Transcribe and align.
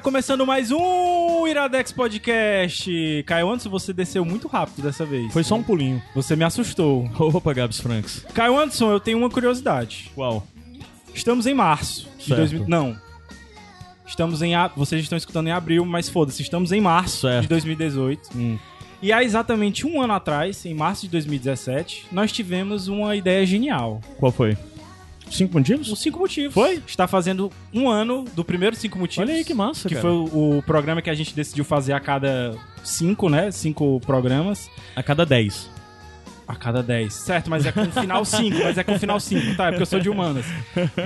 Está 0.00 0.08
começando 0.10 0.46
mais 0.46 0.70
um 0.70 1.46
Iradex 1.46 1.92
Podcast. 1.92 3.22
Caio 3.26 3.48
Anderson, 3.50 3.68
você 3.68 3.92
desceu 3.92 4.24
muito 4.24 4.48
rápido 4.48 4.82
dessa 4.82 5.04
vez. 5.04 5.30
Foi 5.30 5.44
só 5.44 5.56
um 5.56 5.62
pulinho. 5.62 6.02
Você 6.14 6.34
me 6.34 6.42
assustou. 6.42 7.04
Opa, 7.18 7.52
Gabs 7.52 7.78
Franks. 7.80 8.24
Caio 8.32 8.58
Anderson, 8.58 8.90
eu 8.90 8.98
tenho 8.98 9.18
uma 9.18 9.28
curiosidade. 9.28 10.10
Qual? 10.14 10.46
Estamos 11.14 11.46
em 11.46 11.52
março 11.52 12.08
de 12.18 12.24
Certo. 12.24 12.38
2000. 12.38 12.64
Não. 12.66 12.96
Estamos 14.06 14.40
em. 14.40 14.54
a- 14.54 14.68
Vocês 14.68 15.02
estão 15.02 15.18
escutando 15.18 15.48
em 15.48 15.52
abril, 15.52 15.84
mas 15.84 16.08
foda-se, 16.08 16.40
estamos 16.40 16.72
em 16.72 16.80
março 16.80 17.26
Certo. 17.28 17.42
de 17.42 17.48
2018. 17.48 18.30
Hum. 18.34 18.58
E 19.02 19.12
há 19.12 19.22
exatamente 19.22 19.86
um 19.86 20.00
ano 20.00 20.14
atrás, 20.14 20.64
em 20.64 20.72
março 20.74 21.02
de 21.02 21.08
2017, 21.08 22.06
nós 22.10 22.32
tivemos 22.32 22.88
uma 22.88 23.14
ideia 23.16 23.44
genial. 23.44 24.00
Qual 24.18 24.32
foi? 24.32 24.56
Cinco 25.30 25.54
motivos? 25.58 25.90
Os 25.90 25.98
cinco 26.00 26.18
motivos. 26.18 26.52
Foi? 26.52 26.82
Está 26.86 27.06
fazendo 27.06 27.50
um 27.72 27.88
ano 27.88 28.24
do 28.34 28.44
primeiro 28.44 28.74
cinco 28.76 28.98
motivos. 28.98 29.28
Olha 29.28 29.36
aí 29.38 29.44
que 29.44 29.54
massa, 29.54 29.88
Que 29.88 29.94
cara. 29.94 30.02
foi 30.08 30.10
o, 30.12 30.58
o 30.58 30.62
programa 30.62 31.00
que 31.00 31.08
a 31.10 31.14
gente 31.14 31.34
decidiu 31.34 31.64
fazer 31.64 31.92
a 31.92 32.00
cada 32.00 32.54
cinco, 32.82 33.28
né? 33.28 33.50
Cinco 33.50 34.00
programas. 34.00 34.68
A 34.96 35.02
cada 35.02 35.24
dez. 35.24 35.70
A 36.48 36.56
cada 36.56 36.82
dez. 36.82 37.14
Certo, 37.14 37.48
mas 37.48 37.64
é 37.64 37.70
com 37.70 37.84
final 37.92 38.24
cinco. 38.24 38.58
mas 38.64 38.76
é 38.76 38.82
com 38.82 38.98
final 38.98 39.20
cinco, 39.20 39.54
tá? 39.56 39.66
É 39.66 39.70
porque 39.70 39.82
eu 39.82 39.86
sou 39.86 40.00
de 40.00 40.10
humanas. 40.10 40.44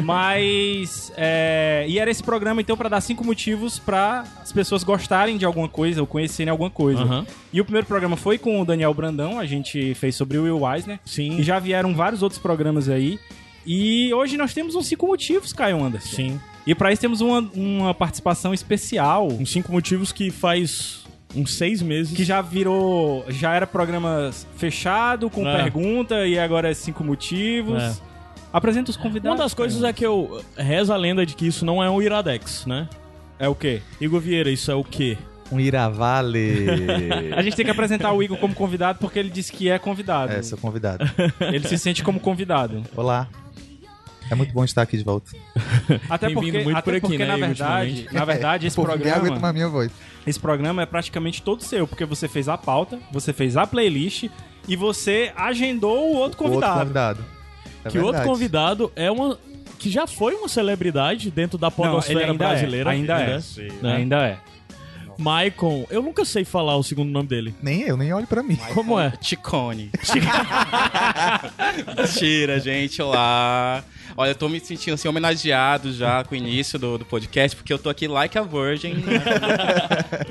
Mas. 0.02 1.12
é, 1.16 1.84
E 1.86 1.98
era 1.98 2.10
esse 2.10 2.22
programa, 2.22 2.60
então, 2.62 2.76
pra 2.78 2.88
dar 2.88 3.00
cinco 3.02 3.22
motivos 3.24 3.78
pra 3.78 4.24
as 4.40 4.52
pessoas 4.52 4.82
gostarem 4.82 5.36
de 5.36 5.44
alguma 5.44 5.68
coisa 5.68 6.00
ou 6.00 6.06
conhecerem 6.06 6.50
alguma 6.50 6.70
coisa. 6.70 7.02
Aham. 7.02 7.26
E 7.52 7.60
o 7.60 7.64
primeiro 7.64 7.86
programa 7.86 8.16
foi 8.16 8.38
com 8.38 8.60
o 8.60 8.64
Daniel 8.64 8.94
Brandão, 8.94 9.38
a 9.38 9.44
gente 9.44 9.94
fez 9.94 10.16
sobre 10.16 10.38
o 10.38 10.44
Will 10.44 10.72
Eisner. 10.72 10.98
Sim. 11.04 11.36
E 11.38 11.42
já 11.42 11.58
vieram 11.58 11.94
vários 11.94 12.22
outros 12.22 12.40
programas 12.40 12.88
aí. 12.88 13.18
E 13.66 14.12
hoje 14.12 14.36
nós 14.36 14.52
temos 14.52 14.74
uns 14.74 14.86
cinco 14.86 15.06
motivos, 15.06 15.52
Caio 15.52 15.82
Anderson. 15.82 16.14
Sim. 16.16 16.40
E 16.66 16.74
pra 16.74 16.92
isso 16.92 17.00
temos 17.02 17.20
uma, 17.20 17.40
uma 17.54 17.94
participação 17.94 18.52
especial. 18.54 19.28
Uns 19.28 19.50
cinco 19.52 19.70
motivos 19.72 20.12
que 20.12 20.30
faz 20.30 21.04
uns 21.34 21.54
seis 21.54 21.82
meses. 21.82 22.16
Que 22.16 22.24
já 22.24 22.40
virou. 22.40 23.24
Já 23.28 23.54
era 23.54 23.66
programa 23.66 24.30
fechado, 24.56 25.28
com 25.28 25.46
É. 25.46 25.56
pergunta, 25.62 26.26
e 26.26 26.38
agora 26.38 26.70
é 26.70 26.74
cinco 26.74 27.02
motivos. 27.04 27.82
É. 27.82 27.94
Apresenta 28.52 28.90
os 28.90 28.96
convidados. 28.96 29.36
Uma 29.38 29.44
das 29.44 29.52
coisas 29.52 29.82
é 29.82 29.92
que 29.92 30.06
eu 30.06 30.42
reza 30.56 30.94
a 30.94 30.96
lenda 30.96 31.26
de 31.26 31.34
que 31.34 31.46
isso 31.46 31.64
não 31.64 31.82
é 31.82 31.90
um 31.90 32.00
Iradex, 32.00 32.64
né? 32.66 32.88
É 33.38 33.48
o 33.48 33.54
quê? 33.54 33.82
Igor 34.00 34.20
Vieira, 34.20 34.48
isso 34.48 34.70
é 34.70 34.74
o 34.74 34.84
quê? 34.84 35.18
Um 35.50 35.58
Iravale. 35.60 36.66
A 37.36 37.42
gente 37.42 37.56
tem 37.56 37.64
que 37.64 37.70
apresentar 37.70 38.12
o 38.12 38.22
Igor 38.22 38.38
como 38.38 38.54
convidado 38.54 38.98
porque 39.00 39.18
ele 39.18 39.28
disse 39.28 39.52
que 39.52 39.68
é 39.68 39.78
convidado. 39.78 40.32
é, 40.32 40.40
sou 40.42 40.56
convidado. 40.56 41.04
Ele 41.40 41.66
se 41.68 41.76
sente 41.76 42.02
como 42.02 42.20
convidado. 42.20 42.82
Olá. 42.96 43.28
É 44.30 44.34
muito 44.34 44.52
bom 44.52 44.64
estar 44.64 44.82
aqui 44.82 44.96
de 44.96 45.04
volta. 45.04 45.30
Até 46.08 46.26
Tem 46.28 46.34
porque, 46.34 46.50
até 46.50 46.62
por 46.82 46.94
aqui, 46.94 47.00
porque 47.02 47.18
né, 47.18 47.26
na 47.26 47.36
verdade, 47.36 48.08
na 48.10 48.24
verdade, 48.24 48.66
esse 48.66 48.76
Pô, 48.76 48.82
programa, 48.84 49.52
minha 49.52 49.68
voz. 49.68 49.90
esse 50.26 50.40
programa 50.40 50.82
é 50.82 50.86
praticamente 50.86 51.42
todo 51.42 51.62
seu, 51.62 51.86
porque 51.86 52.04
você 52.04 52.26
fez 52.26 52.48
a 52.48 52.56
pauta, 52.56 52.98
você 53.12 53.32
fez 53.32 53.56
a 53.56 53.66
playlist 53.66 54.28
e 54.66 54.76
você 54.76 55.30
agendou 55.36 56.12
o 56.12 56.16
outro 56.16 56.42
O 56.42 56.50
outro 56.52 56.60
convidado. 56.60 56.78
convidado. 56.80 57.24
É 57.84 57.88
que 57.90 57.98
o 57.98 58.04
outro 58.04 58.22
convidado 58.22 58.90
é 58.96 59.10
uma. 59.10 59.38
Que 59.78 59.90
já 59.90 60.06
foi 60.06 60.34
uma 60.34 60.48
celebridade 60.48 61.30
dentro 61.30 61.58
da 61.58 61.68
Não, 61.68 61.84
ele 61.84 61.90
podosfera 61.92 62.20
ainda 62.30 62.34
brasileira. 62.48 62.90
é. 62.90 62.92
Ainda 62.94 63.20
é. 63.20 63.38
né? 63.82 63.96
Ainda 63.96 64.26
é. 64.26 64.38
Maicon, 65.18 65.86
eu 65.90 66.02
nunca 66.02 66.24
sei 66.24 66.44
falar 66.44 66.76
o 66.76 66.82
segundo 66.82 67.10
nome 67.10 67.28
dele. 67.28 67.54
Nem 67.62 67.82
eu, 67.82 67.96
nem 67.96 68.12
olho 68.12 68.26
pra 68.26 68.42
mim. 68.42 68.56
Como 68.72 68.98
é? 68.98 69.10
Ticone. 69.20 69.90
Mentira, 71.96 72.58
gente. 72.60 73.00
Olá. 73.02 73.84
Olha, 74.16 74.30
eu 74.30 74.34
tô 74.34 74.48
me 74.48 74.60
sentindo 74.60 74.94
assim 74.94 75.08
homenageado 75.08 75.92
já 75.92 76.22
com 76.22 76.34
o 76.34 76.38
início 76.38 76.78
do, 76.78 76.98
do 76.98 77.04
podcast, 77.04 77.56
porque 77.56 77.72
eu 77.72 77.78
tô 77.78 77.88
aqui 77.90 78.06
like 78.06 78.38
a 78.38 78.42
virgin. 78.42 78.94
né? 78.94 79.20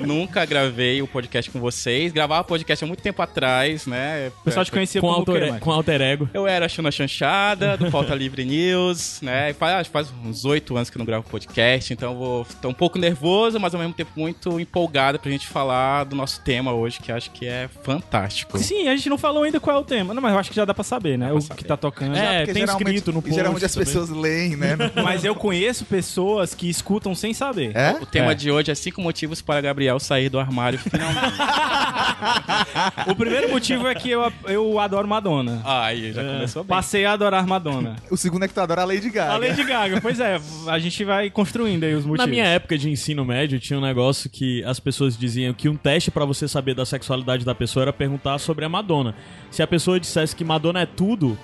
Nunca 0.00 0.44
gravei 0.46 1.02
o 1.02 1.06
podcast 1.06 1.50
com 1.50 1.60
vocês. 1.60 2.10
Gravava 2.12 2.42
podcast 2.44 2.82
há 2.82 2.86
muito 2.86 3.02
tempo 3.02 3.20
atrás, 3.20 3.86
né? 3.86 4.32
O 4.40 4.44
pessoal 4.44 4.64
te 4.64 4.70
conhecia 4.72 5.00
Com 5.02 5.10
alter, 5.10 5.58
com 5.60 5.70
alter 5.70 6.00
ego. 6.00 6.28
Eu 6.32 6.46
era 6.46 6.64
a 6.64 6.68
Chuna 6.68 6.90
Chanchada, 6.90 7.76
do 7.76 7.90
Pauta 7.90 8.14
Livre 8.14 8.44
News, 8.44 9.20
né? 9.20 9.52
Faz, 9.52 9.86
faz 9.88 10.12
uns 10.24 10.46
oito 10.46 10.74
anos 10.76 10.88
que 10.88 10.96
eu 10.96 11.00
não 11.00 11.06
gravo 11.06 11.28
podcast, 11.28 11.92
então 11.92 12.12
eu 12.12 12.18
vou 12.18 12.46
tô 12.62 12.68
um 12.70 12.74
pouco 12.74 12.98
nervoso, 12.98 13.60
mas 13.60 13.74
ao 13.74 13.80
mesmo 13.80 13.92
tempo 13.92 14.12
muito 14.16 14.58
empolgado 14.58 15.18
pra 15.18 15.30
gente 15.30 15.46
falar 15.46 16.04
do 16.04 16.16
nosso 16.16 16.40
tema 16.40 16.72
hoje, 16.72 17.00
que 17.00 17.12
acho 17.12 17.30
que 17.32 17.46
é 17.46 17.68
fantástico. 17.82 18.56
Sim, 18.58 18.88
a 18.88 18.96
gente 18.96 19.10
não 19.10 19.18
falou 19.18 19.42
ainda 19.42 19.60
qual 19.60 19.76
é 19.76 19.80
o 19.80 19.84
tema. 19.84 20.14
Não, 20.14 20.22
mas 20.22 20.32
eu 20.32 20.38
acho 20.38 20.50
que 20.50 20.56
já 20.56 20.64
dá 20.64 20.72
pra 20.72 20.84
saber, 20.84 21.18
né? 21.18 21.26
pra 21.26 21.34
o 21.36 21.40
saber. 21.42 21.58
que 21.58 21.64
tá 21.64 21.76
tocando. 21.76 22.16
É, 22.16 22.46
tem 22.46 22.54
geralmente- 22.54 22.88
escrito 22.88 23.12
no 23.12 23.20
post 23.20 23.34
Geralmente 23.34 23.73
as 23.80 23.88
também. 23.88 24.00
pessoas 24.02 24.10
leem, 24.18 24.56
né? 24.56 24.76
Mas 25.02 25.24
eu 25.24 25.34
conheço 25.34 25.84
pessoas 25.84 26.54
que 26.54 26.68
escutam 26.68 27.14
sem 27.14 27.32
saber. 27.34 27.72
É? 27.74 27.92
O 28.00 28.06
tema 28.06 28.32
É. 28.32 28.34
de 28.34 28.50
hoje 28.50 28.70
é 28.70 28.74
cinco 28.74 29.00
motivos 29.00 29.40
para 29.42 29.60
Gabriel 29.60 29.98
sair 30.00 30.28
do 30.28 30.38
armário 30.38 30.78
finalmente. 30.78 31.34
O 33.06 33.14
primeiro 33.14 33.50
motivo 33.50 33.86
é 33.86 33.94
que 33.94 34.10
eu, 34.10 34.32
eu 34.46 34.78
adoro 34.78 35.06
Madonna. 35.06 35.60
Aí, 35.64 36.12
já 36.12 36.22
começou 36.24 36.64
bem. 36.64 36.68
Passei 36.68 37.04
a 37.04 37.12
adorar 37.12 37.46
Madonna. 37.46 37.96
O 38.10 38.16
segundo 38.16 38.44
é 38.44 38.48
que 38.48 38.54
tu 38.54 38.60
adora 38.60 38.82
a 38.82 38.84
Lady 38.84 39.10
Gaga. 39.10 39.32
A 39.32 39.36
Lady 39.36 39.62
Gaga, 39.64 40.00
pois 40.00 40.20
é, 40.20 40.40
a 40.66 40.78
gente 40.78 41.04
vai 41.04 41.30
construindo 41.30 41.84
aí 41.84 41.94
os 41.94 42.04
motivos. 42.04 42.18
Na 42.18 42.26
minha 42.26 42.44
época 42.44 42.76
de 42.78 42.90
ensino 42.90 43.24
médio, 43.24 43.58
tinha 43.60 43.78
um 43.78 43.82
negócio 43.82 44.28
que 44.30 44.64
as 44.64 44.80
pessoas 44.80 45.16
diziam 45.16 45.52
que 45.52 45.68
um 45.68 45.76
teste 45.76 46.10
pra 46.10 46.24
você 46.24 46.48
saber 46.48 46.74
da 46.74 46.84
sexualidade 46.86 47.44
da 47.44 47.54
pessoa 47.54 47.84
era 47.84 47.92
perguntar 47.92 48.38
sobre 48.38 48.64
a 48.64 48.68
Madonna. 48.68 49.14
Se 49.50 49.62
a 49.62 49.66
pessoa 49.66 50.00
dissesse 50.00 50.34
que 50.34 50.44
Madonna 50.44 50.80
é 50.80 50.86
tudo. 50.86 51.38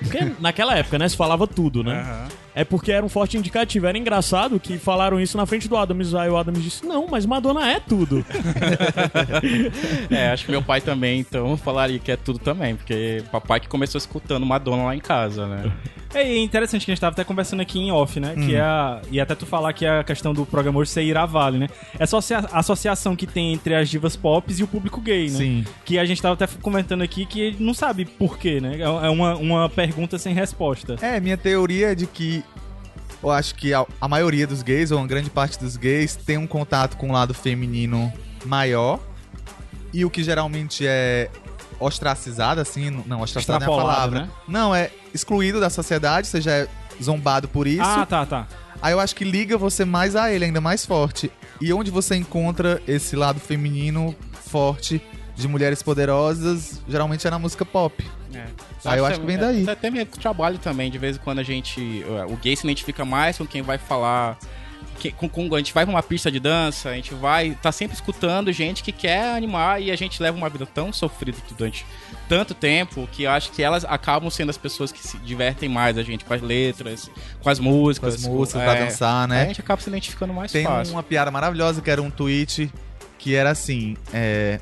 Porque 0.00 0.32
naquela 0.40 0.76
época, 0.76 0.98
né? 0.98 1.08
Se 1.08 1.16
falava 1.16 1.46
tudo, 1.46 1.82
né? 1.82 2.00
Aham. 2.00 2.28
É 2.54 2.64
porque 2.64 2.92
era 2.92 3.04
um 3.04 3.08
forte 3.08 3.36
indicativo. 3.36 3.86
Era 3.86 3.96
engraçado 3.96 4.60
que 4.60 4.78
falaram 4.78 5.20
isso 5.20 5.36
na 5.36 5.46
frente 5.46 5.68
do 5.68 5.76
Adams. 5.76 6.14
Aí 6.14 6.28
o 6.28 6.36
Adams 6.36 6.62
disse: 6.62 6.86
Não, 6.86 7.06
mas 7.08 7.24
Madonna 7.24 7.70
é 7.70 7.80
tudo. 7.80 8.24
É, 10.10 10.30
acho 10.30 10.44
que 10.44 10.50
meu 10.50 10.62
pai 10.62 10.80
também, 10.80 11.20
então, 11.20 11.56
falaria 11.56 11.98
que 11.98 12.10
é 12.10 12.16
tudo 12.16 12.38
também, 12.38 12.76
porque 12.76 13.22
papai 13.30 13.60
que 13.60 13.68
começou 13.68 13.98
escutando 13.98 14.44
Madonna 14.44 14.84
lá 14.84 14.96
em 14.96 15.00
casa, 15.00 15.46
né? 15.46 15.72
É 16.14 16.26
e 16.28 16.38
é 16.38 16.42
interessante 16.42 16.84
que 16.84 16.90
a 16.90 16.94
gente 16.94 17.00
tava 17.00 17.14
até 17.14 17.24
conversando 17.24 17.60
aqui 17.60 17.78
em 17.78 17.90
off, 17.90 18.20
né? 18.20 18.34
Que 18.34 18.54
é 18.54 18.60
a, 18.60 19.00
e 19.10 19.20
até 19.20 19.34
tu 19.34 19.46
falar 19.46 19.72
que 19.72 19.84
é 19.84 20.00
a 20.00 20.04
questão 20.04 20.34
do 20.34 20.44
programa 20.44 20.78
hoje 20.78 20.90
ser 20.90 21.02
Iravale, 21.02 21.58
né? 21.58 21.68
É 21.98 22.04
só 22.06 22.18
a 22.18 22.58
associação 22.58 23.16
que 23.16 23.26
tem 23.26 23.52
entre 23.52 23.74
as 23.74 23.88
divas 23.88 24.14
pop 24.16 24.52
e 24.52 24.62
o 24.62 24.68
público 24.68 25.00
gay, 25.00 25.30
né? 25.30 25.38
Sim. 25.38 25.64
Que 25.84 25.98
a 25.98 26.04
gente 26.04 26.20
tava 26.20 26.34
até 26.34 26.46
comentando 26.60 27.02
aqui 27.02 27.24
que 27.24 27.56
não 27.58 27.72
sabe 27.72 28.04
por 28.04 28.38
quê, 28.38 28.60
né? 28.60 28.78
É 28.80 29.10
uma, 29.10 29.36
uma 29.36 29.68
pergunta 29.68 30.18
sem 30.18 30.34
resposta. 30.34 30.96
É, 31.00 31.18
minha 31.18 31.36
teoria 31.36 31.92
é 31.92 31.94
de 31.94 32.06
que 32.06 32.41
eu 33.22 33.30
acho 33.30 33.54
que 33.54 33.72
a, 33.72 33.86
a 34.00 34.08
maioria 34.08 34.46
dos 34.46 34.62
gays, 34.62 34.90
ou 34.90 34.98
uma 34.98 35.06
grande 35.06 35.30
parte 35.30 35.58
dos 35.58 35.76
gays, 35.76 36.16
tem 36.16 36.36
um 36.38 36.46
contato 36.46 36.96
com 36.96 37.08
o 37.10 37.12
lado 37.12 37.32
feminino 37.32 38.12
maior. 38.44 38.98
E 39.92 40.04
o 40.04 40.10
que 40.10 40.24
geralmente 40.24 40.86
é 40.86 41.30
ostracizado, 41.78 42.60
assim, 42.60 42.90
não, 43.06 43.20
ostracizado 43.20 43.64
não 43.64 43.72
é 43.72 43.76
a 43.76 43.80
palavra. 43.82 44.20
né? 44.20 44.30
Não, 44.48 44.74
é 44.74 44.90
excluído 45.12 45.60
da 45.60 45.68
sociedade, 45.68 46.26
você 46.26 46.40
já 46.40 46.52
é 46.52 46.68
zombado 47.02 47.48
por 47.48 47.66
isso. 47.66 47.82
Ah, 47.82 48.06
tá, 48.06 48.24
tá. 48.24 48.46
Aí 48.80 48.92
eu 48.92 49.00
acho 49.00 49.14
que 49.14 49.24
liga 49.24 49.56
você 49.58 49.84
mais 49.84 50.16
a 50.16 50.32
ele, 50.32 50.44
ainda 50.46 50.60
mais 50.60 50.84
forte. 50.86 51.30
E 51.60 51.72
onde 51.72 51.90
você 51.90 52.16
encontra 52.16 52.82
esse 52.86 53.14
lado 53.14 53.38
feminino 53.38 54.14
forte 54.32 55.00
de 55.36 55.46
mulheres 55.46 55.82
poderosas, 55.82 56.80
geralmente 56.88 57.26
é 57.26 57.30
na 57.30 57.38
música 57.38 57.64
pop. 57.64 58.04
Ah, 58.84 58.96
eu 58.96 59.06
acho 59.06 59.20
que 59.20 59.26
vem 59.26 59.38
daí. 59.38 59.68
Até 59.68 59.90
mesmo 59.90 60.06
com 60.10 60.16
o 60.16 60.20
trabalho 60.20 60.58
também, 60.58 60.90
de 60.90 60.98
vez 60.98 61.16
em 61.16 61.20
quando 61.20 61.38
a 61.38 61.42
gente. 61.42 62.04
O 62.28 62.36
gay 62.36 62.56
se 62.56 62.66
identifica 62.66 63.04
mais 63.04 63.38
com 63.38 63.46
quem 63.46 63.62
vai 63.62 63.78
falar. 63.78 64.36
que- 64.98 65.10
com, 65.10 65.28
com- 65.28 65.52
a 65.54 65.58
gente 65.58 65.72
vai 65.72 65.84
pra 65.84 65.92
uma 65.92 66.02
pista 66.02 66.30
de 66.30 66.38
dança, 66.38 66.90
a 66.90 66.94
gente 66.94 67.12
vai. 67.12 67.56
tá 67.60 67.72
sempre 67.72 67.94
escutando 67.94 68.52
gente 68.52 68.84
que 68.84 68.92
quer 68.92 69.34
animar 69.34 69.82
e 69.82 69.90
a 69.90 69.96
gente 69.96 70.22
leva 70.22 70.36
uma 70.36 70.48
vida 70.48 70.64
tão 70.64 70.92
sofrida 70.92 71.36
durante 71.58 71.84
tanto 72.28 72.54
tempo 72.54 73.08
que 73.10 73.24
eu 73.24 73.30
acho 73.32 73.50
que 73.50 73.62
elas 73.64 73.84
acabam 73.84 74.30
sendo 74.30 74.50
as 74.50 74.56
pessoas 74.56 74.92
que 74.92 75.00
se 75.04 75.16
divertem 75.18 75.68
mais 75.68 75.98
a 75.98 76.02
gente 76.04 76.24
com 76.24 76.32
as 76.32 76.40
letras, 76.40 77.10
com 77.40 77.50
as 77.50 77.58
Com 77.58 77.64
músicas. 77.64 78.14
as 78.14 78.22
músicas 78.26 78.62
com- 78.62 78.68
pra 78.70 78.78
é, 78.78 78.84
dançar, 78.84 79.24
A 79.24 79.26
né? 79.26 79.46
gente 79.46 79.60
acaba 79.60 79.80
se 79.82 79.88
identificando 79.88 80.32
mais 80.32 80.52
Tem 80.52 80.64
fácil. 80.64 80.94
uma 80.94 81.02
piada 81.02 81.30
maravilhosa 81.32 81.80
que 81.82 81.90
era 81.90 82.00
um 82.00 82.10
tweet 82.10 82.70
que 83.18 83.34
era 83.34 83.50
assim: 83.50 83.96
é, 84.12 84.60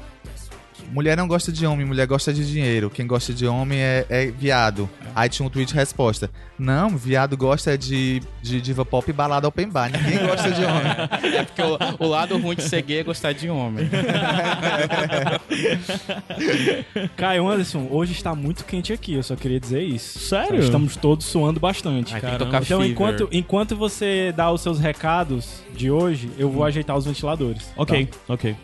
Mulher 0.92 1.16
não 1.16 1.28
gosta 1.28 1.52
de 1.52 1.64
homem, 1.66 1.86
mulher 1.86 2.06
gosta 2.06 2.32
de 2.32 2.44
dinheiro. 2.50 2.90
Quem 2.90 3.06
gosta 3.06 3.32
de 3.32 3.46
homem 3.46 3.78
é, 3.80 4.04
é 4.08 4.26
viado. 4.26 4.90
Aí 5.14 5.28
tinha 5.28 5.46
um 5.46 5.50
tweet 5.50 5.68
de 5.68 5.74
resposta: 5.74 6.28
Não, 6.58 6.96
viado 6.96 7.36
gosta 7.36 7.78
de, 7.78 8.20
de 8.42 8.60
diva 8.60 8.84
pop 8.84 9.08
e 9.08 9.12
balada 9.12 9.46
open 9.46 9.68
bar. 9.68 9.90
Ninguém 9.90 10.26
gosta 10.26 10.50
de 10.50 10.64
homem. 10.64 11.30
É 11.40 11.44
porque 11.44 11.62
o, 11.62 11.78
o 12.04 12.08
lado 12.08 12.36
ruim 12.38 12.56
de 12.56 12.62
ser 12.64 12.82
gay 12.82 12.98
é 12.98 13.02
gostar 13.04 13.32
de 13.32 13.48
homem. 13.48 13.88
Caio 17.16 17.48
Anderson, 17.48 17.86
hoje 17.90 18.12
está 18.12 18.34
muito 18.34 18.64
quente 18.64 18.92
aqui, 18.92 19.14
eu 19.14 19.22
só 19.22 19.36
queria 19.36 19.60
dizer 19.60 19.82
isso. 19.82 20.18
Sério? 20.18 20.60
Estamos 20.60 20.96
todos 20.96 21.26
suando 21.26 21.60
bastante. 21.60 22.14
Ai, 22.14 22.20
Então, 22.34 22.50
Fever. 22.62 22.86
enquanto, 22.90 23.28
enquanto 23.32 23.76
você 23.76 24.32
dá 24.36 24.50
os 24.50 24.60
seus 24.60 24.78
recados 24.78 25.62
de 25.74 25.90
hoje, 25.90 26.30
eu 26.38 26.50
vou 26.50 26.64
ajeitar 26.64 26.96
os 26.96 27.04
ventiladores. 27.06 27.70
Ok, 27.76 28.06
Tá? 28.06 28.18
ok. 28.34 28.56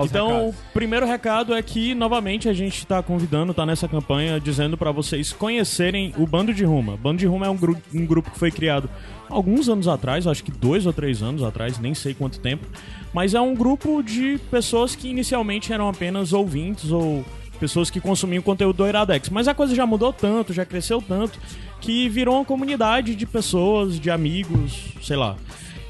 Então, 0.00 0.48
o 0.48 0.54
primeiro 0.72 1.06
recado 1.06 1.54
é 1.54 1.62
que, 1.62 1.94
novamente, 1.94 2.48
a 2.48 2.52
gente 2.52 2.86
tá 2.86 3.02
convidando, 3.02 3.52
tá 3.52 3.66
nessa 3.66 3.86
campanha, 3.86 4.40
dizendo 4.40 4.76
pra 4.76 4.90
vocês 4.90 5.32
conhecerem 5.32 6.14
o 6.16 6.26
Bando 6.26 6.54
de 6.54 6.64
Ruma. 6.64 6.96
Bando 6.96 7.18
de 7.18 7.26
Ruma 7.26 7.46
é 7.46 7.50
um, 7.50 7.56
gru 7.56 7.76
um 7.94 8.06
grupo 8.06 8.30
que 8.30 8.38
foi 8.38 8.50
criado 8.50 8.88
alguns 9.28 9.68
anos 9.68 9.88
atrás, 9.88 10.26
acho 10.26 10.44
que 10.44 10.50
dois 10.50 10.86
ou 10.86 10.92
três 10.92 11.22
anos 11.22 11.42
atrás, 11.42 11.78
nem 11.78 11.94
sei 11.94 12.14
quanto 12.14 12.38
tempo. 12.38 12.66
Mas 13.12 13.34
é 13.34 13.40
um 13.40 13.54
grupo 13.54 14.02
de 14.02 14.38
pessoas 14.50 14.94
que 14.94 15.08
inicialmente 15.08 15.72
eram 15.72 15.88
apenas 15.88 16.32
ouvintes 16.32 16.90
ou 16.90 17.24
pessoas 17.58 17.90
que 17.90 18.00
consumiam 18.00 18.42
conteúdo 18.42 18.78
do 18.78 18.88
Iradex. 18.88 19.28
Mas 19.28 19.46
a 19.46 19.54
coisa 19.54 19.74
já 19.74 19.86
mudou 19.86 20.12
tanto, 20.12 20.52
já 20.52 20.64
cresceu 20.64 21.00
tanto, 21.00 21.38
que 21.80 22.08
virou 22.08 22.36
uma 22.36 22.44
comunidade 22.44 23.14
de 23.14 23.26
pessoas, 23.26 24.00
de 24.00 24.10
amigos, 24.10 24.94
sei 25.02 25.16
lá. 25.16 25.36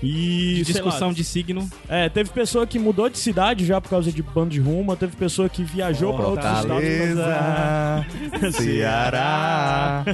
E 0.03 0.55
De 0.57 0.65
sei 0.65 0.75
lá, 0.83 0.89
discussão 0.89 1.13
de 1.13 1.23
signo. 1.25 1.69
é, 1.89 2.09
teve 2.09 2.31
pessoa 2.31 2.67
que 2.67 2.79
mudou 2.79 3.09
de 3.09 3.19
cidade 3.19 3.65
já 3.65 3.81
por 3.81 3.89
causa 3.91 4.11
de 4.11 4.23
bando 4.23 4.51
de 4.51 4.61
ruma, 4.61 4.97
teve 4.97 5.15
pessoa 5.17 5.49
que 5.49 5.63
viajou 5.63 6.13
pra 6.15 6.27
outros 6.27 6.47
estados. 6.47 6.67
Fortaleza, 6.69 8.07
Ceará. 8.53 10.05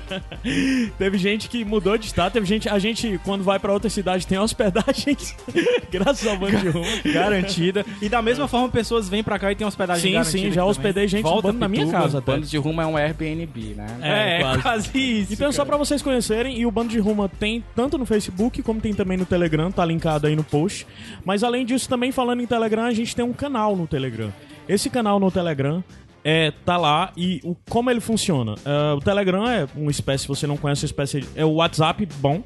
Teve 0.99 1.19
gente 1.19 1.49
que 1.49 1.65
mudou 1.65 1.97
de 1.97 2.07
estado, 2.07 2.33
teve 2.33 2.47
gente, 2.47 2.69
a 2.69 2.79
gente 2.79 3.19
quando 3.25 3.43
vai 3.45 3.59
pra 3.59 3.73
outra 3.73 3.89
cidade 3.91 4.27
tem 4.27 4.39
hospedagem 4.39 5.17
graças 5.91 6.27
ao 6.27 6.37
bando 6.37 6.57
de 6.59 6.69
ruma. 6.69 6.87
Garantida. 7.13 7.85
E 8.01 8.09
da 8.09 8.21
mesma 8.23 8.47
forma, 8.49 8.69
pessoas 8.69 9.09
vêm 9.09 9.23
pra 9.23 9.39
cá 9.39 9.53
e 9.53 9.55
tem 9.55 9.67
hospedagem 9.67 10.03
Sim, 10.03 10.13
garantida. 10.13 10.33
sim, 10.39 10.45
aqui 10.47 10.49
já 10.55 10.61
também. 10.61 10.71
hospedei 10.71 11.09
gente 11.09 11.23
Volta, 11.23 11.49
bando 11.49 11.59
na 11.61 11.69
minha 11.69 11.87
casa 11.91 12.19
até. 12.19 12.33
Bando 12.33 12.47
de 12.47 12.57
rumo 12.59 12.81
é 12.81 12.87
um 12.87 12.97
Airbnb, 12.97 13.75
né? 13.77 13.87
É, 14.03 14.09
É, 14.09 14.37
é 14.37 14.41
quase. 14.43 14.63
quase 14.63 14.99
isso. 15.23 15.33
Então, 15.33 15.51
só 15.53 15.59
cara. 15.59 15.69
pra 15.69 15.77
vocês 15.79 16.03
conhecerem, 16.03 16.59
e 16.59 16.67
o 16.67 16.71
Bando 16.71 16.89
de 16.91 16.99
Ruma 16.99 17.29
tem 17.29 17.63
tanto 17.75 17.97
no 17.99 18.05
Facebook 18.07 18.63
como 18.63 18.81
tem 18.81 18.93
também 18.95 19.17
no 19.17 19.25
Telegram, 19.27 19.71
tá 19.83 19.87
linkado 19.87 20.27
aí 20.27 20.35
no 20.35 20.45
post. 20.45 20.87
Mas 21.25 21.45
além 21.45 21.65
disso, 21.65 21.89
também 21.89 22.11
falando 22.11 22.43
em 22.43 22.47
Telegram, 22.47 22.85
a 22.85 22.93
gente 22.93 23.15
tem 23.15 23.25
um 23.25 23.33
canal 23.33 23.77
no 23.77 23.87
Telegram. 23.87 24.33
Esse 24.69 24.91
canal 24.91 25.21
no 25.21 25.31
Telegram 25.31 25.83
é, 26.25 26.51
tá 26.65 26.77
lá 26.77 27.13
e 27.17 27.41
o, 27.45 27.57
como 27.71 27.91
ele 27.91 28.01
funciona? 28.01 28.55
É, 28.65 28.93
o 28.93 29.01
Telegram 29.01 29.49
é 29.49 29.67
uma 29.75 29.91
espécie, 29.91 30.23
se 30.23 30.29
você 30.29 30.47
não 30.47 30.57
conhece, 30.57 30.85
uma 30.85 30.87
espécie. 30.87 31.25
É 31.35 31.45
o 31.45 31.53
WhatsApp 31.55 32.07
bom, 32.17 32.43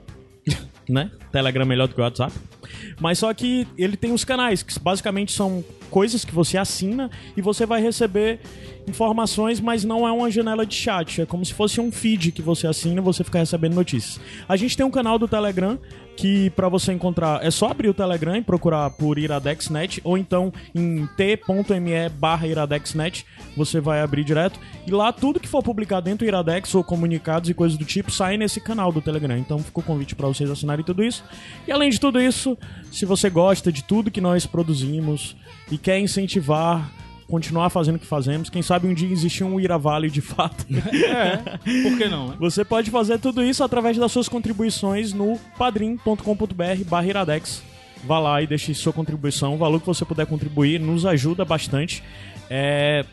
né? 0.88 1.10
Telegram 1.30 1.62
é 1.62 1.66
melhor 1.66 1.88
do 1.88 1.94
que 1.94 2.00
o 2.00 2.04
WhatsApp. 2.04 2.32
Mas 3.00 3.18
só 3.18 3.32
que 3.32 3.66
ele 3.78 3.96
tem 3.96 4.12
os 4.12 4.24
canais, 4.24 4.62
que 4.62 4.78
basicamente 4.78 5.32
são 5.32 5.64
coisas 5.90 6.24
que 6.24 6.34
você 6.34 6.56
assina 6.58 7.10
e 7.36 7.42
você 7.42 7.66
vai 7.66 7.80
receber 7.82 8.40
informações, 8.86 9.60
mas 9.60 9.84
não 9.84 10.06
é 10.06 10.12
uma 10.12 10.30
janela 10.30 10.66
de 10.66 10.74
chat. 10.74 11.22
É 11.22 11.26
como 11.26 11.44
se 11.44 11.54
fosse 11.54 11.80
um 11.80 11.90
feed 11.90 12.32
que 12.32 12.42
você 12.42 12.66
assina 12.66 13.00
e 13.00 13.04
você 13.04 13.22
fica 13.22 13.38
recebendo 13.38 13.74
notícias. 13.74 14.20
A 14.48 14.56
gente 14.56 14.76
tem 14.76 14.84
um 14.84 14.90
canal 14.90 15.18
do 15.18 15.28
Telegram 15.28 15.78
que 16.16 16.50
pra 16.50 16.68
você 16.68 16.92
encontrar 16.92 17.42
é 17.44 17.50
só 17.50 17.70
abrir 17.70 17.88
o 17.88 17.94
Telegram 17.94 18.36
e 18.36 18.42
procurar 18.42 18.90
por 18.90 19.18
iradexnet 19.18 19.98
ou 20.04 20.18
então 20.18 20.52
em 20.74 21.06
t.me 21.16 22.08
barra 22.18 22.46
iradexnet 22.46 23.24
você 23.56 23.80
vai 23.80 24.02
abrir 24.02 24.22
direto 24.22 24.60
e 24.86 24.90
lá 24.90 25.10
tudo 25.10 25.40
que 25.40 25.48
for 25.48 25.62
publicado 25.62 26.04
dentro 26.04 26.26
do 26.26 26.28
Iradex 26.28 26.74
ou 26.74 26.84
comunicados 26.84 27.48
e 27.48 27.54
coisas 27.54 27.78
do 27.78 27.84
tipo 27.84 28.10
sai 28.10 28.36
nesse 28.36 28.60
canal 28.60 28.92
do 28.92 29.00
Telegram. 29.00 29.38
Então 29.38 29.58
fica 29.58 29.80
o 29.80 29.82
convite 29.82 30.14
pra 30.14 30.28
vocês 30.28 30.50
assinarem 30.50 30.84
tudo 30.84 31.02
isso. 31.02 31.24
E 31.66 31.72
além 31.72 31.88
de 31.88 31.98
tudo 31.98 32.20
isso, 32.20 32.58
se 32.90 33.06
você 33.06 33.30
gosta 33.30 33.72
de 33.72 33.82
tudo 33.82 34.10
que 34.10 34.20
nós 34.20 34.44
produzimos 34.44 35.36
e 35.70 35.78
quer 35.78 35.98
incentivar 35.98 36.90
continuar 37.28 37.70
fazendo 37.70 37.96
o 37.96 37.98
que 37.98 38.06
fazemos, 38.06 38.50
quem 38.50 38.62
sabe 38.62 38.86
um 38.86 38.94
dia 38.94 39.10
existir 39.10 39.44
um 39.44 39.58
Ira 39.58 39.78
Vale 39.78 40.10
de 40.10 40.20
fato. 40.20 40.66
Por 40.68 41.98
que 41.98 42.08
não? 42.08 42.28
né? 42.28 42.36
Você 42.38 42.64
pode 42.64 42.90
fazer 42.90 43.18
tudo 43.18 43.42
isso 43.42 43.62
através 43.64 43.96
das 43.96 44.12
suas 44.12 44.28
contribuições 44.28 45.12
no 45.12 45.38
padrim.com.br 45.58 46.84
barra 46.86 47.06
iradex. 47.06 47.62
Vá 48.04 48.18
lá 48.18 48.42
e 48.42 48.46
deixe 48.46 48.74
sua 48.74 48.92
contribuição. 48.92 49.54
O 49.54 49.58
valor 49.58 49.80
que 49.80 49.86
você 49.86 50.04
puder 50.04 50.26
contribuir 50.26 50.80
nos 50.80 51.06
ajuda 51.06 51.44
bastante. 51.44 52.02
É... 52.50 53.04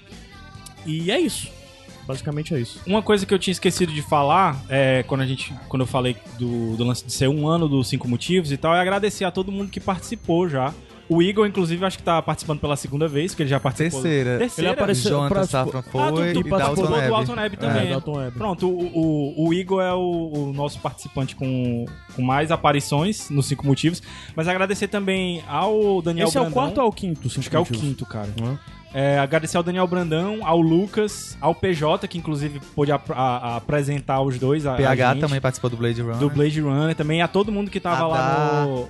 E 0.85 1.11
é 1.11 1.19
isso. 1.19 1.59
Basicamente 2.07 2.55
é 2.55 2.59
isso. 2.59 2.81
Uma 2.87 3.03
coisa 3.03 3.23
que 3.23 3.31
eu 3.31 3.37
tinha 3.37 3.51
esquecido 3.51 3.93
de 3.93 4.01
falar, 4.01 4.65
é, 4.67 5.03
quando, 5.03 5.21
a 5.21 5.27
gente, 5.27 5.53
quando 5.67 5.83
eu 5.83 5.85
falei 5.85 6.17
do, 6.39 6.75
do 6.75 6.83
lance 6.83 7.05
de 7.05 7.13
ser 7.13 7.29
um 7.29 7.47
ano 7.47 7.69
dos 7.69 7.87
cinco 7.87 8.07
motivos 8.07 8.51
e 8.51 8.57
tal, 8.57 8.75
é 8.75 8.79
agradecer 8.79 9.25
a 9.25 9.31
todo 9.31 9.51
mundo 9.51 9.69
que 9.69 9.79
participou 9.79 10.49
já. 10.49 10.73
O 11.09 11.21
Igor, 11.23 11.47
inclusive, 11.47 11.83
acho 11.83 11.97
que 11.97 12.03
tá 12.03 12.21
participando 12.21 12.59
pela 12.59 12.75
segunda 12.75 13.07
vez, 13.07 13.33
que 13.33 13.41
ele 13.41 13.49
já 13.49 13.59
participou. 13.59 14.01
Terceira. 14.03 14.37
Terceira. 14.37 14.69
Ele 14.71 14.79
apareceu- 14.79 15.09
Jonathan 15.11 15.29
pra- 15.33 15.43
Safran 15.47 15.81
foi 15.81 16.01
Ah, 16.01 16.07
tu, 16.11 16.15
tu 16.15 16.21
e 16.21 16.49
participou 16.49 16.57
Dalton 16.87 17.07
do. 17.07 17.15
Alton 17.15 17.33
Web 17.33 17.57
também. 17.57 17.87
É, 17.87 17.89
Dalton 17.89 18.17
Webb. 18.17 18.37
Pronto, 18.37 18.69
o, 18.69 19.33
o, 19.43 19.47
o 19.47 19.53
Igor 19.53 19.81
é 19.81 19.93
o, 19.93 20.31
o 20.49 20.53
nosso 20.53 20.79
participante 20.79 21.35
com, 21.35 21.85
com 22.15 22.21
mais 22.21 22.51
aparições 22.51 23.29
nos 23.31 23.47
Cinco 23.47 23.65
Motivos. 23.65 24.03
Mas 24.35 24.47
agradecer 24.47 24.87
também 24.87 25.43
ao 25.47 26.01
Daniel 26.01 26.27
Esse 26.27 26.37
é 26.37 26.41
o 26.41 26.43
Brandão. 26.43 26.61
quarto 26.63 26.77
ou 26.77 26.83
é 26.85 26.87
o 26.89 26.91
quinto? 26.91 27.27
Acho 27.27 27.49
que 27.49 27.55
é 27.55 27.59
o 27.59 27.65
quinto, 27.65 28.05
cara. 28.05 28.29
Hã? 28.41 28.59
É, 28.93 29.19
agradecer 29.19 29.55
ao 29.55 29.61
Daniel 29.61 29.85
Brandão, 29.85 30.39
ao 30.41 30.59
Lucas, 30.59 31.37
ao 31.39 31.53
PJ, 31.53 32.07
que 32.07 32.17
inclusive 32.17 32.59
pôde 32.75 32.91
ap- 32.91 33.11
a- 33.11 33.37
a- 33.37 33.55
apresentar 33.57 34.19
os 34.21 34.39
dois. 34.39 34.65
A, 34.65 34.73
a 34.73 34.77
PH 34.77 35.13
gente, 35.13 35.21
também 35.21 35.39
participou 35.39 35.69
do 35.69 35.77
Blade 35.77 36.01
Runner. 36.01 36.17
Do 36.17 36.29
Blade 36.29 36.59
Runner, 36.59 36.95
também 36.95 37.21
a 37.21 37.27
todo 37.27 37.51
mundo 37.51 37.69
que 37.69 37.79
tava 37.79 38.03
A 38.03 38.07
lá 38.07 38.17
da- 38.17 38.65
no. 38.65 38.87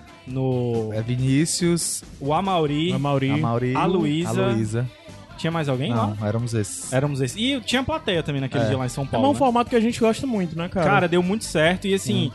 no 0.87 0.93
É 0.93 1.01
Vinícius, 1.01 2.01
o 2.19 2.33
Amauri. 2.33 2.93
A 2.93 2.99
Mauri. 2.99 3.29
a 3.31 3.37
Mauri, 3.37 3.75
A 3.75 3.85
Luísa. 3.85 4.29
a 4.41 4.47
Luísa. 4.51 4.89
Tinha 5.37 5.51
mais 5.51 5.67
alguém 5.69 5.93
lá? 5.93 6.13
Não, 6.19 6.27
éramos 6.27 6.53
esses. 6.53 6.91
Éramos 6.91 7.21
esses. 7.21 7.37
E 7.37 7.59
tinha 7.61 7.81
plateia 7.83 8.21
também 8.23 8.41
naquele 8.41 8.63
É. 8.65 8.67
dia 8.67 8.77
lá 8.77 8.85
em 8.85 8.89
São 8.89 9.05
É 9.05 9.07
Paulo. 9.07 9.27
um 9.29 9.31
né? 9.33 9.37
formato 9.37 9.69
que 9.69 9.75
a 9.75 9.79
gente 9.79 9.99
gosta 9.99 10.25
muito, 10.27 10.57
né, 10.57 10.67
cara? 10.69 10.85
Cara, 10.89 11.07
deu 11.07 11.23
muito 11.23 11.45
certo. 11.45 11.87
E 11.87 11.93
assim, 11.93 12.31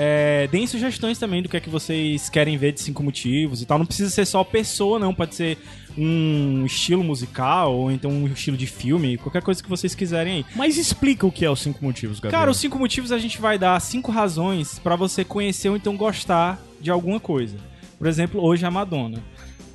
é, 0.00 0.46
deem 0.46 0.64
sugestões 0.64 1.18
também 1.18 1.42
do 1.42 1.48
que 1.48 1.56
é 1.56 1.60
que 1.60 1.68
vocês 1.68 2.30
querem 2.30 2.56
ver 2.56 2.70
de 2.70 2.80
cinco 2.80 3.02
motivos 3.02 3.60
e 3.60 3.66
tal. 3.66 3.80
Não 3.80 3.84
precisa 3.84 4.08
ser 4.08 4.24
só 4.24 4.44
pessoa, 4.44 4.96
não. 4.96 5.12
Pode 5.12 5.34
ser 5.34 5.58
um 5.96 6.64
estilo 6.64 7.02
musical 7.02 7.74
ou 7.74 7.90
então 7.90 8.08
um 8.08 8.28
estilo 8.28 8.56
de 8.56 8.68
filme, 8.68 9.18
qualquer 9.18 9.42
coisa 9.42 9.60
que 9.60 9.68
vocês 9.68 9.96
quiserem 9.96 10.34
aí. 10.34 10.46
Mas 10.54 10.76
explica 10.76 11.26
o 11.26 11.32
que 11.32 11.44
é 11.44 11.50
os 11.50 11.58
cinco 11.58 11.84
motivos, 11.84 12.20
Gabriel. 12.20 12.38
Cara, 12.38 12.48
os 12.52 12.58
cinco 12.58 12.78
motivos 12.78 13.10
a 13.10 13.18
gente 13.18 13.40
vai 13.40 13.58
dar 13.58 13.80
cinco 13.80 14.12
razões 14.12 14.78
pra 14.78 14.94
você 14.94 15.24
conhecer 15.24 15.68
ou 15.68 15.76
então 15.76 15.96
gostar 15.96 16.62
de 16.80 16.92
alguma 16.92 17.18
coisa. 17.18 17.56
Por 17.98 18.06
exemplo, 18.06 18.40
hoje 18.40 18.64
a 18.64 18.70
Madonna. 18.70 19.20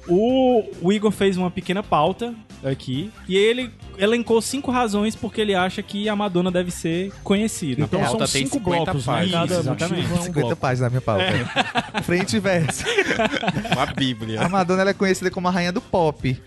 O, 0.08 0.64
o 0.82 0.92
Igor 0.92 1.12
fez 1.12 1.38
uma 1.38 1.50
pequena 1.50 1.82
pauta 1.82 2.36
aqui 2.64 3.12
e 3.28 3.38
ele 3.38 3.72
elencou 3.98 4.42
cinco 4.42 4.72
razões 4.72 5.16
porque 5.16 5.40
ele 5.40 5.56
acha 5.56 5.82
que 5.82 6.10
a 6.10 6.16
Madonna 6.16 6.52
deve 6.52 6.72
ser 6.72 7.12
conhecida. 7.24 7.84
Então 7.84 8.02
são 8.06 8.28
cinco 8.28 8.56
50 8.58 8.60
blocos, 8.60 9.08
né? 9.08 9.14
páginas. 9.14 9.50
Cada 9.50 9.64
motivo 9.64 9.84
exatamente. 9.84 10.12
é 10.12 10.14
um 10.14 10.24
50 10.24 10.40
bloco. 10.40 10.56
páginas 10.58 10.80
na 10.80 10.90
minha 10.90 11.02
pauta. 11.02 12.02
Frente 12.04 12.36
e 12.36 12.40
verso. 12.40 12.84
Uma 13.72 13.86
bíblia. 13.86 14.42
A 14.42 14.50
Madonna 14.50 14.82
ela 14.82 14.90
é 14.90 14.94
conhecida 14.94 15.32
como 15.32 15.48
a 15.48 15.52
rainha 15.52 15.72
do 15.72 15.82
pop. 15.82 16.38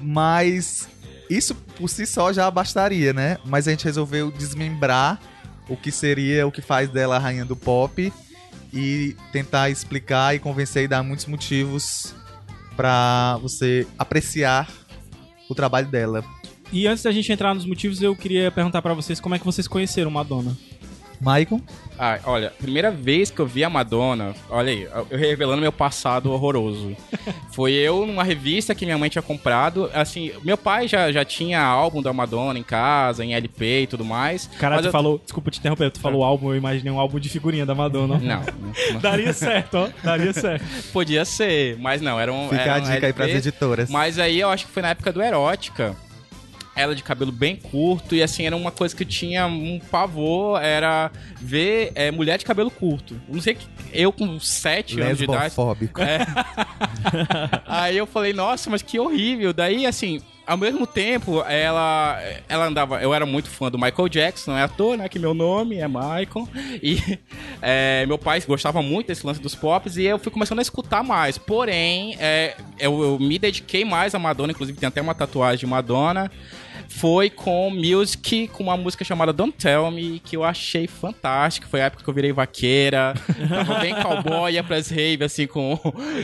Mas 0.00 0.88
isso 1.28 1.54
por 1.54 1.88
si 1.88 2.06
só 2.06 2.32
já 2.32 2.50
bastaria, 2.50 3.12
né? 3.12 3.38
Mas 3.44 3.66
a 3.66 3.70
gente 3.72 3.84
resolveu 3.84 4.30
desmembrar 4.30 5.20
o 5.68 5.76
que 5.76 5.90
seria, 5.90 6.46
o 6.46 6.52
que 6.52 6.62
faz 6.62 6.88
dela 6.88 7.16
a 7.16 7.18
rainha 7.18 7.44
do 7.44 7.56
pop 7.56 8.12
e 8.72 9.16
tentar 9.32 9.68
explicar 9.70 10.34
e 10.34 10.38
convencer 10.38 10.84
e 10.84 10.88
dar 10.88 11.02
muitos 11.02 11.26
motivos 11.26 12.14
pra 12.80 13.36
você 13.42 13.86
apreciar 13.98 14.66
o 15.46 15.54
trabalho 15.54 15.86
dela. 15.86 16.24
E 16.72 16.86
antes 16.86 17.04
da 17.04 17.12
gente 17.12 17.30
entrar 17.30 17.54
nos 17.54 17.66
motivos, 17.66 18.00
eu 18.00 18.16
queria 18.16 18.50
perguntar 18.50 18.80
pra 18.80 18.94
vocês 18.94 19.20
como 19.20 19.34
é 19.34 19.38
que 19.38 19.44
vocês 19.44 19.68
conheceram 19.68 20.10
Madonna. 20.10 20.56
Maicon? 21.20 21.60
Ah, 21.98 22.18
olha, 22.24 22.50
primeira 22.58 22.90
vez 22.90 23.30
que 23.30 23.40
eu 23.40 23.46
vi 23.46 23.62
a 23.62 23.68
Madonna, 23.68 24.34
olha 24.48 24.70
aí, 24.72 24.88
eu 25.10 25.18
revelando 25.18 25.60
meu 25.60 25.70
passado 25.72 26.32
horroroso. 26.32 26.96
Foi 27.52 27.72
eu 27.72 28.06
numa 28.06 28.24
revista 28.24 28.74
que 28.74 28.86
minha 28.86 28.96
mãe 28.96 29.10
tinha 29.10 29.20
comprado. 29.20 29.90
Assim, 29.92 30.32
meu 30.42 30.56
pai 30.56 30.88
já, 30.88 31.12
já 31.12 31.22
tinha 31.24 31.60
álbum 31.60 32.00
da 32.00 32.10
Madonna 32.12 32.58
em 32.58 32.62
casa, 32.62 33.22
em 33.22 33.34
LP 33.34 33.82
e 33.82 33.86
tudo 33.86 34.02
mais. 34.04 34.46
Cara, 34.58 34.76
mas 34.76 34.84
tu 34.84 34.88
eu- 34.88 34.92
falou, 34.92 35.18
desculpa 35.22 35.50
te 35.50 35.58
interromper, 35.58 35.90
tu 35.90 36.00
falou 36.00 36.24
álbum, 36.24 36.50
eu 36.52 36.56
imaginei 36.56 36.90
um 36.90 36.98
álbum 36.98 37.18
de 37.20 37.28
figurinha 37.28 37.66
da 37.66 37.74
Madonna. 37.74 38.16
Não, 38.18 38.40
não, 38.92 39.00
Daria 39.02 39.32
certo, 39.34 39.74
ó. 39.76 39.88
Daria 40.02 40.32
certo. 40.32 40.64
podia 40.90 41.24
ser, 41.26 41.76
mas 41.78 42.00
não, 42.00 42.18
era 42.18 42.32
um. 42.32 42.48
Fica 42.48 42.62
era 42.62 42.74
a 42.76 42.78
um 42.78 42.80
dica 42.92 43.06
aí 43.06 43.12
pras 43.12 43.28
LP. 43.30 43.48
editoras. 43.48 43.90
Mas 43.90 44.18
aí 44.18 44.40
eu 44.40 44.48
acho 44.48 44.64
que 44.66 44.72
foi 44.72 44.82
na 44.82 44.88
época 44.90 45.12
do 45.12 45.20
Erótica. 45.20 45.94
Ela 46.74 46.94
de 46.94 47.02
cabelo 47.02 47.32
bem 47.32 47.56
curto 47.56 48.14
e 48.14 48.22
assim, 48.22 48.46
era 48.46 48.56
uma 48.56 48.70
coisa 48.70 48.94
que 48.94 49.04
tinha 49.04 49.46
um 49.46 49.80
pavor, 49.90 50.62
era 50.62 51.10
ver 51.40 51.92
é, 51.94 52.10
mulher 52.10 52.38
de 52.38 52.44
cabelo 52.44 52.70
curto. 52.70 53.20
Não 53.28 53.40
sei 53.40 53.54
que 53.54 53.66
eu 53.92 54.12
com 54.12 54.38
7 54.38 55.00
anos 55.00 55.18
de 55.18 55.24
idade. 55.24 55.54
É. 56.00 56.26
Aí 57.66 57.96
eu 57.96 58.06
falei, 58.06 58.32
nossa, 58.32 58.70
mas 58.70 58.82
que 58.82 58.98
horrível. 58.98 59.52
Daí, 59.52 59.84
assim, 59.84 60.20
ao 60.50 60.56
mesmo 60.56 60.84
tempo, 60.84 61.42
ela, 61.42 62.20
ela 62.48 62.66
andava. 62.66 63.00
Eu 63.00 63.14
era 63.14 63.24
muito 63.24 63.48
fã 63.48 63.70
do 63.70 63.78
Michael 63.78 64.08
Jackson, 64.08 64.50
não 64.50 64.58
é 64.58 64.62
à 64.62 64.68
toa, 64.68 64.96
né? 64.96 65.08
Que 65.08 65.16
meu 65.16 65.32
nome 65.32 65.76
é 65.76 65.86
Michael. 65.86 66.48
E 66.82 66.98
é, 67.62 68.04
meu 68.06 68.18
pai 68.18 68.40
gostava 68.40 68.82
muito 68.82 69.06
desse 69.06 69.24
lance 69.24 69.40
dos 69.40 69.54
pops 69.54 69.96
e 69.96 70.04
eu 70.04 70.18
fui 70.18 70.32
começando 70.32 70.58
a 70.58 70.62
escutar 70.62 71.04
mais. 71.04 71.38
Porém, 71.38 72.16
é, 72.18 72.56
eu, 72.80 73.00
eu 73.00 73.18
me 73.20 73.38
dediquei 73.38 73.84
mais 73.84 74.12
a 74.12 74.18
Madonna, 74.18 74.50
inclusive 74.50 74.76
tem 74.76 74.88
até 74.88 75.00
uma 75.00 75.14
tatuagem 75.14 75.60
de 75.60 75.66
Madonna. 75.66 76.28
Foi 76.90 77.30
com 77.30 77.70
Music, 77.70 78.48
com 78.48 78.64
uma 78.64 78.76
música 78.76 79.04
chamada 79.04 79.32
Don't 79.32 79.56
Tell 79.56 79.90
Me, 79.90 80.20
que 80.20 80.36
eu 80.36 80.44
achei 80.44 80.86
fantástico. 80.86 81.66
Foi 81.66 81.80
a 81.80 81.84
época 81.84 82.04
que 82.04 82.10
eu 82.10 82.12
virei 82.12 82.32
vaqueira. 82.32 83.14
Tava 83.48 83.78
bem 83.78 83.94
cowboy, 83.94 84.52
ia 84.52 84.62
pras 84.62 84.90
raves, 84.90 85.22
assim, 85.22 85.46
com, 85.46 85.78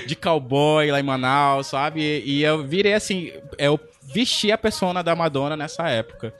de 0.07 0.15
cowboy 0.15 0.91
lá 0.91 1.01
em 1.01 1.05
Manaus, 1.05 1.69
sabe? 1.69 2.23
E 2.27 2.43
eu 2.43 2.63
virei, 2.67 2.93
assim, 2.93 3.33
eu 3.57 3.81
vesti 4.07 4.53
a 4.53 4.59
persona 4.59 5.03
da 5.03 5.15
Madonna 5.15 5.57
nessa 5.57 5.89
época. 5.89 6.33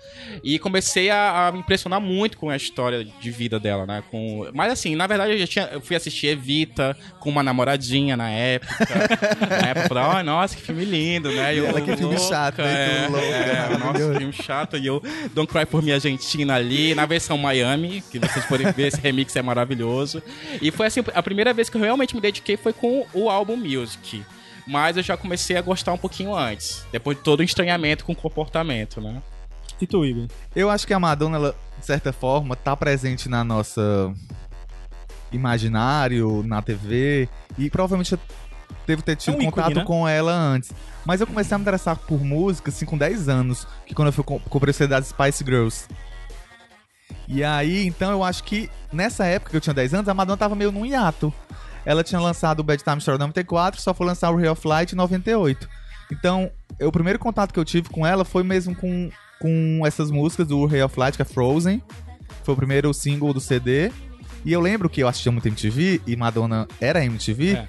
E 0.43 0.59
comecei 0.59 1.11
a, 1.11 1.49
a 1.49 1.53
me 1.53 1.59
impressionar 1.59 2.01
muito 2.01 2.39
com 2.39 2.49
a 2.49 2.57
história 2.57 3.05
de 3.05 3.31
vida 3.31 3.59
dela, 3.59 3.87
né? 3.87 4.03
Com... 4.11 4.49
Mas 4.55 4.73
assim, 4.73 4.95
na 4.95 5.07
verdade 5.07 5.33
eu 5.33 5.39
já 5.39 5.47
tinha. 5.47 5.65
Eu 5.73 5.81
fui 5.81 5.97
assistir 5.97 6.29
Evita 6.29 6.97
com 7.21 7.31
uma 7.31 7.43
namoradinha 7.43 8.17
na 8.17 8.31
época. 8.31 8.77
na 9.49 9.69
época 9.69 9.85
eu 9.85 9.89
falei, 9.89 10.05
"Ai, 10.05 10.23
nossa, 10.23 10.57
que 10.57 10.63
filme 10.63 10.85
lindo, 10.85 11.31
né? 11.33 11.55
E 11.55 11.59
eu, 11.59 11.67
ela, 11.67 11.81
que 11.81 11.97
filme 11.97 12.15
louca, 12.15 12.29
chato, 12.29 12.63
né? 12.63 13.05
É, 13.05 13.09
louco, 13.09 13.25
é, 13.25 13.47
maravilhoso. 13.47 13.85
nossa, 13.85 14.19
filme 14.19 14.33
chato. 14.33 14.77
E 14.77 14.87
eu, 14.87 15.03
Don't 15.35 15.53
Cry 15.53 15.67
por 15.67 15.83
Me 15.83 15.93
Argentina 15.93 16.55
ali, 16.55 16.95
na 16.95 17.07
versão 17.07 17.37
Miami, 17.37 18.03
que 18.11 18.19
vocês 18.19 18.45
podem 18.47 18.71
ver, 18.73 18.89
esse 18.89 19.01
remix 19.01 19.35
é 19.37 19.43
maravilhoso. 19.43 20.23
E 20.61 20.71
foi 20.71 20.87
assim, 20.87 21.03
a 21.15 21.23
primeira 21.23 21.53
vez 21.53 21.69
que 21.69 21.77
eu 21.77 21.81
realmente 21.81 22.15
me 22.15 22.21
dediquei 22.21 22.57
foi 22.57 22.73
com 22.73 23.07
o 23.13 23.29
álbum 23.29 23.57
Music. 23.57 24.25
Mas 24.67 24.97
eu 24.97 25.03
já 25.03 25.17
comecei 25.17 25.57
a 25.57 25.63
gostar 25.63 25.93
um 25.93 25.99
pouquinho 25.99 26.35
antes. 26.35 26.85
Depois 26.91 27.17
de 27.17 27.23
todo 27.23 27.41
o 27.41 27.43
estranhamento 27.43 28.05
com 28.05 28.13
o 28.13 28.17
comportamento, 28.17 29.01
né? 29.01 29.23
E 29.81 29.87
tu, 29.87 30.05
Igor? 30.05 30.27
Eu 30.55 30.69
acho 30.71 30.87
que 30.87 30.93
a 30.95 30.99
Madonna, 30.99 31.37
ela, 31.37 31.57
de 31.79 31.87
certa 31.87 32.13
forma, 32.13 32.57
tá 32.57 32.77
presente 32.77 33.29
na 33.29 33.45
nossa 33.45 34.13
imaginário, 35.33 36.43
na 36.47 36.63
TV, 36.63 37.29
e 37.59 37.69
provavelmente 37.69 38.13
eu 38.13 38.19
devo 38.87 39.03
ter 39.03 39.17
tido 39.17 39.35
É 39.35 39.37
um 39.37 39.41
ícone, 39.43 39.53
contato 39.53 39.75
né? 39.77 39.85
com 39.85 40.09
ela 40.09 40.33
antes. 40.33 40.73
Mas 41.05 41.21
eu 41.21 41.27
comecei 41.27 41.55
a 41.55 41.59
me 41.59 41.63
interessar 41.63 41.97
por 41.97 42.23
música, 42.25 42.71
assim, 42.71 42.85
com 42.87 42.97
10 42.97 43.29
anos, 43.29 43.67
que 43.87 43.95
quando 43.95 44.09
eu 44.09 44.13
fui 44.13 44.25
co- 44.25 44.41
comprei 44.49 44.71
o 44.71 44.75
CD 44.75 44.89
das 44.91 45.09
Spice 45.09 45.45
Girls. 45.45 45.87
E 47.29 47.43
aí, 47.45 47.87
então, 47.87 48.11
eu 48.13 48.25
acho 48.25 48.43
que 48.45 48.71
nessa 48.93 49.25
época 49.27 49.51
que 49.51 49.57
eu 49.57 49.61
tinha 49.61 49.75
10 49.75 49.95
anos, 49.95 50.09
a 50.09 50.15
Madonna 50.15 50.37
tava 50.37 50.55
meio 50.55 50.73
num 50.73 50.87
hiato. 50.87 51.33
Ela 51.87 52.05
tinha 52.05 52.21
lançado 52.21 52.61
o 52.61 52.63
Bad 52.63 52.83
Time 52.83 52.99
Story 52.99 53.17
em 53.17 53.21
94, 53.21 53.81
só 53.81 53.95
foi 53.95 54.07
lançar 54.07 54.31
o 54.31 54.37
Ray 54.37 54.49
of 54.49 54.67
Light 54.69 54.93
em 54.93 54.97
98. 54.97 55.67
Então, 56.13 56.51
eu- 56.79 56.89
o 56.89 56.93
primeiro 56.93 57.19
contato 57.19 57.53
que 57.55 57.59
eu 57.59 57.65
tive 57.65 57.89
com 57.89 58.05
ela 58.07 58.25
foi 58.25 58.43
mesmo 58.43 58.75
com, 58.75 59.09
com 59.41 59.83
essas 59.87 60.11
músicas 60.11 60.49
do 60.49 60.67
Ray 60.67 60.83
of 60.83 60.99
Light, 60.99 61.17
que 61.17 61.23
é 61.23 61.25
Frozen. 61.25 61.81
Foi 62.45 62.53
o 62.55 62.57
primeiro 62.57 62.93
single 62.93 63.33
do 63.33 63.41
CD. 63.41 63.91
E 64.45 64.53
eu 64.53 64.61
lembro 64.61 64.89
que 64.91 65.01
eu 65.03 65.09
assistia 65.09 65.33
muito 65.33 65.47
MTV, 65.49 66.01
e 66.07 66.15
Madonna 66.17 66.69
era 66.81 67.05
MTV. 67.05 67.53
É. 67.53 67.69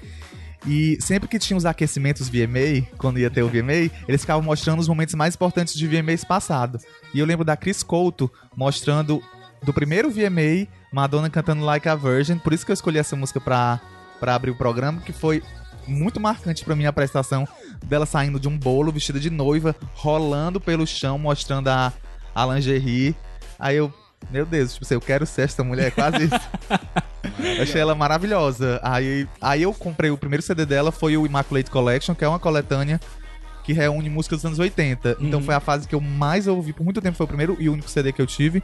E 0.66 0.98
sempre 1.00 1.28
que 1.28 1.38
tinha 1.38 1.56
os 1.56 1.64
aquecimentos 1.64 2.28
VMA, 2.28 2.86
quando 2.98 3.18
ia 3.18 3.30
ter 3.30 3.42
o 3.42 3.48
VMA, 3.48 3.90
eles 4.08 4.20
ficavam 4.20 4.42
mostrando 4.42 4.80
os 4.80 4.88
momentos 4.88 5.14
mais 5.14 5.34
importantes 5.34 5.74
de 5.74 5.86
VMAs 5.86 6.24
passado. 6.24 6.78
E 7.14 7.20
eu 7.20 7.26
lembro 7.26 7.44
da 7.44 7.56
Chris 7.56 7.82
Couto 7.82 8.30
mostrando 8.56 9.22
do 9.62 9.72
primeiro 9.72 10.10
VMA, 10.10 10.66
Madonna 10.92 11.30
cantando 11.30 11.64
Like 11.64 11.88
a 11.88 11.94
Virgin. 11.94 12.38
Por 12.38 12.52
isso 12.52 12.66
que 12.66 12.72
eu 12.72 12.74
escolhi 12.74 12.98
essa 12.98 13.14
música 13.16 13.40
pra, 13.40 13.80
pra 14.20 14.34
abrir 14.34 14.50
o 14.50 14.56
programa, 14.56 15.00
que 15.00 15.12
foi 15.12 15.42
muito 15.86 16.20
marcante 16.20 16.64
pra 16.64 16.76
mim 16.76 16.84
a 16.86 16.92
prestação 16.92 17.46
dela 17.84 18.04
saindo 18.04 18.38
de 18.38 18.46
um 18.48 18.58
bolo, 18.58 18.92
vestida 18.92 19.18
de 19.18 19.30
noiva, 19.30 19.74
rolando 19.94 20.60
pelo 20.60 20.86
chão, 20.86 21.18
mostrando 21.18 21.68
a, 21.68 21.92
a 22.34 22.46
lingerie. 22.46 23.16
Aí 23.58 23.76
eu, 23.76 23.92
meu 24.30 24.44
Deus, 24.44 24.74
tipo 24.74 24.84
assim, 24.84 24.94
eu 24.94 25.00
quero 25.00 25.24
ser 25.24 25.42
essa 25.42 25.64
mulher, 25.64 25.90
quase 25.92 26.24
isso. 26.24 26.40
Achei 27.62 27.80
ela 27.80 27.94
maravilhosa. 27.94 28.80
Aí, 28.82 29.26
aí 29.40 29.62
eu 29.62 29.72
comprei 29.72 30.10
o 30.10 30.18
primeiro 30.18 30.42
CD 30.42 30.66
dela, 30.66 30.92
foi 30.92 31.16
o 31.16 31.26
Immaculate 31.26 31.70
Collection, 31.70 32.14
que 32.14 32.24
é 32.24 32.28
uma 32.28 32.38
coletânea 32.38 33.00
que 33.64 33.72
reúne 33.72 34.08
músicas 34.08 34.38
dos 34.38 34.46
anos 34.46 34.58
80. 34.58 35.16
Então 35.20 35.40
Uhum. 35.40 35.46
foi 35.46 35.54
a 35.54 35.60
fase 35.60 35.86
que 35.86 35.94
eu 35.94 36.00
mais 36.00 36.46
ouvi, 36.46 36.72
por 36.72 36.84
muito 36.84 37.00
tempo 37.00 37.16
foi 37.16 37.24
o 37.24 37.28
primeiro 37.28 37.56
e 37.60 37.68
único 37.68 37.88
CD 37.88 38.12
que 38.12 38.20
eu 38.20 38.26
tive. 38.26 38.62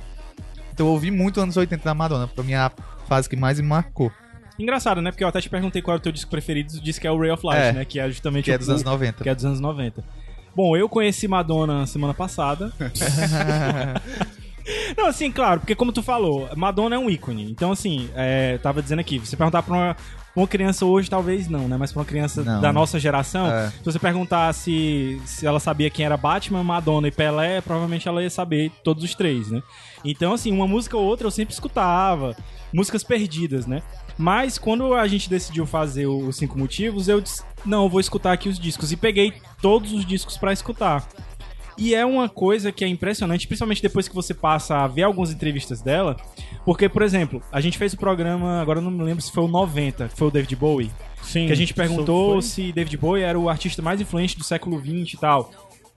Então 0.72 0.86
eu 0.86 0.92
ouvi 0.92 1.10
muito 1.10 1.40
anos 1.40 1.56
80 1.56 1.84
da 1.84 1.94
Madonna, 1.94 2.26
mim 2.44 2.52
é 2.52 2.56
a 2.56 2.72
fase 3.06 3.28
que 3.28 3.36
mais 3.36 3.60
me 3.60 3.66
marcou, 3.66 4.10
Engraçado, 4.58 5.02
né? 5.02 5.10
Porque 5.10 5.24
eu 5.24 5.28
até 5.28 5.40
te 5.40 5.50
perguntei 5.50 5.82
qual 5.82 5.94
era 5.94 6.00
o 6.00 6.02
teu 6.02 6.12
disco 6.12 6.30
preferido, 6.30 6.72
tu 6.72 6.80
disse 6.82 7.00
que 7.00 7.06
é 7.06 7.10
o 7.10 7.18
Ray 7.18 7.30
of 7.30 7.44
Light, 7.44 7.60
É. 7.62 7.72
né? 7.72 7.84
Que 7.84 7.98
é 7.98 8.08
justamente 8.08 8.44
que 8.44 8.52
é 8.52 8.54
o- 8.54 8.58
dos 8.58 8.68
anos 8.68 8.84
90. 8.84 9.22
que 9.24 9.28
é 9.28 9.34
dos 9.34 9.44
anos 9.44 9.60
90. 9.60 10.04
Bom, 10.54 10.76
eu 10.76 10.88
conheci 10.88 11.26
Madonna 11.26 11.86
semana 11.86 12.14
passada. 12.14 12.72
Não, 14.96 15.06
assim, 15.06 15.30
claro, 15.30 15.60
porque 15.60 15.74
como 15.74 15.92
tu 15.92 16.02
falou, 16.02 16.48
Madonna 16.56 16.96
é 16.96 16.98
um 16.98 17.10
ícone. 17.10 17.50
Então, 17.50 17.70
assim, 17.72 18.08
é, 18.14 18.56
tava 18.58 18.80
dizendo 18.80 19.00
aqui, 19.00 19.18
você 19.18 19.36
perguntar 19.36 19.62
pra 19.62 19.74
uma, 19.74 19.96
uma 20.34 20.48
criança 20.48 20.86
hoje, 20.86 21.10
talvez 21.10 21.48
não, 21.48 21.68
né? 21.68 21.76
Mas 21.76 21.92
pra 21.92 22.00
uma 22.00 22.06
criança 22.06 22.42
Não. 22.42 22.62
da 22.62 22.72
nossa 22.72 22.98
geração, 22.98 23.46
É. 23.46 23.68
se 23.70 23.84
você 23.84 23.98
perguntar 23.98 24.50
se, 24.54 25.20
se 25.26 25.46
ela 25.46 25.60
sabia 25.60 25.90
quem 25.90 26.06
era 26.06 26.16
Batman, 26.16 26.64
Madonna 26.64 27.08
e 27.08 27.10
Pelé, 27.10 27.60
provavelmente 27.60 28.08
ela 28.08 28.22
ia 28.22 28.30
saber 28.30 28.72
todos 28.82 29.04
os 29.04 29.14
três, 29.14 29.50
né? 29.50 29.62
Então, 30.02 30.32
assim, 30.32 30.50
uma 30.50 30.66
música 30.66 30.96
ou 30.96 31.04
outra 31.04 31.26
eu 31.26 31.30
sempre 31.30 31.52
escutava. 31.52 32.34
Músicas 32.72 33.04
perdidas, 33.04 33.66
né? 33.66 33.82
Mas 34.16 34.58
quando 34.58 34.94
a 34.94 35.06
gente 35.08 35.28
decidiu 35.28 35.66
fazer 35.66 36.06
o- 36.06 36.28
os 36.28 36.36
cinco 36.36 36.58
motivos, 36.58 37.08
eu 37.08 37.20
disse, 37.20 37.42
não, 37.64 37.84
eu 37.84 37.88
vou 37.88 38.00
escutar 38.00 38.32
aqui 38.32 38.48
os 38.48 38.58
discos. 38.58 38.92
E 38.92 38.96
peguei 38.96 39.32
todos 39.60 39.92
os 39.92 40.04
discos 40.06 40.36
pra 40.36 40.52
escutar. 40.52 41.06
E 41.76 41.92
é 41.92 42.06
uma 42.06 42.28
coisa 42.28 42.70
que 42.70 42.84
é 42.84 42.88
impressionante, 42.88 43.48
principalmente 43.48 43.82
depois 43.82 44.06
que 44.06 44.14
você 44.14 44.32
passa 44.32 44.76
a 44.76 44.86
ver 44.86 45.02
algumas 45.02 45.32
entrevistas 45.32 45.80
dela. 45.82 46.16
Porque, 46.64 46.88
por 46.88 47.02
exemplo, 47.02 47.42
a 47.50 47.60
gente 47.60 47.76
fez 47.76 47.92
o 47.92 47.96
programa, 47.96 48.60
agora 48.62 48.78
eu 48.78 48.82
não 48.82 48.92
me 48.92 49.02
lembro 49.02 49.20
se 49.20 49.32
foi 49.32 49.42
o 49.42 49.48
90, 49.48 50.08
que 50.08 50.16
foi 50.16 50.28
o 50.28 50.30
David 50.30 50.54
Bowie. 50.54 50.90
Sim. 51.20 51.46
Que 51.46 51.52
a 51.52 51.56
gente 51.56 51.74
perguntou 51.74 52.40
se 52.42 52.72
David 52.72 52.96
Bowie 52.96 53.24
era 53.24 53.36
o 53.38 53.48
artista 53.48 53.82
mais 53.82 54.00
influente 54.00 54.38
do 54.38 54.44
século 54.44 54.78
XX 54.78 55.14
e 55.14 55.16
tal. 55.16 55.50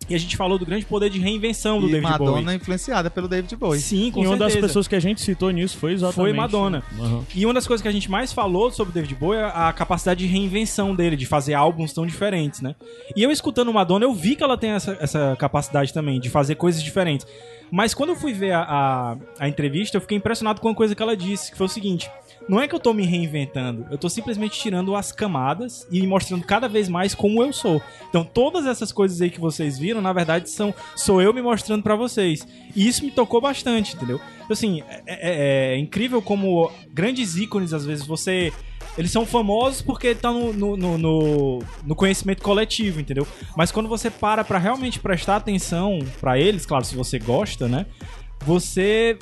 E 0.10 0.16
a 0.16 0.18
gente 0.18 0.38
falou 0.38 0.58
do 0.58 0.66
grande 0.66 0.86
poder 0.86 1.10
de 1.10 1.20
reinvenção 1.20 1.80
do 1.80 1.88
E 1.88 1.92
David 1.92 2.10
Madonna 2.10 2.42
Bowie. 2.42 2.56
influenciada 2.56 3.10
pelo 3.10 3.28
David 3.28 3.56
Bowie. 3.56 3.80
Sim, 3.80 4.12
com. 4.12 4.24
E 4.24 4.28
uma 4.28 4.38
das 4.38 4.54
certeza. 4.54 4.68
pessoas 4.68 4.88
que 4.88 4.96
a 4.96 5.00
gente 5.00 5.20
citou 5.22 5.52
nisso 5.52 5.78
foi 5.78 5.94
exatamente... 5.94 6.16
Foi 6.16 6.34
Madonna. 6.34 6.84
Aham. 7.00 7.26
E 7.36 7.46
uma 7.46 7.54
das 7.54 7.68
coisas 7.68 7.82
que 7.82 7.88
a 7.88 7.92
gente 7.92 8.10
mais 8.10 8.32
falou 8.32 8.72
sobre 8.72 8.92
o 8.92 8.94
David 8.94 9.16
Bowie 9.16 9.40
é 9.40 9.52
a 9.54 9.74
capacidade 9.74 10.26
de 10.26 10.28
reinvenção 10.32 10.96
dele, 10.96 11.16
de 11.16 11.26
fazer 11.26 11.54
álbuns 11.54 11.92
tão 11.92 12.06
diferentes, 12.06 12.62
né? 12.62 12.76
E 13.16 13.24
eu 13.24 13.32
escutando 13.32 13.72
Madonna, 13.74 14.06
eu 14.06 14.14
vi 14.14 14.36
que 14.36 14.44
ela 14.44 14.58
tem 14.58 14.72
essa, 14.72 14.98
essa 15.00 15.36
capacidade 15.38 15.94
também, 15.94 16.20
de 16.20 16.30
fazer 16.30 16.56
coisas 16.56 16.82
diferentes. 16.82 17.28
Mas 17.70 17.94
quando 17.94 18.10
eu 18.10 18.16
fui 18.16 18.32
ver 18.32 18.54
a, 18.54 18.62
a, 18.62 19.18
a 19.40 19.50
entrevista, 19.50 19.98
eu 19.98 20.02
fiquei 20.02 20.18
impressionado 20.18 20.62
com 20.62 20.70
uma 20.70 20.76
coisa 20.76 20.96
que 20.96 21.04
ela 21.04 21.18
disse, 21.18 21.52
que 21.52 21.58
foi 21.58 21.66
o 21.66 21.70
seguinte: 21.70 22.10
não 22.48 22.62
é 22.62 22.68
que 22.68 22.74
eu 22.76 22.80
tô 22.80 22.94
me 22.94 23.06
reinventando, 23.06 23.86
eu 23.92 23.98
tô 23.98 24.10
simplesmente 24.10 24.60
tirando 24.60 24.96
as 24.96 25.12
camadas 25.12 25.86
e 25.92 26.06
mostrando 26.08 26.46
cada 26.46 26.68
vez 26.68 26.88
mais 26.88 27.14
como 27.14 27.44
eu 27.44 27.52
sou. 27.52 27.82
Então, 28.10 28.24
todas 28.24 28.66
essas 28.66 28.92
coisas 28.92 29.22
aí 29.22 29.30
que 29.30 29.40
vocês 29.40 29.78
viram, 29.78 30.02
na 30.02 30.14
verdade, 30.14 30.50
são 30.50 30.74
sou 30.96 31.22
eu 31.22 31.34
me 31.34 31.42
mostrando 31.42 31.84
pra 31.84 31.96
vocês. 31.96 32.48
E 32.76 32.88
isso 32.88 33.04
me 33.04 33.12
tocou 33.12 33.42
bastante, 33.42 33.96
entendeu? 33.96 34.20
Assim, 34.50 34.82
é, 34.88 35.04
é- 35.06 35.74
é 35.76 35.78
incrível 35.78 36.22
como 36.22 36.72
grandes 36.94 37.36
ícones, 37.36 37.74
às 37.74 37.86
vezes, 37.86 38.06
você. 38.06 38.54
Eles 38.98 39.12
são 39.12 39.26
famosos 39.28 39.82
porque 39.82 40.08
estão 40.08 40.52
no, 40.54 40.76
no, 40.76 40.78
no, 40.78 40.98
no- 40.98 41.60
no 41.86 41.96
conhecimento 41.96 42.42
coletivo, 42.42 43.00
entendeu? 43.00 43.28
Mas 43.56 43.72
quando 43.72 43.88
você 43.88 44.10
para 44.10 44.44
pra 44.44 44.58
realmente 44.58 45.00
prestar 45.00 45.36
atenção 45.36 46.00
pra 46.20 46.40
eles, 46.40 46.66
claro, 46.66 46.84
se 46.84 46.96
você 46.96 47.20
gosta, 47.20 47.68
né? 47.68 47.86
Você 48.44 49.18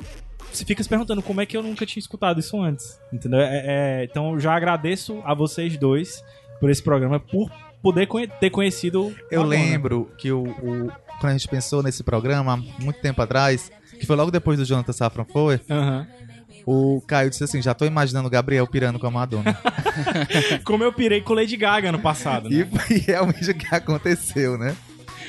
você 0.56 0.64
fica 0.64 0.82
se 0.82 0.88
perguntando 0.88 1.22
como 1.22 1.40
é 1.40 1.46
que 1.46 1.56
eu 1.56 1.62
nunca 1.62 1.84
tinha 1.86 2.00
escutado 2.00 2.40
isso 2.40 2.60
antes, 2.60 2.98
entendeu? 3.12 3.40
É- 3.40 3.62
é- 4.02 4.04
então 4.04 4.32
eu 4.34 4.40
já 4.40 4.54
agradeço 4.54 5.20
a 5.24 5.34
vocês 5.34 5.76
dois 5.76 6.22
por 6.60 6.70
esse 6.70 6.82
programa, 6.82 7.20
por 7.20 7.50
poder 7.82 8.06
conhe- 8.06 8.26
ter 8.26 8.50
conhecido. 8.50 9.14
Eu 9.30 9.42
lembro 9.42 10.10
que 10.18 10.32
o, 10.32 10.42
o- 10.44 10.92
quando 11.20 11.30
a 11.30 11.32
gente 11.32 11.48
pensou 11.48 11.82
nesse 11.82 12.02
programa, 12.02 12.56
muito 12.80 13.00
tempo 13.00 13.20
atrás, 13.22 13.70
que 13.98 14.06
foi 14.06 14.16
logo 14.16 14.30
depois 14.30 14.58
do 14.58 14.64
Jonathan 14.64 14.92
Safran 14.92 15.24
foi, 15.24 15.60
Aham. 15.70 16.06
O 16.68 17.00
Caio 17.06 17.30
disse 17.30 17.44
assim: 17.44 17.62
já 17.62 17.72
tô 17.74 17.84
imaginando 17.84 18.26
o 18.26 18.30
Gabriel 18.30 18.66
pirando 18.66 18.98
com 18.98 19.06
a 19.06 19.10
Madonna. 19.10 19.56
Como 20.64 20.82
eu 20.82 20.92
pirei 20.92 21.20
com 21.20 21.32
Lady 21.32 21.56
Gaga 21.56 21.92
no 21.92 21.98
passado, 22.00 22.48
né? 22.50 22.56
e 22.56 22.64
foi 22.64 22.96
realmente 22.98 23.48
o 23.50 23.54
que 23.54 23.72
aconteceu, 23.72 24.58
né? 24.58 24.74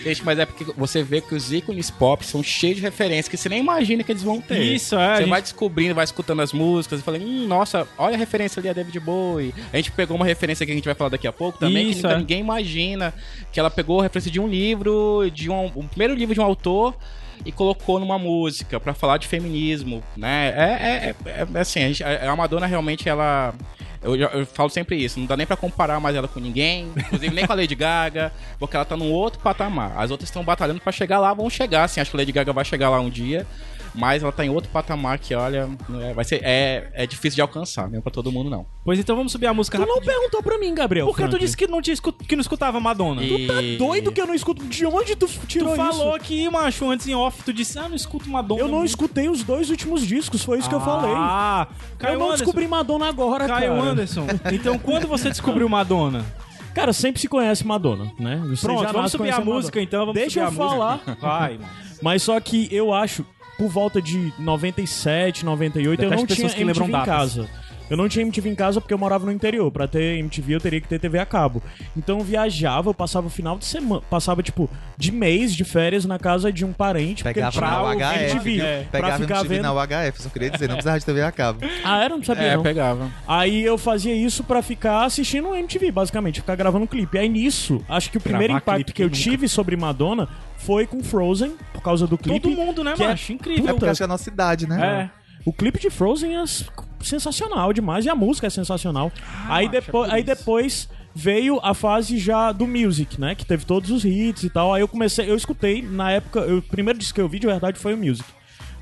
Gente, 0.03 0.23
mas 0.23 0.39
é 0.39 0.45
porque 0.45 0.65
você 0.77 1.03
vê 1.03 1.19
que 1.21 1.33
os 1.35 1.51
ícones 1.51 1.89
pop 1.91 2.25
são 2.25 2.41
cheios 2.43 2.77
de 2.77 2.81
referências 2.81 3.27
que 3.27 3.35
você 3.37 3.49
nem 3.49 3.59
imagina 3.59 4.03
que 4.03 4.11
eles 4.11 4.23
vão 4.23 4.39
ter. 4.39 4.61
Isso, 4.61 4.95
é, 4.95 5.15
Você 5.15 5.21
gente- 5.21 5.29
vai 5.29 5.41
descobrindo, 5.41 5.95
vai 5.95 6.03
escutando 6.03 6.41
as 6.41 6.53
músicas 6.53 6.99
e 6.99 7.03
fala, 7.03 7.17
hum, 7.17 7.45
nossa, 7.47 7.87
olha 7.97 8.15
a 8.15 8.17
referência 8.17 8.59
ali 8.59 8.69
a 8.69 8.73
David 8.73 8.99
Bowie. 8.99 9.53
A 9.73 9.77
gente 9.77 9.91
pegou 9.91 10.15
uma 10.15 10.25
referência 10.25 10.65
que 10.65 10.71
a 10.71 10.75
gente 10.75 10.85
vai 10.85 10.95
falar 10.95 11.09
daqui 11.09 11.27
a 11.27 11.33
pouco 11.33 11.57
também, 11.59 11.89
Isso, 11.91 12.01
que 12.01 12.07
é. 12.13 12.17
ninguém 12.17 12.39
imagina. 12.39 13.13
Que 13.51 13.59
ela 13.59 13.69
pegou 13.69 13.99
a 13.99 14.03
referência 14.03 14.31
de 14.31 14.39
um 14.39 14.47
livro, 14.47 15.29
de 15.33 15.49
um, 15.49 15.65
um 15.75 15.87
primeiro 15.87 16.13
livro 16.13 16.33
de 16.33 16.39
um 16.39 16.43
autor 16.43 16.95
e 17.45 17.51
colocou 17.51 17.99
numa 17.99 18.17
música 18.17 18.79
pra 18.79 18.93
falar 18.93 19.17
de 19.17 19.27
feminismo, 19.27 20.03
né? 20.15 20.53
É, 20.55 20.61
é, 20.63 21.15
é- 21.31 21.47
é 21.53 21.59
assim, 21.59 21.83
a, 21.83 21.87
gente, 21.87 22.03
a 22.03 22.35
Madonna 22.35 22.65
realmente, 22.65 23.07
ela... 23.07 23.53
Eu, 24.01 24.15
eu 24.15 24.45
falo 24.45 24.69
sempre 24.69 24.95
isso, 24.95 25.19
não 25.19 25.25
dá 25.25 25.35
nem 25.35 25.47
pra 25.47 25.57
comparar 25.57 25.99
mais 25.99 26.15
ela 26.15 26.27
com 26.27 26.39
ninguém, 26.39 26.91
inclusive 26.95 27.33
nem 27.33 27.45
com 27.45 27.53
a 27.53 27.55
Lady 27.55 27.75
Gaga, 27.75 28.31
porque 28.59 28.75
ela 28.75 28.85
tá 28.85 28.95
num 28.95 29.11
outro 29.11 29.39
patamar. 29.39 29.97
As 29.97 30.11
outras 30.11 30.29
estão 30.29 30.43
batalhando 30.43 30.79
pra 30.79 30.91
chegar 30.91 31.19
lá, 31.19 31.33
vão 31.33 31.49
chegar, 31.49 31.83
assim, 31.83 31.99
acho 31.99 32.11
que 32.11 32.17
a 32.17 32.19
Lady 32.19 32.31
Gaga 32.31 32.53
vai 32.53 32.63
chegar 32.63 32.89
lá 32.89 32.99
um 32.99 33.09
dia, 33.09 33.45
mas 33.97 34.21
ela 34.23 34.31
tá 34.31 34.45
em 34.45 34.49
outro 34.49 34.69
patamar 34.69 35.17
que, 35.19 35.33
olha, 35.35 35.67
é, 36.01 36.13
vai 36.13 36.23
ser, 36.23 36.39
é, 36.43 36.89
é 36.93 37.05
difícil 37.07 37.35
de 37.35 37.41
alcançar, 37.41 37.89
não 37.89 37.97
é 37.99 38.01
pra 38.01 38.11
todo 38.11 38.31
mundo, 38.31 38.49
não. 38.49 38.65
Pois 38.85 38.99
então 38.99 39.15
vamos 39.15 39.31
subir 39.31 39.47
a 39.47 39.53
música 39.53 39.77
Tu 39.77 39.81
não 39.85 39.95
rapidinho. 39.95 40.13
perguntou 40.15 40.43
pra 40.43 40.57
mim, 40.59 40.73
Gabriel. 40.73 41.07
Por 41.07 41.17
que 41.17 41.27
tu 41.27 41.39
disse 41.39 41.57
que 41.57 41.67
não, 41.67 41.81
tinha 41.81 41.93
escu- 41.93 42.13
que 42.13 42.35
não 42.35 42.41
escutava 42.41 42.79
Madonna? 42.79 43.23
E- 43.23 43.47
Tá 43.47 43.53
doido 43.77 44.11
que 44.11 44.21
eu 44.21 44.27
não 44.27 44.35
escuto? 44.35 44.63
De 44.65 44.85
onde 44.85 45.15
tu 45.15 45.27
Tu 45.27 45.47
tirou 45.47 45.75
falou 45.75 46.07
isso? 46.09 46.15
aqui, 46.15 46.49
macho, 46.49 46.89
antes 46.89 47.07
em 47.07 47.15
off, 47.15 47.41
tu 47.43 47.51
disse, 47.51 47.77
ah, 47.79 47.89
não 47.89 47.95
escuto 47.95 48.29
Madonna. 48.29 48.61
Eu 48.61 48.67
não 48.67 48.77
muito. 48.79 48.89
escutei 48.89 49.27
os 49.29 49.43
dois 49.43 49.69
últimos 49.69 50.05
discos, 50.05 50.43
foi 50.43 50.59
isso 50.59 50.69
que 50.69 50.75
eu 50.75 50.81
falei. 50.81 51.11
Ah, 51.15 51.67
Caio 51.97 52.13
eu 52.15 52.19
não 52.19 52.25
Anderson. 52.27 52.43
descobri 52.45 52.67
Madonna 52.67 53.07
agora, 53.09 53.47
Caio 53.47 53.75
cara. 53.75 53.81
Anderson. 53.89 54.25
Então, 54.53 54.77
quando 54.77 55.07
você 55.07 55.29
descobriu 55.29 55.67
Madonna? 55.67 56.23
Cara, 56.73 56.93
sempre 56.93 57.19
se 57.19 57.27
conhece 57.27 57.65
Madonna, 57.65 58.11
né? 58.19 58.39
Você 58.49 58.61
Pronto, 58.67 58.81
já 58.81 58.87
vamos 58.87 59.01
nasce 59.03 59.11
subir 59.13 59.29
a 59.29 59.33
conhecendo 59.33 59.53
música 59.53 59.81
então. 59.81 59.99
Vamos 60.01 60.13
Deixa 60.13 60.45
subir 60.45 60.59
eu 60.59 60.65
a 60.65 60.69
falar. 60.69 60.91
Música. 60.93 61.17
Vai, 61.19 61.53
mano. 61.57 61.69
Mas 62.03 62.21
só 62.21 62.39
que 62.39 62.67
eu 62.71 62.93
acho, 62.93 63.25
por 63.57 63.69
volta 63.69 64.01
de 64.01 64.33
97, 64.37 65.43
98, 65.45 66.03
eu 66.03 66.09
Detesto 66.09 66.21
não 66.21 66.27
tinha 66.27 66.35
pessoas 66.35 66.53
que 66.53 66.61
MTV 66.61 66.85
em 66.85 66.91
datas. 66.91 67.07
casa. 67.07 67.49
Eu 67.89 67.95
não 67.97 68.09
tinha 68.09 68.23
MTV 68.23 68.49
em 68.49 68.55
casa 68.55 68.81
porque 68.81 68.93
eu 68.93 68.97
morava 68.97 69.25
no 69.25 69.31
interior. 69.31 69.71
Pra 69.71 69.87
ter 69.87 70.17
MTV 70.19 70.55
eu 70.55 70.59
teria 70.59 70.81
que 70.81 70.87
ter 70.87 70.99
TV 70.99 71.19
a 71.19 71.25
cabo. 71.25 71.61
Então 71.95 72.19
eu 72.19 72.23
viajava, 72.23 72.89
eu 72.89 72.93
passava 72.93 73.27
o 73.27 73.29
final 73.29 73.57
de 73.57 73.65
semana, 73.65 74.01
passava 74.09 74.43
tipo 74.43 74.69
de 74.97 75.11
mês 75.11 75.53
de 75.55 75.63
férias 75.63 76.05
na 76.05 76.19
casa 76.19 76.51
de 76.51 76.65
um 76.65 76.73
parente, 76.73 77.23
Pegava 77.23 77.61
na 77.61 77.83
UHF. 77.83 78.01
MTV, 78.33 78.57
pra 78.59 79.01
Pegava 79.01 79.19
ficar 79.19 79.35
MTV 79.39 79.55
vendo. 79.55 79.63
na 79.63 79.73
UHF, 79.73 80.21
só 80.21 80.29
queria 80.29 80.49
dizer, 80.49 80.67
não 80.67 80.75
precisava 80.75 80.99
de 80.99 81.05
TV 81.05 81.21
a 81.21 81.31
cabo. 81.31 81.59
Ah, 81.83 82.03
era? 82.03 82.15
Não 82.15 82.23
sabia 82.23 82.43
É, 82.47 82.55
não. 82.55 82.63
pegava. 82.63 83.09
Aí 83.27 83.63
eu 83.63 83.77
fazia 83.77 84.13
isso 84.15 84.43
pra 84.43 84.61
ficar 84.61 85.05
assistindo 85.05 85.55
MTV, 85.55 85.91
basicamente, 85.91 86.41
ficar 86.41 86.55
gravando 86.55 86.85
clipe. 86.87 87.17
Aí 87.17 87.29
nisso, 87.29 87.81
acho 87.87 88.09
que 88.11 88.17
o 88.17 88.21
primeiro 88.21 88.53
Gravar 88.53 88.59
impacto 88.79 88.93
que 88.93 89.01
eu 89.03 89.07
nunca. 89.07 89.17
tive 89.19 89.47
sobre 89.47 89.75
Madonna 89.77 90.27
foi 90.57 90.85
com 90.87 91.03
Frozen, 91.03 91.55
por 91.73 91.81
causa 91.81 92.05
do 92.07 92.17
clipe. 92.17 92.39
Todo 92.39 92.55
mundo, 92.55 92.83
né, 92.83 92.93
que 92.95 93.03
é- 93.03 93.07
macho? 93.07 93.31
É 93.31 93.35
Incrível. 93.35 93.75
porque 93.75 93.85
acho 93.89 93.97
que 93.99 94.03
é 94.03 94.05
a 94.05 94.07
nossa 94.07 94.29
idade, 94.29 94.67
né? 94.67 95.09
É. 95.13 95.27
O 95.45 95.53
clipe 95.53 95.79
de 95.79 95.89
Frozen 95.89 96.35
é 96.35 96.41
s- 96.41 96.65
sensacional 97.01 97.71
demais 97.73 98.05
e 98.05 98.09
a 98.09 98.15
música 98.15 98.47
é 98.47 98.49
sensacional. 98.49 99.11
aí, 99.47 99.65
macho, 99.65 99.77
é 99.77 99.81
depois, 99.81 100.07
por 100.09 100.15
aí 100.15 100.23
depois 100.23 100.89
veio 101.15 101.59
a 101.63 101.73
fase 101.73 102.17
já 102.19 102.51
do 102.51 102.67
music, 102.67 103.19
né? 103.19 103.33
Que 103.35 103.45
teve 103.45 103.65
todos 103.65 103.89
os 103.89 104.05
hits 104.05 104.43
e 104.43 104.49
tal. 104.49 104.73
Aí 104.73 104.81
eu 104.81 104.87
comecei, 104.87 105.29
eu 105.29 105.35
escutei 105.35 105.81
na 105.81 106.11
época, 106.11 106.39
eu- 106.41 106.57
o 106.59 106.61
primeiro 106.61 106.99
disco 106.99 107.15
que 107.15 107.21
eu 107.21 107.27
vi 107.29 107.39
de 107.39 107.47
verdade 107.47 107.79
foi 107.79 107.93
o 107.93 107.97
music. 107.97 108.23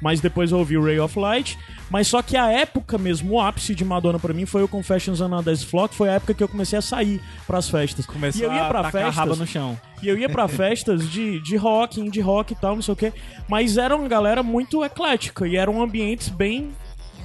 Mas 0.01 0.19
depois 0.19 0.51
eu 0.51 0.57
ouvi 0.59 0.77
o 0.77 0.83
Ray 0.83 0.99
of 0.99 1.17
Light. 1.17 1.57
Mas 1.89 2.07
só 2.07 2.21
que 2.21 2.35
a 2.35 2.51
época 2.51 2.97
mesmo, 2.97 3.35
o 3.35 3.39
ápice 3.41 3.73
de 3.73 3.85
Madonna 3.85 4.19
pra 4.19 4.33
mim 4.33 4.45
foi 4.45 4.61
o 4.63 4.67
Confessions 4.67 5.21
on 5.21 5.33
a 5.33 5.41
Floor, 5.57 5.87
que 5.87 5.95
foi 5.95 6.09
a 6.09 6.13
época 6.13 6.33
que 6.33 6.43
eu 6.43 6.47
comecei 6.49 6.77
a 6.77 6.81
sair 6.81 7.21
pras 7.47 7.69
festas. 7.69 8.05
Começou 8.05 8.41
e 8.41 8.45
eu 8.45 8.51
ia 8.53 8.63
a 8.63 8.67
pra 8.67 8.83
tacar 8.83 9.01
a 9.01 9.05
festas. 9.05 9.15
raba 9.15 9.35
no 9.37 9.47
chão. 9.47 9.79
E 10.03 10.07
eu 10.09 10.17
ia 10.17 10.27
pra 10.27 10.47
festas 10.49 11.09
de, 11.09 11.39
de 11.39 11.55
rock, 11.55 12.01
indie 12.01 12.19
rock 12.19 12.51
e 12.51 12.55
tal, 12.57 12.75
não 12.75 12.81
sei 12.81 12.93
o 12.93 12.97
quê. 12.97 13.13
Mas 13.47 13.77
era 13.77 13.95
uma 13.95 14.07
galera 14.09 14.43
muito 14.43 14.83
eclética 14.83 15.47
e 15.47 15.55
eram 15.55 15.81
ambientes 15.81 16.27
bem, 16.27 16.71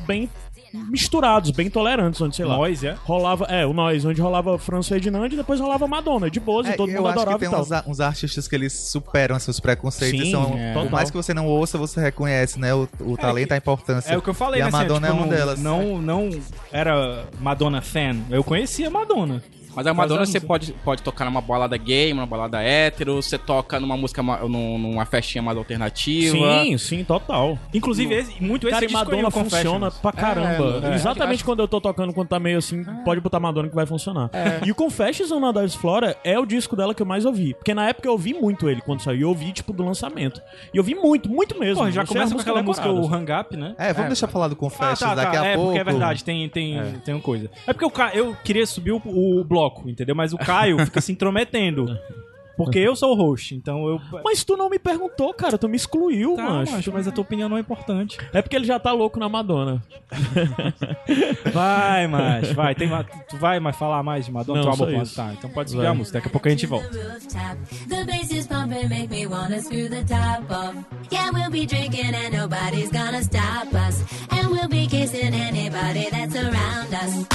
bem 0.07 0.29
misturados, 0.73 1.51
bem 1.51 1.69
tolerantes, 1.71 2.21
onde, 2.21 2.37
sei 2.37 2.45
lá. 2.45 2.57
Nós, 2.57 2.83
é? 2.85 2.97
Rolava, 3.05 3.45
é, 3.47 3.67
o 3.67 3.73
nós, 3.73 4.05
onde 4.05 4.21
rolava 4.21 4.59
Franz 4.59 4.89
Ferdinand 4.89 5.27
e 5.27 5.37
depois 5.37 5.59
rolava 5.61 5.87
Madonna, 5.87 6.31
de 6.31 6.39
boas, 6.41 6.67
É, 6.67 6.71
e 6.73 6.77
todo 6.77 6.89
eu 6.91 6.97
mundo 6.97 7.07
acho 7.09 7.15
que 7.17 7.21
adorava 7.21 7.39
tem 7.39 7.49
e 7.49 7.51
tal. 7.51 7.61
uns, 7.63 7.73
a- 7.73 7.85
uns 7.87 8.01
artistas 8.01 8.47
que 8.49 8.55
eles 8.55 8.73
superam 8.91 9.39
seus 9.39 9.59
preconceitos. 9.61 10.21
Sim, 10.21 10.29
e 10.29 10.31
são, 10.31 10.55
é. 10.57 10.73
Por 10.73 10.83
Total. 10.83 10.91
mais 10.91 11.11
que 11.11 11.17
você 11.17 11.35
não 11.35 11.47
ouça, 11.47 11.77
você 11.79 12.01
reconhece, 12.01 12.59
né? 12.59 12.73
O, 12.75 12.89
o 13.01 13.17
talento, 13.17 13.53
a 13.53 13.57
importância. 13.57 14.13
É 14.13 14.17
o 14.19 14.23
que 14.23 14.29
eu 14.31 14.35
falei, 14.35 14.61
E 14.61 14.63
né? 14.63 14.69
a 14.69 14.73
Madonna 14.73 15.07
assim, 15.09 15.17
é 15.17 15.19
tipo, 15.19 15.29
uma 15.29 15.37
delas. 15.37 15.61
Não, 15.61 15.99
não 16.01 16.31
era 16.73 17.25
Madonna 17.41 17.81
fan. 17.83 18.17
Eu 18.31 18.43
conhecia 18.45 18.89
Madonna. 18.91 19.43
Mas 19.75 19.87
a 19.87 19.95
Madonna 19.95 20.27
você 20.27 20.41
pode, 20.41 20.73
pode 20.85 21.03
tocar 21.03 21.25
numa 21.25 21.41
balada 21.41 21.77
gay, 21.77 22.13
numa 22.13 22.27
balada 22.27 22.63
hétero, 22.63 23.17
você 23.23 23.39
toca 23.39 23.79
numa 23.81 23.97
música, 23.97 24.23
ma- 24.23 24.39
num- 24.41 24.79
numa 24.79 25.05
festinha 25.07 25.43
mais 25.43 25.57
alternativa. 25.57 26.37
Sim, 26.37 26.79
sim, 26.79 27.05
total. 27.05 27.59
Inclusive, 27.73 28.15
esse, 28.15 28.43
muito 28.43 28.67
esse 28.67 28.75
Cara, 28.75 28.87
disco 28.87 28.99
Madonna 28.99 29.31
funciona 29.31 29.91
pra 29.91 30.13
caramba. 30.13 30.89
é. 30.89 30.95
Exatamente 30.95 31.37
Acho- 31.37 31.45
quando 31.45 31.61
eu 31.61 31.69
tô 31.69 31.81
tocando, 31.81 32.13
quando 32.13 32.29
tá 32.29 32.39
meio 32.39 32.59
assim, 32.59 32.85
pode 33.05 33.21
botar 33.21 33.39
Madonna 33.41 33.69
que 33.69 33.75
vai 33.75 33.87
funcionar. 33.87 34.31
E 34.65 34.71
o 34.71 34.75
Confessions 34.75 35.31
on 35.31 35.45
a 35.47 35.53
Dance 35.53 35.77
Flora 35.77 36.17
é 36.25 36.39
o 36.39 36.45
disco 36.47 36.75
dela 36.77 36.95
que 36.95 37.03
eu 37.03 37.07
mais 37.07 37.25
ouvi. 37.25 37.55
Porque 37.55 37.73
na 37.75 37.89
época 37.89 38.09
eu 38.09 38.13
ouvi 38.13 38.35
muito 38.35 38.69
ele 38.69 38.81
quando 38.81 39.01
saiu. 39.03 39.19
E 39.19 39.23
eu 39.23 39.29
ouvi, 39.29 39.53
tipo, 39.53 39.73
do 39.73 39.85
lançamento. 39.85 40.41
E 40.73 40.77
eu 40.77 40.83
ouvi 40.83 40.95
muito, 40.95 41.29
muito 41.29 41.59
mesmo. 41.59 41.85
Pô, 41.85 41.91
já 41.91 42.03
Eu 42.03 42.07
sei 42.07 42.15
começa 42.17 42.35
com 42.35 42.41
aquela 42.41 42.63
música, 42.63 42.89
o 42.91 43.07
Hang 43.15 43.33
Up, 43.33 43.57
né? 43.57 43.75
É, 43.79 43.93
vamos 43.93 44.09
deixar 44.09 44.29
falar 44.29 44.49
do 44.49 44.57
Confessions 44.57 45.03
Ah, 45.03 45.09
tá, 45.09 45.15
daqui 45.15 45.37
tá. 45.37 45.43
a 45.43 45.47
é, 45.47 45.55
pouco. 45.55 45.69
porque 45.71 45.81
é 45.81 45.85
verdade, 45.85 46.25
tem, 46.25 46.49
tem, 46.49 46.81
tem 47.05 47.15
uma 47.15 47.21
coisa. 47.21 47.51
É 47.67 47.73
porque 47.73 47.89
Ca... 47.91 48.11
eu 48.15 48.37
queria 48.45 48.67
subir 48.67 48.93
o, 48.93 49.03
o 49.05 49.45
bloco, 49.61 49.89
entendeu? 49.89 50.15
Mas 50.15 50.33
o 50.33 50.39
Caio 50.39 50.79
fica 50.85 51.01
se 51.01 51.13
intrometendo. 51.13 51.87
Porque 52.65 52.79
eu 52.79 52.95
sou 52.97 53.13
o 53.13 53.15
host, 53.17 53.55
então 53.55 53.87
eu. 53.89 54.01
Mas 54.25 54.45
tu 54.45 54.57
não 54.57 54.69
me 54.69 54.79
perguntou, 54.79 55.33
cara. 55.35 55.57
Tu 55.59 55.69
me 55.69 55.77
excluiu, 55.77 56.35
Tá, 56.37 56.43
macho. 56.45 56.73
macho, 56.73 56.93
mas 56.93 57.09
a 57.09 57.13
tua 57.13 57.23
opinião 57.23 57.49
não 57.49 57.57
é 57.57 57.61
importante. 57.61 58.19
É 58.33 58.43
porque 58.43 58.57
ele 58.57 58.65
já 58.65 58.79
tá 58.79 58.93
louco 58.93 59.19
na 59.19 59.29
Madonna. 59.29 59.83
Vai, 61.53 62.07
macho, 62.07 62.55
vai. 62.55 62.75
Tem, 62.75 62.89
tu 63.29 63.37
vai 63.37 63.61
mais 63.61 63.77
falar 63.77 64.03
mais 64.03 64.25
de 64.27 64.33
Madonna? 64.33 64.63
Não, 64.63 64.71
Tu 64.73 64.77
só 64.77 64.85
amor, 64.85 65.03
isso. 65.03 65.17
Tá, 65.17 65.33
então 65.33 65.51
pode 65.51 65.71
subir 65.71 65.83
Vai. 65.83 65.91
a 65.91 65.95
música. 65.95 66.19
Daqui 66.19 66.29
a 66.29 66.31
pouco 66.31 66.49
a 66.49 66.51
gente 66.51 66.67
volta. 66.67 66.89
The 66.91 68.05
bass 68.05 68.31
is 68.31 68.47
pumping, 68.47 68.89
make 68.89 69.09
me 69.09 69.27
wanna 69.27 69.61
screw 69.61 69.89
the 69.89 70.05
top 70.05 70.51
off. 70.51 70.75
Yeah, 71.13 71.31
we'll 71.33 71.51
be 71.51 71.67
drinking 71.67 72.15
and 72.15 72.37
nobody's 72.37 72.91
gonna 72.91 73.23
stop 73.23 73.73
us. 73.75 74.03
And 74.31 74.49
we'll 74.51 74.69
be 74.69 74.87
kissing 74.87 75.35
anybody 75.35 76.09
that's 76.11 76.35
around 76.37 76.93
us. 76.95 77.27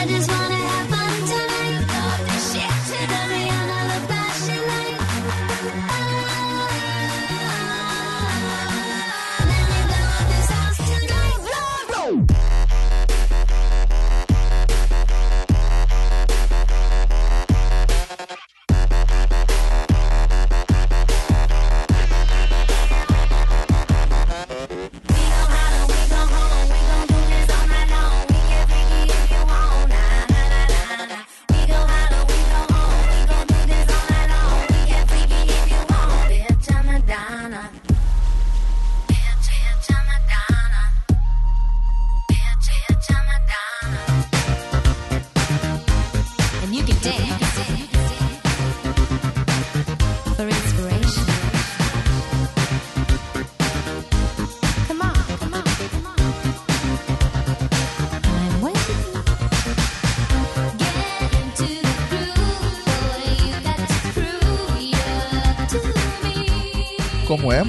I 0.00 0.06
just 0.06 0.28
wanna 0.30 0.54
have 0.54 0.88
fun 0.88 1.26
tonight. 1.26 1.97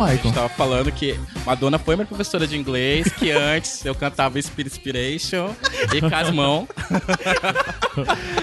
É, 0.07 0.11
Eu 0.11 0.15
Michael? 0.15 0.33
tava 0.33 0.49
falando 0.49 0.91
que 0.91 1.19
Madonna 1.45 1.77
foi 1.79 1.95
minha 1.95 2.05
professora 2.05 2.45
de 2.47 2.57
inglês, 2.57 3.11
que 3.13 3.31
antes 3.31 3.83
eu 3.85 3.93
cantava 3.95 4.41
Spirit 4.41 4.71
Inspiration 4.71 5.53
e 5.93 6.01
Casmão. 6.09 6.67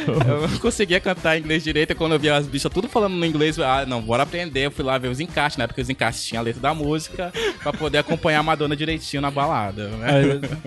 eu 0.07 0.49
não 0.49 0.59
conseguia 0.59 1.01
cantar 1.01 1.39
inglês 1.39 1.63
direito, 1.65 1.95
quando 1.95 2.13
eu 2.13 2.19
via 2.19 2.37
as 2.37 2.47
bichas 2.47 2.73
tudo 2.73 2.89
falando 2.89 3.15
no 3.15 3.25
inglês, 3.25 3.59
ah, 3.59 3.85
não, 3.87 4.01
bora 4.03 4.23
aprender. 4.23 4.67
Eu 4.67 4.71
fui 4.71 4.85
lá 4.85 4.99
ver 4.99 5.09
os 5.09 5.21
encaixes, 5.21 5.57
né? 5.59 5.67
Porque 5.67 5.81
os 5.81 5.91
encaixes 5.91 6.25
tinham 6.25 6.41
a 6.41 6.45
letra 6.45 6.61
da 6.61 6.75
música, 6.75 7.33
pra 7.63 7.73
poder 7.73 7.99
acompanhar 7.99 8.41
a 8.41 8.43
Madonna 8.43 8.77
direitinho 8.77 9.21
na 9.21 9.31
balada, 9.31 9.89
né? 9.89 10.07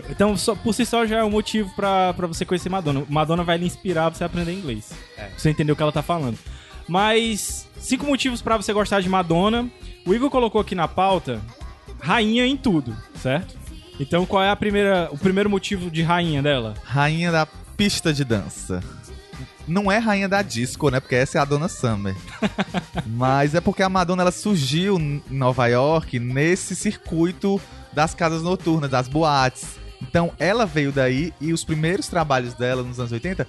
É, 0.08 0.12
então, 0.12 0.36
só- 0.38 0.56
por 0.56 0.74
si 0.74 0.86
só 0.86 1.06
já 1.06 1.20
é 1.20 1.24
um 1.24 1.30
motivo 1.30 1.70
pra, 1.76 2.14
pra 2.14 2.28
você 2.28 2.46
conhecer 2.46 2.70
Madonna. 2.70 3.04
Madonna 3.10 3.44
vai 3.44 3.58
lhe 3.58 3.66
inspirar 3.66 4.10
pra 4.10 4.18
você 4.18 4.24
aprender 4.24 4.52
inglês. 4.54 4.92
É. 5.18 5.24
Pra 5.26 5.38
você 5.38 5.50
entender 5.50 5.72
o 5.72 5.76
que 5.76 5.82
ela 5.82 5.92
tá 5.92 6.02
falando. 6.02 6.38
Mas, 6.88 7.68
cinco 7.78 8.06
motivos 8.06 8.42
pra 8.42 8.58
você 8.58 8.74
gostar 8.74 9.00
de 9.02 9.08
Madonna. 9.10 9.70
O 10.06 10.14
Igor 10.14 10.30
colocou 10.30 10.62
aqui 10.62 10.76
na 10.76 10.88
pauta 10.88 11.42
rainha 12.00 12.46
em 12.46 12.56
tudo, 12.56 12.96
certo? 13.16 13.58
Então, 14.00 14.26
qual 14.26 14.42
é 14.42 14.50
a 14.50 14.56
primeira, 14.56 15.10
o 15.12 15.18
primeiro 15.18 15.50
motivo 15.50 15.92
de 15.92 16.02
rainha 16.02 16.42
dela? 16.42 16.74
Rainha 16.84 17.32
da 17.32 17.46
pista 17.76 18.14
de 18.14 18.24
dança. 18.24 18.82
Não 19.68 19.92
é 19.92 19.98
rainha 19.98 20.28
da 20.28 20.42
disco, 20.42 20.90
né? 20.90 21.00
Porque 21.00 21.16
essa 21.16 21.38
é 21.38 21.42
a 21.42 21.46
Dona 21.46 21.68
Summer. 21.68 22.16
Mas 23.06 23.54
é 23.54 23.62
porque 23.62 23.84
a 23.84 23.90
Madonna 23.90 24.24
ela 24.24 24.32
surgiu 24.32 24.98
em 24.98 25.22
Nova 25.30 25.68
York 25.68 26.18
nesse 26.18 26.76
circuito 26.76 27.62
das 27.94 28.16
casas 28.16 28.42
noturnas, 28.42 28.90
das 28.90 29.08
boates. 29.08 29.78
Então 30.02 30.32
ela 30.40 30.66
veio 30.66 30.92
daí 30.92 31.34
e 31.42 31.52
os 31.52 31.64
primeiros 31.64 32.08
trabalhos 32.08 32.54
dela 32.54 32.82
nos 32.82 33.00
anos 33.00 33.12
80 33.12 33.46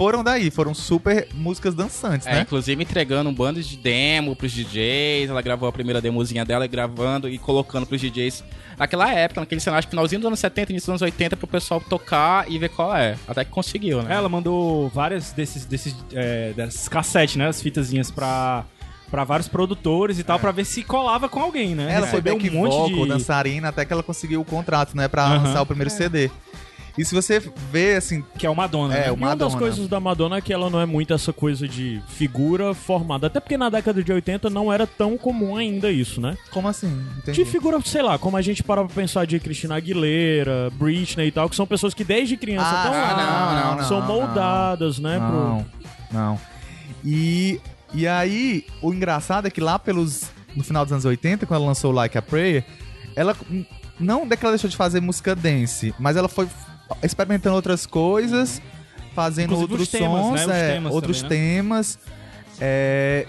foram 0.00 0.24
daí, 0.24 0.50
foram 0.50 0.72
super 0.72 1.28
músicas 1.34 1.74
dançantes, 1.74 2.26
É, 2.26 2.32
né? 2.32 2.40
inclusive 2.40 2.82
entregando 2.82 3.28
um 3.28 3.34
bando 3.34 3.62
de 3.62 3.76
demo 3.76 4.34
pros 4.34 4.50
DJs. 4.50 5.28
Ela 5.28 5.42
gravou 5.42 5.68
a 5.68 5.72
primeira 5.72 6.00
demozinha 6.00 6.42
dela 6.42 6.64
e 6.64 6.68
gravando 6.68 7.28
e 7.28 7.36
colocando 7.36 7.84
pros 7.84 8.00
DJs 8.00 8.42
naquela 8.78 9.12
época, 9.12 9.40
naquele 9.42 9.60
cenário 9.60 9.86
finalzinho 9.86 10.22
dos 10.22 10.28
anos 10.28 10.40
70, 10.40 10.72
início 10.72 10.86
dos 10.86 11.02
anos 11.02 11.02
80, 11.02 11.36
pro 11.36 11.46
pessoal 11.46 11.82
tocar 11.82 12.50
e 12.50 12.58
ver 12.58 12.70
qual 12.70 12.96
é. 12.96 13.14
Até 13.28 13.44
que 13.44 13.50
conseguiu, 13.50 14.02
né? 14.02 14.14
Ela 14.14 14.26
mandou 14.26 14.88
várias 14.88 15.32
desses, 15.32 15.66
desses, 15.66 15.94
é, 16.14 16.54
dessas 16.54 16.88
cassetes, 16.88 17.36
né? 17.36 17.48
As 17.48 17.60
fitazinhas 17.60 18.10
pra, 18.10 18.64
pra 19.10 19.22
vários 19.24 19.48
produtores 19.48 20.18
e 20.18 20.24
tal, 20.24 20.38
pra 20.38 20.50
ver 20.50 20.64
se 20.64 20.82
colava 20.82 21.28
com 21.28 21.40
alguém, 21.40 21.74
né? 21.74 21.92
Ela 21.92 22.06
foi 22.06 22.20
Recebeu 22.22 22.38
back 22.38 22.48
vocal, 22.48 23.06
dançarina, 23.06 23.68
até 23.68 23.84
que 23.84 23.92
ela 23.92 24.02
conseguiu 24.02 24.40
o 24.40 24.46
contrato, 24.46 24.96
né? 24.96 25.08
Pra 25.08 25.24
Aham. 25.26 25.42
lançar 25.44 25.60
o 25.60 25.66
primeiro 25.66 25.90
CD. 25.90 26.30
E 27.00 27.04
se 27.04 27.14
você 27.14 27.40
vê, 27.70 27.94
assim, 27.94 28.22
Que 28.36 28.46
é 28.46 28.50
o 28.50 28.54
Madonna, 28.54 28.94
É, 28.94 29.00
né? 29.06 29.10
o 29.10 29.14
E 29.14 29.16
uma 29.16 29.28
das 29.34 29.52
Madonna. 29.54 29.58
coisas 29.58 29.88
da 29.88 29.98
Madonna 29.98 30.36
é 30.36 30.40
que 30.40 30.52
ela 30.52 30.68
não 30.68 30.80
é 30.80 30.84
muito 30.86 31.14
essa 31.14 31.32
coisa 31.32 31.66
de 31.66 32.00
figura 32.08 32.74
formada. 32.74 33.26
Até 33.28 33.40
porque 33.40 33.56
na 33.56 33.68
década 33.70 34.02
de 34.02 34.12
80 34.12 34.50
não 34.50 34.72
era 34.72 34.86
tão 34.86 35.16
comum 35.16 35.56
ainda 35.56 35.90
isso, 35.90 36.20
né? 36.20 36.36
como 36.50 36.68
assim? 36.68 36.92
Entendi. 37.18 37.42
De 37.42 37.50
figura, 37.50 37.80
sei 37.84 38.02
lá, 38.02 38.18
como 38.18 38.36
a 38.36 38.42
gente 38.42 38.62
para 38.62 38.84
pra 38.84 38.94
pensar 38.94 39.24
de 39.26 39.38
Christina 39.40 39.76
Aguilera, 39.76 40.70
Britney 40.74 41.28
e 41.28 41.30
tal, 41.32 41.48
que 41.48 41.56
são 41.56 41.66
pessoas 41.66 41.94
que 41.94 42.04
desde 42.04 42.36
criança 42.36 42.68
Ah, 42.70 42.76
estão 42.84 42.92
lá, 42.92 43.16
não, 43.16 43.70
não, 43.70 43.76
não, 43.78 43.88
são 43.88 44.00
não. 44.00 44.06
moldadas, 44.06 44.98
né? 44.98 45.16
pro- 45.18 45.26
Não, 45.30 45.66
não. 46.12 46.40
E, 47.04 47.60
e 47.94 48.06
aí, 48.06 48.64
o 48.82 48.92
engraçado 48.92 49.46
é 49.46 49.50
que 49.50 49.60
lá 49.60 49.78
pelos. 49.78 50.24
No 50.54 50.64
final 50.64 50.84
dos 50.84 50.92
anos 50.92 51.04
80, 51.04 51.46
quando 51.46 51.58
ela 51.60 51.68
lançou 51.68 51.92
Like 51.92 52.18
a 52.18 52.22
Prayer, 52.22 52.64
ela. 53.14 53.36
Não 54.00 54.26
é 54.30 54.36
que 54.36 54.44
ela 54.44 54.52
deixou 54.52 54.68
de 54.68 54.76
fazer 54.76 54.98
música 55.00 55.36
dance, 55.36 55.94
mas 55.98 56.16
ela 56.16 56.28
foi 56.28 56.48
experimentando 57.02 57.56
outras 57.56 57.86
coisas, 57.86 58.60
fazendo 59.14 59.52
Inclusive 59.54 59.72
outros 59.72 59.82
os 59.82 59.88
temas, 59.88 60.20
sons, 60.26 60.46
né? 60.46 60.76
É, 60.76 60.88
outros 60.88 61.22
também, 61.22 61.38
né? 61.38 61.52
temas. 61.54 61.98
é, 62.60 63.26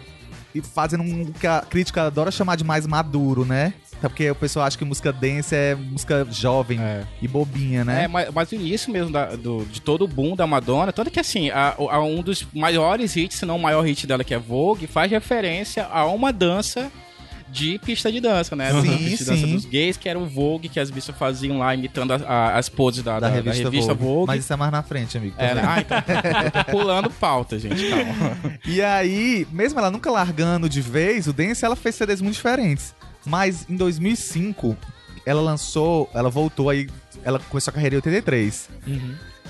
e 0.54 0.62
fazendo 0.62 1.02
um 1.04 1.32
que 1.32 1.48
a 1.48 1.62
crítica 1.62 2.04
adora 2.04 2.30
chamar 2.30 2.58
de 2.58 2.64
mais 2.64 2.86
maduro, 2.86 3.46
né? 3.46 3.74
Até 3.98 4.10
porque 4.10 4.30
o 4.32 4.36
pessoal 4.36 4.66
acha 4.66 4.78
que 4.78 4.84
música 4.84 5.14
dance 5.14 5.56
é 5.56 5.76
música 5.76 6.28
jovem 6.30 6.82
É. 6.82 7.04
e 7.22 7.28
bobinha, 7.28 7.86
né? 7.86 8.04
É, 8.04 8.08
mas, 8.08 8.30
mas 8.34 8.52
o 8.52 8.56
início 8.56 8.92
mesmo 8.92 9.12
da- 9.12 9.36
do- 9.36 9.64
de 9.72 9.80
todo 9.80 10.04
o 10.04 10.08
boom 10.08 10.36
da 10.36 10.46
Madonna, 10.48 10.92
tanto 10.92 11.10
que 11.12 11.20
assim, 11.20 11.50
a- 11.52 11.76
a 11.78 12.04
um 12.04 12.22
dos 12.24 12.46
maiores 12.54 13.16
hits, 13.16 13.38
se 13.38 13.46
não 13.46 13.56
o 13.58 13.62
maior 13.62 13.82
hit 13.84 14.06
dela, 14.08 14.24
que 14.24 14.34
é 14.34 14.40
Vogue, 14.40 14.88
faz 14.88 15.10
referência 15.12 15.86
a 15.86 16.06
uma 16.08 16.34
dança 16.34 16.92
de 17.52 17.78
pista 17.80 18.12
de 18.12 18.20
dança, 18.22 18.56
né? 18.56 18.72
Sim, 18.72 18.90
Da 18.92 18.98
pista 18.98 19.24
de 19.26 19.30
dança 19.32 19.46
sim. 19.48 19.54
dos 19.56 19.66
gays, 19.66 19.98
que 19.98 20.08
era 20.08 20.18
o 20.18 20.26
Vogue, 20.26 20.70
que 20.70 20.80
as 20.80 20.90
bichas 20.90 21.16
faziam 21.18 21.58
lá, 21.60 21.76
imitando 21.76 22.12
a- 22.14 22.16
a- 22.26 22.58
as 22.58 22.70
poses 22.70 23.04
da, 23.04 23.20
da, 23.20 23.28
da- 23.28 23.36
revista, 23.36 23.64
revista 23.64 23.94
Vogue. 23.94 24.06
Vogue. 24.14 24.28
Mas 24.28 24.44
isso 24.44 24.54
é 24.54 24.56
mais 24.56 24.72
na 24.72 24.82
frente, 24.82 25.18
amigo. 25.18 25.36
É, 25.38 25.54
né? 25.54 25.62
Ah, 25.66 25.80
então, 25.82 26.64
pulando 26.72 27.10
pauta, 27.10 27.60
gente, 27.60 27.90
calma. 27.90 28.38
E 28.66 28.82
aí, 28.82 29.46
mesmo 29.52 29.78
ela 29.80 29.92
nunca 29.92 30.10
largando 30.10 30.70
de 30.70 30.82
vez 30.82 31.28
o 31.28 31.34
dance, 31.34 31.66
ela 31.66 31.76
fez 31.76 31.96
CDs 31.96 32.22
muito 32.22 32.36
diferentes. 32.36 32.96
Mas 33.26 33.66
em 33.70 33.76
2005, 33.76 34.76
ela 35.26 35.42
lançou, 35.42 36.10
ela 36.14 36.30
voltou 36.30 36.70
aí, 36.70 36.88
ela 37.24 37.38
começou 37.38 37.72
a 37.72 37.74
carreira 37.74 37.96
em 37.96 37.98
83. 37.98 38.70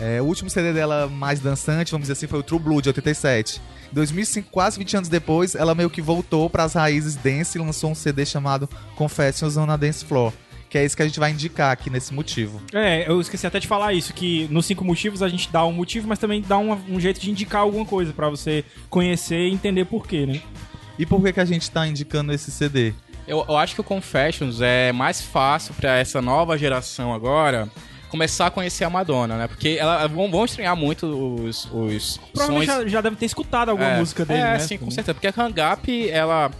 É, 0.01 0.19
o 0.19 0.25
último 0.25 0.49
CD 0.49 0.73
dela 0.73 1.07
mais 1.07 1.39
dançante, 1.39 1.91
vamos 1.91 2.05
dizer 2.05 2.13
assim, 2.13 2.25
foi 2.25 2.39
o 2.39 2.43
True 2.43 2.59
Blue, 2.59 2.81
de 2.81 2.89
87. 2.89 3.61
Em 3.91 3.93
2005, 3.93 4.49
quase 4.49 4.79
20 4.79 4.97
anos 4.97 5.09
depois, 5.09 5.53
ela 5.53 5.75
meio 5.75 5.91
que 5.91 6.01
voltou 6.01 6.49
pras 6.49 6.73
raízes 6.73 7.15
dance 7.15 7.55
e 7.55 7.61
lançou 7.61 7.91
um 7.91 7.93
CD 7.93 8.25
chamado 8.25 8.67
Confessions 8.95 9.57
on 9.57 9.69
a 9.69 9.77
Dance 9.77 10.03
Floor. 10.03 10.33
Que 10.71 10.79
é 10.79 10.85
isso 10.85 10.97
que 10.97 11.03
a 11.03 11.05
gente 11.05 11.19
vai 11.19 11.29
indicar 11.29 11.71
aqui 11.71 11.91
nesse 11.91 12.15
motivo. 12.15 12.59
É, 12.73 13.07
eu 13.07 13.21
esqueci 13.21 13.45
até 13.45 13.59
de 13.59 13.67
falar 13.67 13.93
isso, 13.93 14.11
que 14.11 14.47
nos 14.49 14.65
cinco 14.65 14.83
motivos 14.83 15.21
a 15.21 15.29
gente 15.29 15.51
dá 15.51 15.63
um 15.65 15.71
motivo, 15.71 16.07
mas 16.07 16.17
também 16.17 16.41
dá 16.41 16.57
um, 16.57 16.71
um 16.89 16.99
jeito 16.99 17.19
de 17.19 17.29
indicar 17.29 17.61
alguma 17.61 17.85
coisa 17.85 18.11
pra 18.11 18.27
você 18.27 18.65
conhecer 18.89 19.49
e 19.49 19.53
entender 19.53 19.85
por 19.85 20.07
quê, 20.07 20.25
né? 20.25 20.41
E 20.97 21.05
por 21.05 21.21
que, 21.21 21.31
que 21.31 21.39
a 21.39 21.45
gente 21.45 21.69
tá 21.69 21.85
indicando 21.85 22.33
esse 22.33 22.49
CD? 22.49 22.91
Eu, 23.27 23.45
eu 23.47 23.55
acho 23.55 23.75
que 23.75 23.81
o 23.81 23.83
Confessions 23.83 24.61
é 24.61 24.91
mais 24.91 25.21
fácil 25.21 25.75
pra 25.75 25.99
essa 25.99 26.19
nova 26.23 26.57
geração 26.57 27.13
agora 27.13 27.69
começar 28.11 28.47
a 28.47 28.51
conhecer 28.51 28.83
a 28.83 28.89
Madonna, 28.89 29.37
né? 29.37 29.47
Porque 29.47 29.77
ela 29.79 30.05
vão, 30.07 30.29
vão 30.29 30.45
estranhar 30.45 30.75
muito 30.75 31.07
os, 31.07 31.67
os 31.71 32.19
Provavelmente 32.33 32.71
sons... 32.71 32.83
já, 32.83 32.87
já 32.89 33.01
deve 33.01 33.15
ter 33.15 33.25
escutado 33.25 33.69
alguma 33.69 33.89
É, 33.89 33.97
música 33.97 34.25
dele, 34.25 34.39
é, 34.41 34.43
né? 34.43 34.59
sim, 34.59 34.77
com 34.77 34.91
certeza. 34.91 35.13
Porque 35.13 35.27
a 35.27 35.33
Hang 35.35 35.55
Up, 35.73 36.09
ela... 36.09 36.51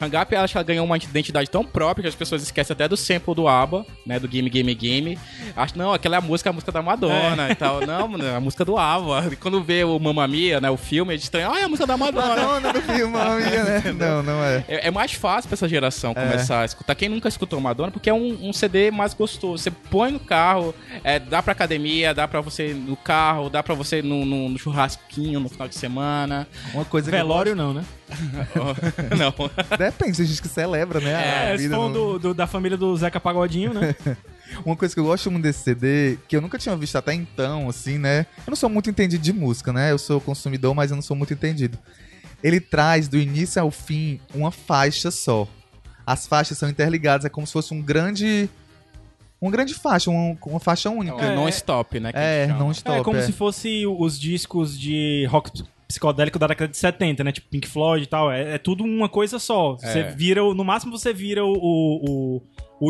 Hang 0.00 0.16
Up, 0.16 0.32
ela 0.34 0.44
acho 0.44 0.52
que 0.52 0.58
ela 0.58 0.64
ganhou 0.64 0.84
uma 0.86 0.96
identidade 0.96 1.50
tão 1.50 1.64
própria 1.64 2.02
que 2.02 2.08
as 2.08 2.14
pessoas 2.14 2.42
esquecem 2.42 2.72
até 2.72 2.86
do 2.86 2.96
sample 2.96 3.34
do 3.34 3.48
ABBA, 3.48 3.84
né? 4.06 4.18
Do 4.20 4.30
Gimme, 4.30 4.50
Gimme, 4.52 4.76
Gimme. 4.80 5.18
Acho 5.56 5.76
não, 5.76 5.92
aquela 5.92 6.16
é 6.16 6.18
a 6.18 6.20
música, 6.20 6.50
a 6.50 6.52
música 6.52 6.70
da 6.70 6.80
Madonna 6.80 7.50
e 7.50 7.54
tal. 7.54 7.84
Não, 7.84 8.06
mano, 8.06 8.24
é 8.24 8.36
a 8.36 8.40
música 8.40 8.64
do 8.64 8.76
ABBA. 8.78 9.30
E 9.32 9.36
quando 9.36 9.62
vê 9.62 9.82
o 9.82 9.98
Mamma 9.98 10.26
Mia, 10.28 10.60
né? 10.60 10.70
O 10.70 10.76
filme, 10.76 11.12
a 11.12 11.16
gente 11.16 11.24
estranha, 11.24 11.50
ah, 11.52 11.58
é 11.60 11.64
a 11.64 11.68
música 11.68 11.86
da 11.86 11.96
Madonna. 11.96 12.28
Madonna 12.36 12.72
do 12.72 12.80
filme, 12.82 13.16
amiga, 13.18 13.64
né? 13.64 13.82
Não, 13.98 14.22
não 14.22 14.44
é. 14.44 14.64
É, 14.68 14.86
é 14.88 14.90
mais 14.90 15.12
fácil 15.12 15.48
pra 15.48 15.54
essa 15.56 15.68
geração 15.68 16.14
começar 16.14 16.60
a 16.60 16.64
escutar. 16.64 16.94
Quem 16.94 17.08
nunca 17.08 17.28
escutou 17.28 17.60
Madonna, 17.60 17.90
porque 17.90 18.08
é 18.08 18.14
um, 18.14 18.48
um 18.48 18.52
CD 18.52 18.90
mais 18.92 19.12
gostoso. 19.14 19.62
Você 19.62 19.70
põe 19.70 20.12
no 20.12 20.20
carro, 20.20 20.74
é, 21.02 21.18
dá 21.18 21.42
pra 21.42 21.52
academia, 21.52 22.14
dá 22.14 22.28
pra 22.28 22.40
você 22.40 22.72
no 22.72 22.96
carro, 22.96 23.50
dá 23.50 23.62
pra 23.62 23.74
você 23.74 24.00
no, 24.02 24.24
no- 24.24 24.48
no 24.48 24.58
churrasquinho 24.58 25.40
no 25.40 25.48
final 25.48 25.66
de 25.68 25.74
semana. 25.74 26.46
Uma 26.72 26.84
coisa 26.84 27.10
Velório 27.10 27.56
não, 27.56 27.72
né? 27.74 27.82
Não. 29.18 29.32
Depende, 29.76 30.16
tem 30.16 30.26
gente 30.26 30.42
que 30.42 30.48
celebra, 30.48 31.00
né? 31.00 31.14
a 31.14 31.20
É, 31.50 31.54
esse 31.54 31.64
vida 31.64 31.76
no- 31.76 31.92
do, 31.92 32.18
do- 32.18 32.34
da 32.34 32.46
família 32.46 32.76
do 32.76 32.96
Zeca 32.96 33.20
Pagodinho, 33.20 33.72
né? 33.74 33.94
Uma 34.64 34.74
coisa 34.76 34.94
que 34.94 35.00
eu 35.00 35.04
gosto 35.04 35.30
muito 35.30 35.42
desse 35.44 35.60
CD, 35.62 36.18
que 36.26 36.34
eu 36.34 36.40
nunca 36.40 36.56
tinha 36.58 36.74
visto 36.74 36.96
até 36.96 37.12
então, 37.12 37.68
assim, 37.68 37.98
né? 37.98 38.20
Eu 38.46 38.50
não 38.50 38.56
sou 38.56 38.70
muito 38.70 38.88
entendido 38.88 39.22
de 39.22 39.32
música, 39.32 39.72
né? 39.72 39.92
Eu 39.92 39.98
sou 39.98 40.20
consumidor, 40.20 40.74
mas 40.74 40.90
eu 40.90 40.94
não 40.94 41.02
sou 41.02 41.14
muito 41.16 41.32
entendido. 41.34 41.78
Ele 42.42 42.58
traz 42.58 43.08
do 43.08 43.18
início 43.18 43.60
ao 43.60 43.70
fim 43.70 44.18
uma 44.34 44.50
faixa 44.50 45.10
só. 45.10 45.46
As 46.06 46.26
faixas 46.26 46.56
são 46.56 46.68
interligadas, 46.68 47.26
é 47.26 47.28
como 47.28 47.46
se 47.46 47.52
fosse 47.52 47.74
um 47.74 47.82
grande. 47.82 48.48
Uma 49.40 49.50
grande 49.50 49.74
faixa, 49.74 50.10
uma, 50.10 50.36
uma 50.46 50.58
faixa 50.58 50.88
única. 50.88 51.20
É, 51.22 51.34
non-stop, 51.36 52.00
né? 52.00 52.10
que 52.12 52.18
É, 52.18 52.46
chama. 52.48 52.58
não 52.58 52.70
stop. 52.72 52.98
é 53.00 53.04
como 53.04 53.18
é. 53.18 53.22
se 53.22 53.32
fosse 53.32 53.84
os 53.86 54.18
discos 54.18 54.78
de 54.78 55.26
rock 55.30 55.62
psicodélico 55.88 56.38
da 56.38 56.46
década 56.46 56.70
de 56.70 56.76
70, 56.76 57.24
né? 57.24 57.32
Tipo 57.32 57.48
Pink 57.48 57.66
Floyd 57.66 58.04
e 58.04 58.06
tal. 58.06 58.30
É, 58.30 58.54
é 58.54 58.58
tudo 58.58 58.84
uma 58.84 59.08
coisa 59.08 59.38
só. 59.38 59.72
Você 59.76 60.00
É. 60.00 60.12
vira, 60.12 60.44
o- 60.44 60.54
no 60.54 60.62
máximo 60.62 60.96
você 60.96 61.12
vira 61.14 61.42
o, 61.44 61.52
o, 61.52 62.36
o 62.36 62.42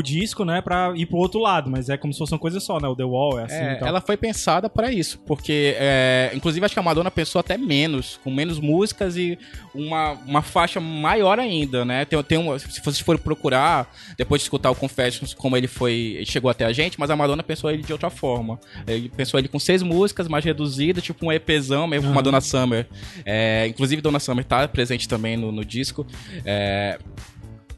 disco, 0.03 0.44
né? 0.44 0.61
Pra 0.61 0.92
ir 0.94 1.07
pro 1.07 1.16
outro 1.18 1.40
lado. 1.40 1.70
Mas 1.70 1.88
é 1.88 1.96
como 1.96 2.12
se 2.12 2.18
fosse 2.18 2.33
uma 2.33 2.38
coisa 2.38 2.61
só, 2.61 2.79
né? 2.79 2.87
O 2.88 2.94
The 2.94 3.05
Wall 3.05 3.38
é 3.40 3.44
assim 3.44 3.55
É, 3.55 3.72
e 3.72 3.77
tal. 3.77 3.88
ela 3.88 4.01
foi 4.01 4.16
pensada 4.16 4.68
para 4.68 4.92
isso, 4.92 5.18
porque 5.27 5.74
é, 5.79 6.31
inclusive 6.35 6.64
acho 6.64 6.74
que 6.74 6.81
a 6.81 6.83
Madonna 6.83 7.11
pensou 7.11 7.40
até 7.40 7.57
menos, 7.57 8.20
com 8.22 8.31
menos 8.31 8.61
músicas 8.61 9.16
e 9.16 9.38
uma, 9.74 10.12
uma 10.27 10.42
faixa 10.42 10.79
maior 10.81 11.38
ainda, 11.38 11.85
né? 11.85 12.05
Tem, 12.05 12.22
tem 12.22 12.38
uma, 12.38 12.59
se 12.59 12.81
vocês 12.81 13.01
forem 13.01 13.20
procurar, 13.20 13.90
depois 14.16 14.40
de 14.40 14.44
escutar 14.44 14.70
o 14.70 14.74
Confessions, 14.74 15.33
como 15.35 15.57
ele 15.57 15.66
foi, 15.66 15.92
ele 16.16 16.27
chegou 16.27 16.51
até 16.51 16.64
a 16.64 16.72
gente, 16.72 16.98
mas 17.01 17.11
a 17.11 17.16
Madonna 17.16 17.42
pensou 17.42 17.70
ele 17.70 17.83
de 17.83 17.92
outra 17.92 18.11
forma. 18.11 18.59
Ele 18.87 19.09
pensou 19.09 19.38
ele 19.40 19.48
com 19.48 19.59
seis 19.59 19.83
músicas, 19.83 20.29
mais 20.29 20.44
reduzido, 20.44 21.01
tipo 21.01 21.24
um 21.27 21.33
EPzão, 21.33 21.87
mesmo 21.87 22.07
com 22.09 22.12
uma 22.12 22.22
Dona 22.22 22.40
Summer. 22.40 22.87
É, 23.24 23.66
inclusive 23.66 24.03
Dona 24.03 24.18
Summer 24.20 24.44
tá 24.44 24.66
presente 24.68 25.09
também 25.09 25.37
no, 25.37 25.51
no 25.51 25.64
disco. 25.64 26.07
É, 26.44 26.98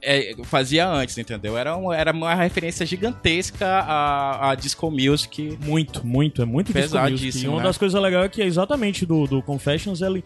é, 0.03 0.35
fazia 0.45 0.89
antes, 0.89 1.17
entendeu? 1.19 1.57
Era, 1.57 1.77
um, 1.77 1.93
era 1.93 2.13
uma 2.13 2.35
referência 2.35 2.85
gigantesca 2.87 3.67
a, 3.67 4.51
a 4.51 4.55
disco 4.55 4.91
music. 4.91 5.59
Muito, 5.65 6.07
muito, 6.07 6.43
é 6.43 6.45
muito 6.45 6.73
disco 6.73 6.99
music. 6.99 7.45
E 7.45 7.49
uma 7.49 7.59
né? 7.59 7.65
das 7.65 7.77
coisas 7.79 8.01
legais 8.01 8.25
é 8.25 8.29
que 8.29 8.43
é 8.43 8.47
exatamente 8.47 9.05
do, 9.07 9.27
do 9.27 9.43
Confessions, 9.43 10.01
ele 10.03 10.25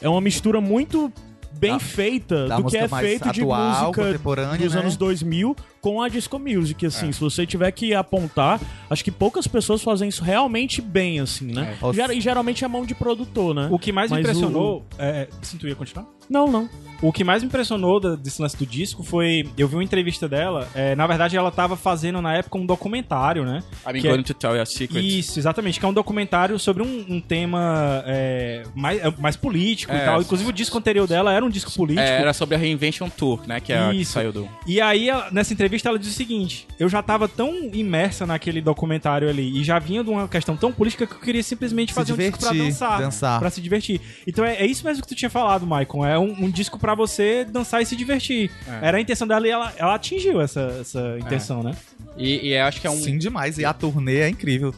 é 0.00 0.08
uma 0.08 0.20
mistura 0.20 0.60
muito 0.60 1.12
bem 1.58 1.72
Da- 1.72 1.78
feita 1.78 2.46
da 2.48 2.56
do 2.56 2.64
que 2.64 2.76
música 2.78 2.84
é 2.84 2.88
feito 3.00 3.30
de 3.32 3.40
atual, 3.40 3.86
música 3.86 4.04
contemporânea, 4.04 4.58
dos 4.58 4.74
né? 4.74 4.80
anos 4.80 4.94
2000 4.96 5.56
com 5.80 6.02
a 6.02 6.08
disco 6.08 6.38
music, 6.38 6.84
É. 6.84 6.88
assim. 6.88 7.10
Se 7.12 7.18
você 7.20 7.46
tiver 7.46 7.70
que 7.72 7.94
apontar, 7.94 8.60
acho 8.90 9.02
que 9.02 9.10
poucas 9.10 9.46
pessoas 9.46 9.82
fazem 9.82 10.08
isso 10.08 10.22
realmente 10.22 10.82
bem, 10.82 11.18
assim, 11.20 11.46
né? 11.54 11.78
É. 11.82 11.92
Ger- 11.94 12.10
E 12.10 12.20
geralmente 12.20 12.62
é 12.62 12.68
mão 12.68 12.84
de 12.84 12.94
produtor, 12.94 13.54
né? 13.54 13.68
O 13.70 13.78
que 13.78 13.90
mais 13.90 14.10
me 14.10 14.18
Mas 14.18 14.26
impressionou. 14.26 14.84
É, 14.98 15.28
se 15.40 15.56
tu 15.56 15.66
ia 15.66 15.74
continuar? 15.74 16.06
Não, 16.28 16.46
não. 16.50 16.68
O 17.02 17.12
que 17.12 17.22
mais 17.22 17.42
me 17.42 17.48
impressionou 17.48 18.00
da- 18.00 18.16
desse 18.16 18.40
lance 18.40 18.56
do 18.56 18.64
disco 18.64 19.02
foi. 19.02 19.46
Eu 19.58 19.68
vi 19.68 19.76
uma 19.76 19.84
entrevista 19.84 20.26
dela. 20.26 20.66
é, 20.74 20.94
na 20.96 21.06
verdade, 21.06 21.36
ela 21.36 21.50
tava 21.50 21.76
fazendo 21.76 22.22
na 22.22 22.34
época 22.34 22.56
um 22.56 22.64
documentário, 22.64 23.44
né? 23.44 23.62
I'm 23.86 24.00
Que 24.00 24.08
é- 24.08 24.10
going 24.10 24.22
to 24.22 24.32
tell 24.32 24.54
you 24.56 24.62
a 24.62 24.64
secret. 24.64 25.02
Isso, 25.18 25.38
exatamente. 25.38 25.78
Que 25.78 25.84
é 25.84 25.88
um 25.88 25.92
documentário 25.92 26.58
sobre 26.58 26.82
um, 26.82 27.04
um 27.06 27.20
tema 27.20 28.02
é, 28.06 28.62
mais, 28.74 28.98
é, 29.04 29.12
mais 29.18 29.36
político 29.36 29.92
e 29.92 29.96
É. 29.96 30.06
tal. 30.06 30.22
Inclusive, 30.22 30.48
o 30.48 30.52
disco 30.54 30.78
anterior 30.78 31.06
dela 31.06 31.34
era 31.34 31.44
um 31.44 31.50
disco 31.50 31.70
político. 31.70 32.00
É, 32.00 32.18
era 32.22 32.32
sobre 32.32 32.54
a 32.54 32.58
Reinvention 32.58 33.10
Tour, 33.10 33.40
né? 33.46 33.60
Que 33.60 33.74
é 33.74 33.78
a 33.78 33.90
que 33.90 33.96
Isso. 34.00 34.12
saiu 34.12 34.32
do. 34.32 34.48
E 34.66 34.80
aí, 34.80 35.10
ela- 35.10 35.28
nessa 35.30 35.52
entrevista, 35.52 35.90
ela 35.90 35.98
diz 35.98 36.08
o 36.08 36.14
seguinte: 36.14 36.66
eu 36.80 36.88
já 36.88 37.02
tava 37.02 37.28
tão 37.28 37.52
imersa 37.74 38.24
naquele 38.24 38.62
documentário 38.62 39.28
ali 39.28 39.60
e 39.60 39.62
já 39.62 39.78
vinha 39.78 40.02
de 40.02 40.08
uma 40.08 40.26
questão 40.28 40.56
tão 40.56 40.72
política 40.72 41.06
que 41.06 41.12
eu 41.12 41.20
queria 41.20 41.42
simplesmente 41.42 41.90
Se 41.90 41.94
fazer 41.94 42.14
um 42.14 42.16
disco 42.16 42.38
pra 42.38 42.52
divertir, 42.52 42.72
dançar. 42.72 43.00
dançar. 43.02 43.38
Pra 43.38 43.50
se 43.50 43.60
divertir. 43.60 44.00
Então 44.26 44.42
é, 44.46 44.54
é 44.56 44.66
isso 44.66 44.82
mesmo 44.86 45.02
que 45.02 45.08
tu 45.08 45.14
tinha 45.14 45.30
falado, 45.30 45.66
Maicon. 45.66 46.02
É 46.16 46.18
um, 46.18 46.46
um 46.46 46.50
disco 46.50 46.78
pra 46.78 46.94
você 46.94 47.44
dançar 47.44 47.82
e 47.82 47.86
se 47.86 47.94
divertir. 47.94 48.50
É. 48.66 48.88
Era 48.88 48.96
a 48.96 49.00
intenção 49.00 49.28
dela 49.28 49.46
e 49.46 49.50
ela, 49.50 49.72
ela 49.76 49.94
atingiu 49.94 50.40
essa, 50.40 50.78
essa 50.80 51.18
intenção, 51.18 51.62
né? 51.62 51.76
E, 52.16 52.48
e 52.48 52.54
eu 52.54 52.64
acho 52.64 52.80
que 52.80 52.86
é 52.86 52.90
um. 52.90 52.96
Sim, 52.96 53.18
demais. 53.18 53.58
E 53.58 53.64
a 53.66 53.74
turnê 53.74 54.20
é 54.20 54.28
incrível. 54.28 54.74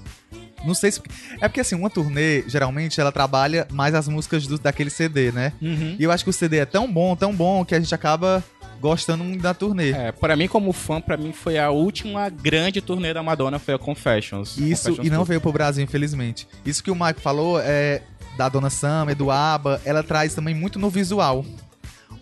Não 0.64 0.74
sei 0.74 0.90
se. 0.90 1.00
É 1.40 1.46
porque 1.46 1.60
assim, 1.60 1.76
uma 1.76 1.88
turnê, 1.88 2.42
geralmente, 2.48 3.00
ela 3.00 3.12
trabalha 3.12 3.68
mais 3.70 3.94
as 3.94 4.08
músicas 4.08 4.48
do, 4.48 4.58
daquele 4.58 4.90
CD, 4.90 5.30
né? 5.30 5.52
Uhum. 5.62 5.94
E 5.96 6.02
eu 6.02 6.10
acho 6.10 6.24
que 6.24 6.30
o 6.30 6.32
CD 6.32 6.58
é 6.58 6.66
tão 6.66 6.90
bom, 6.92 7.14
tão 7.14 7.32
bom, 7.32 7.64
que 7.64 7.74
a 7.74 7.78
gente 7.78 7.94
acaba 7.94 8.42
gostando 8.80 9.22
muito 9.22 9.40
da 9.40 9.54
turnê. 9.54 9.90
É, 9.90 10.10
pra 10.10 10.34
mim, 10.34 10.48
como 10.48 10.72
fã, 10.72 11.00
pra 11.00 11.16
mim 11.16 11.32
foi 11.32 11.56
a 11.56 11.70
última 11.70 12.28
grande 12.28 12.80
turnê 12.80 13.14
da 13.14 13.22
Madonna, 13.22 13.60
foi 13.60 13.74
a 13.74 13.78
Confessions. 13.78 14.56
Isso, 14.56 14.88
Confessions 14.88 15.06
e 15.06 15.10
não 15.10 15.18
Tour. 15.18 15.26
veio 15.26 15.40
pro 15.40 15.52
Brasil, 15.52 15.84
infelizmente. 15.84 16.48
Isso 16.66 16.82
que 16.82 16.90
o 16.90 16.96
Mike 16.96 17.20
falou 17.20 17.60
é 17.60 18.02
da 18.38 18.48
Dona 18.48 18.70
Summer, 18.70 19.14
do 19.14 19.30
ABBA, 19.30 19.82
ela 19.84 20.02
traz 20.02 20.32
também 20.34 20.54
muito 20.54 20.78
no 20.78 20.88
visual. 20.88 21.44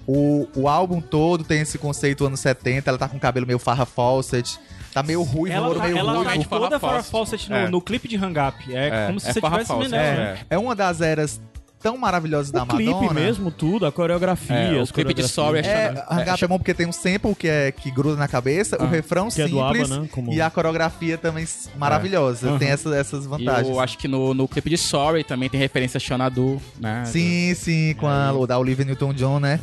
O, 0.07 0.49
o 0.57 0.69
álbum 0.69 1.01
todo 1.01 1.45
tem 1.45 1.61
esse 1.61 1.79
conceito 1.79 2.25
anos 2.25 2.41
70, 2.41 2.89
ela 2.89 2.99
tá 2.99 3.09
com 3.09 3.17
o 3.17 3.21
cabelo 3.21 3.47
meio 3.47 3.59
Farrah 3.59 3.85
Fawcett, 3.85 4.59
tá 4.95 5.03
meio 5.03 5.23
ruivo, 5.23 5.55
Ela, 5.55 5.75
tá, 5.75 5.83
meio 5.85 5.99
ela 5.99 6.13
ruivo. 6.13 6.25
tá 6.25 6.35
ruivo. 6.35 6.49
toda 6.49 6.79
Farrah 6.81 6.81
Farrah 6.81 7.03
Fawcett 7.03 7.51
no, 7.51 7.57
É. 7.57 7.69
no 7.69 7.81
clipe 7.81 8.09
de 8.09 8.17
Hang 8.17 8.39
Up. 8.41 8.75
É, 8.75 8.89
É, 8.89 9.07
como 9.09 9.21
se 9.21 9.29
é 9.29 9.33
você 9.33 9.41
Farrah 9.41 9.59
tivesse 9.65 9.73
ela, 9.73 9.97
é. 9.97 10.17
né? 10.17 10.39
É 10.49 10.57
uma 10.59 10.75
das 10.75 11.01
eras 11.01 11.41
tão 11.83 11.97
maravilhosas 11.97 12.51
da 12.51 12.63
o 12.63 12.67
clipe 12.67 12.91
Madonna. 12.91 13.13
mesmo, 13.15 13.51
tudo, 13.51 13.87
a 13.87 13.93
coreografia, 13.93 14.55
É, 14.57 14.83
o 14.83 14.87
clipe 14.87 15.15
de. 15.15 15.27
Sorry 15.29 15.61
É, 15.61 15.93
É, 16.19 16.33
Up 16.33 16.45
é 16.45 16.49
bom 16.49 16.59
porque 16.59 16.75
tem 16.75 16.87
um 16.87 16.93
sample 16.93 17.35
que, 17.35 17.47
é, 17.49 17.71
que 17.73 17.91
gruda 17.91 18.17
na 18.17 18.27
cabeça, 18.27 18.83
o 18.83 18.87
refrão 18.87 19.29
que 19.29 19.41
é 19.43 19.49
do 19.49 19.57
simples 19.59 19.83
ABBA, 19.91 20.01
né? 20.03 20.09
Como- 20.13 20.33
e 20.33 20.41
a 20.41 20.51
coreografia 20.51 21.17
também 21.19 21.47
maravilhosa. 21.77 22.59
Tem 22.59 22.69
essa- 22.69 22.95
essas 22.97 23.25
E 23.25 23.29
vantagens. 23.29 23.69
eu 23.69 23.81
acho 23.81 23.99
que 23.99 24.09
no, 24.09 24.35
no 24.35 24.49
clipe 24.49 24.71
de 24.71 24.79
Sorry 24.79 25.23
também 25.25 25.49
tem 25.49 25.61
referência 25.61 25.99
a 25.99 26.01
Xanadu, 26.01 26.61
né? 26.81 27.05
Sim, 27.05 27.55
sim, 27.55 27.95
com 27.99 28.07
a 28.09 28.33
o 28.33 28.47
da 28.47 28.59
Olivia 28.59 28.85
Newton-John, 28.85 29.39
né? 29.41 29.61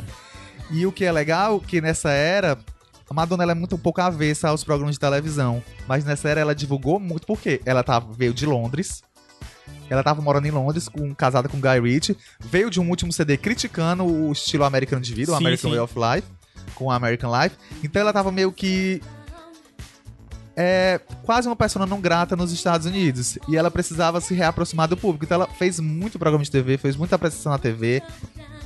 E 0.70 0.86
o 0.86 0.92
que 0.92 1.04
é 1.04 1.12
legal, 1.12 1.60
que 1.60 1.80
nessa 1.80 2.10
era, 2.10 2.56
a 3.10 3.12
Madonna 3.14 3.42
ela 3.42 3.52
é 3.52 3.54
muito 3.54 3.74
um 3.76 3.78
pouco 3.78 4.00
avessa 4.00 4.48
aos 4.48 4.64
programas 4.64 4.94
de 4.94 4.98
televisão. 5.00 5.62
Mas 5.86 6.04
nessa 6.04 6.28
era 6.28 6.40
ela 6.40 6.54
divulgou 6.54 6.98
muito, 6.98 7.26
porque 7.26 7.60
ela 7.66 7.82
tava, 7.82 8.12
veio 8.16 8.32
de 8.32 8.46
Londres, 8.46 9.02
ela 9.88 10.02
tava 10.02 10.20
morando 10.22 10.46
em 10.46 10.50
Londres, 10.50 10.88
com, 10.88 11.14
casada 11.14 11.48
com 11.48 11.60
Guy 11.60 11.80
Ritchie, 11.80 12.16
veio 12.40 12.70
de 12.70 12.80
um 12.80 12.88
último 12.88 13.12
CD 13.12 13.36
criticando 13.36 14.04
o 14.04 14.32
estilo 14.32 14.64
americano 14.64 15.02
de 15.02 15.14
vida, 15.14 15.32
o 15.32 15.36
Sim, 15.36 15.42
American 15.42 15.70
sim. 15.70 15.76
Way 15.76 15.84
of 15.84 15.94
Life, 15.96 16.28
com 16.74 16.90
American 16.90 17.30
Life. 17.40 17.56
Então 17.82 18.00
ela 18.00 18.12
tava 18.12 18.30
meio 18.32 18.50
que 18.52 19.00
é 20.56 21.00
quase 21.24 21.48
uma 21.48 21.56
persona 21.56 21.84
não 21.84 22.00
grata 22.00 22.36
nos 22.36 22.52
Estados 22.52 22.86
Unidos. 22.86 23.38
E 23.48 23.56
ela 23.56 23.70
precisava 23.70 24.20
se 24.20 24.34
reaproximar 24.34 24.88
do 24.88 24.96
público. 24.96 25.24
Então 25.24 25.36
ela 25.36 25.46
fez 25.46 25.80
muito 25.80 26.18
programa 26.18 26.44
de 26.44 26.50
TV, 26.50 26.78
fez 26.78 26.96
muita 26.96 27.16
apresentação 27.16 27.52
na 27.52 27.58
TV. 27.58 28.02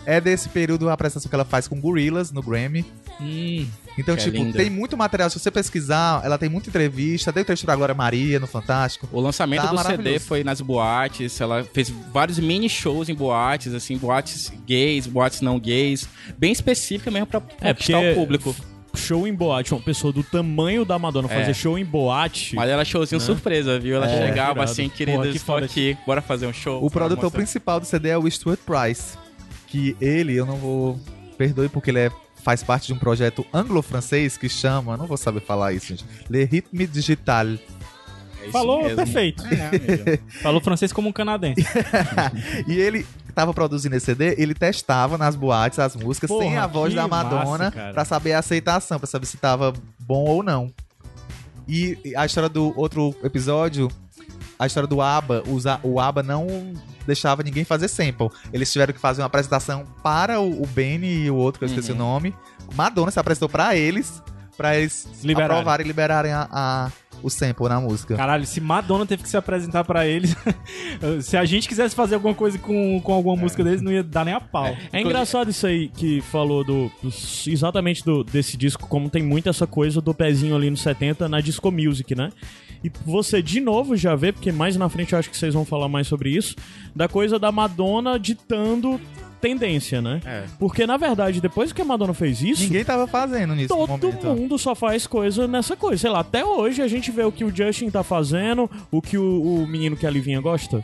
É 0.07 0.21
desse 0.21 0.49
período 0.49 0.89
a 0.89 0.95
apresentação 0.95 1.29
que 1.29 1.35
ela 1.35 1.45
faz 1.45 1.69
com 1.69 1.79
Gorillaz 1.81 2.31
no 2.33 2.43
Grammy. 2.43 2.85
Hum, 3.21 3.67
Então, 3.99 4.15
Que 4.15 4.23
é 4.23 4.25
tipo, 4.27 4.37
linda. 4.37 4.57
tem 4.57 4.71
muito 4.71 4.97
material. 4.97 5.29
Se 5.29 5.39
você 5.41 5.51
pesquisar, 5.51 6.23
ela 6.25 6.39
tem 6.39 6.49
muita 6.49 6.69
entrevista. 6.71 7.33
Deu 7.33 7.43
entrevista 7.43 7.67
pra 7.67 7.75
Glória 7.75 7.95
Maria 7.95 8.39
no 8.39 8.47
Fantástico. 8.47 9.09
O 9.13 9.21
lançamento 9.21 9.63
Tá 9.63 9.73
do 9.73 9.83
CD 9.83 10.19
foi 10.21 10.45
nas 10.45 10.61
boates, 10.61 11.41
ela 11.41 11.65
fez 11.65 11.91
vários 11.91 12.39
mini 12.39 12.69
shows 12.69 13.09
em 13.09 13.15
boates, 13.15 13.75
assim, 13.75 13.99
boates 13.99 14.53
gays, 14.65 15.07
boates 15.07 15.41
não 15.41 15.59
gays, 15.59 16.09
bem 16.39 16.53
específica 16.53 17.11
mesmo 17.11 17.27
pra 17.27 17.43
É, 17.61 17.73
conquistar 17.75 17.99
porque 17.99 18.13
o 18.13 18.15
público. 18.15 18.57
Show 18.95 19.27
em 19.29 19.35
boate, 19.35 19.75
uma 19.75 19.83
pessoa 19.83 20.13
do 20.13 20.23
tamanho 20.23 20.85
da 20.85 20.99
Madonna 20.99 21.29
É. 21.31 21.41
fazer 21.41 21.55
show 21.55 21.77
em 21.79 21.85
boate. 21.85 22.55
Mas 22.57 22.71
era 22.71 22.85
showzinho 22.85 23.21
surpresa, 23.21 23.79
viu? 23.79 23.97
Ela 23.97 24.09
É, 24.11 24.27
chegava 24.29 24.63
assim, 24.65 24.85
Porra, 24.85 24.97
querida, 24.97 25.23
que 25.25 25.37
estou 25.37 25.55
foda. 25.57 25.67
aqui, 25.67 25.97
bora 26.07 26.23
fazer 26.23 26.47
um 26.47 26.53
show. 26.53 26.83
O 26.85 26.91
produtor 26.91 27.25
Mostra- 27.25 27.39
principal 27.39 27.79
do 27.81 27.87
CD 27.87 28.09
é 28.09 28.19
o 28.19 28.29
Stuart 28.31 28.59
Price. 28.65 29.19
Que 29.69 29.97
ele, 30.01 30.35
eu 30.35 30.47
não 30.47 30.57
vou. 30.57 31.01
Perdoe 31.37 31.69
porque 31.69 31.91
ele 31.91 32.01
é, 32.01 32.11
faz 32.43 32.63
parte 32.63 32.87
de 32.89 32.93
um 32.93 32.99
projeto 32.99 33.47
anglo-francês 33.53 34.37
que 34.37 34.49
chama. 34.49 34.97
Não 34.97 35.07
vou 35.07 35.17
saber 35.17 35.41
falar 35.41 35.73
isso, 35.73 35.87
gente. 35.89 36.05
Le 36.29 36.45
Rythme 36.45 36.87
Digital. 36.87 37.47
É 37.47 38.43
isso 38.43 38.53
falou 38.53 38.83
mesmo. 38.83 38.97
perfeito. 38.97 39.45
É, 39.47 39.67
amigo. 39.67 40.23
Falou 40.43 40.61
francês 40.61 40.93
como 40.93 41.09
um 41.09 41.13
canadense. 41.13 41.65
E 42.67 42.79
ele 42.79 43.05
tava 43.35 43.55
produzindo 43.55 43.95
esse 43.95 44.07
CD, 44.07 44.35
ele 44.37 44.55
testava 44.55 45.17
nas 45.17 45.37
boates 45.37 45.79
as 45.79 45.95
músicas 45.95 46.29
Porra, 46.29 46.43
sem 46.43 46.57
a 46.57 46.67
voz 46.67 46.93
da 46.93 47.07
Madonna 47.07 47.71
pra 47.71 48.05
saber 48.05 48.33
a 48.33 48.41
aceitação, 48.41 48.99
pra 48.99 49.07
saber 49.07 49.27
se 49.27 49.37
tava 49.37 49.73
bom 49.99 50.25
ou 50.25 50.43
não. 50.43 50.73
E 51.69 51.99
a 52.17 52.27
história 52.27 52.49
do 52.49 52.73
outro 52.77 53.15
episódio, 53.23 53.89
a 54.59 54.67
história 54.67 54.89
do 54.89 55.01
ABBA, 55.01 55.45
o 55.85 56.01
ABBA 56.01 56.23
não 56.23 56.73
deixava 57.09 57.43
ninguém 57.43 57.65
fazer 57.65 57.89
sample. 57.89 58.31
Eles 58.53 58.71
tiveram 58.71 58.93
que 58.95 59.01
fazer 59.01 59.23
uma 59.23 59.27
apresentação 59.27 59.85
para 60.03 60.39
o, 60.41 60.63
o 60.63 60.67
Benny 60.67 61.25
e 61.25 61.31
o 61.31 61.35
outro, 61.35 61.59
que 61.59 61.65
eu 61.65 61.69
esqueci 61.69 61.91
Uhum. 61.91 61.97
o 61.97 61.99
nome. 61.99 62.35
Madonna 62.77 63.11
se 63.11 63.19
apresentou 63.19 63.49
pra 63.49 63.75
eles, 63.75 64.23
pra 64.59 64.77
eles 64.77 65.09
Liberarem. 65.25 65.57
aprovarem 65.57 65.85
e 65.87 65.89
liberarem 65.89 66.33
a, 66.33 66.49
a- 66.53 66.93
o 67.23 67.29
sample 67.31 67.69
na 67.69 67.81
música. 67.81 68.15
Caralho, 68.17 68.47
se 68.47 68.61
Madonna 68.61 69.05
teve 69.05 69.25
que 69.25 69.29
se 69.29 69.37
apresentar 69.37 69.83
pra 69.83 70.07
eles, 70.07 70.37
se 71.23 71.37
a 71.37 71.45
gente 71.45 71.67
quisesse 71.67 71.93
fazer 71.95 72.15
alguma 72.15 72.33
coisa 72.35 72.57
com, 72.59 73.01
com 73.01 73.13
alguma 73.13 73.35
música 73.35 73.65
deles, 73.65 73.83
não 73.83 73.91
ia 73.91 74.05
dar 74.05 74.25
nem 74.25 74.35
a 74.35 74.41
pau. 74.41 74.77
É 74.93 75.01
engraçado 75.01 75.51
isso 75.51 75.67
aí 75.67 75.89
que 75.89 76.21
falou 76.21 76.63
do, 76.63 76.91
do- 77.03 77.11
exatamente 77.51 78.05
do, 78.05 78.23
desse 78.23 78.57
disco, 78.57 78.87
como 78.87 79.11
tem 79.11 79.23
muito 79.23 79.49
essa 79.49 79.67
coisa 79.67 80.01
do 80.01 80.15
pezinho 80.15 80.55
ali 80.55 80.71
no 80.71 80.77
70 80.77 81.29
na 81.29 81.41
disco 81.41 81.73
music, 81.73 82.15
né? 82.15 82.31
E 82.85 82.93
você 83.05 83.43
de 83.43 83.61
novo 83.61 83.97
já 83.97 84.15
vê, 84.15 84.31
porque 84.33 84.53
mais 84.53 84.77
na 84.77 84.89
frente 84.89 85.13
eu 85.13 85.19
acho 85.19 85.29
que 85.29 85.37
vocês 85.37 85.55
vão 85.55 85.65
falar 85.65 85.89
mais 85.89 86.07
sobre 86.07 86.31
isso, 86.31 86.55
da 86.95 87.09
coisa 87.09 87.37
da 87.37 87.51
Madonna 87.51 88.17
ditando 88.17 89.01
tendência, 89.41 90.01
né? 90.03 90.21
É. 90.25 90.45
Porque 90.59 90.87
na 90.87 90.97
verdade, 90.97 91.41
depois 91.41 91.73
que 91.73 91.81
a 91.81 91.85
Madonna 91.85 92.15
fez 92.15 92.43
isso, 92.43 92.63
Ninguém 92.63 92.85
tava 92.85 93.07
fazendo 93.07 93.55
nisso 93.55 93.69
Todo 93.69 93.89
momento. 93.89 94.27
mundo 94.27 94.59
só 94.59 94.75
faz 94.75 95.07
coisa 95.07 95.47
nessa 95.49 95.77
coisa. 95.77 96.01
Sei 96.01 96.11
lá, 96.11 96.21
até 96.21 96.45
hoje 96.45 96.83
a 96.83 96.89
gente 96.89 97.11
vê 97.11 97.23
o 97.25 97.33
que 97.33 97.45
o 97.45 97.55
Justin 97.55 97.91
tá 97.91 98.03
fazendo, 98.03 98.71
o 98.91 99.01
que 99.01 99.17
o, 99.17 99.63
o 99.63 99.67
menino 99.67 99.97
que 99.97 100.07
a 100.07 100.11
Livinha 100.11 100.41
gosta. 100.41 100.83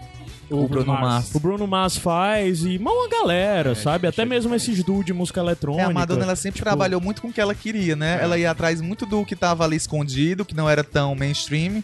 O 0.51 0.69
Bruno 0.69 0.93
Mars. 0.93 1.35
O 1.35 1.41
Bruno 1.41 1.67
Mars 1.67 1.97
faz 1.97 2.65
e 2.65 2.77
uma 2.77 3.09
galera, 3.09 3.75
sabe? 3.75 4.07
Até 4.07 4.27
mesmo 4.27 4.55
esses 4.55 4.85
duos 4.85 5.05
de 5.05 5.13
música 5.13 5.41
É, 5.41 5.43
eletrônica. 5.43 5.87
a 5.87 5.93
Madonna 5.93 6.23
ela 6.25 6.37
sempre 6.37 6.59
Tipo, 6.59 6.67
trabalhou 6.69 7.01
muito 7.01 7.23
com 7.23 7.29
o 7.29 7.33
que 7.33 7.41
ela 7.41 7.55
queria, 7.55 7.97
né? 7.97 8.19
Ela 8.23 8.39
ia 8.39 8.51
atrás 8.51 8.81
muito 8.81 9.07
do 9.07 9.25
que 9.25 9.35
tava 9.35 9.65
ali 9.65 9.77
escondido, 9.77 10.45
que 10.45 10.55
não 10.55 10.69
era 10.69 10.85
tão 10.85 11.15
mainstream, 11.15 11.83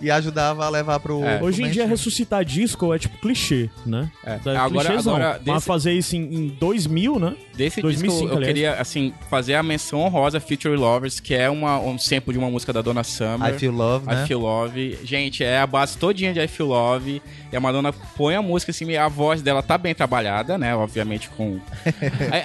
e 0.00 0.10
ajudava 0.10 0.64
a 0.64 0.68
levar 0.70 0.98
pro. 1.00 1.24
É. 1.24 1.36
pro 1.38 1.46
Hoje 1.46 1.62
em 1.62 1.70
dia, 1.70 1.86
ressuscitar 1.86 2.44
disco 2.44 2.92
é 2.94 2.98
tipo 2.98 3.18
clichê, 3.18 3.68
né? 3.84 4.10
É. 4.24 4.38
Da- 4.38 4.62
Agora- 4.62 4.86
clichêzão. 4.88 5.14
agora, 5.16 5.40
Mas 5.44 5.54
desse- 5.56 5.66
fazer 5.66 5.92
isso 5.92 6.16
em, 6.16 6.20
em 6.34 6.48
2000, 6.48 7.18
né? 7.18 7.34
Desse 7.54 7.82
2005, 7.82 8.12
disco, 8.12 8.28
eu 8.28 8.36
aliás. 8.38 8.46
queria, 8.54 8.74
assim, 8.74 9.12
fazer 9.28 9.54
a 9.54 9.62
menção 9.62 10.00
honrosa 10.00 10.40
Future 10.40 10.74
Lovers, 10.76 11.20
que 11.20 11.34
é 11.34 11.50
uma, 11.50 11.78
um 11.78 11.98
sample 11.98 12.32
de 12.32 12.38
uma 12.38 12.50
música 12.50 12.72
da 12.72 12.80
Donna 12.80 13.04
Summer. 13.04 13.54
I 13.54 13.58
Feel 13.58 13.72
Love, 13.72 14.06
né? 14.06 14.24
I 14.24 14.26
Feel 14.26 14.40
Love. 14.40 14.98
Gente, 15.04 15.44
é 15.44 15.58
a 15.58 15.66
base 15.66 15.98
todinha 15.98 16.32
de 16.32 16.40
I 16.40 16.48
Feel 16.48 16.68
Love. 16.68 17.20
E 17.52 17.56
a 17.56 17.60
Madonna 17.60 17.92
põe 17.92 18.34
a 18.36 18.40
música 18.42 18.70
assim, 18.70 18.94
a 18.96 19.08
voz 19.08 19.42
dela 19.42 19.62
tá 19.62 19.76
bem 19.76 19.94
trabalhada, 19.94 20.56
né? 20.56 20.74
Obviamente 20.74 21.28
com. 21.30 21.60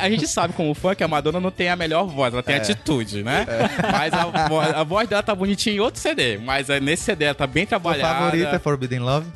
a, 0.02 0.06
a 0.06 0.10
gente 0.10 0.28
sabe 0.28 0.54
como 0.54 0.74
fã 0.74 0.94
que 0.96 1.04
a 1.04 1.08
Madonna 1.08 1.39
não 1.39 1.52
tem 1.52 1.70
a 1.70 1.76
melhor 1.76 2.06
voz, 2.08 2.34
ela 2.34 2.44
tem 2.44 2.56
atitude, 2.56 3.24
né? 3.24 3.46
Mas 3.91 4.13
a, 4.13 4.80
a 4.82 4.84
voz 4.84 5.08
dela 5.08 5.24
tá 5.24 5.34
bonitinha 5.36 5.76
em 5.76 5.80
outro 5.80 6.02
CD. 6.02 6.38
Mas 6.39 6.70
é, 6.70 6.80
nesse 6.80 7.04
CD 7.04 7.26
ela 7.26 7.36
tá 7.36 7.44
bem 7.47 7.63
Sua 7.63 7.79
trabalhada. 7.79 8.19
favorita 8.19 8.55
é 8.55 8.60
Forbidden 8.60 8.99
Love? 8.99 9.27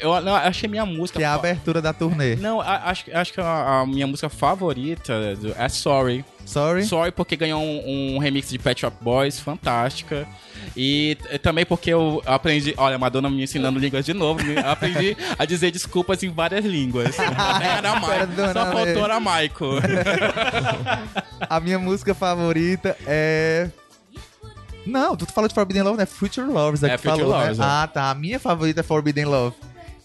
Eu 0.00 0.20
não, 0.20 0.34
achei 0.34 0.68
minha 0.68 0.86
música. 0.86 1.18
Que 1.18 1.24
é 1.24 1.28
a 1.28 1.34
abertura 1.34 1.82
da 1.82 1.92
turnê. 1.92 2.36
Não, 2.36 2.60
acho, 2.60 3.04
acho 3.12 3.32
que 3.32 3.40
a, 3.40 3.80
a 3.80 3.86
minha 3.86 4.06
música 4.06 4.28
favorita 4.28 5.12
é 5.56 5.68
Sorry. 5.68 6.24
Sorry? 6.44 6.84
Sorry 6.84 7.12
porque 7.12 7.36
ganhou 7.36 7.62
um, 7.62 8.16
um 8.16 8.18
remix 8.18 8.48
de 8.50 8.58
Pet 8.58 8.80
Shop 8.80 8.96
Boys, 9.00 9.40
fantástica. 9.40 10.26
E 10.76 11.16
também 11.42 11.64
porque 11.66 11.90
eu 11.90 12.22
aprendi. 12.24 12.74
Olha, 12.76 12.96
a 12.96 12.98
Madonna 12.98 13.28
me 13.28 13.42
ensinando 13.42 13.78
línguas 13.78 14.04
de 14.04 14.14
novo. 14.14 14.40
aprendi 14.64 15.16
a 15.38 15.44
dizer 15.44 15.70
desculpas 15.70 16.22
em 16.22 16.30
várias 16.30 16.64
línguas. 16.64 17.16
Era 17.18 17.98
Maico. 18.00 18.32
Só 18.52 18.72
faltou 18.72 19.04
era 19.04 19.20
Maico. 19.20 19.66
A 21.48 21.58
minha 21.58 21.78
música 21.78 22.14
favorita 22.14 22.96
é. 23.06 23.68
Não, 24.86 25.16
tu 25.16 25.26
falou 25.26 25.48
de 25.48 25.54
Forbidden 25.54 25.82
Love, 25.82 25.98
né? 25.98 26.06
Future 26.06 26.46
Lovers, 26.46 26.82
é, 26.82 26.88
É, 26.88 26.90
que 26.96 27.02
Future 27.02 27.20
falou, 27.20 27.36
Lovers, 27.36 27.58
né? 27.58 27.64
é. 27.64 27.68
Ah, 27.68 27.86
tá. 27.86 28.10
A 28.10 28.14
minha 28.14 28.40
favorita 28.40 28.80
é 28.80 28.82
Forbidden 28.82 29.24
Love. 29.26 29.56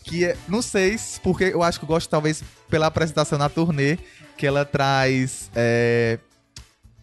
Que 0.03 0.25
é, 0.25 0.37
não 0.47 0.61
sei 0.61 0.97
se, 0.97 1.19
porque 1.19 1.45
eu 1.45 1.61
acho 1.63 1.79
que 1.79 1.85
eu 1.85 1.87
gosto 1.87 2.09
talvez 2.09 2.43
pela 2.69 2.87
apresentação 2.87 3.37
na 3.37 3.49
turnê, 3.49 3.97
que 4.37 4.45
ela 4.47 4.63
traz 4.63 5.49
é, 5.55 6.19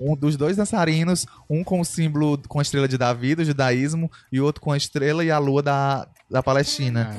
um 0.01 0.17
dos 0.17 0.37
dois 0.37 0.57
dançarinos, 0.57 1.27
um 1.51 1.63
com 1.63 1.81
o 1.81 1.85
símbolo 1.85 2.41
com 2.49 2.59
a 2.59 2.63
estrela 2.63 2.89
de 2.89 2.97
Davi, 2.97 3.35
do 3.35 3.45
judaísmo, 3.45 4.11
e 4.33 4.41
o 4.41 4.45
outro 4.45 4.63
com 4.63 4.73
a 4.73 4.77
estrela 4.77 5.25
e 5.25 5.31
a 5.31 5.39
lua 5.39 5.63
da, 5.63 6.07
da 6.31 6.43
Palestina. 6.43 7.15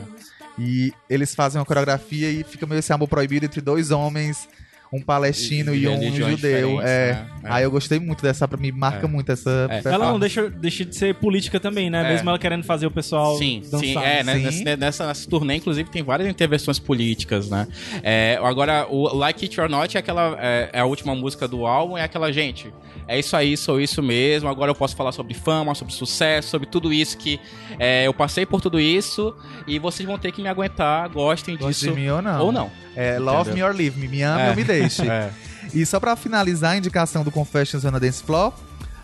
E 0.57 0.93
eles 1.09 1.35
fazem 1.35 1.59
uma 1.59 1.65
coreografia 1.65 2.31
e 2.31 2.43
fica 2.43 2.65
meio 2.65 2.79
esse 2.79 2.93
amor 2.93 3.07
proibido 3.07 3.45
entre 3.45 3.59
dois 3.61 3.91
homens, 3.91 4.47
um 4.91 5.01
palestino 5.01 5.73
E- 5.73 5.83
e, 5.83 5.87
um 5.87 6.13
judeu. 6.15 6.81
É. 6.81 7.13
né? 7.13 7.27
É. 7.43 7.47
Aí 7.51 7.63
eu 7.63 7.71
gostei 7.71 7.99
muito 7.99 8.21
dessa, 8.23 8.47
pra 8.47 8.57
mim 8.57 8.71
marca 8.71 9.05
É. 9.05 9.09
muito 9.09 9.31
essa. 9.31 9.67
É. 9.69 9.81
Ela 9.85 10.11
não 10.11 10.19
deixa, 10.19 10.49
deixa 10.49 10.85
de 10.85 10.95
ser 10.95 11.15
política 11.15 11.59
também, 11.59 11.89
né? 11.89 12.05
É. 12.05 12.13
Mesmo 12.13 12.29
ela 12.29 12.39
querendo 12.39 12.63
fazer 12.63 12.85
o 12.87 12.91
pessoal 12.91 13.37
Sim, 13.37 13.61
dançar. 13.63 13.79
sim, 13.79 13.97
é, 13.97 14.23
né, 14.23 14.33
Sim. 14.35 14.43
Nessa, 14.63 14.77
nessa, 14.77 15.07
nessa 15.07 15.29
turnê, 15.29 15.55
inclusive, 15.55 15.89
tem 15.89 16.01
várias 16.03 16.27
intervenções 16.29 16.79
políticas, 16.79 17.49
né? 17.49 17.67
É, 18.03 18.39
agora, 18.41 18.87
o 18.89 19.13
Like 19.15 19.45
It 19.45 19.59
or 19.61 19.69
Not 19.69 19.95
é 19.95 19.99
aquela. 19.99 20.37
É, 20.39 20.69
é 20.73 20.79
a 20.79 20.85
última 20.85 21.13
música 21.15 21.47
do 21.47 21.65
álbum, 21.65 21.97
é 21.97 22.03
aquela, 22.03 22.31
gente. 22.31 22.73
É 23.07 23.19
isso 23.19 23.35
aí, 23.35 23.55
sou 23.55 23.79
isso 23.79 24.01
mesmo. 24.01 24.49
Agora 24.49 24.71
eu 24.71 24.75
posso 24.75 24.95
falar 24.95 25.11
sobre 25.11 25.33
fama, 25.35 25.75
sobre 25.75 25.93
sucesso, 25.93 26.49
sobre 26.49 26.67
tudo 26.67 26.91
isso 26.91 27.17
que 27.17 27.39
é, 27.77 28.07
eu 28.07 28.13
passei 28.13 28.45
por 28.47 28.61
tudo 28.61 28.79
isso 28.79 29.35
e 29.67 29.77
vocês 29.77 30.07
vão 30.07 30.17
ter 30.17 30.31
que 30.31 30.41
me 30.41 30.47
aguentar, 30.47 31.07
gostem 31.09 31.55
Gosta 31.55 31.71
disso. 31.71 31.85
de 31.89 31.91
mim 32.01 32.07
ou 32.09 32.21
não? 32.21 32.45
Ou 32.45 32.51
não. 32.51 32.71
É, 32.95 33.19
love 33.19 33.51
me 33.53 33.61
or 33.63 33.73
leave 33.73 33.99
me. 33.99 34.07
Me 34.07 34.21
ame 34.23 34.41
É. 34.41 34.49
ou 34.49 34.55
me 34.55 34.63
deixe. 34.63 35.01
É. 35.09 35.29
E 35.73 35.85
só 35.85 35.99
pra 35.99 36.15
finalizar 36.15 36.71
a 36.71 36.77
indicação 36.77 37.23
do 37.23 37.31
Confessions 37.31 37.83
on 37.83 37.89
a 37.95 37.99
Dance 37.99 38.23
Floor, 38.23 38.53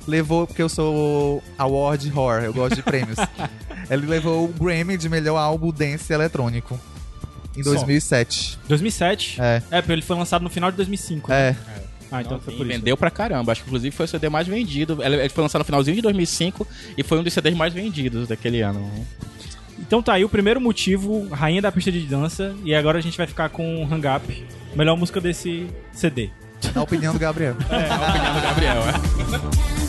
levou, 0.08 0.48
porque 0.48 0.62
eu 0.62 0.70
sou 0.70 1.44
award 1.58 2.12
whore, 2.16 2.46
eu 2.46 2.54
gosto 2.54 2.76
de 2.76 2.84
prêmios. 2.84 3.18
Ele 3.90 4.06
levou 4.06 4.46
o 4.46 4.48
Grammy 4.48 4.98
de 4.98 5.10
melhor 5.10 5.38
álbum 5.38 5.72
dance 5.72 6.12
eletrônico. 6.14 6.80
Em 7.58 7.64
Só. 7.64 7.72
2007. 7.72 8.58
2007? 8.70 9.42
É. 9.42 9.62
É, 9.70 9.82
porque 9.82 9.92
ele 9.92 10.02
foi 10.02 10.16
lançado 10.16 10.42
no 10.42 10.50
final 10.50 10.72
de 10.72 10.78
2005. 10.78 11.30
né? 11.30 11.50
É. 11.50 11.56
Ah, 12.10 12.22
então 12.22 12.34
Não, 12.34 12.40
foi 12.40 12.54
por 12.56 12.66
isso. 12.66 12.76
vendeu 12.78 12.96
pra 12.96 13.10
caramba. 13.12 13.52
Acho 13.52 13.62
que 13.62 13.68
inclusive 13.68 13.94
foi 13.94 14.06
o 14.06 14.08
CD 14.08 14.30
mais 14.30 14.48
vendido. 14.48 15.00
Ele 15.04 15.16
ele 15.18 15.30
foi 15.30 15.42
lançado 15.42 15.60
no 15.60 15.66
finalzinho 15.66 15.96
de 15.96 16.02
2005 16.02 16.66
e 16.98 17.04
foi 17.04 17.20
um 17.20 17.24
dos 17.24 17.34
CDs 17.34 17.56
mais 17.56 17.74
vendidos 17.74 18.28
daquele 18.30 18.62
ano. 18.62 18.90
Então 19.82 20.02
tá 20.02 20.14
aí 20.14 20.24
o 20.24 20.30
primeiro 20.30 20.62
motivo, 20.62 21.28
rainha 21.30 21.62
da 21.62 21.72
pista 21.72 21.92
de 21.92 22.02
dança. 22.02 22.56
E 22.64 22.74
agora 22.74 23.00
a 23.00 23.02
gente 23.02 23.18
vai 23.18 23.28
ficar 23.28 23.50
com 23.50 23.84
Hang 23.92 24.08
Up, 24.08 24.46
melhor 24.76 24.96
música 24.96 25.20
desse 25.20 25.68
CD. 25.92 26.30
Na 26.74 26.84
opinião 26.84 27.12
do 27.12 27.20
Gabriel. 27.20 27.56
É 27.70 27.90
a 27.90 28.10
opinião 28.10 28.36
do 28.36 28.42
Gabriel, 28.42 28.78
é. 28.78 29.72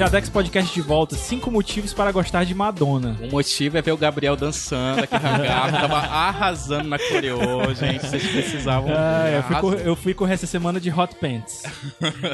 Iradex 0.00 0.30
Podcast 0.30 0.72
de 0.72 0.80
volta, 0.80 1.14
cinco 1.14 1.50
motivos 1.50 1.92
para 1.92 2.10
gostar 2.10 2.44
de 2.44 2.54
Madonna. 2.54 3.18
O 3.22 3.30
motivo 3.30 3.76
é 3.76 3.82
ver 3.82 3.92
o 3.92 3.98
Gabriel 3.98 4.34
dançando 4.34 5.00
aqui 5.04 5.14
rangado, 5.14 5.72
tava 5.76 5.96
arrasando 5.98 6.88
na 6.88 6.98
coreo, 6.98 7.38
gente. 7.78 8.06
Vocês 8.06 8.26
precisavam. 8.26 8.90
Ah, 8.96 9.28
eu, 9.30 9.42
fui 9.42 9.56
cor- 9.56 9.74
eu 9.84 9.94
fui 9.96 10.14
correr 10.14 10.32
essa 10.34 10.46
semana 10.46 10.80
de 10.80 10.88
Hot 10.90 11.14
Pants. 11.16 11.64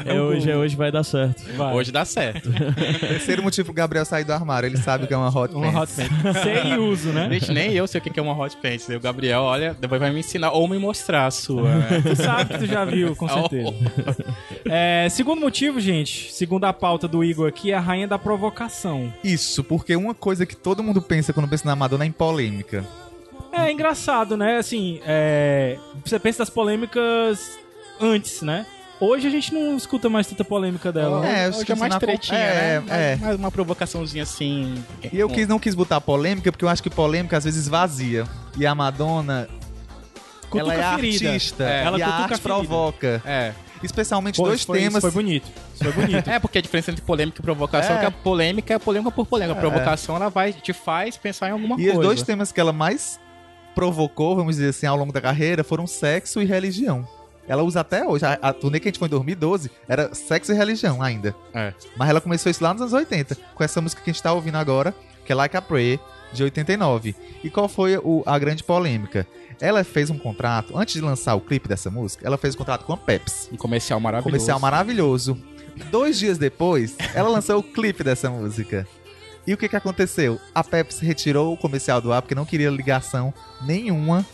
É 0.05 0.13
hoje, 0.13 0.49
é 0.49 0.55
hoje, 0.55 0.77
vai 0.77 0.93
dar 0.93 1.03
certo. 1.03 1.43
Vai. 1.57 1.73
Hoje 1.73 1.91
dá 1.91 2.05
certo. 2.05 2.49
Terceiro 3.01 3.43
motivo 3.43 3.65
pro 3.65 3.73
Gabriel 3.73 4.05
sair 4.05 4.23
do 4.23 4.31
armário. 4.31 4.67
Ele 4.67 4.77
sabe 4.77 5.03
o 5.03 5.07
que 5.07 5.13
é 5.13 5.17
uma 5.17 5.27
hot 5.27 5.53
pants. 5.53 5.75
Hot 5.75 6.09
Pants. 6.23 6.41
Sem 6.43 6.77
uso, 6.77 7.09
né? 7.09 7.27
Gente, 7.33 7.51
nem 7.51 7.73
eu 7.73 7.85
sei 7.85 7.99
o 7.99 8.01
que 8.01 8.17
é 8.17 8.23
uma 8.23 8.33
hot 8.37 8.55
pants. 8.61 8.87
O 8.87 8.97
Gabriel, 8.99 9.41
olha, 9.41 9.75
depois 9.77 9.99
vai 9.99 10.09
me 10.09 10.19
ensinar 10.21 10.51
ou 10.51 10.69
me 10.69 10.77
mostrar 10.79 11.25
a 11.27 11.31
sua. 11.31 11.63
né? 11.63 12.01
Tu 12.07 12.15
sabe 12.15 12.53
que 12.53 12.59
tu 12.59 12.65
já 12.65 12.85
viu, 12.85 13.13
com 13.13 13.27
certeza. 13.27 13.73
É, 14.63 15.07
segundo 15.09 15.41
motivo, 15.41 15.81
gente, 15.81 16.31
segundo 16.31 16.63
a 16.63 16.71
pauta 16.71 17.09
do 17.09 17.21
Igor 17.25 17.47
aqui, 17.49 17.56
é 17.65 17.73
a 17.75 17.79
rainha 17.79 18.07
da 18.07 18.19
provocação. 18.19 19.13
Isso, 19.23 19.63
porque 19.63 19.95
uma 19.95 20.13
coisa 20.13 20.45
que 20.45 20.55
todo 20.55 20.83
mundo 20.83 21.01
pensa 21.01 21.33
quando 21.33 21.47
pensa 21.47 21.65
na 21.65 21.75
Madonna 21.75 22.03
é 22.03 22.07
em 22.07 22.11
polêmica. 22.11 22.85
É 23.51 23.71
engraçado, 23.71 24.37
né? 24.37 24.57
Assim, 24.57 24.99
é, 25.05 25.77
você 26.05 26.19
pensa 26.19 26.39
das 26.39 26.49
polêmicas 26.49 27.57
antes, 27.99 28.41
né? 28.41 28.65
Hoje 28.99 29.27
a 29.27 29.29
gente 29.29 29.53
não 29.53 29.77
escuta 29.77 30.09
mais 30.09 30.25
tanta 30.25 30.43
polêmica 30.43 30.91
dela. 30.91 31.25
É, 31.27 31.47
Hoje 31.49 31.61
acho 31.61 31.71
é 31.71 31.75
mais 31.75 31.95
tretinha, 31.97 32.37
é, 32.37 32.79
né? 32.81 32.85
é. 32.87 33.09
Mais, 33.09 33.21
mais 33.21 33.35
uma 33.37 33.51
provocaçãozinha 33.51 34.23
assim. 34.23 34.83
E 35.11 35.19
eu 35.19 35.29
quis, 35.29 35.47
não 35.47 35.59
quis 35.59 35.75
botar 35.75 36.01
polêmica, 36.01 36.51
porque 36.51 36.65
eu 36.65 36.69
acho 36.69 36.81
que 36.81 36.89
polêmica 36.89 37.37
às 37.37 37.43
vezes 37.43 37.67
vazia. 37.67 38.25
E 38.57 38.65
a 38.65 38.73
Madonna, 38.73 39.47
Cutuca 40.49 40.73
ela 40.73 40.73
é 40.73 40.95
ferida. 40.95 41.29
artista. 41.29 41.63
É. 41.69 41.83
Ela 41.83 41.99
e 41.99 42.01
a 42.01 42.07
arte 42.07 42.27
ferida. 42.27 42.43
provoca. 42.43 43.21
É. 43.25 43.53
Especialmente 43.83 44.37
Pô, 44.37 44.43
dois 44.45 44.59
isso 44.59 44.67
foi, 44.67 44.79
temas. 44.79 44.93
Isso 44.95 45.01
foi 45.01 45.11
bonito. 45.11 45.47
Isso 45.75 45.83
foi 45.83 45.93
bonito. 45.93 46.27
É, 46.29 46.39
porque 46.39 46.57
a 46.57 46.61
diferença 46.61 46.91
entre 46.91 47.03
polêmica 47.03 47.39
e 47.39 47.43
provocação 47.43 47.93
é, 47.95 47.97
É. 47.97 47.99
que 48.01 48.05
a 48.05 48.11
polêmica 48.11 48.73
é 48.73 48.79
polêmica 48.79 49.11
por 49.11 49.25
polêmica. 49.25 49.57
A 49.57 49.61
provocação, 49.61 50.15
ela 50.15 50.29
vai, 50.29 50.51
te 50.53 50.73
faz 50.73 51.15
pensar 51.17 51.49
em 51.49 51.51
alguma 51.51 51.75
E 51.75 51.83
coisa. 51.85 51.99
os 51.99 52.05
dois 52.05 52.21
temas 52.23 52.51
que 52.51 52.59
ela 52.59 52.73
mais 52.73 53.19
provocou, 53.75 54.35
vamos 54.35 54.55
dizer 54.55 54.69
assim, 54.69 54.85
ao 54.85 54.97
longo 54.97 55.11
da 55.13 55.21
carreira, 55.21 55.63
foram 55.63 55.85
sexo 55.85 56.41
e 56.41 56.45
religião. 56.45 57.07
Ela 57.47 57.63
usa 57.63 57.79
até 57.79 58.05
hoje. 58.05 58.25
A, 58.25 58.33
a 58.41 58.51
turnê 58.53 58.79
que 58.79 58.87
a 58.87 58.89
gente 58.89 58.99
foi 58.99 59.07
em 59.07 59.11
2012 59.11 59.71
era 59.87 60.13
sexo 60.13 60.51
e 60.51 60.55
religião 60.55 61.01
ainda. 61.01 61.33
É. 61.53 61.73
Mas 61.95 62.09
ela 62.09 62.19
começou 62.19 62.49
isso 62.49 62.63
lá 62.63 62.73
nos 62.73 62.81
anos 62.81 62.93
80, 62.93 63.37
com 63.55 63.63
essa 63.63 63.79
música 63.79 64.01
que 64.01 64.09
a 64.09 64.13
gente 64.13 64.21
tá 64.21 64.33
ouvindo 64.33 64.57
agora, 64.57 64.93
que 65.25 65.31
é 65.31 65.35
Like 65.35 65.55
a 65.55 65.61
Prayer, 65.61 65.99
de 66.33 66.43
89. 66.43 67.15
E 67.43 67.49
qual 67.49 67.69
foi 67.69 67.95
o- 67.97 68.21
a 68.25 68.37
grande 68.37 68.63
polêmica? 68.63 69.25
Ela 69.59 69.83
fez 69.83 70.09
um 70.09 70.17
contrato, 70.17 70.77
antes 70.77 70.93
de 70.93 71.01
lançar 71.01 71.33
o 71.35 71.41
clipe 71.41 71.67
dessa 71.67 71.89
música, 71.89 72.25
ela 72.27 72.37
fez 72.37 72.53
um 72.53 72.57
contrato 72.59 72.85
com 72.85 72.93
a 72.93 72.97
Pepsi. 72.97 73.49
Um 73.51 73.57
comercial 73.57 73.99
maravilhoso. 73.99 74.29
Comercial 74.31 74.59
maravilhoso. 74.59 75.37
Dois 75.91 76.17
dias 76.19 76.37
depois, 76.37 76.95
ela 77.13 77.29
lançou 77.29 77.59
o 77.59 77.63
clipe 77.63 78.03
dessa 78.03 78.29
música. 78.29 78.87
E 79.45 79.53
o 79.53 79.57
que, 79.57 79.69
que 79.69 79.75
aconteceu? 79.75 80.39
A 80.53 80.63
Pepsi 80.63 81.05
retirou 81.05 81.53
o 81.53 81.57
comercial 81.57 82.01
do 82.01 82.11
ar 82.11 82.21
porque 82.21 82.35
não 82.35 82.45
queria 82.45 82.69
ligação 82.69 83.33
nenhuma 83.65 84.25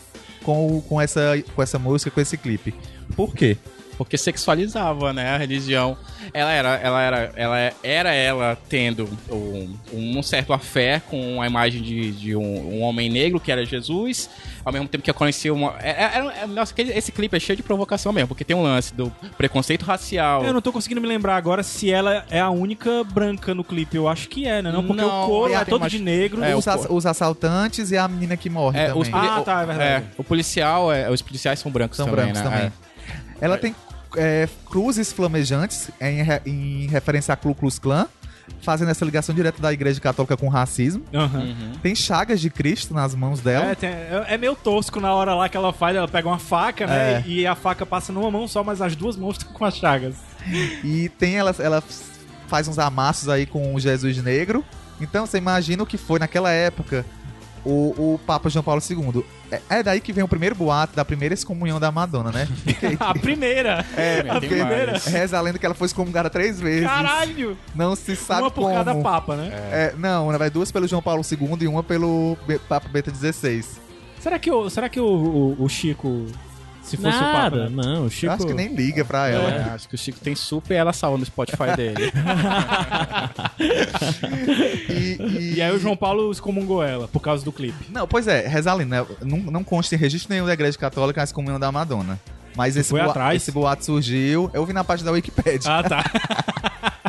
com, 0.42 0.76
o- 0.76 0.82
com, 0.82 1.00
essa, 1.00 1.20
com 1.54 1.62
essa 1.62 1.78
música, 1.78 2.10
com 2.10 2.20
esse 2.20 2.36
clipe. 2.36 2.74
Por 3.16 3.34
quê? 3.34 3.56
Porque 3.96 4.16
sexualizava, 4.18 5.12
né, 5.12 5.30
a 5.34 5.38
religião. 5.38 5.96
Ela 6.32 6.52
era, 6.52 6.68
ela 6.76 7.02
era, 7.02 7.32
ela 7.36 7.72
era 7.82 8.12
ela 8.14 8.58
tendo 8.68 9.08
um, 9.30 9.76
um 9.92 10.22
certo 10.22 10.52
afé 10.52 11.00
com 11.08 11.40
a 11.40 11.46
imagem 11.46 11.80
de, 11.82 12.10
de 12.12 12.36
um, 12.36 12.42
um 12.78 12.82
homem 12.82 13.08
negro 13.08 13.38
que 13.38 13.52
era 13.52 13.64
Jesus, 13.64 14.28
ao 14.64 14.72
mesmo 14.72 14.88
tempo 14.88 15.04
que 15.04 15.10
ela 15.10 15.16
conhecia 15.18 15.52
uma. 15.52 15.74
é- 15.80 15.90
é- 15.90 16.42
é- 16.42 16.46
nossa, 16.46 16.74
esse 16.76 17.12
clipe 17.12 17.36
é 17.36 17.40
cheio 17.40 17.56
de 17.56 17.62
provocação 17.62 18.12
mesmo, 18.12 18.28
porque 18.28 18.44
tem 18.44 18.56
um 18.56 18.62
lance 18.62 18.92
do 18.94 19.10
preconceito 19.36 19.84
racial. 19.84 20.44
Eu 20.44 20.52
não 20.52 20.60
tô 20.60 20.72
conseguindo 20.72 21.00
me 21.00 21.06
lembrar 21.06 21.36
agora 21.36 21.62
se 21.62 21.90
ela 21.90 22.24
é 22.30 22.40
a 22.40 22.50
única 22.50 23.04
branca 23.04 23.54
no 23.54 23.62
clipe. 23.62 23.96
Eu 23.96 24.08
acho 24.08 24.28
que 24.28 24.46
é, 24.46 24.60
né? 24.62 24.72
Não, 24.72 24.82
porque 24.84 25.02
Não, 25.02 25.24
o 25.24 25.26
coro 25.26 25.52
tem 25.52 25.60
é 25.60 25.64
todo 25.64 25.80
mais- 25.80 25.92
de 25.92 25.98
negro. 26.00 26.42
É, 26.42 26.56
os, 26.56 26.64
os 26.88 27.06
assaltantes 27.06 27.90
e 27.90 27.96
a 27.96 28.08
menina 28.08 28.36
que 28.36 28.48
morre 28.50 28.78
É, 28.78 28.86
também. 28.86 29.02
os 29.02 29.08
poli- 29.08 29.28
Ah, 29.28 29.42
tá, 29.42 29.62
é 29.62 29.66
verdade. 29.66 30.06
o 30.18 30.24
policial, 30.24 30.92
é, 30.92 31.10
os 31.10 31.22
policiais 31.22 31.58
são 31.58 31.70
brancos 31.70 31.96
São 31.96 32.06
também, 32.06 32.24
brancos 32.32 32.42
né? 32.42 32.50
também. 32.50 32.72
É. 33.44 33.46
Ela 33.46 33.58
tem 33.58 33.74
é, 34.16 34.48
cruzes 34.70 35.12
flamejantes 35.12 35.90
em, 36.00 36.22
re- 36.22 36.40
em 36.46 36.86
referência 36.86 37.32
a 37.34 37.36
Ku 37.36 37.54
Klux 37.54 37.78
Klan, 37.78 38.06
fazendo 38.60 38.90
essa 38.90 39.04
ligação 39.04 39.34
direta 39.34 39.60
da 39.60 39.72
igreja 39.72 40.00
católica 40.00 40.36
com 40.36 40.48
racismo. 40.48 41.02
Aham. 41.14 41.40
Uhum. 41.40 41.72
Tem 41.82 41.94
chagas 41.94 42.40
de 42.40 42.50
Cristo 42.50 42.92
nas 42.94 43.14
mãos 43.14 43.40
dela. 43.40 43.66
É, 43.70 43.74
tem- 43.74 43.88
é- 43.90 44.24
é 44.28 44.38
meio 44.38 44.54
tosco 44.54 45.00
na 45.00 45.12
hora 45.14 45.34
lá 45.34 45.48
que 45.48 45.56
ela 45.56 45.72
faz, 45.72 45.96
ela 45.96 46.06
pega 46.08 46.28
uma 46.28 46.38
faca, 46.38 46.86
né? 46.86 47.14
É. 47.14 47.24
E 47.26 47.46
a 47.46 47.54
faca 47.54 47.84
passa 47.86 48.12
numa 48.12 48.30
mão 48.30 48.46
só, 48.46 48.62
mas 48.62 48.80
as 48.82 48.94
duas 48.94 49.16
mãos 49.16 49.36
estão 49.38 49.52
com 49.52 49.64
as 49.64 49.76
chagas. 49.76 50.14
E 50.84 51.08
tem 51.18 51.36
ela, 51.36 51.54
ela 51.58 51.82
faz 52.46 52.68
uns 52.68 52.78
amassos 52.78 53.28
aí 53.28 53.46
com 53.46 53.74
o 53.74 53.80
Jesus 53.80 54.22
Negro. 54.22 54.62
Então 55.00 55.26
você 55.26 55.38
imagina 55.38 55.82
o 55.82 55.86
que 55.86 55.96
foi 55.98 56.18
naquela 56.18 56.50
época 56.50 57.04
o, 57.64 58.14
o 58.14 58.20
Papa 58.26 58.48
João 58.50 58.62
Paulo 58.62 58.80
II. 58.88 59.24
É, 59.50 59.60
é 59.70 59.82
daí 59.82 60.00
que 60.00 60.12
vem 60.12 60.22
o 60.24 60.28
primeiro 60.28 60.54
boato 60.54 60.94
da 60.96 61.04
primeira 61.04 61.32
excomunhão 61.34 61.78
da 61.80 61.90
Madonna, 61.92 62.30
né? 62.32 62.48
A 63.00 63.14
primeira! 63.14 63.84
É, 63.96 64.22
porque 64.22 64.56
várias. 64.56 65.04
reza 65.06 65.38
a 65.38 65.40
lenda 65.40 65.58
que 65.58 65.66
ela 65.66 65.74
foi 65.74 65.86
excomungada 65.86 66.28
três 66.28 66.60
vezes. 66.60 66.86
Caralho! 66.86 67.56
Não 67.74 67.94
se 67.96 68.16
sabe 68.16 68.42
uma 68.42 68.50
por 68.50 68.62
como. 68.64 68.74
cada 68.74 68.94
papa, 68.96 69.36
né? 69.36 69.48
É, 69.70 69.94
não, 69.98 70.26
na 70.26 70.32
verdade, 70.32 70.52
duas 70.54 70.70
pelo 70.72 70.86
João 70.88 71.02
Paulo 71.02 71.22
II 71.30 71.58
e 71.62 71.66
uma 71.68 71.82
pelo 71.82 72.36
Papa 72.68 72.88
Beta 72.88 73.12
XVI. 73.14 73.64
Será 74.20 74.38
que, 74.38 74.50
o, 74.50 74.70
será 74.70 74.88
que 74.88 74.98
o, 75.00 75.04
o- 75.06 75.56
o 75.62 75.68
Chico, 75.68 76.26
se 76.84 76.96
fosse 76.96 77.16
o 77.16 77.20
papa... 77.20 77.32
Nada, 77.42 77.68
né? 77.68 77.70
não, 77.74 78.06
o 78.06 78.10
Chico... 78.10 78.26
Eu 78.26 78.32
acho 78.32 78.46
que 78.46 78.54
nem 78.54 78.74
liga 78.74 79.04
pra 79.04 79.28
ela. 79.28 79.50
É, 79.50 79.62
acho 79.70 79.88
que 79.88 79.94
o 79.94 79.98
Chico 79.98 80.18
tem 80.20 80.34
super 80.34 80.74
ela 80.74 80.92
salva 80.92 81.18
no 81.18 81.24
Spotify 81.24 81.74
dele. 81.76 82.12
E, 84.88 85.18
e- 85.22 85.54
E 85.56 85.62
aí 85.62 85.72
o 85.74 85.78
João 85.78 85.96
Paulo 85.96 86.30
excomungou 86.30 86.82
ela, 86.82 87.08
por 87.08 87.20
causa 87.20 87.44
do 87.44 87.52
clipe. 87.52 87.86
Não, 87.90 88.06
pois 88.06 88.26
é, 88.26 88.46
reza 88.46 88.70
a 88.70 88.74
lenda, 88.74 89.02
né? 89.02 89.06
Não, 89.22 89.38
não 89.38 89.64
consta 89.64 89.94
em 89.94 89.98
registro 89.98 90.32
nenhum 90.32 90.46
da 90.46 90.52
igreja 90.52 90.76
católica 90.78 91.20
a 91.20 91.24
excomunhão 91.24 91.58
da 91.60 91.70
Madonna. 91.72 92.18
Mas 92.56 92.76
esse, 92.76 92.90
foi 92.90 93.00
boa- 93.00 93.10
atrás? 93.10 93.42
esse 93.42 93.50
boato 93.50 93.84
surgiu. 93.84 94.48
Eu 94.54 94.64
vi 94.64 94.72
na 94.72 94.84
página 94.84 95.06
da 95.10 95.12
Wikipedia. 95.12 95.70
Ah, 95.70 95.82
tá. 95.82 96.04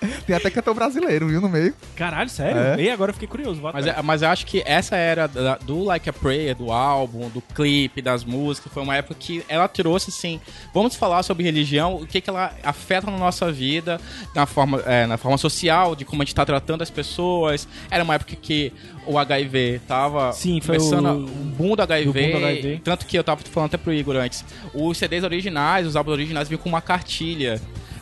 Tem 0.26 0.34
até 0.36 0.50
cantor 0.50 0.74
brasileiro, 0.74 1.28
viu, 1.28 1.40
no 1.40 1.48
meio. 1.48 1.74
Caralho, 1.94 2.28
sério? 2.30 2.58
É. 2.60 2.80
E 2.82 2.90
agora 2.90 3.10
eu 3.10 3.14
fiquei 3.14 3.28
curioso. 3.28 3.60
Mas, 3.62 3.86
é- 3.86 4.02
mas 4.02 4.22
eu 4.22 4.28
acho 4.28 4.46
que 4.46 4.62
essa 4.64 4.96
era 4.96 5.26
da- 5.26 5.56
do 5.58 5.84
Like 5.84 6.08
a 6.08 6.12
Prayer, 6.12 6.54
do 6.56 6.70
álbum, 6.72 7.28
do 7.28 7.40
clipe, 7.40 8.00
das 8.00 8.24
músicas, 8.24 8.72
foi 8.72 8.82
uma 8.82 8.96
época 8.96 9.14
que 9.18 9.44
ela 9.48 9.68
trouxe, 9.68 10.10
assim, 10.10 10.40
vamos 10.72 10.94
falar 10.96 11.22
sobre 11.22 11.44
religião, 11.44 11.96
o 11.96 12.06
que, 12.06 12.20
que 12.20 12.30
ela 12.30 12.52
afeta 12.62 13.10
na 13.10 13.18
nossa 13.18 13.50
vida, 13.52 14.00
na 14.34 14.46
forma, 14.46 14.80
é, 14.86 15.06
na 15.06 15.16
forma 15.18 15.36
social, 15.36 15.94
de 15.94 16.04
como 16.04 16.22
a 16.22 16.24
gente 16.24 16.34
tá 16.34 16.46
tratando 16.46 16.82
as 16.82 16.90
pessoas. 16.90 17.68
Era 17.90 18.02
uma 18.04 18.14
época 18.14 18.34
que 18.40 18.72
o 19.06 19.18
HIV 19.18 19.80
tava 19.88 20.32
Sim, 20.32 20.60
foi 20.60 20.76
começando 20.78 21.04
o- 21.06 21.08
a- 21.08 21.12
o 21.14 21.26
boom 21.26 21.76
do 21.76 21.82
HIV, 21.82 22.04
do 22.04 22.12
boom 22.12 22.40
do 22.40 22.46
HIV. 22.46 22.80
Tanto 22.84 23.06
que 23.06 23.18
eu 23.18 23.24
tava 23.24 23.40
falando 23.44 23.68
até 23.68 23.76
pro 23.76 23.92
Igor 23.92 24.16
antes, 24.16 24.44
os 24.72 24.96
CDs 24.96 25.24
originais, 25.24 25.86
os 25.86 25.96
álbuns 25.96 26.12
originais 26.12 26.48
vinham 26.48 26.60
com 26.62 26.68
uma 26.68 26.80
cartilha. 26.80 27.60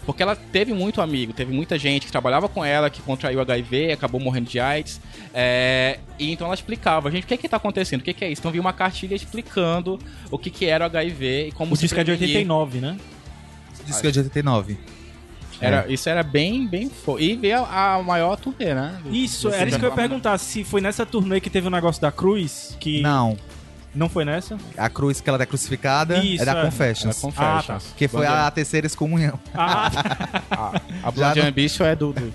Porque 0.08 0.22
ela 0.22 0.34
teve 0.34 0.72
muito 0.72 1.02
amigo, 1.02 1.34
teve 1.34 1.52
muita 1.52 1.76
gente 1.78 2.06
que 2.06 2.10
trabalhava 2.10 2.48
com 2.48 2.64
ela, 2.64 2.88
que 2.88 3.02
contraiu 3.02 3.42
HIV, 3.42 3.92
acabou 3.92 4.18
morrendo 4.18 4.48
de 4.48 4.58
AIDS. 4.58 4.98
é, 5.34 5.98
e 6.18 6.32
então 6.32 6.46
ela 6.46 6.54
explicava, 6.54 7.10
gente, 7.10 7.24
o 7.24 7.26
que 7.26 7.34
é 7.34 7.36
que 7.36 7.46
tá 7.46 7.58
acontecendo? 7.58 8.00
O 8.00 8.02
que, 8.04 8.14
que 8.14 8.24
é 8.24 8.30
isso? 8.32 8.40
Então 8.40 8.50
vinha 8.50 8.62
uma 8.62 8.72
cartilha 8.72 9.14
explicando 9.14 9.98
o 10.30 10.38
que, 10.38 10.48
que 10.48 10.64
era 10.64 10.84
o 10.84 10.86
HIV 10.86 11.48
e 11.48 11.52
como 11.52 11.74
O 11.74 11.76
se 11.76 11.82
disco 11.82 12.00
é 12.00 12.04
de 12.04 12.12
prevenir. 12.12 12.36
89, 12.38 12.80
né? 12.80 12.96
Disco 13.84 14.06
é 14.06 14.10
de 14.10 14.18
89. 14.20 14.78
Era, 15.60 15.84
Isso 15.92 16.08
era 16.08 16.22
bem, 16.22 16.66
bem... 16.66 16.88
Fo... 16.88 17.18
E 17.18 17.36
veio 17.36 17.64
a, 17.64 17.96
a 17.96 18.02
maior 18.02 18.36
turnê, 18.36 18.72
né? 18.72 18.98
Do- 19.02 19.14
Isso, 19.14 19.50
era 19.50 19.68
isso 19.68 19.78
que 19.78 19.84
eu 19.84 19.90
ia 19.90 19.94
perguntar. 19.94 20.38
Se 20.38 20.64
foi 20.64 20.80
nessa 20.80 21.04
turnê 21.04 21.38
que 21.38 21.50
teve 21.50 21.66
o 21.66 21.70
negócio 21.70 22.00
da 22.00 22.10
cruz, 22.10 22.76
que... 22.80 23.02
Não, 23.02 23.36
Não 23.94 24.08
foi 24.08 24.24
nessa? 24.24 24.56
a 24.76 24.88
cruz 24.88 25.20
que 25.20 25.28
ela 25.28 25.42
é 25.42 25.46
crucificada 25.46 26.18
Isso, 26.18 26.42
é 26.42 26.46
da 26.46 26.58
é. 26.58 26.64
Confessions. 26.64 27.16
Era 27.16 27.32
Confessions. 27.34 27.86
Ah, 27.90 27.94
Que 27.96 28.06
foi 28.06 28.26
a 28.26 28.50
terceira 28.50 28.86
excomunhão. 28.86 29.38
Ah, 29.54 29.90
A, 30.50 30.80
a 31.04 31.10
Blonde 31.10 31.40
não- 31.40 31.48
Ambition 31.48 31.84
é 31.84 31.96
do... 31.96 32.12
do... 32.12 32.32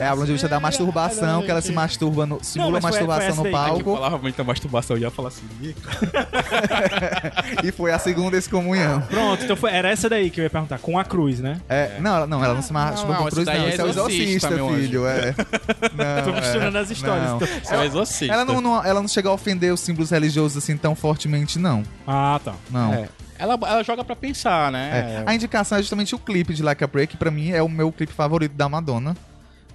É 0.00 0.06
a 0.08 0.14
Blonde 0.16 0.32
Bicha 0.32 0.48
da 0.48 0.58
masturbação, 0.58 1.42
que 1.42 1.50
ela 1.50 1.60
se 1.60 1.72
masturba, 1.72 2.26
no, 2.26 2.42
simula 2.42 2.80
mas 2.80 2.96
foi- 2.96 2.98
foi 2.98 3.06
masturbação 3.06 3.44
essa 3.44 3.50
no. 3.50 3.56
Ai, 3.56 3.64
que 3.76 3.84
palco. 3.84 3.94
falava 3.94 4.18
muito 4.18 4.36
da 4.36 4.44
masturbação, 4.44 4.96
eu 4.96 5.02
ia 5.02 5.10
falar 5.10 5.28
assim... 5.28 5.42
"Ih, 5.62 5.74
E 7.64 7.72
foi 7.72 7.92
a 7.92 7.98
segunda 7.98 8.36
excomunhão. 8.36 9.00
pronto, 9.02 9.44
então 9.44 9.56
foi, 9.56 9.70
era 9.72 9.90
essa 9.90 10.08
daí 10.08 10.30
que 10.30 10.40
eu 10.40 10.44
ia 10.44 10.50
perguntar, 10.50 10.78
com 10.78 10.98
a 10.98 11.04
cruz, 11.04 11.40
né? 11.40 11.60
É, 11.68 11.98
não, 12.00 12.16
ela- 12.16 12.26
não, 12.26 12.44
ela 12.44 12.54
não 12.54 12.62
se 12.62 12.72
masturba 12.72 13.12
não, 13.14 13.22
com 13.22 13.28
esse 13.28 13.34
cruz, 13.36 13.46
daí 13.46 13.58
não. 13.58 13.66
é 13.66 13.68
Isso 13.70 13.80
é 13.80 13.84
o 13.84 13.88
exorcista, 13.88 14.22
exorcista, 14.22 14.50
meu 14.50 14.68
anjo. 14.68 14.80
filho. 14.80 15.06
É. 15.06 15.34
Não, 16.00 16.24
Tô 16.24 16.32
misturando 16.40 16.76
é, 16.78 16.80
as 16.80 16.90
histórias. 16.90 17.26
não. 17.28 17.36
então. 17.36 17.48
Você 17.62 17.74
é 17.74 17.78
um 17.78 17.82
exorcista. 17.84 18.34
Ela 18.34 18.44
não, 18.44 18.60
não- 18.60 18.84
ela 18.84 19.00
não 19.00 19.08
chega 19.08 19.28
a 19.28 19.32
ofender 19.32 19.72
os 19.72 19.80
símbolos 19.80 20.10
religiosos 20.10 20.56
assim 20.62 20.76
tão 20.76 20.94
fortemente, 20.94 21.58
não. 21.58 21.82
Ah, 22.06 22.40
tá. 22.42 22.54
Não. 22.70 22.94
É. 22.94 23.08
Ela, 23.38 23.54
ela 23.54 23.82
joga 23.82 24.04
pra 24.04 24.14
pensar, 24.16 24.70
né? 24.70 25.22
É. 25.26 25.30
A 25.30 25.34
indicação 25.34 25.78
é 25.78 25.80
justamente 25.82 26.14
o 26.14 26.18
clipe 26.18 26.54
de 26.54 26.62
Like 26.62 26.82
a 26.84 26.88
Prayer, 26.88 27.08
que 27.08 27.16
pra 27.16 27.30
mim 27.30 27.50
é 27.50 27.62
o 27.62 27.68
meu 27.68 27.90
clipe 27.92 28.12
favorito 28.12 28.52
da 28.52 28.68
Madonna. 28.68 29.16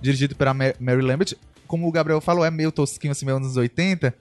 Dirigido 0.05 0.35
pela 0.35 0.53
Ma- 0.53 0.73
Mary 0.79 1.01
Lambert. 1.01 1.33
Como 1.67 1.87
o 1.87 1.91
Gabriel 1.91 2.21
falou, 2.21 2.45
é 2.45 2.51
meio 2.51 2.71
tosquinho 2.71 3.11
assim, 3.11 3.25
meio 3.25 3.37
anos 3.37 3.57
80. 3.57 4.13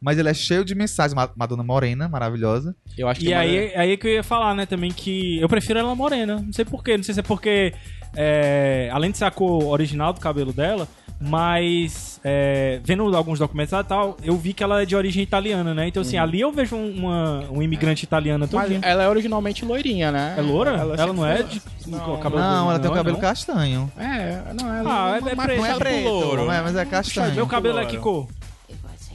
Mas 0.00 0.18
ele 0.18 0.28
é 0.28 0.34
cheio 0.34 0.64
de 0.64 0.74
mensagens. 0.74 1.14
Ma- 1.14 1.30
Madonna 1.36 1.62
morena, 1.62 2.08
maravilhosa. 2.08 2.74
Eu 2.96 3.08
acho 3.08 3.20
que 3.20 3.26
E 3.28 3.32
uma- 3.32 3.40
aí, 3.40 3.72
aí 3.76 3.96
que 3.96 4.06
eu 4.06 4.12
ia 4.12 4.22
falar, 4.22 4.54
né, 4.54 4.66
também 4.66 4.90
que 4.90 5.40
eu 5.40 5.48
prefiro 5.48 5.78
ela 5.78 5.94
morena. 5.94 6.36
Não 6.40 6.52
sei 6.52 6.64
porquê, 6.64 6.96
não 6.96 7.04
sei 7.04 7.14
se 7.14 7.20
é 7.20 7.22
porque, 7.22 7.72
é, 8.16 8.88
além 8.92 9.10
de 9.10 9.18
ser 9.18 9.24
a 9.24 9.30
cor 9.30 9.64
original 9.66 10.12
do 10.12 10.20
cabelo 10.20 10.52
dela, 10.52 10.88
mas 11.22 12.20
é, 12.24 12.80
vendo 12.84 13.14
alguns 13.16 13.38
documentários 13.38 13.86
e 13.86 13.88
tal, 13.88 14.16
eu 14.22 14.36
vi 14.36 14.52
que 14.52 14.62
ela 14.62 14.82
é 14.82 14.86
de 14.86 14.94
origem 14.96 15.22
italiana, 15.22 15.74
né? 15.74 15.88
Então, 15.88 16.02
assim, 16.02 16.16
ali 16.18 16.40
eu 16.40 16.52
vejo 16.52 16.76
uma, 16.76 17.44
um 17.50 17.62
imigrante 17.62 18.04
italiana 18.04 18.48
Mas 18.50 18.62
todinha. 18.62 18.80
ela 18.82 19.02
é 19.04 19.08
originalmente 19.08 19.64
loirinha, 19.64 20.10
né? 20.12 20.34
É 20.36 20.40
loura? 20.42 20.70
Ela, 20.72 20.96
sempre 20.96 21.12
não 21.14 21.26
é 21.26 21.42
de 21.42 21.62
Não, 21.86 21.98
com 22.00 22.14
o 22.14 22.18
cabelo 22.18 22.42
Não, 22.42 22.70
ela 22.70 22.78
tem 22.78 22.88
o 22.90 22.90
não 22.90 22.94
é 22.94 23.00
cabelo 23.00 23.16
não? 23.16 23.20
castanho. 23.20 23.92
É, 23.98 24.42
não, 24.54 24.74
ela 24.74 24.90
Ah, 25.12 25.14
é- 25.14 25.18
é 25.18 25.20
preto. 25.36 25.58
não 25.60 25.66
É 25.66 25.74
preto. 25.78 26.04
Louro. 26.08 26.42
É, 26.50 26.60
mas 26.62 26.76
é 26.76 26.84
castanho. 26.84 27.34
Meu 27.34 27.46
cabelo 27.46 27.78
é 27.78 27.86
que 27.86 27.96
cor? 27.96 28.26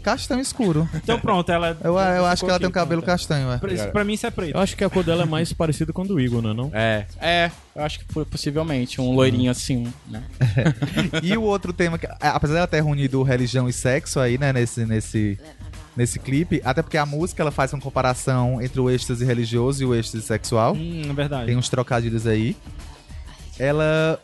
Castanho 0.07 0.39
escuro. 0.41 0.87
Então 0.93 1.19
pronto, 1.19 1.51
ela 1.51 1.75
Eu, 1.83 1.93
eu 1.97 2.25
acho 2.25 2.43
que 2.45 2.49
ela 2.49 2.59
tem 2.59 2.67
um 2.67 2.71
cabelo 2.71 3.01
pronto. 3.01 3.13
castanho, 3.17 3.51
é. 3.51 3.57
Pra, 3.57 3.73
isso- 3.73 3.87
pra 3.89 4.03
mim 4.03 4.13
isso 4.13 4.25
é 4.25 4.31
preto. 4.31 4.55
Eu 4.55 4.61
acho 4.61 4.75
que 4.77 4.83
a 4.83 4.89
cor 4.89 5.03
dela 5.03 5.23
é 5.23 5.25
mais 5.25 5.51
parecida 5.51 5.91
com 5.91 6.01
a 6.01 6.05
do 6.05 6.19
Igor, 6.19 6.41
não 6.41 6.51
é 6.51 6.53
não? 6.53 6.71
É, 6.73 7.05
é, 7.19 7.51
eu 7.75 7.83
acho 7.83 7.99
que 7.99 8.05
foi 8.13 8.23
possivelmente 8.23 9.01
um 9.01 9.13
loirinho 9.13 9.51
assim, 9.51 9.91
né? 10.07 10.23
E 11.21 11.35
o 11.37 11.41
outro 11.41 11.73
tema, 11.73 11.97
que, 11.97 12.05
a- 12.07 12.17
apesar 12.21 12.53
dela 12.53 12.67
ter 12.67 12.77
reunido 12.83 13.21
religião 13.23 13.67
e 13.67 13.73
sexo 13.73 14.19
aí, 14.19 14.37
né, 14.37 14.53
nesse, 14.53 14.85
nesse, 14.85 15.37
nesse 15.95 16.19
clipe, 16.19 16.61
até 16.63 16.81
porque 16.81 16.97
a 16.97 17.05
música 17.05 17.43
ela 17.43 17.51
faz 17.51 17.73
uma 17.73 17.81
comparação 17.81 18.61
entre 18.61 18.79
o 18.79 18.89
êxtase 18.89 19.25
religioso 19.25 19.83
e 19.83 19.85
o 19.85 19.93
êxtase 19.93 20.23
sexual. 20.25 20.73
Hum, 20.73 21.01
é 21.09 21.13
verdade. 21.13 21.47
Tem 21.47 21.57
uns 21.57 21.67
trocadilhos 21.69 22.25
aí. 22.25 22.55
Ela. 23.59 24.19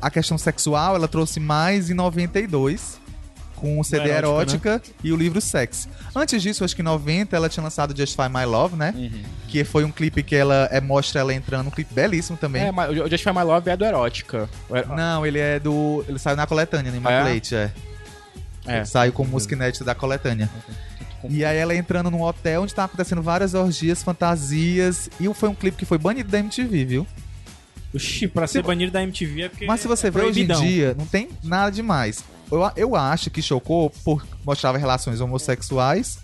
A 0.00 0.10
questão 0.10 0.36
sexual, 0.36 0.94
ela 0.96 1.08
trouxe 1.08 1.40
mais 1.40 1.88
em 1.88 1.94
92. 1.94 3.00
Com 3.64 3.80
o 3.80 3.84
CD 3.84 4.10
Erótica, 4.10 4.68
Erótica 4.68 4.82
e 5.02 5.10
o 5.10 5.16
livro 5.16 5.40
Sex. 5.40 5.88
Antes 6.14 6.42
disso, 6.42 6.64
acho 6.64 6.76
que 6.76 6.82
em 6.82 6.84
90 6.84 7.34
ela 7.34 7.48
tinha 7.48 7.64
lançado 7.64 7.96
Justify 7.96 8.28
My 8.28 8.44
Love, 8.44 8.76
né? 8.76 8.92
Uhum. 8.94 9.22
Que 9.48 9.64
foi 9.64 9.84
um 9.84 9.90
clipe 9.90 10.22
que 10.22 10.36
ela 10.36 10.68
é, 10.70 10.80
mostra 10.82 11.20
ela 11.20 11.32
entrando, 11.32 11.68
um 11.68 11.70
clipe 11.70 11.94
belíssimo 11.94 12.36
também. 12.36 12.62
É, 12.64 12.70
mas 12.70 12.90
o 12.90 13.08
Justify 13.08 13.32
My 13.32 13.42
Love 13.42 13.70
é 13.70 13.76
do 13.76 13.84
Erótica. 13.86 14.50
O 14.68 14.76
Ero- 14.76 14.94
Não, 14.94 15.24
ele 15.24 15.38
é 15.38 15.58
do. 15.58 16.04
Ele 16.06 16.18
saiu 16.18 16.36
na 16.36 16.46
coletânea, 16.46 16.92
no 16.92 16.98
Immaculate, 16.98 17.54
é. 17.54 17.70
É. 18.66 18.76
Ele 18.76 18.84
saiu 18.86 19.12
com 19.12 19.24
música 19.24 19.54
inédita 19.54 19.82
da 19.84 19.94
coletânea. 19.94 20.50
E 21.30 21.42
aí 21.42 21.56
ela 21.56 21.74
entrando 21.74 22.10
num 22.10 22.20
hotel 22.20 22.62
onde 22.64 22.74
tá 22.74 22.84
acontecendo 22.84 23.22
várias 23.22 23.54
orgias, 23.54 24.02
fantasias. 24.02 25.08
E 25.18 25.32
foi 25.32 25.48
um 25.48 25.54
clipe 25.54 25.78
que 25.78 25.86
foi 25.86 25.96
banido 25.96 26.28
da 26.30 26.38
MTV, 26.38 26.84
viu? 26.84 27.06
Oxi, 27.94 28.28
pra 28.28 28.46
ser 28.46 28.62
banido 28.62 28.92
da 28.92 29.02
MTV 29.02 29.42
é 29.42 29.48
porque 29.48 29.64
Mas 29.66 29.80
se 29.80 29.88
você 29.88 30.08
é 30.08 30.10
vê 30.10 30.20
hoje 30.20 30.42
em 30.42 30.46
dia, 30.48 30.94
não 30.98 31.06
tem 31.06 31.30
nada 31.42 31.70
demais. 31.70 32.22
Eu, 32.54 32.72
eu 32.76 32.96
acho 32.96 33.30
que 33.30 33.42
chocou 33.42 33.90
por 34.04 34.24
mostrava 34.44 34.78
relações 34.78 35.20
homossexuais 35.20 36.18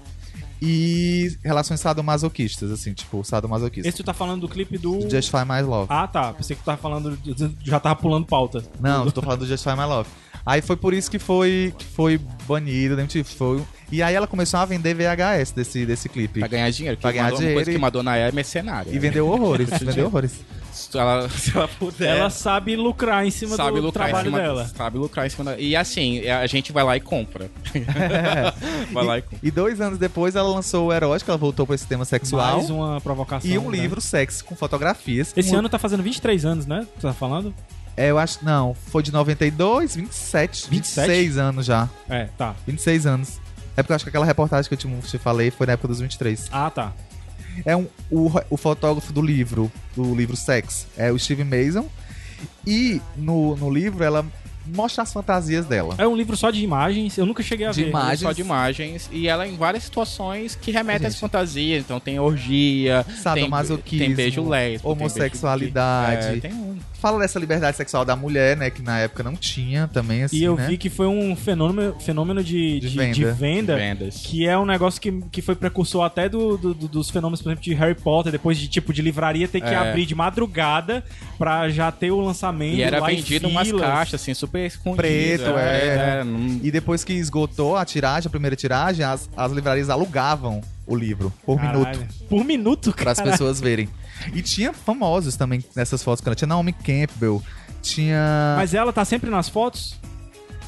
e 0.63 1.39
relações 1.43 1.81
sadomasoquistas, 1.81 2.71
assim, 2.71 2.93
tipo, 2.93 3.25
sadomasoquistas. 3.25 3.87
Esse 3.87 3.97
tu 3.97 4.05
tá 4.05 4.13
falando 4.13 4.43
do 4.43 4.49
clipe 4.49 4.77
do. 4.77 5.01
Justify 5.09 5.45
My 5.47 5.63
Love. 5.63 5.87
Ah, 5.89 6.07
tá. 6.07 6.33
Pensei 6.35 6.55
que 6.55 6.63
tu 6.63 6.67
tava 6.67 6.79
falando. 6.79 7.19
Já 7.63 7.81
tava 7.81 7.97
pulando 7.97 8.27
pauta. 8.27 8.63
Não, 8.79 9.07
eu 9.07 9.13
tô 9.13 9.23
falando 9.23 9.41
do 9.41 9.47
Justify 9.47 9.77
My 9.77 9.85
Love. 9.85 10.09
Aí 10.45 10.63
foi 10.63 10.77
por 10.77 10.95
isso 10.95 11.11
que 11.11 11.19
foi, 11.19 11.75
que 11.79 11.85
foi 11.85 12.19
banido 12.47 12.97
da 12.97 13.03
MTV. 13.03 13.25
Foi... 13.25 13.63
E 13.93 14.03
aí 14.03 14.15
ela 14.15 14.27
começou 14.27 14.59
a 14.61 14.65
vender 14.65 14.95
VHS 14.95 15.53
desse, 15.53 15.85
desse 15.85 16.09
clipe. 16.09 16.41
Pra 16.41 16.49
ganhar 16.49 16.71
dinheiro. 16.71 16.97
que 16.97 17.03
Pra 17.03 17.13
ganhar 17.13 17.25
Uma 17.25 17.31
coisa 17.31 17.47
dinheiro 17.47 17.71
que 17.73 17.79
Madonna 17.79 18.17
é 18.17 18.33
mercenária. 18.33 18.91
E 18.91 18.99
vendeu 18.99 19.29
horrores, 19.29 19.69
vendeu 19.81 20.07
horrores. 20.07 20.41
Se 20.73 20.97
ela, 20.99 21.29
se 21.31 21.57
ela 21.57 21.69
puder. 21.69 22.17
Ela 22.17 22.31
sabe 22.31 22.77
lucrar 22.77 23.27
em 23.27 23.31
cima 23.31 23.55
É. 23.55 23.57
sabe 23.57 23.81
do 23.81 23.87
lucrar 23.87 24.09
em 24.09 24.13
trabalho 24.13 24.31
cima, 24.31 24.43
dela. 24.43 24.71
Sabe 24.77 24.99
lucrar 24.99 25.27
em 25.27 25.31
cima 25.31 25.45
da... 25.45 25.59
E 25.59 25.75
assim, 25.77 26.27
a 26.29 26.47
gente 26.47 26.73
vai 26.73 26.85
lá 26.85 26.97
e 26.97 27.01
compra. 27.01 27.51
vai 28.93 29.05
lá 29.05 29.19
e 29.19 29.23
compra. 29.23 29.39
E 29.43 29.51
dois 29.51 29.81
anos 29.81 29.99
depois 29.99 30.35
ela 30.37 30.49
lançou 30.49 30.89
o 30.89 30.93
Erótico, 30.93 31.31
ela 31.31 31.39
voltou 31.39 31.67
pra 31.67 31.75
esse 31.75 31.87
tema 31.87 32.05
sexual. 32.05 32.57
Mais 32.59 32.71
uma 32.71 33.01
provocação. 33.01 33.51
E 33.51 33.59
um 33.59 33.71
né? 33.71 33.79
livro 33.79 34.01
sexy 34.01 34.43
com 34.45 34.55
fotografias. 34.57 35.33
Esse 35.37 35.55
Um- 35.55 35.59
ano 35.59 35.69
tá 35.69 35.79
fazendo 35.79 36.03
23 36.03 36.45
anos, 36.45 36.67
né? 36.67 36.87
Tu 36.97 37.03
tá 37.03 37.13
falando? 37.13 37.55
É, 37.97 38.11
eu 38.11 38.19
acho. 38.19 38.39
Não, 38.45 38.75
foi 38.75 39.03
de 39.03 39.13
92, 39.13 39.97
27, 39.97 40.71
27? 40.71 41.07
26 41.09 41.39
anos 41.39 41.67
já. 41.67 41.89
É, 42.09 42.29
tá. 42.39 42.55
26 42.67 43.07
anos. 43.07 43.39
É 43.77 43.83
porque 43.83 43.93
eu 43.93 43.97
acho 43.97 44.05
que 44.05 44.09
aquela 44.09 44.25
reportagem 44.25 44.69
que 44.69 44.75
eu 44.75 44.79
te, 44.79 45.09
te 45.09 45.19
falei 45.19 45.51
foi 45.51 45.67
na 45.67 45.75
época 45.75 45.89
dos 45.89 46.01
23. 46.01 46.49
Ah, 46.53 46.71
tá. 46.71 46.93
É 47.65 47.77
um, 47.77 47.87
o, 48.11 48.31
o 48.51 48.57
fotógrafo 48.57 49.13
do 49.13 49.23
livro, 49.23 49.71
do 49.97 50.15
livro 50.15 50.37
Sex, 50.37 50.87
é 50.97 51.11
o 51.11 51.19
Steve 51.19 51.45
Mason. 51.45 51.89
E 52.67 53.01
no, 53.17 53.57
no 53.57 53.71
livro 53.71 54.03
ela 54.03 54.25
mostra 54.67 55.03
as 55.03 55.13
fantasias 55.13 55.67
dela. 55.67 55.95
É 55.99 56.07
um 56.07 56.17
livro 56.17 56.37
só 56.37 56.51
de 56.51 56.63
imagens. 56.63 57.17
Eu 57.19 57.27
nunca 57.27 57.43
cheguei 57.43 57.67
a 57.67 57.71
De 57.71 57.83
ver. 57.85 57.91
imagens. 57.91 58.21
Só 58.21 58.33
de 58.33 58.41
imagens. 58.41 59.09
E 59.13 59.27
ela 59.29 59.47
em 59.47 59.57
várias 59.57 59.85
situações 59.85 60.55
que 60.55 60.71
remetem 60.71 61.07
às 61.07 61.19
fantasias. 61.19 61.85
Então 61.85 61.99
tem 61.99 62.19
orgia, 62.19 63.05
Sadomasoquismo, 63.23 63.99
tem, 63.99 63.99
tem 64.09 64.15
beijo 64.15 64.49
lésbico, 64.49 64.91
homossexualidade. 64.91 66.41
Tem, 66.41 66.41
beijo, 66.41 66.47
é, 66.47 66.49
tem 66.51 66.53
um. 66.53 66.79
Fala 67.01 67.19
dessa 67.19 67.39
liberdade 67.39 67.77
sexual 67.77 68.05
da 68.05 68.15
mulher, 68.15 68.57
né? 68.57 68.69
Que 68.71 68.83
na 68.83 68.99
época 68.99 69.23
não 69.23 69.35
tinha 69.35 69.89
também, 69.89 70.23
assim, 70.25 70.37
E 70.37 70.45
eu 70.45 70.55
né? 70.57 70.67
vi 70.69 70.77
que 70.77 70.91
foi 70.91 71.07
um 71.07 71.35
fenômeno, 71.35 71.97
fenômeno 72.01 72.45
de, 72.45 72.79
De 72.81 72.91
de, 72.91 72.99
venda. 72.99 73.15
de 73.15 73.25
venda 73.25 73.77
vendas. 73.77 74.17
que 74.25 74.47
é 74.47 74.59
um 74.59 74.67
negócio 74.67 75.01
que, 75.01 75.11
que 75.33 75.41
foi 75.41 75.55
precursor 75.55 76.05
até 76.05 76.29
do, 76.29 76.59
do- 76.59 76.75
do- 76.75 76.89
dos 76.89 77.09
fenômenos, 77.09 77.41
por 77.41 77.49
exemplo, 77.49 77.65
de 77.65 77.73
Harry 77.75 77.95
Potter, 77.95 78.31
depois 78.31 78.59
de 78.59 78.69
tipo 78.69 78.93
de 78.93 79.01
livraria 79.01 79.49
ter 79.49 79.61
que 79.61 79.69
É. 79.69 79.77
abrir 79.77 80.05
de 80.05 80.15
madrugada 80.15 81.03
pra 81.39 81.69
já 81.71 81.91
ter 81.91 82.11
o 82.11 82.21
lançamento. 82.21 82.77
E 82.77 82.83
era 82.83 83.01
lá 83.01 83.13
em 83.13 83.17
vendido 83.17 83.49
umas 83.49 83.71
caixas, 83.73 84.21
assim, 84.21 84.35
super 84.35 84.67
escondidas. 84.67 85.01
Preto, 85.41 85.59
é. 85.59 86.23
não- 86.25 86.61
E 86.63 86.71
depois 86.71 87.03
que 87.03 87.13
esgotou 87.15 87.77
a 87.77 87.85
tiragem, 87.85 88.27
a 88.27 88.31
primeira 88.31 88.55
tiragem, 88.57 89.05
as, 89.05 89.29
as 89.37 89.53
livrarias 89.53 89.89
alugavam 89.89 90.61
o 90.87 90.97
livro 90.97 91.33
por 91.45 91.57
Caralho. 91.59 91.79
minuto 91.81 92.15
Por 92.29 92.45
minuto, 92.45 92.93
para 92.93 93.13
as 93.13 93.19
cara. 93.19 93.31
pessoas 93.31 93.61
verem. 93.61 93.89
E 94.35 94.43
tinha 94.43 94.73
famosos 94.73 95.37
também 95.37 95.65
nessas 95.75 96.03
fotos. 96.03 96.23
cara. 96.23 96.35
Tinha 96.35 96.49
Naomi 96.49 96.73
Campbell, 96.73 97.43
tinha. 97.83 98.55
Mas 98.57 98.75
ela 98.75 98.93
tá 98.93 99.05
sempre 99.05 99.31
nas 99.31 99.49
fotos? 99.49 99.99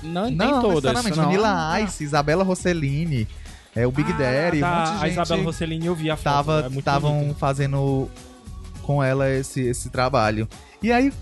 Não, 0.02 0.24
nem 0.26 0.36
não, 0.36 0.60
todas. 0.60 0.92
não. 0.94 1.02
Vanilla 1.24 1.80
Ice, 1.82 2.02
Isabela 2.02 2.42
Rossellini, 2.42 3.28
é, 3.74 3.86
o 3.86 3.92
Big 3.92 4.10
Ah, 4.12 4.16
Daddy, 4.16 4.60
tá. 4.60 4.66
um 4.66 4.78
monte 4.78 4.86
de 4.86 4.92
gente 4.94 5.04
A 5.04 5.08
Isabela 5.08 5.42
Rossellini 5.44 5.86
eu 5.86 5.94
vi 5.94 6.10
a 6.10 6.16
foto. 6.16 6.50
é 6.50 6.78
estavam 6.78 7.18
bonita. 7.20 7.34
fazendo 7.38 8.08
com 8.82 9.02
ela 9.02 9.30
esse, 9.30 9.60
esse 9.60 9.90
trabalho. 9.90 10.48
E 10.82 10.90
aí, 10.90 11.12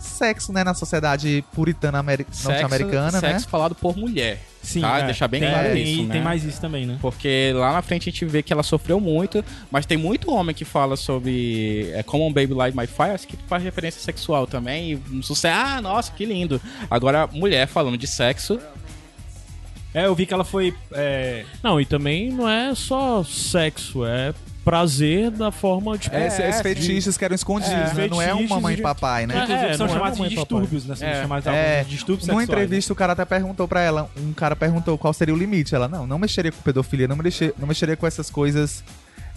sexo, 0.00 0.52
né, 0.52 0.64
na 0.64 0.74
sociedade 0.74 1.44
puritana 1.52 2.02
norte-americana, 2.02 3.20
né? 3.20 3.32
Sexo 3.32 3.48
falado 3.48 3.74
por 3.74 3.96
mulher. 3.96 4.40
Sim, 4.62 4.80
tá? 4.80 4.98
é. 4.98 5.06
Deixar 5.06 5.28
bem 5.28 5.40
tem, 5.40 5.50
claro 5.50 5.72
tem, 5.72 5.82
isso, 5.82 6.02
né? 6.02 6.12
tem 6.12 6.22
mais 6.22 6.44
isso 6.44 6.60
também, 6.60 6.84
né? 6.86 6.98
Porque 7.00 7.52
lá 7.54 7.72
na 7.72 7.82
frente 7.82 8.08
a 8.08 8.12
gente 8.12 8.24
vê 8.24 8.42
que 8.42 8.52
ela 8.52 8.62
sofreu 8.62 9.00
muito, 9.00 9.44
mas 9.70 9.86
tem 9.86 9.96
muito 9.96 10.30
homem 10.30 10.54
que 10.54 10.64
fala 10.64 10.96
sobre 10.96 11.90
é, 11.94 12.02
Common 12.02 12.32
Baby 12.32 12.54
Light 12.54 12.76
My 12.76 12.86
Fire, 12.86 13.18
que 13.26 13.36
faz 13.46 13.62
referência 13.62 14.00
sexual 14.00 14.46
também. 14.46 14.92
E 14.92 15.02
um 15.16 15.22
sucesso, 15.22 15.56
ah, 15.58 15.80
nossa, 15.80 16.12
que 16.12 16.24
lindo. 16.24 16.60
Agora, 16.90 17.26
mulher 17.28 17.66
falando 17.66 17.96
de 17.96 18.06
sexo, 18.06 18.60
É, 19.94 20.04
eu 20.04 20.14
vi 20.14 20.26
que 20.26 20.34
ela 20.34 20.44
foi. 20.44 20.74
é, 20.92 21.44
Não, 21.62 21.80
e 21.80 21.86
também 21.86 22.30
não 22.30 22.48
é 22.48 22.74
só 22.74 23.24
sexo, 23.24 24.04
é 24.04 24.34
prazer 24.70 25.30
da 25.30 25.50
forma, 25.50 25.96
tipo... 25.96 26.14
É, 26.14 26.26
esses 26.26 26.40
É, 26.40 26.62
fetiches 26.62 27.16
que 27.16 27.24
eram 27.24 27.34
escondidos, 27.34 27.72
É, 27.72 27.94
né? 27.94 28.08
Não 28.08 28.20
é 28.20 28.26
um 28.34 28.38
fetiches 28.38 28.50
mamãe 28.50 28.72
e 28.74 28.76
de- 28.76 28.82
papai, 28.82 29.26
né? 29.26 29.34
inclusive 29.34 29.58
é, 29.66 29.76
são 29.76 29.86
não 29.86 29.92
é 29.94 29.96
chamados 29.98 30.18
de 30.18 30.28
distúrbios, 30.34 30.84
né? 30.86 30.94
São 30.96 31.08
É. 31.08 31.22
chamados 31.22 31.46
É, 31.46 31.84
de 31.84 31.90
distúrbios 31.90 32.26
Numa 32.28 32.40
sexuais. 32.40 32.62
entrevista, 32.64 32.92
o 32.92 32.96
cara 32.96 33.12
até 33.14 33.24
perguntou 33.24 33.66
pra 33.66 33.80
ela, 33.80 34.10
um 34.16 34.32
cara 34.32 34.54
perguntou 34.56 34.96
qual 34.98 35.12
seria 35.12 35.34
o 35.34 35.38
limite. 35.38 35.74
Ela, 35.74 35.88
não, 35.88 36.06
não 36.06 36.18
mexeria 36.18 36.52
com 36.52 36.60
pedofilia, 36.62 37.08
não, 37.08 37.16
mexer, 37.16 37.54
não 37.58 37.66
mexeria 37.66 37.96
com 37.96 38.06
essas 38.06 38.28
coisas 38.30 38.82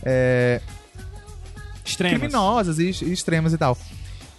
é, 0.04 0.62
Extremas. 1.86 2.20
criminosas 2.20 2.80
e, 2.80 2.86
e 3.06 3.12
extremas 3.14 3.54
e 3.54 3.58
tal. 3.58 3.78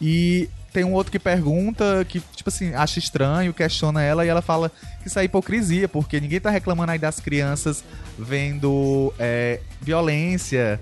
E 0.01 0.49
tem 0.73 0.85
um 0.85 0.93
outro 0.93 1.13
que 1.13 1.19
pergunta, 1.19 2.05
que, 2.09 2.21
tipo 2.35 2.49
assim, 2.49 2.73
acha 2.75 2.99
estranho, 2.99 3.53
questiona 3.53 4.03
ela, 4.03 4.25
e 4.25 4.29
ela 4.29 4.41
fala 4.43 4.71
que 5.03 5.09
isso 5.09 5.19
é 5.19 5.25
hipocrisia, 5.25 5.87
porque 5.89 6.19
ninguém 6.21 6.41
tá 6.41 6.51
reclamando 6.51 6.93
aí 6.93 6.99
das 6.99 7.21
crianças 7.21 7.85
vendo 8.19 9.13
é, 9.19 9.61
violência 9.81 10.81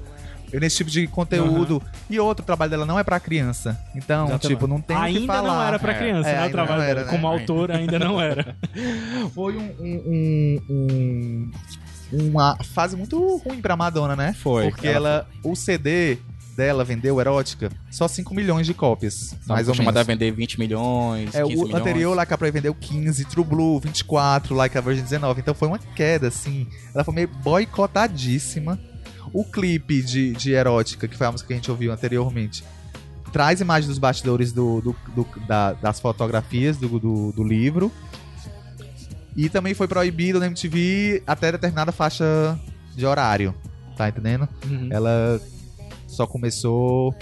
nesse 0.52 0.78
tipo 0.78 0.90
de 0.90 1.06
conteúdo. 1.06 1.80
E 2.08 2.18
outro, 2.18 2.42
o 2.42 2.46
trabalho 2.46 2.70
dela 2.70 2.84
não 2.86 2.98
é 2.98 3.04
pra 3.04 3.20
criança. 3.20 3.78
Então, 3.94 4.24
Exatamente. 4.26 4.48
tipo, 4.48 4.66
não 4.66 4.80
tem 4.80 4.96
o 4.96 5.00
que 5.00 5.06
Ainda 5.06 5.26
falar. 5.32 5.48
não 5.54 5.62
era 5.62 5.78
pra 5.78 5.92
É. 5.92 5.98
criança, 5.98 6.28
É, 6.28 6.32
né? 6.32 6.38
O 6.38 6.42
ainda 6.42 6.52
trabalho 6.52 6.82
era, 6.82 6.94
dela. 6.94 7.06
né? 7.06 7.12
Como 7.12 7.26
autor, 7.28 7.70
ainda 7.70 7.98
não 8.00 8.20
era. 8.20 8.56
Foi 9.34 9.56
um, 9.56 9.70
um- 9.80 10.60
um- 10.68 11.50
um- 12.12 12.30
uma 12.30 12.56
fase 12.74 12.96
muito 12.96 13.36
ruim 13.36 13.60
pra 13.60 13.76
Madonna, 13.76 14.16
né? 14.16 14.34
Foi. 14.36 14.70
Porque 14.70 14.88
ela, 14.88 15.28
o 15.44 15.54
CD 15.54 16.18
dela 16.60 16.84
vendeu 16.84 17.18
erótica 17.20 17.70
só 17.90 18.06
5 18.06 18.34
milhões 18.34 18.66
de 18.66 18.74
cópias, 18.74 19.34
mais 19.46 19.66
ou 19.68 19.74
menos. 19.74 19.96
a 19.96 20.02
vender 20.02 20.30
20 20.30 20.58
milhões, 20.58 21.34
É, 21.34 21.42
15 21.42 21.54
o 21.56 21.64
milhões. 21.64 21.74
anterior, 21.80 22.14
Like 22.14 22.34
a 22.34 22.38
Prey, 22.38 22.50
vendeu 22.50 22.74
15, 22.74 23.24
True 23.24 23.44
Blue 23.44 23.80
24, 23.80 24.54
Like 24.54 24.76
a 24.76 24.80
Virgin 24.80 25.02
19. 25.02 25.40
Então 25.40 25.54
foi 25.54 25.68
uma 25.68 25.78
queda, 25.78 26.28
assim. 26.28 26.66
Ela 26.94 27.02
foi 27.02 27.14
meio 27.14 27.28
boicotadíssima. 27.42 28.78
O 29.32 29.44
clipe 29.44 30.02
de, 30.02 30.32
de 30.32 30.52
erótica, 30.52 31.06
que 31.08 31.16
foi 31.16 31.26
a 31.26 31.32
música 31.32 31.48
que 31.48 31.52
a 31.54 31.56
gente 31.56 31.70
ouviu 31.70 31.92
anteriormente, 31.92 32.62
traz 33.32 33.60
imagens 33.60 33.86
dos 33.88 33.98
bastidores 33.98 34.52
do, 34.52 34.80
do- 34.80 34.96
do- 35.14 35.46
da- 35.46 35.72
das 35.74 36.00
fotografias 36.00 36.76
do, 36.76 36.98
do, 36.98 37.32
do 37.32 37.44
livro. 37.44 37.90
E 39.36 39.48
também 39.48 39.72
foi 39.72 39.86
proibido 39.86 40.40
na 40.40 40.46
MTV 40.46 41.22
até 41.26 41.52
determinada 41.52 41.92
faixa 41.92 42.58
de 42.96 43.06
horário. 43.06 43.54
Tá 43.96 44.08
entendendo? 44.08 44.48
Uhum. 44.68 44.88
Ela 44.90 45.40
só 46.10 46.26
começou 46.26 47.14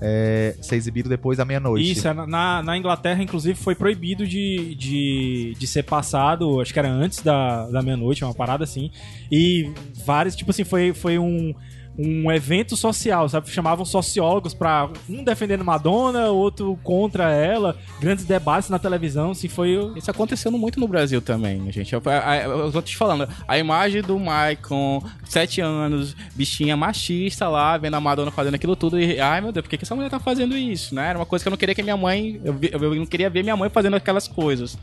é, 0.00 0.54
ser 0.60 0.76
exibido 0.76 1.08
depois 1.08 1.38
da 1.38 1.44
meia-noite. 1.44 1.90
Isso, 1.90 2.06
é, 2.06 2.14
na, 2.14 2.62
na 2.62 2.76
Inglaterra, 2.76 3.22
inclusive, 3.22 3.58
foi 3.58 3.74
proibido 3.74 4.26
de, 4.26 4.74
de, 4.74 5.56
de 5.58 5.66
ser 5.66 5.82
passado, 5.84 6.60
acho 6.60 6.72
que 6.72 6.78
era 6.78 6.90
antes 6.90 7.22
da, 7.22 7.68
da 7.68 7.82
meia-noite, 7.82 8.24
uma 8.24 8.34
parada 8.34 8.64
assim. 8.64 8.90
E 9.30 9.72
vários, 10.04 10.36
tipo 10.36 10.50
assim, 10.50 10.64
foi, 10.64 10.92
foi 10.92 11.18
um, 11.18 11.54
um 11.98 12.30
evento 12.30 12.76
social, 12.76 13.28
sabe? 13.28 13.50
Chamavam 13.50 13.84
sociólogos 13.84 14.54
pra 14.54 14.88
um 15.08 15.24
defendendo 15.24 15.64
Madonna, 15.64 16.26
outro 16.28 16.78
contra 16.84 17.32
ela, 17.32 17.76
grandes 18.00 18.24
debates 18.24 18.70
na 18.70 18.78
televisão, 18.78 19.32
assim, 19.32 19.48
foi. 19.48 19.68
Isso 19.96 20.10
acontecendo 20.10 20.56
muito 20.56 20.78
no 20.78 20.86
Brasil 20.86 21.20
também, 21.20 21.70
gente. 21.72 21.92
Eu, 21.92 22.00
a- 22.06 22.36
eu 22.38 22.70
tô 22.70 22.80
te 22.80 22.96
falando, 22.96 23.28
a 23.48 23.58
imagem 23.58 24.00
do 24.02 24.18
Maicon, 24.18 25.02
7 25.24 25.60
anos, 25.60 26.14
bichinha 26.36 26.76
machista 26.76 27.48
lá, 27.48 27.76
vendo 27.76 27.94
a 27.94 28.00
Madonna 28.00 28.30
fazendo 28.30 28.54
aquilo 28.54 28.76
tudo 28.76 28.98
e, 29.00 29.18
ai 29.20 29.40
meu 29.40 29.50
Deus, 29.50 29.64
por 29.66 29.70
que, 29.76 29.82
essa 29.82 29.94
mulher 29.96 30.08
tá 30.10 30.20
fazendo 30.20 30.56
isso, 30.56 30.94
né? 30.94 31.08
Era 31.10 31.18
uma 31.18 31.26
coisa 31.26 31.42
que 31.44 31.48
eu 31.48 31.50
não 31.50 31.56
queria 31.58 31.74
que 31.74 31.82
minha 31.82 31.96
mãe, 31.96 32.40
eu, 32.44 32.56
eu 32.80 32.94
não 32.94 33.06
queria 33.06 33.28
ver 33.28 33.42
minha 33.42 33.56
mãe 33.56 33.68
fazendo 33.68 33.96
aquelas 33.96 34.28
coisas. 34.28 34.78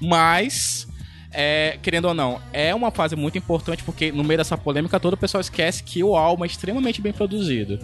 Mas, 0.00 0.86
é, 1.32 1.78
querendo 1.82 2.06
ou 2.06 2.14
não, 2.14 2.40
é 2.52 2.74
uma 2.74 2.90
fase 2.90 3.16
muito 3.16 3.38
importante 3.38 3.82
porque 3.82 4.12
no 4.12 4.22
meio 4.24 4.38
dessa 4.38 4.56
polêmica 4.58 4.98
toda 5.00 5.14
o 5.14 5.18
pessoal 5.18 5.40
esquece 5.40 5.82
que 5.82 6.02
o 6.04 6.14
álbum 6.16 6.44
é 6.44 6.46
extremamente 6.46 7.00
bem 7.00 7.12
produzido. 7.12 7.78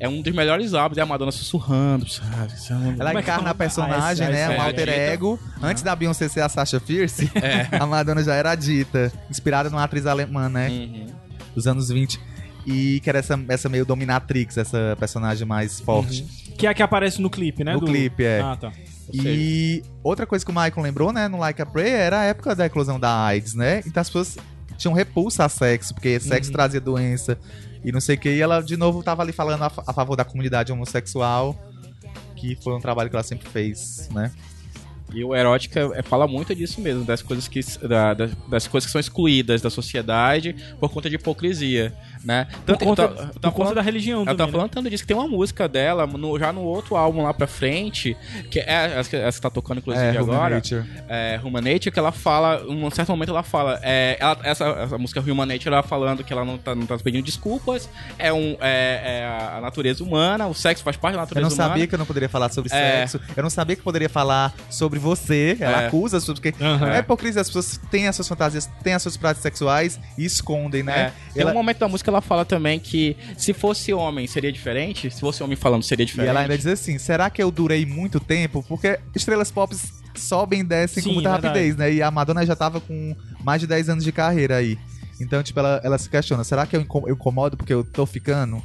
É 0.00 0.08
um 0.08 0.20
dos 0.20 0.34
melhores 0.34 0.74
álbuns, 0.74 0.98
é 0.98 1.00
a 1.00 1.06
Madonna 1.06 1.30
sussurrando, 1.30 2.08
sabe? 2.08 2.52
Ela 2.98 3.12
é 3.12 3.20
encarna 3.20 3.50
a 3.50 3.54
personagem, 3.54 4.26
Ah, 4.26 4.30
esse- 4.30 4.32
né? 4.32 4.48
Um 4.48 4.52
é 4.52 4.58
alter 4.58 4.88
ego. 4.88 5.38
Antes 5.62 5.82
da 5.84 5.94
Beyoncé 5.94 6.28
ser 6.28 6.40
a 6.40 6.48
Sasha 6.48 6.80
Fierce, 6.80 7.30
a 7.80 7.86
Madonna 7.86 8.22
já 8.24 8.34
era 8.34 8.50
a 8.50 8.54
Dita. 8.56 9.12
Inspirada 9.30 9.70
numa 9.70 9.84
atriz 9.84 10.04
alemã, 10.04 10.48
né? 10.48 10.68
Uhum. 10.70 11.06
Dos 11.54 11.68
anos 11.68 11.88
20. 11.88 12.18
E 12.66 12.98
que 13.00 13.08
era 13.08 13.20
essa, 13.20 13.38
essa 13.48 13.68
meio 13.68 13.84
dominatrix, 13.86 14.56
essa 14.56 14.96
personagem 14.98 15.46
mais 15.46 15.78
forte. 15.80 16.24
Que 16.58 16.66
é 16.66 16.70
a 16.70 16.74
que 16.74 16.82
aparece 16.82 17.20
no 17.22 17.30
clipe, 17.30 17.62
né? 17.62 17.72
No 17.74 17.80
do- 17.80 17.86
clipe, 17.86 18.24
é. 18.24 18.40
Ah, 18.40 18.56
tá. 18.56 18.72
E 19.12 19.82
outra 20.02 20.26
coisa 20.26 20.44
que 20.44 20.50
o 20.50 20.54
Michael 20.54 20.82
lembrou, 20.82 21.12
né, 21.12 21.28
no 21.28 21.38
Like 21.38 21.60
a 21.62 21.66
Prayer, 21.66 21.98
era 22.00 22.20
a 22.20 22.24
época 22.24 22.54
da 22.54 22.66
eclosão 22.66 22.98
da 23.00 23.24
AIDS, 23.26 23.54
né? 23.54 23.82
Então 23.86 24.00
as 24.00 24.08
pessoas 24.08 24.36
tinham 24.78 24.94
repulsa 24.94 25.44
a 25.44 25.48
sexo, 25.48 25.94
porque 25.94 26.18
sexo 26.20 26.50
Uhum. 26.50 26.54
trazia 26.56 26.80
doença 26.80 27.38
e 27.84 27.92
não 27.92 28.00
sei 28.00 28.16
o 28.16 28.18
que. 28.18 28.28
E 28.30 28.40
ela, 28.40 28.60
de 28.60 28.76
novo, 28.76 29.02
tava 29.02 29.22
ali 29.22 29.32
falando 29.32 29.62
a, 29.62 29.66
a 29.86 29.92
favor 29.92 30.16
da 30.16 30.24
comunidade 30.24 30.72
homossexual, 30.72 31.56
que 32.36 32.56
foi 32.62 32.74
um 32.74 32.80
trabalho 32.80 33.08
que 33.10 33.16
ela 33.16 33.22
sempre 33.22 33.48
fez, 33.48 34.08
né? 34.12 34.30
E 35.14 35.22
o 35.22 35.36
erótica 35.36 35.90
é- 35.94 36.02
fala 36.02 36.26
muito 36.26 36.54
disso 36.54 36.80
mesmo, 36.80 37.04
das 37.04 37.20
coisas 37.20 37.46
que 37.46 37.60
da- 37.86 38.14
das, 38.14 38.30
das 38.48 38.66
coisas 38.66 38.86
que 38.86 38.92
são 38.92 38.98
excluídas 39.00 39.60
da 39.60 39.68
sociedade 39.68 40.56
por 40.80 40.90
conta 40.90 41.10
de 41.10 41.16
hipocrisia, 41.16 41.92
né? 42.24 42.46
Por 42.64 42.76
que 42.76 42.84
eu 42.84 42.88
conta, 42.88 43.02
eu 43.02 43.08
por 43.08 43.16
tava 43.16 43.30
conta 43.40 43.52
falando- 43.52 43.74
da 43.74 43.82
religião 43.82 44.20
eu 44.20 44.26
também, 44.26 44.46
né? 44.46 44.52
falando 44.52 44.70
tanto 44.70 44.90
disso 44.90 45.02
que 45.02 45.08
tem 45.08 45.16
uma 45.16 45.28
música 45.28 45.68
dela 45.68 46.06
no- 46.06 46.38
já 46.38 46.52
no 46.52 46.60
outro 46.62 46.96
álbum 46.96 47.22
lá 47.22 47.32
pra 47.34 47.46
frente, 47.46 48.16
que 48.50 48.60
é 48.60 48.92
essa 48.98 49.10
que, 49.10 49.16
essa 49.16 49.38
que 49.38 49.42
tá 49.42 49.50
tocando 49.50 49.78
inclusive 49.78 50.04
É, 50.04 50.10
Human 50.22 50.34
agora. 50.34 50.54
Nature. 50.56 50.84
É, 51.08 51.40
Human 51.42 51.60
Nature, 51.62 51.90
que 51.90 51.98
ela 51.98 52.12
fala, 52.12 52.62
em 52.68 52.84
um 52.84 52.90
certo 52.90 53.08
momento 53.10 53.30
ela 53.30 53.42
fala, 53.42 53.78
é, 53.82 54.16
ela- 54.20 54.38
essa, 54.42 54.64
essa 54.66 54.98
música 54.98 55.20
Human 55.20 55.46
Nature, 55.46 55.68
ela 55.68 55.82
falando 55.82 56.22
que 56.24 56.32
ela 56.32 56.44
não 56.44 56.58
tá, 56.58 56.74
não 56.74 56.86
tá 56.86 56.96
pedindo 56.98 57.24
desculpas, 57.24 57.88
é, 58.18 58.32
um, 58.32 58.56
é, 58.60 59.20
é 59.22 59.56
a 59.56 59.60
natureza 59.60 60.02
humana, 60.04 60.46
o 60.46 60.54
sexo 60.54 60.82
faz 60.84 60.96
parte 60.96 61.14
da 61.14 61.18
Eu 61.18 61.22
natureza 61.22 61.48
não 61.48 61.54
humana. 61.54 61.68
sabia 61.70 61.86
que 61.86 61.94
eu 61.94 61.98
não 61.98 62.06
poderia 62.06 62.28
falar 62.28 62.50
sobre 62.52 62.72
É. 62.74 63.06
sexo. 63.06 63.20
Eu 63.36 63.42
não 63.42 63.50
sabia 63.50 63.76
que 63.76 63.82
poderia 63.82 64.08
falar 64.08 64.52
sobre 64.70 64.98
você. 64.98 65.56
Ela 65.60 65.82
É. 65.82 65.86
acusa 65.86 66.16
as 66.18 66.24
porque 66.24 66.54
Aham. 66.60 66.90
é 66.92 66.98
hipocrisia. 67.00 67.40
As 67.40 67.48
pessoas 67.48 67.80
têm 67.90 68.06
as 68.08 68.16
suas 68.16 68.28
fantasias, 68.28 68.66
têm 68.82 68.94
as 68.94 69.02
suas 69.02 69.16
práticas 69.16 69.42
sexuais 69.42 69.98
e 70.16 70.24
escondem, 70.24 70.82
né? 70.82 71.12
É. 71.28 71.32
Tem 71.32 71.42
Ela- 71.42 71.50
um 71.50 71.54
momento 71.54 71.78
da 71.78 71.88
música 71.88 72.10
ela 72.12 72.20
fala 72.20 72.44
também 72.44 72.78
que 72.78 73.16
se 73.36 73.52
fosse 73.52 73.92
homem 73.92 74.26
seria 74.26 74.52
diferente, 74.52 75.10
se 75.10 75.20
fosse 75.20 75.42
homem 75.42 75.56
falando 75.56 75.82
seria 75.82 76.04
E 76.04 76.06
diferente. 76.06 76.28
ela 76.28 76.40
ainda 76.40 76.56
diz 76.56 76.66
assim: 76.66 76.98
será 76.98 77.28
que 77.30 77.42
eu 77.42 77.50
durei 77.50 77.84
muito 77.86 78.20
tempo? 78.20 78.64
Porque 78.68 78.98
estrelas 79.14 79.50
pop 79.50 79.74
sobem 80.14 80.60
e 80.60 80.64
descem 80.64 81.02
Sim, 81.02 81.08
com 81.08 81.14
muita 81.14 81.30
verdade. 81.30 81.46
rapidez, 81.48 81.76
né? 81.76 81.92
E 81.92 82.02
a 82.02 82.10
Madonna 82.10 82.44
já 82.46 82.54
tava 82.54 82.80
com 82.80 83.16
mais 83.42 83.60
de 83.60 83.66
10 83.66 83.88
anos 83.88 84.04
de 84.04 84.12
carreira 84.12 84.56
aí. 84.56 84.78
Então, 85.20 85.42
tipo, 85.42 85.58
ela, 85.58 85.80
ela 85.84 85.98
se 85.98 86.08
questiona: 86.08 86.44
será 86.44 86.66
que 86.66 86.76
eu 86.76 86.80
incomodo 86.80 87.56
porque 87.56 87.72
eu 87.72 87.82
tô 87.84 88.04
ficando? 88.06 88.62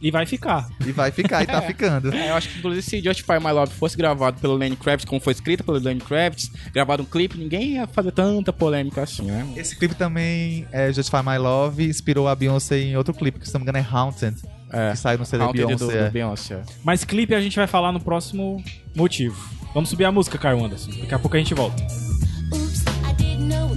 E 0.00 0.10
vai 0.10 0.24
ficar. 0.24 0.68
E 0.86 0.92
vai 0.92 1.10
ficar, 1.10 1.42
e 1.42 1.46
tá 1.46 1.58
É. 1.62 1.66
ficando. 1.66 2.12
É, 2.14 2.30
eu 2.30 2.34
acho 2.34 2.48
que 2.48 2.58
inclusive 2.58 2.82
se 2.82 3.02
Justify 3.02 3.38
My 3.38 3.52
Love 3.52 3.72
fosse 3.74 3.96
gravado 3.96 4.40
pelo 4.40 4.54
Lenny 4.56 4.76
Kravitz, 4.76 5.04
como 5.04 5.20
foi 5.20 5.32
escrita 5.34 5.62
pelo 5.62 5.78
Lenny 5.78 6.00
Kravitz, 6.00 6.50
gravado 6.72 7.02
um 7.02 7.06
clipe, 7.06 7.36
ninguém 7.36 7.74
ia 7.74 7.86
fazer 7.86 8.10
tanta 8.12 8.52
polêmica 8.52 9.02
assim, 9.02 9.22
né? 9.22 9.46
Esse 9.56 9.76
clipe 9.76 9.94
também, 9.94 10.66
é, 10.72 10.90
Justify 10.92 11.22
My 11.24 11.36
Love, 11.38 11.84
inspirou 11.86 12.28
a 12.28 12.34
Beyoncé 12.34 12.78
em 12.80 12.96
outro 12.96 13.12
clipe, 13.12 13.38
que 13.38 13.46
se 13.46 13.52
não 13.52 13.60
me 13.60 13.64
engano 13.64 13.78
é 13.78 13.86
Haunted, 13.90 14.36
É. 14.72 14.92
que 14.92 14.96
saiu 14.96 15.18
no 15.18 15.26
CD 15.26 15.44
Beyoncé. 15.52 15.76
do, 16.00 16.04
do 16.06 16.10
Beyoncé. 16.12 16.62
Mas 16.82 17.04
clipe 17.04 17.34
a 17.34 17.40
gente 17.40 17.56
vai 17.56 17.66
falar 17.66 17.92
no 17.92 18.00
próximo 18.00 18.62
motivo. 18.94 19.36
Vamos 19.74 19.90
subir 19.90 20.04
a 20.06 20.10
música, 20.12 20.38
Caio 20.38 20.64
Anderson. 20.64 20.90
Daqui 20.92 21.14
a 21.14 21.18
pouco 21.18 21.36
a 21.36 21.38
gente 21.38 21.52
volta. 21.54 21.82
Oops, 22.52 22.84
I 23.08 23.12
didn't 23.16 23.48
know 23.48 23.68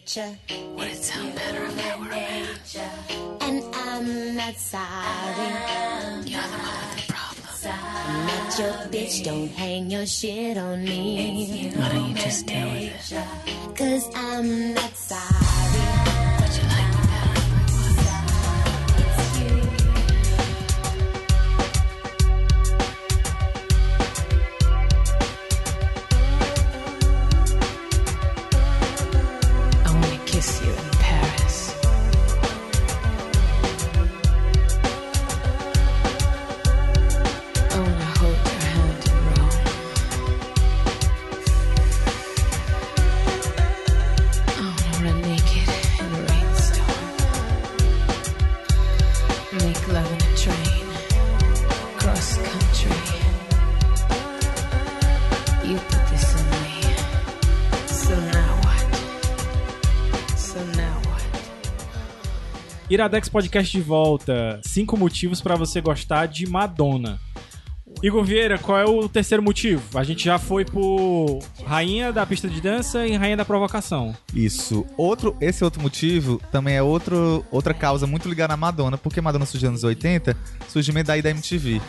nature. 0.00 0.38
Would 0.76 0.88
it 0.88 0.96
sound 0.96 1.34
better 1.34 1.64
if 1.64 1.86
I 1.86 1.98
were 1.98 2.06
a 2.06 2.08
man? 2.08 2.46
And 3.40 3.74
I'm 3.74 4.36
not 4.36 4.56
sorry. 4.56 5.50
You're 6.24 6.42
the 6.42 6.58
one 6.58 6.78
with 6.80 7.06
the 7.06 7.12
problem. 7.12 7.74
I'm 8.06 8.26
not 8.26 8.58
your 8.58 8.72
bitch. 8.92 9.24
Don't 9.24 9.48
hang 9.48 9.90
your 9.90 10.06
shit 10.06 10.56
on 10.56 10.84
me. 10.84 11.72
Why 11.74 11.92
don't 11.92 12.08
you 12.10 12.14
just 12.14 12.46
deal 12.46 12.68
with 12.68 13.12
it? 13.12 13.76
Cause 13.76 14.08
I'm 14.14 14.74
not 14.74 14.96
sorry. 14.96 15.99
Iradex 62.90 63.28
Podcast 63.28 63.70
de 63.76 63.82
volta. 63.82 64.60
Cinco 64.64 64.96
motivos 64.96 65.40
pra 65.40 65.54
você 65.54 65.80
gostar 65.80 66.26
de 66.26 66.44
Madonna. 66.48 67.20
Igor 68.02 68.24
Vieira, 68.24 68.58
qual 68.58 68.78
é 68.78 68.84
o 68.84 69.08
terceiro 69.08 69.42
motivo? 69.42 69.98
A 69.98 70.02
gente 70.02 70.24
já 70.24 70.38
foi 70.38 70.64
por 70.64 71.38
Rainha 71.64 72.12
da 72.12 72.24
Pista 72.26 72.48
de 72.48 72.60
Dança 72.60 73.06
e 73.06 73.14
Rainha 73.16 73.36
da 73.36 73.44
Provocação. 73.44 74.14
Isso. 74.34 74.84
Outro, 74.96 75.36
esse 75.40 75.62
outro 75.62 75.80
motivo 75.82 76.40
também 76.50 76.74
é 76.76 76.82
outro, 76.82 77.44
outra 77.50 77.74
causa 77.74 78.06
muito 78.06 78.28
ligada 78.28 78.54
à 78.54 78.56
Madonna, 78.56 78.96
porque 78.98 79.20
Madonna 79.20 79.44
surgiu 79.46 79.70
nos 79.70 79.84
anos 79.84 79.96
80, 79.96 80.36
surgimento 80.68 81.08
daí 81.08 81.22
da 81.22 81.30
MTV. 81.30 81.80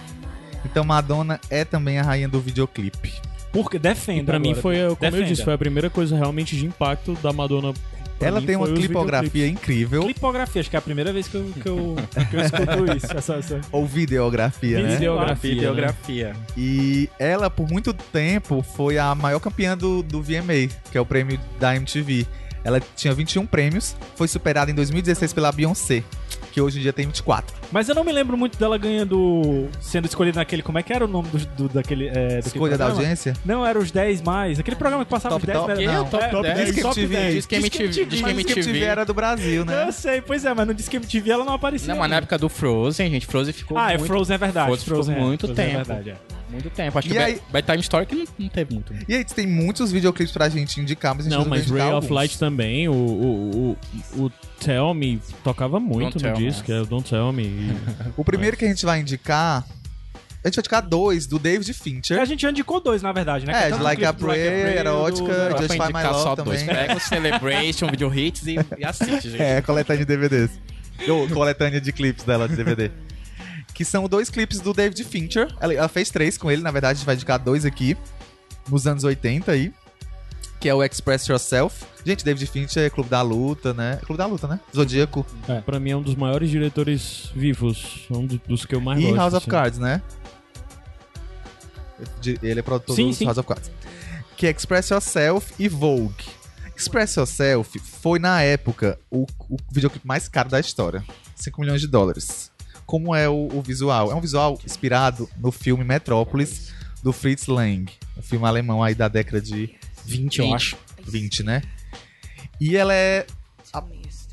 Então 0.65 0.83
Madonna 0.83 1.39
é 1.49 1.63
também 1.65 1.97
a 1.97 2.03
rainha 2.03 2.27
do 2.27 2.39
videoclipe. 2.39 3.13
Porque 3.51 3.77
defenda. 3.79 4.25
Pra 4.25 4.39
mim 4.39 4.53
foi, 4.55 4.75
como 4.77 4.87
eu 4.89 4.95
Defenda. 4.95 5.25
disse, 5.25 5.43
foi 5.43 5.53
a 5.53 5.57
primeira 5.57 5.89
coisa 5.89 6.15
realmente 6.15 6.55
de 6.55 6.65
impacto 6.65 7.13
da 7.21 7.33
Madonna. 7.33 7.73
Pra 8.21 8.27
Ela 8.27 8.41
tem 8.41 8.55
uma 8.55 8.67
clipografia 8.67 9.47
incrível. 9.47 10.03
Clipografia, 10.03 10.61
acho 10.61 10.69
que 10.69 10.75
é 10.75 10.79
a 10.79 10.81
primeira 10.81 11.11
vez 11.11 11.27
que 11.27 11.35
eu, 11.35 11.43
que 11.45 11.67
eu, 11.67 11.95
que 12.29 12.35
eu 12.35 12.41
escuto 12.41 12.97
isso. 12.97 13.17
Essa, 13.17 13.35
essa... 13.35 13.61
Ou 13.71 13.85
videografia, 13.85 14.81
né? 14.81 14.95
Videografia. 14.95 15.53
Videografia. 15.53 16.35
E 16.55 17.09
ela, 17.17 17.49
por 17.49 17.69
muito 17.69 17.93
tempo, 17.93 18.61
foi 18.61 18.97
a 18.97 19.13
maior 19.15 19.39
campeã 19.39 19.75
do, 19.75 20.03
do 20.03 20.21
VMA, 20.21 20.69
que 20.91 20.97
é 20.97 21.01
o 21.01 21.05
prêmio 21.05 21.39
da 21.59 21.75
MTV. 21.75 22.27
Ela 22.63 22.79
tinha 22.95 23.13
21 23.13 23.45
prêmios, 23.45 23.95
foi 24.15 24.27
superada 24.27 24.69
em 24.69 24.75
2016 24.75 25.33
pela 25.33 25.51
Beyoncé, 25.51 26.03
que 26.51 26.61
hoje 26.61 26.79
em 26.79 26.81
dia 26.81 26.93
tem 26.93 27.05
24. 27.07 27.55
Mas 27.71 27.87
eu 27.89 27.95
não 27.95 28.03
me 28.03 28.11
lembro 28.11 28.37
muito 28.37 28.57
dela 28.57 28.77
ganhando. 28.77 29.69
sendo 29.79 30.05
escolhida 30.05 30.39
naquele. 30.39 30.61
Como 30.61 30.77
é 30.77 30.83
que 30.83 30.91
era 30.93 31.05
o 31.05 31.07
nome 31.07 31.27
do, 31.29 31.37
do- 31.67 31.69
daquele. 31.69 32.07
É, 32.07 32.13
daquele 32.13 32.39
Escolha 32.39 32.77
da 32.77 32.85
audiência? 32.87 33.33
Não, 33.45 33.65
era 33.65 33.79
os 33.79 33.91
10 33.91 34.21
mais. 34.21 34.59
Aquele 34.59 34.75
programa 34.75 35.03
que 35.05 35.11
passava 35.11 35.35
Top 35.35 35.43
os 35.43 35.47
10 35.47 35.57
Top? 35.59 35.71
melhores- 35.73 35.89
Que? 35.89 35.97
Não, 35.97 36.09
Top 36.09 36.23
é, 36.23 36.27
Top 36.29 36.43
10? 36.43 36.65
Disque 36.65 36.81
Top 36.81 36.99
MTV. 36.99 37.15
10. 37.21 37.33
Diz 37.35 37.45
que 37.45 37.55
MTV. 37.55 37.87
Diz 37.87 37.95
que 37.95 38.21
Mas 38.21 38.33
que 38.33 38.41
MTV. 38.41 38.59
MTV 38.69 38.85
era 38.85 39.05
do 39.05 39.13
Brasil, 39.13 39.65
né? 39.65 39.85
Eu 39.87 39.91
sei, 39.91 40.21
pois 40.21 40.45
é, 40.45 40.53
mas 40.53 40.67
no 40.67 40.73
Disque 40.73 40.95
MTV 40.97 41.31
ela 41.31 41.45
não 41.45 41.53
aparecia. 41.53 41.93
Não, 41.93 41.99
mas 41.99 42.09
na 42.09 42.17
época 42.17 42.37
do 42.37 42.49
Frozen, 42.49 43.09
gente, 43.11 43.25
Frozen 43.25 43.53
ficou 43.53 43.77
Ah, 43.77 43.91
é 43.93 43.97
muito, 43.97 44.07
Frozen 44.07 44.35
é 44.35 44.37
verdade. 44.37 44.67
Frozen 44.67 44.83
ficou 44.83 44.95
Frozen 45.03 45.15
é- 45.15 45.19
muito 45.19 45.47
Frozen 45.47 45.55
tempo. 45.65 45.79
É 45.79 45.83
verdade, 45.83 46.09
é. 46.11 46.40
Muito 46.51 46.69
tempo. 46.69 46.97
Acho 46.99 47.07
E 47.07 47.11
que 47.11 47.17
aí- 47.17 47.33
Bad, 47.33 47.43
Bad 47.51 47.65
Time 47.67 47.79
Story 47.81 48.05
que 48.05 48.15
não, 48.15 48.25
não 48.37 48.49
teve 48.49 48.73
muito. 48.73 48.93
E 49.07 49.15
aí 49.15 49.23
tem 49.25 49.47
muitos 49.47 49.91
videoclipes 49.91 50.31
pra 50.33 50.49
gente 50.49 50.79
indicar, 50.79 51.15
mas 51.15 51.25
a 51.25 51.29
gente 51.29 51.37
Não, 51.37 51.49
resolveu 51.51 51.75
mas 51.77 51.89
Ray 51.89 51.93
of. 51.97 52.13
Light 52.13 52.37
também, 52.39 52.87
o, 52.89 52.93
o, 52.93 53.77
o, 54.17 54.25
o 54.25 54.29
Tell 54.63 54.93
Me 54.93 55.19
tocava 55.43 55.79
muito 55.79 56.13
Don't 56.13 56.15
no 56.17 56.21
Tell 56.21 56.39
Me. 56.39 56.51
disco, 56.51 56.71
é 56.71 56.81
o 56.81 56.85
Don't 56.85 57.09
Tell 57.09 57.31
Me. 57.31 57.43
e- 57.43 57.75
O 58.17 58.23
primeiro 58.25 58.55
que 58.57 58.65
a 58.65 58.67
gente 58.67 58.85
vai 58.85 58.99
indicar. 58.99 59.65
A 60.43 60.47
gente 60.47 60.55
vai 60.55 60.61
indicar 60.61 60.81
dois, 60.81 61.27
do 61.27 61.37
David 61.37 61.71
Fincher. 61.71 62.19
A 62.19 62.25
gente 62.25 62.41
já 62.41 62.49
indicou 62.49 62.81
dois, 62.81 63.03
na 63.03 63.11
verdade, 63.11 63.45
né? 63.45 63.53
É, 63.53 63.57
Que 63.57 63.63
de 63.65 63.69
tanto 63.73 63.83
Like 63.83 64.03
a 64.05 64.11
Prayer, 64.11 64.75
Erótica, 64.77 65.23
do- 65.27 65.49
do- 65.53 65.57
Just 65.59 65.71
Find 65.71 65.79
My 65.81 65.89
indicar 65.91 66.11
Love 66.13 66.23
só 66.23 66.35
dois. 66.35 66.61
também. 66.61 66.75
Pega 66.75 66.95
o 66.95 66.99
Celebration, 66.99 67.87
Video 67.87 68.13
Hits 68.19 68.47
e, 68.47 68.55
e 68.79 68.83
assiste, 68.83 69.29
gente. 69.29 69.39
É, 69.41 69.61
coletânea 69.61 70.03
de 70.03 70.05
DVDs. 70.05 70.49
Ou 71.07 71.27
coletânea 71.29 71.79
de 71.79 71.91
clipes 71.91 72.23
dela 72.23 72.47
de 72.49 72.55
DVD. 72.55 72.89
que 73.73 73.83
são 73.85 74.07
dois 74.07 74.29
clipes 74.29 74.59
do 74.59 74.73
David 74.73 75.03
Fincher. 75.03 75.47
Ela, 75.59 75.73
ela 75.73 75.87
fez 75.87 76.09
três 76.09 76.37
com 76.37 76.51
ele, 76.51 76.61
na 76.61 76.71
verdade, 76.71 76.93
a 76.93 76.95
gente 76.97 77.05
vai 77.05 77.15
indicar 77.15 77.39
dois 77.39 77.65
aqui. 77.65 77.97
Nos 78.69 78.85
anos 78.87 79.03
80 79.03 79.51
aí. 79.51 79.73
Que 80.59 80.69
é 80.69 80.75
o 80.75 80.83
Express 80.83 81.25
Yourself. 81.27 81.83
Gente, 82.05 82.23
David 82.23 82.45
Fincher 82.45 82.83
é 82.83 82.89
Clube 82.89 83.09
da 83.09 83.21
Luta, 83.23 83.73
né? 83.73 83.97
Clube 84.05 84.17
da 84.19 84.27
Luta, 84.27 84.47
né? 84.47 84.59
Zodíaco. 84.75 85.25
Pra 85.65 85.79
mim 85.79 85.89
é 85.91 85.97
um 85.97 86.01
dos 86.03 86.13
maiores 86.15 86.49
diretores 86.51 87.31
vivos, 87.35 88.05
um 88.11 88.25
do- 88.27 88.39
dos 88.47 88.63
que 88.65 88.75
eu 88.75 88.79
mais 88.81 88.99
e 88.99 89.03
gosto. 89.03 89.15
House 89.17 89.33
of 89.33 89.37
assim. 89.43 89.49
Cards, 89.49 89.79
né? 89.79 90.01
Ele 92.43 92.59
é 92.59 92.63
produtor 92.63 92.95
Sim, 92.95 93.09
do 93.09 93.13
sim. 93.15 93.25
House 93.25 93.37
of 93.37 93.47
Cards. 93.47 93.71
Que 94.37 94.47
é 94.47 94.51
Express 94.51 94.89
Yourself 94.89 95.53
e 95.57 95.67
Vogue. 95.67 96.25
Express 96.75 97.15
Yourself 97.15 97.79
foi, 97.79 98.17
na 98.19 98.41
época, 98.41 98.99
o, 99.09 99.25
o 99.49 99.57
videoclipe 99.71 100.05
mais 100.05 100.27
caro 100.27 100.49
da 100.49 100.59
história. 100.59 101.03
5 101.35 101.59
milhões 101.61 101.81
de 101.81 101.87
dólares. 101.87 102.50
Como 102.91 103.15
é 103.15 103.29
o, 103.29 103.47
o 103.53 103.61
visual? 103.61 104.11
É 104.11 104.15
um 104.15 104.19
visual 104.19 104.59
inspirado 104.65 105.29
no 105.39 105.49
filme 105.49 105.81
Metrópolis, 105.81 106.73
do 107.01 107.13
Fritz 107.13 107.47
Lang, 107.47 107.89
um 108.17 108.21
filme 108.21 108.45
alemão 108.45 108.83
aí 108.83 108.93
da 108.93 109.07
década 109.07 109.39
de 109.39 109.73
20, 110.05 110.39
eu 110.39 110.53
acho. 110.53 110.75
20, 111.07 111.41
né? 111.41 111.61
E 112.59 112.75
ela 112.75 112.93
é. 112.93 113.25
a- 113.71 113.81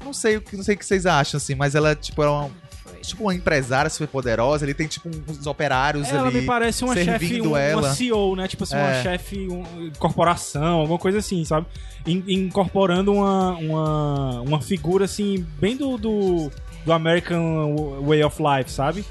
não 0.05 0.13
sei 0.13 0.39
o 0.39 0.41
que 0.41 0.57
não 0.57 0.65
sei 0.65 0.75
o 0.75 0.79
que 0.79 0.85
vocês 0.85 1.07
acham, 1.07 1.39
assim, 1.39 1.55
mas 1.55 1.77
ela, 1.77 1.95
tipo, 1.95 2.21
é 2.21 2.29
uma. 2.29 2.51
Tipo 3.01 3.23
uma 3.23 3.35
empresária 3.35 3.89
super 3.89 4.09
poderosa, 4.09 4.65
ele 4.67 4.75
tem 4.75 4.89
tipo 4.89 5.09
uns 5.09 5.47
operários 5.47 6.09
Ela 6.09 6.27
ali. 6.29 6.41
me 6.41 6.47
parece 6.47 6.83
uma 6.85 6.95
chefe, 6.97 7.41
um- 7.41 7.51
uma 7.51 7.61
ela. 7.61 7.95
CEO, 7.95 8.35
né? 8.35 8.49
Tipo 8.49 8.65
assim, 8.65 8.75
uma 8.75 8.91
É. 8.91 9.03
chefe 9.05 9.47
um, 9.49 9.91
corporação, 10.01 10.81
alguma 10.81 10.99
coisa 10.99 11.19
assim, 11.19 11.45
sabe? 11.45 11.67
In- 12.07 12.25
incorporando 12.27 13.13
uma, 13.13 13.53
uma, 13.57 14.41
uma 14.41 14.61
figura, 14.61 15.05
assim, 15.05 15.47
bem 15.61 15.77
do, 15.77 15.97
do, 15.97 16.51
do 16.85 16.93
American 16.93 18.03
Way 18.07 18.25
of 18.25 18.41
Life, 18.43 18.71
sabe? 18.71 19.05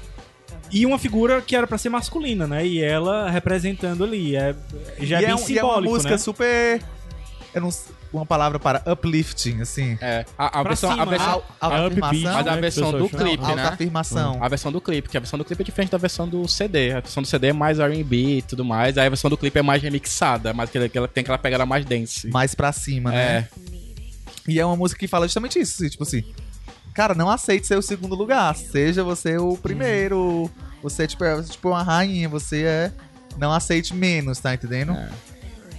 E 0.70 0.84
uma 0.84 0.98
figura 0.98 1.40
que 1.40 1.56
era 1.56 1.66
pra 1.66 1.78
ser 1.78 1.88
masculina, 1.88 2.46
né? 2.46 2.66
E 2.66 2.82
ela 2.82 3.30
representando 3.30 4.04
ali. 4.04 4.36
É, 4.36 4.54
já 5.00 5.18
é 5.18 5.22
e, 5.22 5.26
bem 5.26 5.30
é, 5.30 5.34
um- 5.34 5.38
e 5.48 5.58
é 5.58 5.62
uma 5.64 5.70
simbólico, 5.72 5.94
música 5.94 6.10
né? 6.12 6.18
super. 6.18 6.82
Eu 7.54 7.60
não. 7.62 7.70
Uma 8.10 8.24
palavra 8.24 8.58
para 8.58 8.82
uplifting, 8.90 9.60
assim. 9.60 9.98
É, 10.00 10.24
a, 10.38 10.46
a 10.46 10.50
Pra 10.50 10.62
versão, 10.64 10.90
cima, 10.90 11.02
a 11.02 11.06
versão, 11.06 11.36
né? 11.38 11.42
Al- 11.60 11.72
É 11.72 11.86
upbeat, 11.86 12.04
afirmação. 12.04 12.32
mas 12.32 12.46
a 12.46 12.54
né, 12.54 12.60
versão 12.62 12.92
do 12.92 13.08
clipe, 13.10 13.44
Alta 13.44 13.54
né? 13.56 13.64
afirmação. 13.64 14.42
A 14.42 14.48
versão 14.48 14.72
do 14.72 14.80
clipe, 14.80 15.08
que 15.10 15.16
a 15.18 15.20
versão 15.20 15.38
do 15.38 15.44
clipe 15.44 15.60
é 15.62 15.64
diferente 15.64 15.90
da 15.90 15.98
versão 15.98 16.26
do 16.26 16.48
CD. 16.48 16.92
A 16.92 17.00
versão 17.00 17.22
do 17.22 17.26
CD 17.26 17.48
é 17.48 17.52
mais 17.52 17.78
R&B 17.78 18.16
e 18.38 18.42
tudo 18.42 18.64
mais. 18.64 18.96
Aí 18.96 19.06
a 19.06 19.10
versão 19.10 19.28
do 19.28 19.36
clipe 19.36 19.58
é 19.58 19.62
mais 19.62 19.82
remixada, 19.82 20.54
mas 20.54 20.70
que 20.70 20.78
ela 20.78 21.06
tem 21.08 21.20
aquela 21.20 21.36
pegada 21.36 21.66
mais 21.66 21.84
dance. 21.84 22.28
Mais 22.28 22.54
pra 22.54 22.72
cima, 22.72 23.10
né? 23.10 23.18
É. 23.36 23.48
E 24.48 24.58
é 24.58 24.64
uma 24.64 24.76
música 24.76 24.98
que 24.98 25.06
fala 25.06 25.26
justamente 25.26 25.58
isso, 25.58 25.74
assim, 25.82 25.90
tipo 25.90 26.02
assim. 26.02 26.24
Cara, 26.98 27.14
não 27.14 27.30
aceite 27.30 27.64
ser 27.64 27.78
o 27.78 27.82
segundo 27.82 28.16
lugar. 28.16 28.56
Seja 28.56 29.04
você 29.04 29.38
o 29.38 29.56
primeiro. 29.56 30.50
Você 30.82 31.04
é 31.04 31.06
tipo, 31.06 31.22
é, 31.22 31.40
tipo 31.44 31.68
uma 31.68 31.80
rainha, 31.80 32.28
você 32.28 32.64
é. 32.64 32.92
Não 33.36 33.52
aceite 33.52 33.94
menos, 33.94 34.40
tá 34.40 34.52
entendendo? 34.52 34.90
É. 34.90 35.08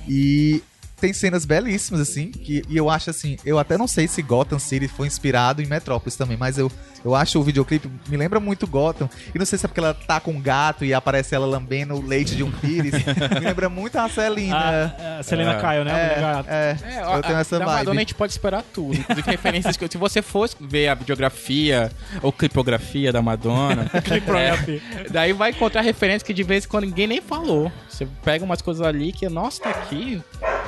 E 0.08 0.64
tem 1.00 1.14
cenas 1.14 1.46
belíssimas, 1.46 2.02
assim, 2.02 2.30
que, 2.32 2.62
e 2.70 2.78
eu 2.78 2.90
acho 2.90 3.10
assim, 3.10 3.38
eu 3.46 3.58
até 3.58 3.78
não 3.78 3.88
sei 3.88 4.08
se 4.08 4.22
Gotham 4.22 4.60
City 4.60 4.88
foi 4.88 5.08
inspirado 5.08 5.62
em 5.62 5.66
Metrópolis 5.66 6.16
também, 6.16 6.38
mas 6.38 6.58
eu, 6.58 6.72
eu 7.04 7.16
acho 7.16 7.40
o 7.40 7.44
videoclipe, 7.44 7.90
me 8.08 8.18
lembra 8.18 8.40
muito 8.40 8.68
Gotham, 8.68 9.10
e 9.34 9.40
não 9.40 9.46
sei 9.46 9.58
se 9.58 9.66
é 9.66 9.68
porque 9.68 9.80
ela 9.80 9.94
tá 9.94 10.20
com 10.20 10.32
um 10.32 10.42
gato 10.42 10.84
e 10.86 10.94
aparece 10.94 11.34
ela 11.34 11.46
lambendo 11.46 11.96
o 11.96 12.02
leite 12.06 12.36
de 12.36 12.44
um 12.44 12.52
pires, 12.52 12.94
me 13.34 13.40
lembra 13.40 13.70
muito 13.70 13.98
a 13.98 14.08
Celina. 14.10 14.58
A, 14.98 15.20
a 15.20 15.24
Selena 15.24 15.54
É. 15.54 15.60
Kyle, 15.60 15.84
né? 15.86 15.92
É, 15.92 16.20
É, 16.48 16.78
é, 17.00 17.16
eu 17.18 17.22
tenho 17.22 17.38
a- 17.38 17.40
essa 17.42 17.58
da 17.60 17.66
Madonna 17.66 17.82
a 17.82 17.84
vibe. 17.86 18.00
gente 18.00 18.16
pode 18.16 18.32
esperar 18.34 18.64
tudo. 18.74 18.96
Inclusive 18.96 19.32
referências 19.32 19.78
que... 19.78 19.88
Se 19.90 19.98
você 19.98 20.22
fosse 20.22 20.56
ver 20.60 20.88
a 20.90 20.94
videografia 20.96 21.92
ou 22.22 22.32
clipografia 22.32 23.12
da 23.14 23.22
Madonna... 23.22 23.90
É, 24.40 25.10
daí 25.10 25.34
vai 25.34 25.52
encontrar 25.52 25.82
referências 25.82 26.24
que 26.24 26.34
de 26.34 26.44
vez 26.44 26.66
em 26.66 26.68
quando 26.68 26.86
ninguém 26.86 27.08
nem 27.08 27.22
falou. 27.22 27.72
Você 27.88 28.08
pega 28.24 28.44
umas 28.44 28.62
coisas 28.62 28.86
ali 28.86 29.12
que, 29.12 29.28
nossa, 29.30 29.62
tá 29.64 29.70
aqui. 29.70 30.22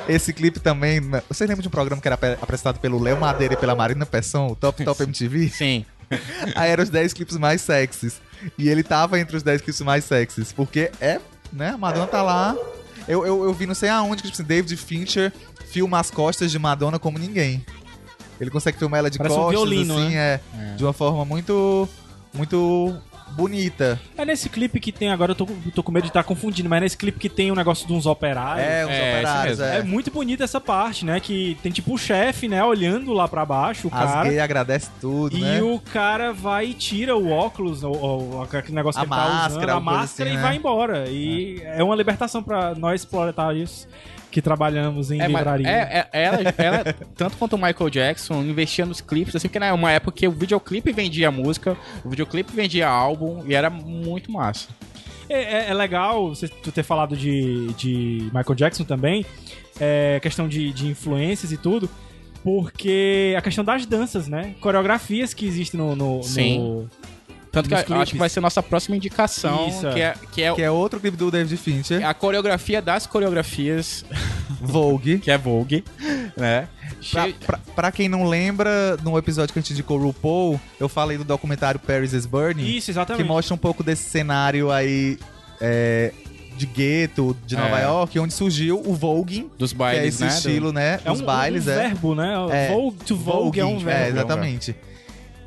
Esse 0.08 0.32
clipe 0.32 0.58
também. 0.60 1.00
né, 1.00 1.22
Vocês 1.28 1.48
lembram 1.48 1.62
de 1.62 1.68
um 1.68 1.70
programa 1.70 2.00
que 2.02 2.08
era 2.08 2.14
apre- 2.14 2.38
apresentado 2.40 2.78
pelo 2.80 3.00
Léo 3.00 3.18
Madeira 3.20 3.54
e 3.54 3.56
pela 3.56 3.74
Marina 3.74 4.04
Pesson, 4.06 4.48
o 4.48 4.56
Top 4.56 4.82
Top 4.84 5.02
MTV? 5.02 5.48
Sim. 5.48 5.84
Aí 6.54 6.70
eram 6.70 6.82
os 6.82 6.90
10 6.90 7.12
clipes 7.12 7.36
mais 7.36 7.60
sexys. 7.60 8.20
E 8.58 8.68
ele 8.68 8.82
tava 8.82 9.18
entre 9.20 9.36
os 9.36 9.42
10 9.42 9.62
clipes 9.62 9.80
mais 9.80 10.04
sexys. 10.04 10.52
Porque 10.52 10.90
é, 11.00 11.20
né? 11.52 11.70
A 11.70 11.78
Madonna 11.78 12.06
tá 12.06 12.22
lá. 12.22 12.54
Eu, 13.08 13.24
eu, 13.26 13.44
eu 13.44 13.52
vi 13.54 13.66
não 13.66 13.74
sei 13.74 13.88
aonde 13.88 14.22
que 14.22 14.28
tipo, 14.30 14.40
assim, 14.40 14.46
David 14.46 14.76
Fincher 14.76 15.32
filma 15.70 15.98
as 15.98 16.10
costas 16.10 16.50
de 16.50 16.58
Madonna 16.58 16.98
como 16.98 17.18
ninguém. 17.18 17.64
Ele 18.40 18.50
consegue 18.50 18.78
filmar 18.78 18.98
ela 18.98 19.10
de 19.10 19.18
Parece 19.18 19.34
um 19.36 19.38
costas, 19.38 19.60
violino, 19.60 19.96
assim, 19.98 20.16
é, 20.16 20.40
De 20.76 20.84
uma 20.84 20.92
forma 20.92 21.24
muito. 21.24 21.88
Muito 22.34 22.96
bonita. 23.32 24.00
É 24.16 24.24
nesse 24.24 24.48
clipe 24.48 24.78
que 24.80 24.92
tem, 24.92 25.10
agora 25.10 25.32
eu 25.32 25.34
tô, 25.36 25.46
tô 25.74 25.82
com 25.82 25.90
medo 25.92 26.04
de 26.04 26.08
estar 26.10 26.22
confundindo, 26.24 26.68
mas 26.68 26.78
é 26.78 26.80
nesse 26.80 26.96
clipe 26.96 27.18
que 27.18 27.28
tem 27.28 27.50
um 27.50 27.54
negócio 27.54 27.86
de 27.86 27.92
uns 27.92 28.06
operários. 28.06 28.66
É, 28.66 28.86
uns 28.86 28.90
É, 28.90 29.10
operários. 29.12 29.60
É, 29.60 29.78
É 29.78 29.82
muito 29.82 30.10
bonita 30.10 30.44
essa 30.44 30.60
parte, 30.60 31.04
né? 31.04 31.18
Que 31.20 31.56
tem 31.62 31.72
tipo 31.72 31.94
o 31.94 31.98
chefe, 31.98 32.48
né? 32.48 32.62
Olhando 32.64 33.12
lá 33.12 33.26
pra 33.26 33.44
baixo, 33.44 33.88
o 33.88 33.94
As 33.94 34.10
cara. 34.10 34.28
gays 34.28 34.40
agradecem 34.40 34.90
tudo, 35.00 35.36
E 35.36 35.40
né? 35.40 35.62
o 35.62 35.78
cara 35.80 36.32
vai 36.32 36.66
e 36.66 36.74
tira 36.74 37.16
o 37.16 37.30
óculos, 37.30 37.82
ou, 37.82 37.96
ou 37.98 38.42
aquele 38.42 38.72
negócio 38.74 39.00
A 39.00 39.04
que 39.04 39.10
ele 39.12 39.20
tá 39.20 39.26
usando, 39.26 39.42
máscara, 39.42 39.74
a 39.74 39.80
máscara 39.80 40.28
assim, 40.30 40.38
e 40.38 40.40
né? 40.40 40.42
vai 40.48 40.56
embora. 40.56 41.08
E 41.08 41.60
é. 41.64 41.82
uma 41.82 41.94
libertação 41.96 42.42
pra 42.42 42.74
nós 42.74 43.04
proletários 43.04 43.86
que 44.32 44.42
trabalhamos 44.42 45.10
em 45.12 45.20
É, 45.20 45.26
livraria. 45.28 45.68
é, 45.68 46.08
é- 46.12 46.22
ela, 46.24 46.38
ela, 46.58 46.84
tanto 47.14 47.36
quanto 47.36 47.52
o 47.52 47.56
Michael 47.56 47.90
Jackson, 47.90 48.42
investia 48.42 48.84
nos 48.84 49.00
clipes, 49.00 49.36
assim, 49.36 49.46
porque 49.46 49.58
na 49.60 49.72
uma 49.74 49.92
época 49.92 50.16
que 50.16 50.26
o 50.26 50.32
videoclipe 50.32 50.90
vendia 50.90 51.30
música, 51.30 51.76
o 52.04 52.08
videoclipe 52.10 52.52
vendia 52.52 52.88
álbum 52.88 53.44
e 53.46 53.54
era 53.54 53.70
muito 53.70 54.32
massa. 54.32 54.68
É, 55.28 55.66
é- 55.66 55.70
é 55.70 55.74
legal 55.74 56.30
você 56.30 56.48
ter 56.48 56.82
falado 56.82 57.16
de, 57.16 57.68
de 57.74 58.30
Michael 58.34 58.54
Jackson 58.56 58.84
também, 58.84 59.24
é, 59.78 60.18
questão 60.20 60.48
de, 60.48 60.72
de 60.72 60.88
influências 60.88 61.52
e 61.52 61.56
tudo, 61.56 61.88
porque 62.42 63.34
a 63.38 63.40
questão 63.42 63.64
das 63.64 63.86
danças, 63.86 64.28
né? 64.28 64.54
Coreografias 64.60 65.32
que 65.32 65.46
existem 65.46 65.78
no. 65.78 65.94
no, 65.94 66.20
no- 66.58 66.90
Tanto 67.52 67.68
que 67.68 67.74
clipes. 67.76 67.92
acho 68.02 68.12
que 68.12 68.18
vai 68.18 68.28
ser 68.30 68.40
nossa 68.40 68.62
próxima 68.62 68.96
indicação, 68.96 69.68
Isso, 69.68 69.86
é. 69.86 69.92
que 69.92 70.00
é, 70.00 70.14
que 70.32 70.42
é 70.42 70.54
Que 70.54 70.62
é 70.62 70.70
outro 70.70 70.98
clipe 70.98 71.16
do 71.18 71.30
David 71.30 71.54
Fincher, 71.58 72.04
a 72.04 72.14
coreografia 72.14 72.80
das 72.80 73.06
coreografias, 73.06 74.04
Vogue. 74.60 75.18
que 75.22 75.30
é 75.30 75.36
Vogue, 75.36 75.84
né? 76.36 76.66
Pra, 77.10 77.28
pra, 77.46 77.58
pra 77.76 77.92
quem 77.92 78.08
não 78.08 78.24
lembra, 78.24 78.96
no 79.02 79.18
episódio 79.18 79.52
que 79.52 79.58
a 79.58 79.62
gente 79.62 79.72
indicou 79.74 79.98
o 79.98 80.02
RuPaul, 80.04 80.58
eu 80.80 80.88
falei 80.88 81.18
do 81.18 81.24
documentário 81.24 81.78
Paris 81.78 82.12
is 82.14 82.24
Burning, 82.26 82.64
Isso, 82.64 82.86
que 82.86 82.92
exatamente. 82.92 83.26
mostra 83.26 83.54
um 83.54 83.58
pouco 83.58 83.82
desse 83.82 84.08
cenário 84.08 84.70
aí 84.70 85.18
é, 85.60 86.12
de 86.56 86.64
gueto 86.64 87.36
de 87.44 87.54
Nova 87.56 87.80
É. 87.80 87.84
York, 87.84 88.18
onde 88.18 88.32
surgiu 88.32 88.80
o 88.86 88.94
voguing, 88.94 89.50
dos 89.58 89.72
que 89.72 89.76
é 89.76 89.78
bailes, 89.78 90.14
esse 90.14 90.24
né? 90.24 90.28
estilo, 90.30 90.72
né, 90.72 91.00
É 91.04 91.10
um, 91.10 91.14
dos 91.14 91.22
bailes, 91.22 91.66
um 91.66 91.70
é. 91.70 91.74
verbo, 91.88 92.14
né? 92.14 92.34
É, 92.50 92.68
Vogue 92.72 92.96
to 93.04 93.16
Vogue 93.16 93.60
é 93.60 93.64
um 93.64 93.70
Voguing, 93.72 93.84
verbo. 93.84 94.04
É, 94.04 94.08
exatamente. 94.08 94.76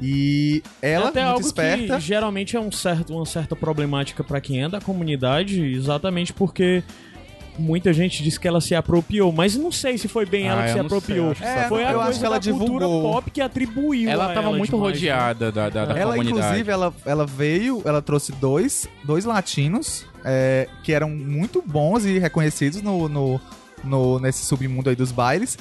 E 0.02 0.62
ela, 0.82 1.06
é 1.06 1.08
até 1.10 1.22
muito 1.22 1.34
algo 1.36 1.48
esperta, 1.48 1.96
que 1.96 2.02
geralmente 2.02 2.56
é 2.56 2.60
um 2.60 2.72
certo, 2.72 3.14
uma 3.16 3.26
certa 3.26 3.56
problemática 3.56 4.24
pra 4.24 4.42
quem 4.42 4.64
é 4.64 4.70
da 4.70 4.82
comunidade, 4.82 5.62
exatamente 5.62 6.34
porque 6.34 6.84
muita 7.58 7.94
gente 7.94 8.22
diz 8.22 8.38
que 8.38 8.46
ela 8.46 8.60
se 8.60 8.76
apropriou, 8.76 9.32
mas 9.32 9.56
não 9.56 9.72
sei 9.72 9.98
se 9.98 10.10
foi 10.10 10.26
bem 10.26 10.50
Ah, 10.50 10.52
ela 10.52 10.62
que 10.64 10.68
se 10.68 10.74
sei, 10.74 10.82
apropriou. 10.82 11.34
que 11.34 11.40
só- 11.40 11.70
foi 11.70 11.84
É, 11.84 11.88
a 11.88 11.92
eu 11.94 12.00
coisa 12.02 12.26
ela 12.26 12.38
da 12.40 12.52
cultura 12.52 12.86
divulgou. 12.86 13.14
pop 13.14 13.32
que 13.32 13.40
atribuiu 13.40 14.10
Ela 14.10 14.30
a 14.32 14.34
tava 14.34 14.52
muito 14.52 14.72
demais, 14.76 15.02
né? 15.02 15.08
rodeada 15.10 15.52
da, 15.54 15.70
da, 15.70 15.86
da 15.86 15.98
ela 15.98 16.12
comunidade. 16.16 16.46
inclusive, 16.46 16.70
ela, 16.72 16.94
ela 17.06 17.26
veio, 17.26 17.82
ela 17.86 18.02
trouxe 18.02 18.34
dois, 18.34 18.86
dois 19.06 19.24
latinos 19.24 20.06
é, 20.26 20.68
que 20.84 20.92
eram 20.92 21.10
muito 21.10 21.64
bons 21.66 22.04
e 22.04 22.20
reconhecidos 22.20 22.82
no, 22.82 23.08
no, 23.08 23.40
no- 23.82 24.20
nesse 24.20 24.44
submundo 24.44 24.90
aí 24.90 24.96
dos 24.98 25.14
bailes. 25.14 25.58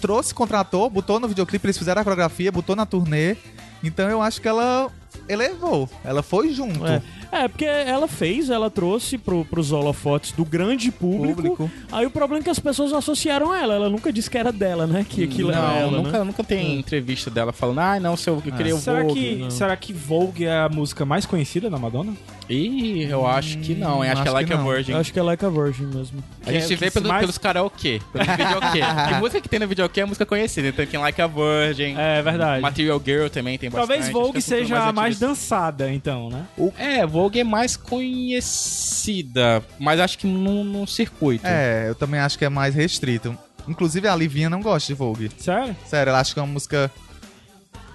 Trouxe, 0.00 0.34
contratou, 0.34 0.90
botou 0.90 1.20
no 1.20 1.28
videoclipe, 1.28 1.64
eles 1.66 1.78
fizeram 1.78 2.00
a 2.00 2.04
coreografia, 2.04 2.50
botou 2.50 2.74
na 2.74 2.84
turnê. 2.84 3.36
Então 3.82 4.08
eu 4.08 4.20
acho 4.20 4.40
que 4.40 4.48
ela 4.48 4.90
elevou, 5.28 5.88
ela 6.04 6.22
foi 6.22 6.52
junto. 6.52 6.86
É. 6.86 7.02
É, 7.30 7.46
porque 7.46 7.66
ela 7.66 8.08
fez, 8.08 8.48
ela 8.48 8.70
trouxe 8.70 9.18
pro, 9.18 9.44
pros 9.44 9.70
holofotes 9.70 10.32
do 10.32 10.46
grande 10.46 10.90
público, 10.90 11.42
Público. 11.42 11.70
Aí 11.92 12.06
o 12.06 12.10
problema 12.10 12.40
é 12.40 12.44
que 12.44 12.48
as 12.48 12.58
pessoas 12.58 12.90
associaram 12.90 13.52
a 13.52 13.60
ela. 13.60 13.74
Ela 13.74 13.90
nunca 13.90 14.10
disse 14.10 14.30
que 14.30 14.38
era 14.38 14.50
dela, 14.50 14.86
né? 14.86 15.04
Que 15.06 15.24
aquilo 15.24 15.52
não, 15.52 15.58
era 15.58 15.76
ela, 15.78 15.90
nunca, 15.98 16.18
né? 16.20 16.24
nunca 16.24 16.42
tem 16.42 16.78
entrevista 16.78 17.30
dela 17.30 17.52
falando, 17.52 17.80
ah, 17.80 18.00
não, 18.00 18.16
se 18.16 18.30
eu, 18.30 18.42
eu 18.46 18.52
queria 18.52 18.74
o 18.74 18.78
Será 18.78 19.02
Vogue. 19.02 19.12
que, 19.20 19.34
não. 19.36 19.50
será 19.50 19.76
que 19.76 19.92
Vogue 19.92 20.46
é 20.46 20.56
a 20.58 20.68
música 20.70 21.04
mais 21.04 21.26
conhecida 21.26 21.68
da 21.68 21.78
Madonna? 21.78 22.14
Ih, 22.48 23.02
eu 23.10 23.26
acho 23.26 23.58
que 23.58 23.74
não? 23.74 24.00
Acho, 24.00 24.20
Hum, 24.20 24.22
que 24.22 24.28
é 24.28 24.30
Like 24.32 24.50
que 24.50 24.56
a. 24.56 24.62
Virgin. 24.62 24.92
Eu 24.92 24.98
acho 24.98 25.12
que 25.12 25.18
é 25.18 25.22
Like 25.22 25.44
a 25.44 25.48
Virgin 25.50 25.84
mesmo. 25.84 26.24
A 26.46 26.50
gente 26.52 26.66
Que 26.66 26.72
é- 26.72 26.76
vê 26.78 26.86
que 26.86 26.92
pelo- 26.92 27.08
mais- 27.08 27.20
pelos 27.20 27.36
karaokê, 27.36 28.00
pelos 28.10 28.26
videokê. 28.26 28.80
Tem 29.10 29.18
música 29.20 29.40
que 29.42 29.48
tem 29.50 29.58
no 29.60 29.68
videokê 29.68 30.00
é 30.00 30.04
música 30.06 30.24
conhecida. 30.24 30.68
Então 30.68 30.86
tem 30.86 30.98
Like 30.98 31.20
a 31.20 31.26
Virgin, 31.26 31.94
É 31.98 32.22
verdade. 32.22 32.62
Material 32.62 33.02
Girl 33.04 33.28
também 33.28 33.58
tem 33.58 33.68
bastante. 33.68 33.86
Talvez 33.88 34.10
Vogue 34.10 34.32
que 34.32 34.38
é 34.38 34.40
seja 34.40 34.78
a 34.82 34.92
mais 34.94 34.97
antigas. 35.06 35.18
dançada, 35.20 35.92
então, 35.92 36.28
né? 36.30 36.46
É, 36.76 37.06
Vogue 37.06 37.40
é 37.40 37.44
mais 37.44 37.76
conhecida, 37.76 39.62
mas 39.78 40.00
acho 40.00 40.18
que 40.18 40.26
no, 40.26 40.64
no 40.64 40.86
circuito. 40.86 41.46
É, 41.46 41.88
eu 41.88 41.94
também 41.94 42.20
acho 42.20 42.38
que 42.38 42.44
é 42.44 42.48
mais 42.48 42.74
restrito. 42.74 43.36
Inclusive 43.66 44.08
a 44.08 44.16
Livinha 44.16 44.48
não 44.48 44.62
gosta 44.62 44.86
de 44.86 44.94
Vogue. 44.94 45.30
Sério? 45.36 45.76
Sério, 45.86 46.10
ela 46.10 46.20
acha 46.20 46.32
que 46.32 46.40
é 46.40 46.42
uma 46.42 46.52
música. 46.52 46.90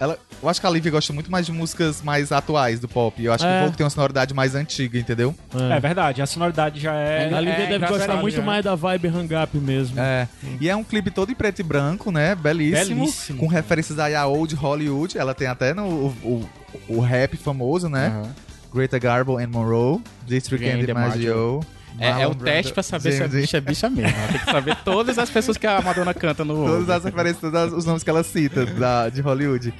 Ela, 0.03 0.17
eu 0.41 0.49
acho 0.49 0.59
que 0.59 0.67
a 0.67 0.69
Livia 0.69 0.91
gosta 0.91 1.13
muito 1.13 1.31
mais 1.31 1.45
de 1.45 1.51
músicas 1.53 2.01
mais 2.01 2.31
atuais 2.31 2.79
do 2.79 2.87
pop. 2.89 3.23
Eu 3.23 3.31
acho 3.31 3.43
que 3.45 3.49
É. 3.49 3.61
o 3.61 3.63
Vogue 3.65 3.77
tem 3.77 3.83
uma 3.85 3.89
sonoridade 3.89 4.33
mais 4.33 4.53
antiga, 4.53 4.99
entendeu? 4.99 5.33
É, 5.73 5.79
verdade, 5.79 6.21
a 6.21 6.25
sonoridade 6.25 6.79
já 6.79 6.93
é. 6.93 7.33
A 7.33 7.39
Lívia 7.39 7.63
É, 7.63 7.67
deve 7.79 7.87
gostar 7.87 8.17
muito 8.17 8.37
né? 8.39 8.43
mais 8.45 8.63
da 8.65 8.75
vibe 8.75 9.07
hang 9.07 9.33
up 9.35 9.57
mesmo. 9.57 9.99
É. 9.99 10.27
E 10.59 10.67
é 10.69 10.75
um 10.75 10.83
clipe 10.83 11.09
todo 11.09 11.31
em 11.31 11.35
preto 11.35 11.59
e 11.59 11.63
branco, 11.63 12.11
né? 12.11 12.35
Belíssimo. 12.35 13.01
Belíssimo. 13.01 13.39
Com 13.39 13.47
referências 13.47 13.97
aí 13.97 14.13
a 14.13 14.25
Old 14.27 14.53
Hollywood. 14.55 15.17
Ela 15.17 15.33
tem 15.33 15.47
até 15.47 15.73
no 15.73 15.83
o, 15.85 16.15
o, 16.23 16.49
o 16.97 16.99
rap 16.99 17.37
famoso, 17.37 17.87
né? 17.87 18.07
Aham. 18.07 18.29
Greta 18.73 18.99
Garbo 18.99 19.37
and 19.37 19.47
Monroe. 19.47 20.01
District 20.25 20.65
Vem 20.65 20.81
and 20.81 20.85
DiMaggio. 20.85 21.61
É, 21.99 22.21
é 22.23 22.27
o 22.27 22.33
teste 22.35 22.73
pra 22.73 22.81
saber 22.83 23.11
se 23.11 23.21
a 23.23 23.27
James 23.27 23.41
bicha 23.41 23.57
é 23.57 23.61
bicha 23.61 23.89
mesmo. 23.89 24.17
Ela 24.17 24.27
Tem 24.29 24.39
que 24.39 24.45
saber 24.51 24.75
todas 24.83 25.17
as 25.19 25.29
pessoas 25.29 25.57
que 25.57 25.67
a 25.67 25.79
Madonna 25.81 26.13
canta 26.13 26.43
no 26.43 26.65
Todas 26.65 26.89
as 26.89 27.03
referências, 27.03 27.39
todos 27.51 27.73
os 27.73 27.85
nomes 27.85 28.03
que 28.03 28.09
ela 28.09 28.23
cita 28.23 28.65
da, 28.65 29.09
de 29.09 29.21
Hollywood. 29.21 29.73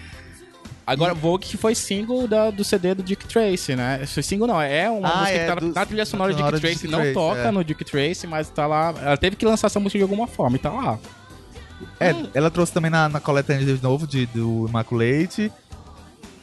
Agora, 0.85 1.13
Vogue 1.13 1.45
que 1.45 1.55
foi 1.57 1.73
single 1.75 2.27
da- 2.27 2.51
do 2.51 2.61
CD 2.63 2.93
do 2.93 3.01
Dick 3.01 3.25
Tracy, 3.25 3.73
né? 3.75 4.05
Foi 4.05 4.21
single 4.21 4.45
não, 4.47 4.61
é 4.61 4.89
uma 4.89 5.07
Ah, 5.09 5.17
música 5.21 5.31
é, 5.37 5.39
que 5.39 5.45
tá 5.47 5.55
do- 5.55 5.73
na 5.73 5.85
trilha 5.85 6.05
sonora 6.05 6.33
do 6.33 6.37
sonora 6.37 6.57
Dick 6.57 6.67
Tracy. 6.67 6.81
Dick 6.81 6.91
Não 6.91 6.99
Tracy, 6.99 7.13
toca 7.13 7.39
é. 7.47 7.51
no 7.51 7.63
Dick 7.63 7.85
Tracy, 7.85 8.27
mas 8.27 8.49
tá 8.49 8.67
lá. 8.67 8.93
Ela 9.01 9.17
teve 9.17 9.35
que 9.37 9.45
lançar 9.45 9.67
essa 9.67 9.79
música 9.79 9.97
de 9.97 10.03
alguma 10.03 10.27
forma 10.27 10.57
e 10.57 10.59
tá 10.59 10.69
lá. 10.71 10.99
É, 11.99 12.13
ela 12.33 12.51
trouxe 12.51 12.73
também 12.73 12.91
na, 12.91 13.07
na 13.09 13.19
coletânea 13.21 13.65
de 13.65 13.81
novo 13.81 14.05
de, 14.05 14.25
do 14.27 14.65
Immaculate. 14.69 15.51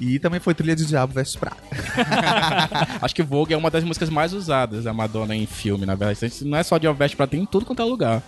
E 0.00 0.18
também 0.18 0.40
foi 0.40 0.54
trilha 0.54 0.74
de 0.74 0.86
Diabo 0.86 1.12
Veste 1.12 1.36
Prata. 1.38 1.62
Acho 3.02 3.14
que 3.14 3.22
Vogue 3.22 3.52
é 3.52 3.56
uma 3.56 3.70
das 3.70 3.84
músicas 3.84 4.08
mais 4.08 4.32
usadas 4.32 4.84
da 4.84 4.92
Madonna 4.94 5.36
em 5.36 5.46
filme, 5.46 5.84
na 5.84 5.94
verdade. 5.94 6.32
Não 6.44 6.56
é 6.56 6.62
só 6.62 6.78
de 6.78 6.88
Ovest 6.88 7.16
pra 7.16 7.26
tem 7.26 7.42
em 7.42 7.46
tudo 7.46 7.66
quanto 7.66 7.82
é 7.82 7.84
lugar. 7.84 8.22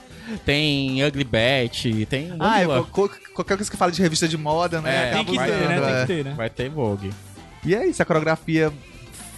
Tem 0.45 1.03
Ugly 1.05 1.25
Betty, 1.25 2.07
tem. 2.07 2.31
um 2.33 2.37
Ah, 2.39 2.61
é, 2.61 2.66
co- 2.91 3.11
qualquer 3.35 3.57
coisa 3.57 3.70
que 3.70 3.77
fala 3.77 3.91
de 3.91 4.01
revista 4.03 4.29
de 4.29 4.37
moda, 4.37 4.81
né? 4.81 5.09
É, 5.11 5.12
Tem 5.14 5.25
que 5.25 5.35
vai- 5.37 5.51
ter, 5.51 5.68
né? 5.68 5.81
Tem 5.81 5.95
é. 5.95 6.01
que 6.01 6.07
ter, 6.07 6.25
né? 6.25 6.35
Vai 6.37 6.51
ter 6.51 6.68
Vogue. 6.68 7.11
E 7.64 7.75
é 7.75 7.87
isso, 7.87 8.03
a 8.03 8.05
coreografia 8.05 8.73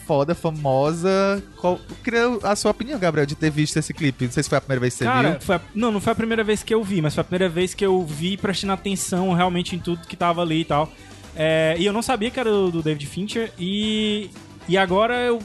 foda, 0.06 0.34
famosa. 0.34 1.42
Qual, 1.56 1.78
queria 2.02 2.26
a 2.42 2.54
sua 2.56 2.70
opinião, 2.72 2.98
Gabriel, 2.98 3.26
de 3.26 3.34
ter 3.34 3.50
visto 3.50 3.76
esse 3.78 3.94
clipe. 3.94 4.24
Não 4.26 4.32
sei 4.32 4.42
se 4.42 4.48
foi 4.48 4.58
a 4.58 4.60
primeira 4.60 4.80
vez 4.80 4.92
que 4.94 4.98
você 4.98 5.04
Cara, 5.04 5.30
viu. 5.32 5.40
foi 5.40 5.54
a- 5.56 5.60
não, 5.74 5.90
não 5.92 6.00
foi 6.00 6.12
a 6.12 6.16
primeira 6.16 6.44
vez 6.44 6.62
que 6.62 6.74
eu 6.74 6.82
vi, 6.84 7.00
mas 7.00 7.14
foi 7.14 7.22
a 7.22 7.24
primeira 7.24 7.48
vez 7.48 7.72
que 7.74 7.84
eu 7.86 8.04
vi 8.04 8.36
prestando 8.36 8.72
atenção 8.74 9.32
realmente 9.32 9.74
em 9.76 9.78
tudo 9.78 10.06
que 10.06 10.16
tava 10.16 10.42
ali 10.42 10.60
e 10.60 10.64
tal. 10.64 10.92
É, 11.36 11.74
e 11.78 11.86
eu 11.86 11.92
não 11.92 12.02
sabia 12.02 12.30
que 12.30 12.38
era 12.38 12.50
do, 12.50 12.70
do 12.70 12.82
David 12.82 13.06
Fincher 13.06 13.52
e, 13.58 14.30
e 14.68 14.78
agora 14.78 15.14
eu 15.16 15.40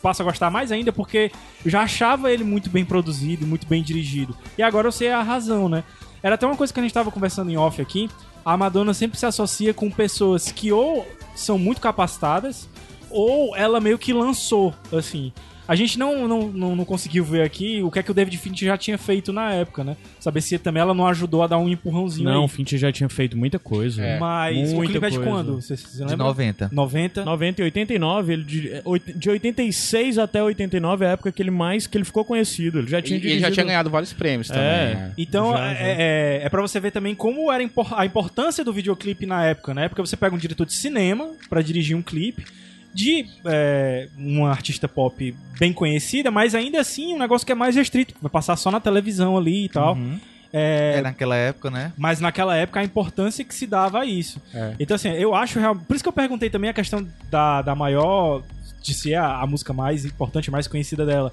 passo 0.00 0.22
a 0.22 0.24
gostar 0.24 0.50
mais 0.50 0.72
ainda 0.72 0.92
porque 0.92 1.30
eu 1.64 1.70
já 1.70 1.82
achava 1.82 2.32
ele 2.32 2.42
muito 2.42 2.70
bem 2.70 2.84
produzido, 2.84 3.46
muito 3.46 3.66
bem 3.66 3.82
dirigido. 3.82 4.36
E 4.56 4.62
agora 4.62 4.88
eu 4.88 4.92
sei 4.92 5.10
a 5.10 5.22
razão, 5.22 5.68
né? 5.68 5.84
Era 6.22 6.34
até 6.34 6.46
uma 6.46 6.56
coisa 6.56 6.72
que 6.72 6.80
a 6.80 6.82
gente 6.82 6.92
tava 6.92 7.10
conversando 7.10 7.50
em 7.50 7.56
off 7.56 7.80
aqui. 7.80 8.08
A 8.44 8.56
Madonna 8.56 8.94
sempre 8.94 9.18
se 9.18 9.26
associa 9.26 9.74
com 9.74 9.90
pessoas 9.90 10.50
que 10.50 10.72
ou 10.72 11.06
são 11.34 11.58
muito 11.58 11.80
capacitadas 11.80 12.68
ou 13.10 13.56
ela 13.56 13.80
meio 13.80 13.98
que 13.98 14.12
lançou, 14.12 14.74
assim. 14.92 15.32
A 15.70 15.76
gente 15.76 15.96
não, 15.96 16.26
não, 16.26 16.48
não, 16.48 16.74
não 16.74 16.84
conseguiu 16.84 17.24
ver 17.24 17.42
aqui 17.42 17.80
o 17.80 17.92
que 17.92 18.00
é 18.00 18.02
que 18.02 18.10
o 18.10 18.14
David 18.14 18.36
Fincher 18.38 18.66
já 18.66 18.76
tinha 18.76 18.98
feito 18.98 19.32
na 19.32 19.52
época, 19.54 19.84
né? 19.84 19.96
Saber 20.18 20.40
se 20.40 20.58
também 20.58 20.80
ela 20.80 20.92
não 20.92 21.06
ajudou 21.06 21.44
a 21.44 21.46
dar 21.46 21.58
um 21.58 21.68
empurrãozinho 21.68 22.28
Não, 22.28 22.40
o 22.40 22.42
aí. 22.42 22.48
Fincher 22.48 22.76
já 22.76 22.90
tinha 22.90 23.08
feito 23.08 23.36
muita 23.38 23.56
coisa. 23.56 24.02
É. 24.02 24.18
Mas 24.18 24.72
o 24.72 24.76
Muita 24.76 24.90
clipe 24.94 25.06
é 25.06 25.10
de 25.10 25.16
coisa. 25.18 25.30
quando? 25.30 25.60
Você, 25.62 25.76
você 25.76 25.98
De 25.98 26.10
lembra? 26.10 26.16
90. 26.26 26.70
90. 26.72 27.24
90 27.24 27.60
e 27.60 27.64
89, 27.66 28.32
ele 28.32 28.42
de, 28.42 28.68
é, 28.68 28.82
de 29.14 29.30
86 29.30 30.18
até 30.18 30.42
89 30.42 31.04
é 31.04 31.08
a 31.08 31.10
época 31.12 31.30
que 31.30 31.40
ele 31.40 31.52
mais 31.52 31.86
que 31.86 31.96
ele 31.96 32.04
ficou 32.04 32.24
conhecido. 32.24 32.80
Ele 32.80 32.88
já 32.88 32.98
E 32.98 33.02
tinha 33.02 33.16
e 33.16 33.20
ele 33.20 33.28
já 33.28 33.34
dirigido- 33.34 33.54
tinha 33.54 33.66
ganhado 33.66 33.88
vários 33.90 34.12
prêmios 34.12 34.48
também. 34.48 34.62
É. 34.64 34.94
né? 34.96 35.12
Então, 35.16 35.52
Já, 35.52 35.70
é, 35.70 35.74
já. 35.76 35.80
é, 36.02 36.40
é 36.44 36.48
pra 36.48 36.60
você 36.62 36.80
ver 36.80 36.90
também 36.90 37.14
como 37.14 37.50
era 37.52 37.62
a 37.96 38.04
importância 38.04 38.64
do 38.64 38.72
videoclipe 38.72 39.24
na 39.24 39.44
época, 39.44 39.72
né? 39.72 39.88
Porque 39.88 40.02
você 40.02 40.16
pega 40.16 40.34
um 40.34 40.38
diretor 40.38 40.66
de 40.66 40.74
cinema 40.74 41.28
pra 41.48 41.62
dirigir 41.62 41.96
um 41.96 42.02
clipe 42.02 42.44
de 42.92 43.26
é, 43.44 44.08
uma 44.16 44.50
artista 44.50 44.88
pop 44.88 45.34
bem 45.58 45.72
conhecida, 45.72 46.30
mas 46.30 46.54
ainda 46.54 46.80
assim 46.80 47.14
um 47.14 47.18
negócio 47.18 47.46
que 47.46 47.52
é 47.52 47.54
mais 47.54 47.76
restrito, 47.76 48.14
vai 48.20 48.30
passar 48.30 48.56
só 48.56 48.70
na 48.70 48.80
televisão 48.80 49.36
ali 49.38 49.66
e 49.66 49.68
tal. 49.68 49.96
É, 50.52 50.96
É, 50.98 51.00
naquela 51.02 51.36
época, 51.36 51.70
né? 51.70 51.92
Mas 51.96 52.18
naquela 52.20 52.56
época 52.56 52.80
a 52.80 52.84
importância 52.84 53.44
que 53.44 53.54
se 53.54 53.66
dava 53.66 54.00
a 54.00 54.04
isso. 54.04 54.42
É. 54.52 54.74
Então, 54.80 54.96
assim, 54.96 55.10
eu 55.10 55.32
acho 55.34 55.60
real. 55.60 55.76
Por 55.76 55.94
isso 55.94 56.02
que 56.02 56.08
eu 56.08 56.12
perguntei 56.12 56.50
também 56.50 56.68
a 56.68 56.72
questão 56.74 57.06
da, 57.30 57.62
da 57.62 57.74
maior. 57.74 58.42
de 58.82 58.92
ser 58.94 59.14
a, 59.14 59.42
a 59.42 59.46
música 59.46 59.72
mais 59.72 60.04
importante, 60.04 60.50
mais 60.50 60.66
conhecida 60.66 61.06
dela. 61.06 61.32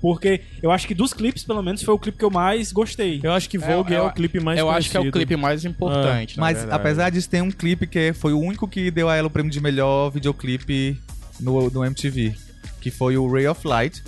Porque 0.00 0.40
eu 0.62 0.70
acho 0.70 0.86
que 0.86 0.94
dos 0.94 1.12
clipes, 1.12 1.44
pelo 1.44 1.62
menos, 1.62 1.82
foi 1.82 1.94
o 1.94 1.98
clipe 1.98 2.18
que 2.18 2.24
eu 2.24 2.30
mais 2.30 2.72
gostei. 2.72 3.20
Eu 3.22 3.32
acho 3.32 3.48
que 3.48 3.56
Vogue 3.58 3.94
é, 3.94 3.98
eu- 3.98 4.06
o 4.06 4.12
clipe 4.12 4.40
mais 4.40 4.58
Eu 4.58 4.68
acho 4.70 4.90
que 4.90 4.96
é 4.96 5.00
o 5.00 5.02
conhecido. 5.04 5.18
clipe 5.26 5.36
mais 5.36 5.64
importante. 5.64 6.36
na 6.36 6.40
Mas 6.40 6.58
verdade. 6.58 6.76
apesar 6.80 7.10
disso, 7.10 7.28
tem 7.30 7.40
um 7.42 7.50
clipe 7.50 7.86
que 7.86 8.12
foi 8.12 8.32
o 8.32 8.38
único 8.40 8.66
que 8.66 8.90
deu 8.90 9.08
a 9.08 9.16
ela 9.16 9.28
o 9.28 9.30
prêmio 9.30 9.50
de 9.52 9.60
melhor 9.60 10.10
videoclipe 10.10 10.98
no, 11.40 11.70
no 11.70 11.84
MTV. 11.84 12.34
Que 12.80 12.90
foi 12.90 13.16
o 13.16 13.30
Ray 13.30 13.46
of 13.46 13.66
Light. 13.66 14.02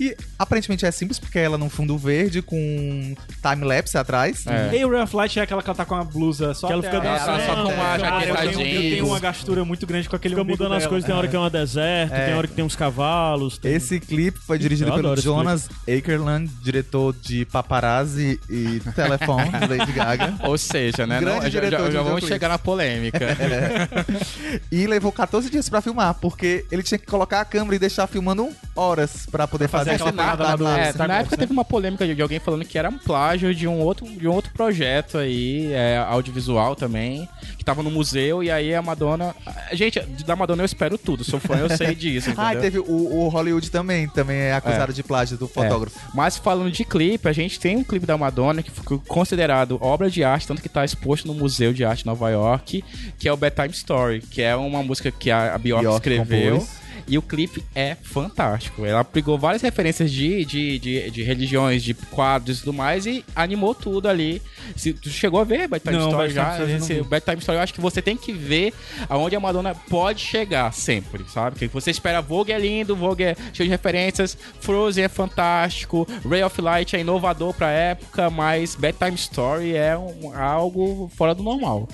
Que 0.00 0.16
aparentemente 0.38 0.86
é 0.86 0.90
simples, 0.90 1.18
porque 1.18 1.38
ela 1.38 1.58
num 1.58 1.68
fundo 1.68 1.98
verde 1.98 2.40
com 2.40 3.14
time-lapse 3.42 3.98
atrás. 3.98 4.46
É. 4.46 4.78
E 4.78 4.82
o 4.82 4.88
Real 4.90 5.06
Flight 5.06 5.38
é 5.38 5.42
aquela 5.42 5.62
que 5.62 5.68
ela 5.68 5.76
tá 5.76 5.84
com 5.84 5.94
a 5.94 6.02
blusa 6.02 6.54
só 6.54 6.68
Que 6.68 6.72
ela 6.72 6.82
fica 6.82 6.96
É, 6.96 7.18
só 7.18 7.54
com 7.56 7.62
uma 7.70 7.94
eu, 7.96 8.00
jaqueta 8.00 8.38
tenho, 8.48 8.60
eu 8.62 8.80
tenho 8.80 9.06
uma 9.06 9.20
gastura 9.20 9.62
muito 9.62 9.86
grande 9.86 10.08
com 10.08 10.16
aquele 10.16 10.34
Fica 10.34 10.42
mudando 10.44 10.72
as 10.72 10.78
dela. 10.78 10.88
coisas, 10.88 11.06
tem 11.06 11.14
hora 11.14 11.28
que 11.28 11.36
é 11.36 11.38
um 11.38 11.50
deserto, 11.50 12.14
É. 12.14 12.26
tem 12.28 12.34
hora 12.34 12.48
que 12.48 12.54
tem 12.54 12.64
uns 12.64 12.74
cavalos. 12.74 13.58
tem- 13.58 13.74
Esse 13.74 14.00
clipe 14.00 14.38
foi 14.38 14.58
dirigido 14.58 14.88
Eu 14.90 14.94
pelo 14.96 15.14
Jonas 15.20 15.68
Akerland, 15.82 16.50
diretor 16.62 17.14
de 17.20 17.44
Paparazzi 17.44 18.40
e 18.48 18.80
Telefone, 18.96 19.50
Lady 19.68 19.92
Gaga. 19.92 20.34
Ou 20.44 20.56
seja, 20.56 21.06
né? 21.06 21.20
Grande 21.20 21.36
não, 21.36 21.42
já, 21.42 21.48
diretor 21.50 21.78
já, 21.82 21.86
de 21.88 21.92
já 21.92 22.02
vamos 22.02 22.24
chegar 22.26 22.48
na 22.48 22.58
polêmica. 22.58 23.20
E 24.72 24.86
levou 24.86 25.12
14 25.12 25.50
dias 25.50 25.68
pra 25.68 25.80
filmar, 25.80 26.14
porque 26.14 26.64
ele 26.70 26.82
tinha 26.82 26.98
que 26.98 27.06
colocar 27.06 27.40
a 27.40 27.44
câmera 27.44 27.76
e 27.76 27.78
deixar 27.78 28.06
filmando 28.06 28.48
horas 28.74 29.26
pra 29.30 29.46
poder 29.46 29.68
fazer, 29.68 29.89
fazer 29.98 30.08
aquela 30.08 30.08
esse 30.10 30.16
parada 30.16 30.42
lá 30.44 30.56
do- 30.56 30.64
time-lapse. 30.64 31.02
É, 31.02 31.06
na 31.06 31.18
época 31.18 31.36
né? 31.36 31.40
teve 31.40 31.52
uma 31.52 31.64
polêmica 31.64 32.06
de 32.14 32.22
alguém 32.22 32.38
falando 32.38 32.64
que 32.64 32.78
era 32.78 32.88
um 32.88 32.98
plágio 32.98 33.54
de 33.54 33.66
um 33.66 33.80
outro, 33.80 34.06
de 34.06 34.26
um 34.28 34.32
outro 34.32 34.52
projeto 34.52 35.18
aí, 35.18 35.72
é, 35.72 35.98
audiovisual 35.98 36.74
também, 36.76 37.28
que 37.58 37.64
tava 37.64 37.82
no 37.82 37.90
museu, 37.90 38.42
e 38.42 38.50
aí 38.50 38.74
a 38.74 38.82
Madonna. 38.82 39.34
Gente, 39.72 40.00
da 40.26 40.34
Madonna 40.36 40.62
eu 40.62 40.66
espero 40.66 40.96
tudo. 40.98 41.24
Sou 41.24 41.38
fã, 41.40 41.56
eu 41.56 41.68
sei 41.76 41.94
disso. 41.94 42.32
Ah, 42.36 42.54
e 42.54 42.58
teve 42.58 42.78
o, 42.78 42.84
o 42.84 43.28
Hollywood 43.28 43.70
também, 43.70 44.08
também 44.08 44.36
é 44.38 44.54
acusado 44.54 44.92
de 44.92 45.02
plágio 45.02 45.36
do 45.36 45.46
fotógrafo. 45.48 45.98
Mas 46.14 46.36
falando 46.36 46.70
de 46.70 46.84
clipe, 46.84 47.28
a 47.28 47.32
gente 47.32 47.58
tem 47.58 47.76
um 47.76 47.84
clipe 47.84 48.06
da 48.06 48.16
Madonna 48.16 48.62
que 48.62 48.70
ficou 48.70 48.98
considerado 49.06 49.78
obra 49.80 50.10
de 50.10 50.24
arte, 50.24 50.46
tanto 50.46 50.62
que 50.62 50.68
tá 50.68 50.84
exposto 50.84 51.26
no 51.26 51.34
Museu 51.34 51.72
de 51.72 51.84
Arte 51.84 52.00
de 52.00 52.06
Nova 52.06 52.30
York, 52.30 52.84
que 53.18 53.28
é 53.28 53.32
o 53.32 53.36
Bedtime 53.36 53.70
Story, 53.70 54.20
que 54.20 54.42
é 54.42 54.54
uma 54.56 54.82
música 54.82 55.10
que 55.10 55.30
a, 55.30 55.54
a 55.54 55.58
Bjork, 55.58 55.82
Bjork 55.82 55.96
escreveu. 56.08 56.52
compôs. 56.58 56.70
E 57.10 57.18
o 57.18 57.22
clipe 57.22 57.62
é 57.74 57.96
fantástico. 57.96 58.86
Ela 58.86 59.02
pegou 59.04 59.36
várias 59.36 59.60
referências 59.62 60.12
de, 60.12 60.44
de, 60.44 60.78
de, 60.78 61.10
de 61.10 61.22
religiões, 61.24 61.82
de 61.82 61.92
quadros 61.92 62.58
e 62.58 62.60
tudo 62.60 62.72
mais 62.72 63.04
e 63.04 63.24
animou 63.34 63.74
tudo 63.74 64.08
ali. 64.08 64.40
Se, 64.76 64.92
tu 64.92 65.10
chegou 65.10 65.40
a 65.40 65.44
ver 65.44 65.66
Bedtime 65.66 65.96
Não, 65.96 66.08
Story 66.08 66.30
já? 66.30 66.52
Story 66.52 66.70
não 66.70 66.78
Esse, 66.78 66.94
vi. 66.94 67.02
Bedtime 67.02 67.38
Story 67.38 67.58
eu 67.58 67.62
acho 67.62 67.74
que 67.74 67.80
você 67.80 68.00
tem 68.00 68.16
que 68.16 68.32
ver 68.32 68.72
aonde 69.08 69.34
a 69.34 69.40
Madonna 69.40 69.74
pode 69.74 70.20
chegar 70.20 70.72
sempre, 70.72 71.24
sabe? 71.28 71.58
Que 71.58 71.66
você 71.66 71.90
espera 71.90 72.22
Vogue 72.22 72.52
é 72.52 72.58
lindo, 72.60 72.94
Vogue 72.94 73.24
é 73.24 73.34
cheio 73.52 73.66
de 73.68 73.70
referências, 73.70 74.38
Frozen 74.60 75.04
é 75.04 75.08
fantástico, 75.08 76.06
Ray 76.28 76.44
of 76.44 76.60
Light 76.62 76.94
é 76.94 77.00
inovador 77.00 77.52
pra 77.54 77.70
época, 77.72 78.30
mas 78.30 78.76
Bedtime 78.76 79.16
Story 79.16 79.74
é 79.74 79.98
um- 79.98 80.32
algo 80.32 81.10
fora 81.16 81.34
do 81.34 81.42
normal. 81.42 81.88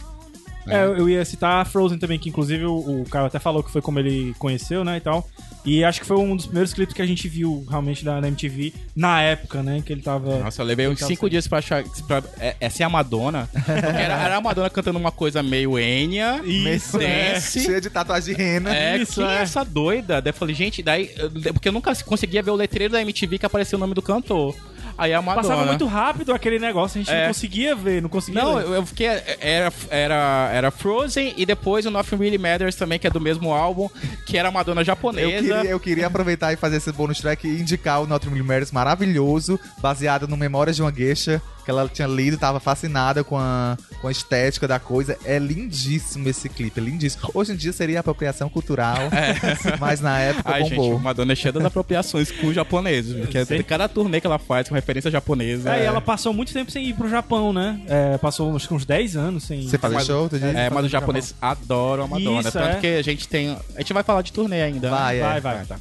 É, 0.67 0.85
eu 0.85 0.97
eu 0.97 1.09
ia 1.09 1.25
citar 1.25 1.61
a 1.61 1.65
Frozen 1.65 1.99
também, 1.99 2.19
que 2.19 2.29
inclusive 2.29 2.65
o, 2.65 3.03
o 3.03 3.05
Caio 3.11 3.27
até 3.27 3.39
falou 3.39 3.63
que 3.63 3.71
foi 3.71 3.81
como 3.83 3.99
ele 3.99 4.35
conheceu, 4.39 4.85
né, 4.85 4.97
e 4.97 5.01
tal. 5.01 5.29
E 5.65 5.83
acho 5.85 6.01
que 6.01 6.07
foi 6.07 6.17
um 6.17 6.37
dos 6.37 6.47
primeiros 6.47 6.73
clipes 6.73 6.95
que 6.95 7.03
a 7.03 7.07
gente 7.07 7.29
viu 7.29 7.65
realmente 7.69 8.05
da, 8.05 8.21
da 8.21 8.29
MTV 8.29 8.73
na 8.95 9.21
época, 9.21 9.63
né, 9.63 9.83
que 9.85 9.93
ele 9.93 10.01
tava... 10.03 10.39
Nossa, 10.39 10.63
eu 10.63 10.67
levei 10.67 10.87
uns 10.87 10.95
Então, 10.99 11.09
cinco 11.09 11.27
assim. 11.27 11.31
dias 11.31 11.49
pra 11.49 11.59
achar. 11.59 11.83
Pra, 12.07 12.23
é, 12.39 12.55
essa 12.61 12.83
é 12.83 12.87
a 12.87 12.89
Madonna. 12.89 13.49
Era, 13.67 14.15
era 14.23 14.37
a 14.37 14.41
Madonna 14.41 14.71
cantando 14.71 14.99
uma 14.99 15.11
coisa 15.11 15.43
meio 15.43 15.77
Enya, 15.79 16.41
Isso, 16.45 17.01
é. 17.01 17.33
dance. 17.35 17.61
Cheia 17.65 17.81
de 17.81 17.91
tatuagem 17.91 18.35
de 18.35 18.41
rena. 18.43 18.75
É, 18.77 18.97
Isso, 18.97 19.15
quem 19.21 19.25
é 19.31 19.39
é. 19.39 19.43
essa 19.43 19.65
doida? 19.65 20.21
Daí 20.23 20.31
eu 20.31 20.35
falei, 20.35 20.55
gente, 20.55 20.83
daí. 20.83 21.11
Porque 21.53 21.69
eu 21.69 21.73
nunca 21.73 21.95
conseguia 22.05 22.43
ver 22.43 22.51
o 22.51 22.55
letreiro 22.55 22.93
da 22.93 23.03
MTV 23.03 23.39
que 23.39 23.47
aparecia 23.47 23.77
o 23.77 23.81
nome 23.81 23.95
do 23.95 24.03
cantor. 24.03 24.55
Aí 24.99 25.13
a 25.13 25.21
Madonna. 25.21 25.43
Passava 25.49 25.67
muito 25.67 25.87
rápido 25.87 26.33
aquele 26.33 26.59
negócio, 26.59 26.99
a 27.01 27.03
gente 27.05 27.13
É. 27.13 27.21
não 27.23 27.29
conseguia 27.29 27.75
ver, 27.77 28.01
não 28.03 28.09
conseguia 28.09 28.43
Não, 28.43 28.55
ler. 28.55 28.65
eu, 28.65 28.75
eu 28.75 28.87
fiquei. 28.87 29.07
Era, 29.07 29.73
era, 29.91 30.51
era 30.53 30.71
Frozen 30.71 31.35
e 31.37 31.45
depois 31.45 31.85
o 31.87 31.91
Nothing 31.91 32.17
Really 32.17 32.39
Matters 32.39 32.75
também, 32.77 32.99
que 32.99 33.07
é 33.07 33.11
do 33.11 33.21
mesmo 33.21 33.53
álbum, 33.53 33.89
que 34.27 34.39
era 34.39 34.49
a 34.49 34.53
Madonna 34.53 34.81
Eu 34.81 34.85
japonesa. 34.87 35.31
queria, 35.31 35.65
eu 35.65 35.81
queria 35.81 36.07
aproveitar 36.07 36.53
e 36.53 36.57
fazer 36.57 36.77
esse 36.77 36.91
bônus 36.93 37.21
track 37.21 37.47
e 37.47 37.61
indicar 37.61 38.01
o 38.03 38.07
Notre 38.07 38.31
Millimers 38.31 38.73
maravilhoso, 38.73 39.59
baseado 39.81 40.27
no 40.27 40.37
Memórias 40.37 40.77
de 40.77 40.83
uma 40.83 40.93
Geisha, 40.93 41.43
que 41.67 41.71
ela 41.73 41.89
tinha 41.89 42.07
lido, 42.07 42.39
tava 42.39 42.61
fascinada 42.61 43.25
com 43.25 43.37
a, 43.37 43.77
com 44.01 44.07
a 44.07 44.13
estética 44.13 44.69
da 44.69 44.79
coisa. 44.79 45.19
É 45.25 45.37
lindíssimo 45.37 46.29
esse 46.29 46.49
clipe, 46.49 46.79
é 46.79 46.83
lindíssimo. 46.83 47.29
Hoje 47.35 47.53
em 47.53 47.57
dia 47.57 47.73
seria 47.73 47.99
apropriação 47.99 48.49
cultural, 48.49 48.99
mas 49.81 50.01
na 50.01 50.17
época 50.21 50.49
Ai, 50.55 50.63
gente, 50.63 50.77
bombou. 50.77 51.01
Madonna 51.01 51.33
é 51.33 51.37
cheia 51.37 51.53
das 51.53 51.65
apropriações 51.65 52.31
com 52.31 52.47
os 52.47 52.55
japoneses, 52.55 53.17
porque 53.17 53.45
Sim. 53.45 53.63
cada 53.65 53.89
turnê 53.89 54.21
que 54.21 54.29
ela 54.29 54.39
faz 54.39 54.69
com 54.69 54.77
referência 54.77 55.11
japonesa. 55.11 55.75
É, 55.75 55.83
e 55.83 55.85
ela 55.87 56.01
passou 56.01 56.33
muito 56.33 56.53
tempo 56.53 56.71
sem 56.71 56.87
ir 56.87 56.95
pro 56.95 57.09
Japão, 57.11 57.53
né? 57.53 57.81
É, 57.89 58.17
passou 58.17 58.55
acho 58.55 58.69
que 58.69 58.75
uns 58.75 58.85
10 58.87 59.17
anos 59.17 59.43
sem 59.43 59.69
Você 59.69 59.77
fazer 59.77 60.01
show, 60.03 60.29
tu 60.29 60.39
diz? 60.39 60.55
É, 60.55 60.71
mas 60.71 60.85
os 60.85 60.91
japoneses 60.91 61.35
adoram 61.43 62.05
a 62.05 62.07
Madonna. 62.07 62.43
Isso, 62.43 62.53
tanto 62.53 62.77
é. 62.77 62.81
que 62.81 62.87
a 62.87 63.03
gente 63.03 63.27
tem. 63.27 63.59
A 63.75 63.81
gente 63.81 63.93
vai 63.93 64.05
falar 64.05 64.23
de 64.23 64.33
turnê 64.33 64.63
ainda. 64.63 64.89
né? 64.89 64.97
Vai, 64.97 65.19
é. 65.19 65.21
Vai, 65.21 65.41
vai. 65.41 65.65
tá. 65.67 65.77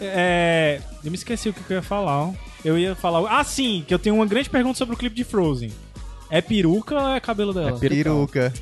É, 0.00 0.80
eu 1.02 1.10
me 1.10 1.16
esqueci 1.16 1.48
o 1.48 1.52
que 1.52 1.68
eu 1.68 1.78
ia 1.78 1.82
falar. 1.82 2.26
ó. 2.28 2.45
Eu 2.66 2.76
ia 2.76 2.96
falar. 2.96 3.38
Ah, 3.38 3.44
sim, 3.44 3.84
que 3.86 3.94
eu 3.94 3.98
tenho 3.98 4.16
uma 4.16 4.26
grande 4.26 4.50
pergunta 4.50 4.76
sobre 4.76 4.96
o 4.96 4.98
clipe 4.98 5.14
de 5.14 5.22
Frozen. 5.22 5.72
É 6.28 6.40
peruca 6.40 6.96
ou 6.96 7.14
é 7.14 7.20
cabelo 7.20 7.54
dela? 7.54 7.78
É. 7.80 7.88
Peruca. 7.88 8.52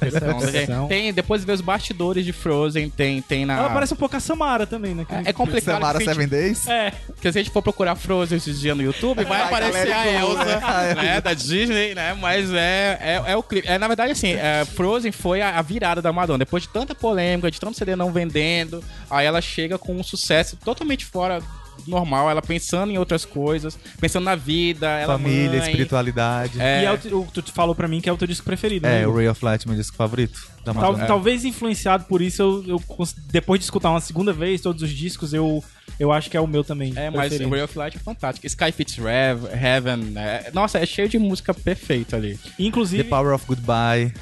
Decepção. 0.00 0.88
Tem, 0.88 1.12
depois 1.12 1.44
vê 1.44 1.52
os 1.52 1.60
bastidores 1.60 2.24
de 2.24 2.32
Frozen, 2.32 2.90
tem, 2.90 3.20
tem 3.22 3.44
na... 3.46 3.58
Ela 3.58 3.70
parece 3.70 3.92
um 3.94 3.96
pouco 3.96 4.16
a 4.16 4.20
Samara 4.20 4.66
também, 4.66 4.94
né? 4.94 5.06
É, 5.10 5.30
é 5.30 5.32
complicado. 5.32 5.74
Samara 5.74 5.98
gente- 5.98 6.08
Seven 6.08 6.28
Days? 6.28 6.66
É, 6.66 6.90
Porque 7.06 7.30
se 7.32 7.38
a 7.38 7.42
gente 7.42 7.52
for 7.52 7.62
procurar 7.62 7.96
Frozen 7.96 8.36
esses 8.36 8.60
dias 8.60 8.76
no 8.76 8.82
YouTube, 8.82 9.24
vai 9.24 9.38
Vai, 9.38 9.42
aparecer 9.42 9.92
a 9.92 10.12
igual, 10.12 10.32
Elsa, 10.32 10.44
né? 10.44 10.94
né, 11.02 11.20
da 11.20 11.34
Disney, 11.34 11.94
né? 11.94 12.14
Mas 12.14 12.50
é, 12.52 12.98
é, 13.00 13.32
é 13.32 13.36
o 13.36 13.42
clipe. 13.42 13.66
É, 13.68 13.78
na 13.78 13.88
verdade, 13.88 14.12
assim, 14.12 14.32
é, 14.32 14.64
Frozen 14.64 15.12
foi 15.12 15.40
a, 15.40 15.58
a 15.58 15.62
virada 15.62 16.02
da 16.02 16.12
Madonna. 16.12 16.38
Depois 16.38 16.62
de 16.62 16.68
tanta 16.68 16.94
polêmica, 16.94 17.50
de 17.50 17.60
tanto 17.60 17.76
CD 17.76 17.96
não 17.96 18.12
vendendo, 18.12 18.82
aí 19.10 19.26
ela 19.26 19.40
chega 19.40 19.78
com 19.78 19.96
um 19.96 20.02
sucesso 20.02 20.56
totalmente 20.56 21.06
fora 21.06 21.42
normal, 21.86 22.30
ela 22.30 22.42
pensando 22.42 22.92
em 22.92 22.98
outras 22.98 23.24
coisas, 23.24 23.78
pensando 24.00 24.24
na 24.24 24.34
vida, 24.34 24.88
ela 24.88 25.18
Família, 25.18 25.58
mãe, 25.58 25.58
espiritualidade. 25.58 26.60
É, 26.60 26.82
e 26.82 26.84
é 26.84 26.92
o, 26.92 27.20
o 27.20 27.26
que 27.26 27.42
tu 27.42 27.52
falou 27.52 27.74
pra 27.74 27.88
mim 27.88 28.00
que 28.00 28.08
é 28.08 28.12
o 28.12 28.16
teu 28.16 28.26
disco 28.26 28.44
preferido. 28.44 28.86
É, 28.86 29.00
né? 29.00 29.06
o 29.06 29.14
Ray 29.14 29.28
of 29.28 29.44
Light, 29.44 29.66
meu 29.66 29.76
disco 29.76 29.96
favorito 29.96 30.40
da 30.64 30.72
Tal- 30.72 30.92
Madonna. 30.92 31.06
Talvez 31.06 31.44
influenciado 31.44 32.04
por 32.04 32.20
isso, 32.20 32.42
eu, 32.42 32.64
eu 32.66 33.06
depois 33.30 33.60
de 33.60 33.64
escutar 33.64 33.90
uma 33.90 34.00
segunda 34.00 34.32
vez 34.32 34.60
todos 34.60 34.82
os 34.82 34.90
discos, 34.90 35.32
eu, 35.32 35.62
eu 35.98 36.12
acho 36.12 36.30
que 36.30 36.36
é 36.36 36.40
o 36.40 36.46
meu 36.46 36.62
também. 36.64 36.92
É, 36.96 37.10
mas 37.10 37.28
preferido. 37.28 37.48
o 37.48 37.52
Ray 37.52 37.62
of 37.62 37.78
Light 37.78 37.96
é 37.96 38.00
fantástico. 38.00 38.46
Sky 38.46 38.72
Fits 38.72 38.96
Rev, 38.96 39.44
Heaven, 39.52 39.96
né? 39.96 40.44
Nossa, 40.52 40.78
é 40.78 40.86
cheio 40.86 41.08
de 41.08 41.18
música 41.18 41.54
perfeita 41.54 42.16
ali. 42.16 42.36
The 42.36 42.50
Inclusive, 42.58 43.04
Power 43.04 43.34
of 43.34 43.44
Goodbye. 43.46 44.12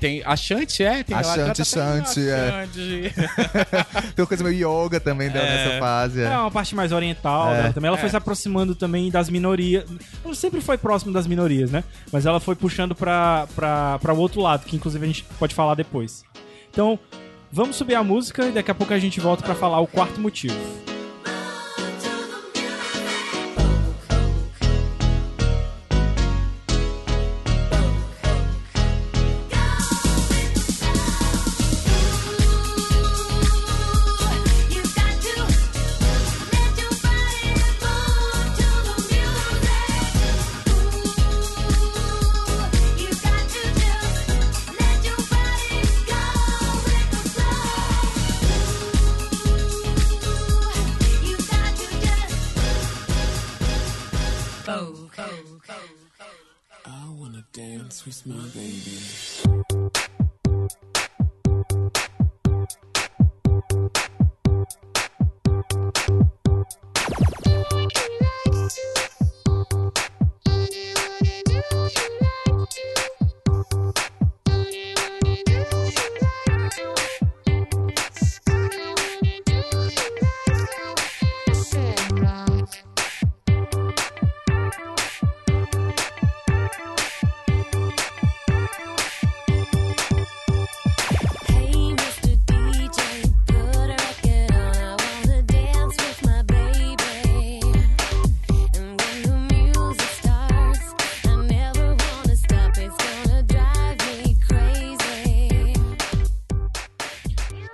Tem 0.00 0.22
a 0.24 0.34
Shanti, 0.34 0.82
é? 0.82 1.02
Tem 1.04 1.14
A 1.16 1.22
Shanti, 1.22 1.56
bem, 1.58 1.64
Shanti, 1.64 2.20
a 2.30 2.36
é. 2.36 2.66
Tem 4.16 4.22
uma 4.22 4.26
coisa 4.26 4.42
meio 4.42 4.66
yoga 4.86 4.98
também 4.98 5.28
dela 5.28 5.46
É. 5.46 5.66
nessa 5.66 5.78
fase. 5.78 6.22
é 6.22 6.24
É. 6.24 6.38
uma 6.38 6.50
parte 6.50 6.74
mais 6.74 6.90
oriental 6.90 7.52
É. 7.52 7.56
dela 7.62 7.72
também. 7.74 7.88
Ela 7.88 7.98
foi 7.98 8.06
É. 8.06 8.10
se 8.10 8.16
aproximando 8.16 8.74
também 8.74 9.10
das 9.10 9.28
minorias. 9.28 9.84
Ela 10.24 10.34
sempre 10.34 10.60
foi 10.62 10.78
próximo 10.78 11.12
das 11.12 11.26
minorias, 11.26 11.70
né? 11.70 11.84
Mas 12.10 12.24
ela 12.24 12.40
foi 12.40 12.54
puxando 12.56 12.94
pra, 12.94 13.46
pra, 13.54 13.98
pra 13.98 14.14
o 14.14 14.18
outro 14.18 14.40
lado, 14.40 14.64
que 14.64 14.74
inclusive 14.74 15.04
a 15.04 15.06
gente 15.06 15.24
pode 15.38 15.54
falar 15.54 15.74
depois. 15.74 16.24
Então, 16.70 16.98
vamos 17.52 17.76
subir 17.76 17.94
a 17.94 18.02
música 18.02 18.46
e 18.46 18.52
daqui 18.52 18.70
a 18.70 18.74
pouco 18.74 18.94
a 18.94 18.98
gente 18.98 19.20
volta 19.20 19.42
pra 19.42 19.54
falar 19.54 19.80
o 19.80 19.86
quarto 19.86 20.18
motivo. 20.20 20.56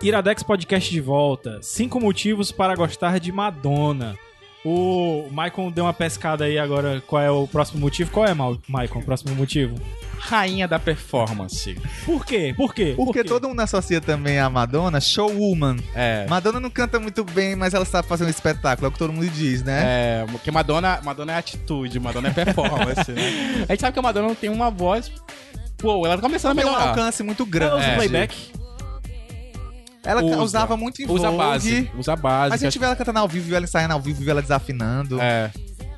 Iradex 0.07 0.43
Podcast 0.45 0.89
de 0.89 1.01
volta. 1.01 1.59
Cinco 1.63 1.99
motivos 1.99 2.53
para 2.53 2.77
gostar 2.77 3.19
de 3.19 3.33
Madonna. 3.33 4.17
O 4.65 5.29
Maicon 5.33 5.71
deu 5.71 5.85
uma 5.85 5.93
pescada 5.93 6.45
aí 6.45 6.59
agora. 6.59 7.03
Qual 7.07 7.21
é 7.21 7.29
o 7.31 7.47
próximo 7.49 7.81
motivo? 7.81 8.11
Qual 8.13 8.25
é, 8.25 8.33
Maicon, 8.69 9.01
o 9.01 9.03
próximo 9.03 9.35
motivo? 9.35 9.75
Rainha 10.19 10.69
da 10.69 10.79
performance. 10.79 11.77
Por 12.05 12.25
quê? 12.25 12.55
Por 12.57 12.73
quê? 12.73 12.95
Por 12.97 13.07
Porque 13.07 13.23
quê? 13.25 13.29
todo 13.29 13.49
mundo 13.49 13.59
associa 13.61 14.01
também 14.01 14.39
a 14.39 14.49
Madonna 14.49 15.01
showwoman. 15.01 15.77
É. 15.93 16.25
Madonna 16.29 16.61
não 16.61 16.71
canta 16.71 17.01
muito 17.01 17.25
bem, 17.25 17.57
mas 17.57 17.75
ela 17.75 17.85
sabe 17.85 18.07
fazer 18.07 18.25
um 18.25 18.29
espetáculo, 18.29 18.87
é 18.87 18.89
o 18.89 18.93
que 18.93 18.99
todo 18.99 19.13
mundo 19.13 19.29
diz, 19.29 19.63
né? 19.65 19.83
É, 19.85 20.27
porque 20.31 20.53
Madonna, 20.53 21.01
Madonna 21.03 21.33
é 21.33 21.37
atitude, 21.37 21.99
Madonna 21.99 22.29
é 22.29 22.33
performance, 22.33 23.11
né? 23.13 23.67
A 23.69 23.73
gente 23.73 23.81
sabe 23.81 23.93
que 23.93 23.99
a 23.99 24.03
Madonna 24.03 24.35
tem 24.37 24.51
uma 24.51 24.71
voz. 24.71 25.11
Pô, 25.79 26.07
ela 26.07 26.17
tá 26.17 26.23
começando 26.23 26.53
a 26.53 26.55
Tem 26.55 26.65
um 26.65 26.69
melhorar. 26.73 26.91
alcance 26.91 27.23
muito 27.25 27.43
Ela 27.43 27.51
grande. 27.51 27.75
usa 27.77 27.85
É. 27.87 27.95
playback? 27.97 28.37
Ela 30.07 30.23
Usa. 30.23 30.43
usava 30.43 30.77
muito 30.77 31.03
em 31.03 31.11
Usa 31.11 31.31
Vogue. 31.31 31.37
base. 31.37 31.91
Usa 31.99 32.17
base. 32.17 32.55
A 32.55 32.57
gente 32.57 32.79
vê 32.79 32.85
ela 32.87 32.97
cantando 32.97 33.19
ao 33.19 33.29
vivo, 33.29 33.55
ela 33.55 33.65
ensaiando 33.65 33.95
ao 33.95 34.01
vivo, 34.01 34.29
ela 34.31 34.41
desafinando. 34.41 35.21
É. 35.21 35.51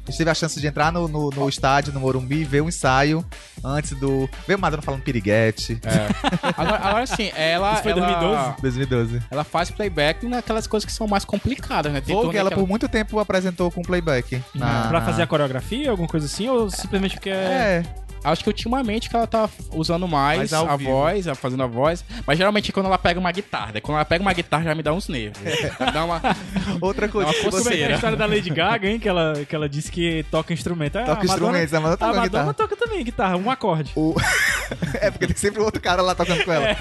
A 0.09 0.11
gente 0.11 0.19
teve 0.19 0.31
a 0.31 0.35
chance 0.35 0.59
de 0.59 0.67
entrar 0.67 0.91
no, 0.91 1.07
no, 1.07 1.29
no 1.29 1.47
estádio, 1.51 1.93
no 1.93 2.01
Morumbi, 2.01 2.43
ver 2.43 2.63
o 2.63 2.69
ensaio 2.69 3.23
antes 3.63 3.91
do... 3.93 4.27
Ver 4.47 4.55
o 4.55 4.59
Madonna 4.59 4.83
falando 4.83 5.03
piriguete. 5.03 5.79
é. 5.85 6.09
Agora, 6.57 6.77
agora 6.79 7.07
sim, 7.07 7.31
ela. 7.37 7.75
Isso 7.75 7.83
foi 7.83 7.93
ela, 7.93 8.01
2012? 8.07 8.63
2012. 8.63 9.23
Ela 9.31 9.45
faz 9.45 9.71
playback 9.71 10.27
naquelas 10.27 10.67
coisas 10.67 10.87
que 10.87 10.93
são 10.93 11.07
mais 11.07 11.27
complicadas, 11.27 11.93
né? 11.93 12.01
Tem 12.01 12.17
Vogue, 12.17 12.39
ela 12.39 12.51
por 12.51 12.67
muito 12.67 12.89
tempo 12.89 13.19
apresentou 13.19 13.71
com 13.71 13.83
playback. 13.83 14.43
Na... 14.55 14.89
Pra 14.89 15.03
fazer 15.03 15.21
a 15.21 15.27
coreografia, 15.27 15.91
alguma 15.91 16.09
coisa 16.09 16.25
assim? 16.25 16.49
Ou 16.49 16.71
simplesmente 16.71 17.17
porque 17.17 17.29
é... 17.29 17.85
É, 18.25 18.29
Acho 18.29 18.43
que 18.43 18.51
ultimamente 18.51 19.09
que 19.09 19.17
ela 19.17 19.27
tá 19.27 19.49
usando 19.73 20.07
mais 20.09 20.53
a 20.53 20.77
vivo. 20.77 20.91
voz, 20.91 21.27
fazendo 21.37 21.63
a 21.63 21.67
voz. 21.67 22.05
Mas 22.27 22.37
geralmente 22.39 22.71
é 22.71 22.73
quando 22.73 22.87
ela 22.87 22.99
pega 22.99 23.19
uma 23.19 23.33
guitarra. 23.33 23.81
Quando 23.81 23.97
ela 23.97 24.05
pega 24.05 24.23
uma 24.23 24.33
guitarra 24.33 24.65
já 24.65 24.75
me 24.75 24.83
dá 24.83 24.93
uns 24.93 25.09
nervos. 25.09 25.41
Dá 25.93 26.05
uma. 26.05 26.21
outra 26.81 27.09
coisa. 27.09 27.31
Uma 27.31 27.51
Como 27.51 27.69
é 27.69 27.77
que 27.77 27.83
é 27.83 27.87
a 27.87 27.95
história 27.95 28.17
da 28.17 28.27
Lady 28.27 28.51
Gaga, 28.51 28.89
hein? 28.89 28.99
Que 28.99 29.09
ela, 29.09 29.33
que 29.49 29.55
ela 29.55 29.69
disse 29.69 29.91
que 29.91 30.25
toca 30.31 30.53
instrumento. 30.53 30.99
É, 30.99 31.05
Toca 31.05 31.13
a 31.13 31.25
Madonna- 31.25 31.35
instrumentos, 31.63 31.75
a 31.75 31.81
Madonna 31.81 31.97
toca 31.97 32.05
A 32.05 32.09
Madonna 32.09 32.29
guitarra. 32.29 32.55
toca 32.55 32.77
também 32.77 33.05
guitarra, 33.05 33.37
um 33.37 33.51
acorde. 33.51 33.93
O- 33.97 34.15
é, 35.01 35.11
porque 35.11 35.27
tem 35.27 35.37
sempre 35.37 35.61
outro 35.63 35.81
cara 35.81 36.03
lá 36.03 36.15
tocando 36.15 36.45
com 36.45 36.53
ela. 36.53 36.77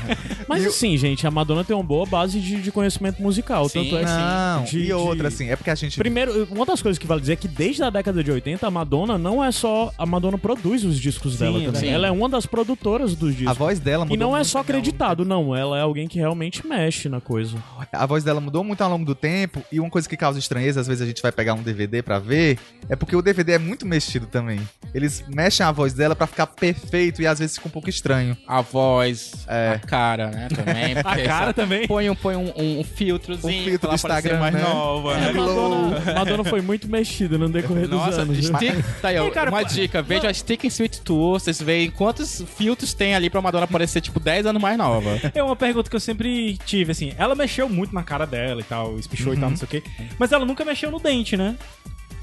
Mas 0.47 0.63
E 0.63 0.67
assim, 0.67 0.97
gente, 0.97 1.25
a 1.25 1.31
Madonna 1.31 1.63
tem 1.63 1.75
uma 1.75 1.83
boa 1.83 2.05
base 2.05 2.39
de, 2.39 2.61
de 2.61 2.71
conhecimento 2.71 3.21
musical. 3.21 3.67
Sim, 3.69 3.83
tanto 3.83 3.97
é 3.97 4.03
Não, 4.05 4.63
de- 4.63 4.79
e 4.79 4.93
outra, 4.93 5.29
de- 5.29 5.35
assim, 5.35 5.49
é 5.49 5.55
porque 5.55 5.69
a 5.69 5.75
gente... 5.75 5.97
Primeiro, 5.97 6.47
uma 6.51 6.65
das 6.65 6.81
coisas 6.81 6.97
que 6.97 7.07
vale 7.07 7.21
dizer 7.21 7.33
é 7.33 7.35
que 7.35 7.47
desde 7.47 7.83
a 7.83 7.89
década 7.89 8.23
de 8.23 8.31
80, 8.31 8.65
a 8.67 8.71
Madonna 8.71 9.17
não 9.17 9.43
é 9.43 9.51
só. 9.51 9.91
A 9.97 10.05
Madonna 10.05 10.37
produz 10.37 10.83
os 10.83 10.99
discos 10.99 11.26
Sim, 11.33 11.39
dela 11.39 11.49
é 11.49 11.53
também. 11.59 11.71
verdade. 11.71 11.87
Ela 11.93 12.07
é 12.07 12.11
uma 12.11 12.29
das 12.29 12.45
produtoras 12.45 13.15
dos 13.15 13.33
A 13.33 13.37
discos. 13.37 13.57
voz 13.57 13.79
dela 13.79 14.05
mudou 14.05 14.15
E 14.15 14.19
não 14.19 14.35
é 14.35 14.43
só 14.43 14.59
acreditado, 14.59 15.23
não. 15.25 15.55
Ela 15.55 15.77
é 15.77 15.81
alguém 15.81 16.07
que 16.07 16.17
realmente 16.19 16.65
mexe 16.65 17.09
na 17.09 17.19
coisa. 17.21 17.57
a 17.91 18.05
voz 18.05 18.23
dela 18.23 18.39
mudou 18.41 18.63
muito 18.63 18.81
ao 18.81 18.89
longo 18.89 19.05
do 19.05 19.15
tempo 19.15 19.61
e 19.71 19.79
uma 19.79 19.89
coisa 19.89 20.07
que 20.07 20.17
causa 20.17 20.39
estranheza, 20.39 20.79
às 20.81 20.87
vezes 20.87 21.01
a 21.01 21.05
gente 21.05 21.21
vai 21.21 21.31
pegar 21.31 21.53
um 21.53 21.61
DVD 21.63 22.01
pra 22.01 22.19
ver, 22.19 22.57
é 22.89 22.95
porque 22.95 23.15
o 23.15 23.21
DVD 23.21 23.53
é 23.53 23.59
muito 23.59 23.85
mexido 23.85 24.25
também. 24.27 24.59
Eles 24.93 25.23
mexem 25.27 25.65
a 25.65 25.71
voz 25.71 25.93
dela 25.93 26.15
pra 26.15 26.27
ficar 26.27 26.47
perfeito 26.47 27.21
e 27.21 27.27
às 27.27 27.39
vezes 27.39 27.55
fica 27.55 27.67
um 27.67 27.71
pouco 27.71 27.89
estranho. 27.89 28.35
A 28.47 28.61
voz, 28.61 29.45
É. 29.47 29.79
a 29.83 29.87
cara, 29.87 30.27
né? 30.31 30.47
Também. 30.49 30.93
A 30.97 31.03
cara 31.03 31.43
essa- 31.45 31.53
também. 31.53 31.87
Põe 31.87 32.09
um, 32.09 32.15
põe 32.15 32.35
um, 32.35 32.51
um, 32.55 32.79
um 32.79 32.83
filtrozinho 32.83 33.61
Um 33.61 33.65
filtro 33.65 33.89
do 33.89 33.95
Instagram, 33.95 34.39
mais 34.39 34.53
né? 34.53 34.61
nova, 34.61 35.13
A 35.15 35.17
né? 35.19 35.31
Madonna, 35.33 36.13
Madonna 36.13 36.43
foi 36.43 36.61
muito 36.61 36.87
mexida 36.89 37.37
no 37.37 37.49
decorrer 37.49 37.87
dos 37.87 37.99
Nossa, 37.99 38.21
anos. 38.21 38.49
né? 38.49 38.57
stick, 38.59 38.83
tá 39.01 39.07
aí, 39.09 39.17
uma 39.19 39.63
dica, 39.63 40.01
veja 40.01 40.29
a 40.29 40.33
Stick 40.33 40.65
and 40.65 40.67
Sweet 40.69 41.01
Tour, 41.17 41.39
vocês 41.39 41.59
veem 41.59 41.89
quantos 41.89 42.43
filtros 42.55 42.93
tem 42.93 43.15
ali 43.15 43.27
pra 43.27 43.41
Madonna 43.41 43.65
parecer, 43.65 44.01
tipo, 44.01 44.19
10 44.19 44.45
anos 44.45 44.61
mais 44.61 44.77
nova. 44.77 45.19
É 45.33 45.41
uma 45.41 45.55
pergunta 45.55 45.89
que 45.89 45.95
eu 45.95 45.99
sempre 45.99 46.57
tive, 46.63 46.91
assim. 46.91 47.13
Ela 47.17 47.33
mexeu 47.33 47.67
muito 47.67 47.93
na 47.93 48.03
cara 48.03 48.25
dela 48.27 48.61
e 48.61 48.63
tal, 48.63 48.99
espichou 48.99 49.33
e 49.33 49.37
tal, 49.37 49.49
não 49.49 49.57
sei 49.57 49.65
o 49.65 49.69
quê. 49.69 49.83
Mas 50.19 50.31
ela 50.31 50.45
nunca 50.45 50.63
mexeu 50.63 50.91
no 50.91 50.99
dente, 50.99 51.35
né? 51.35 51.55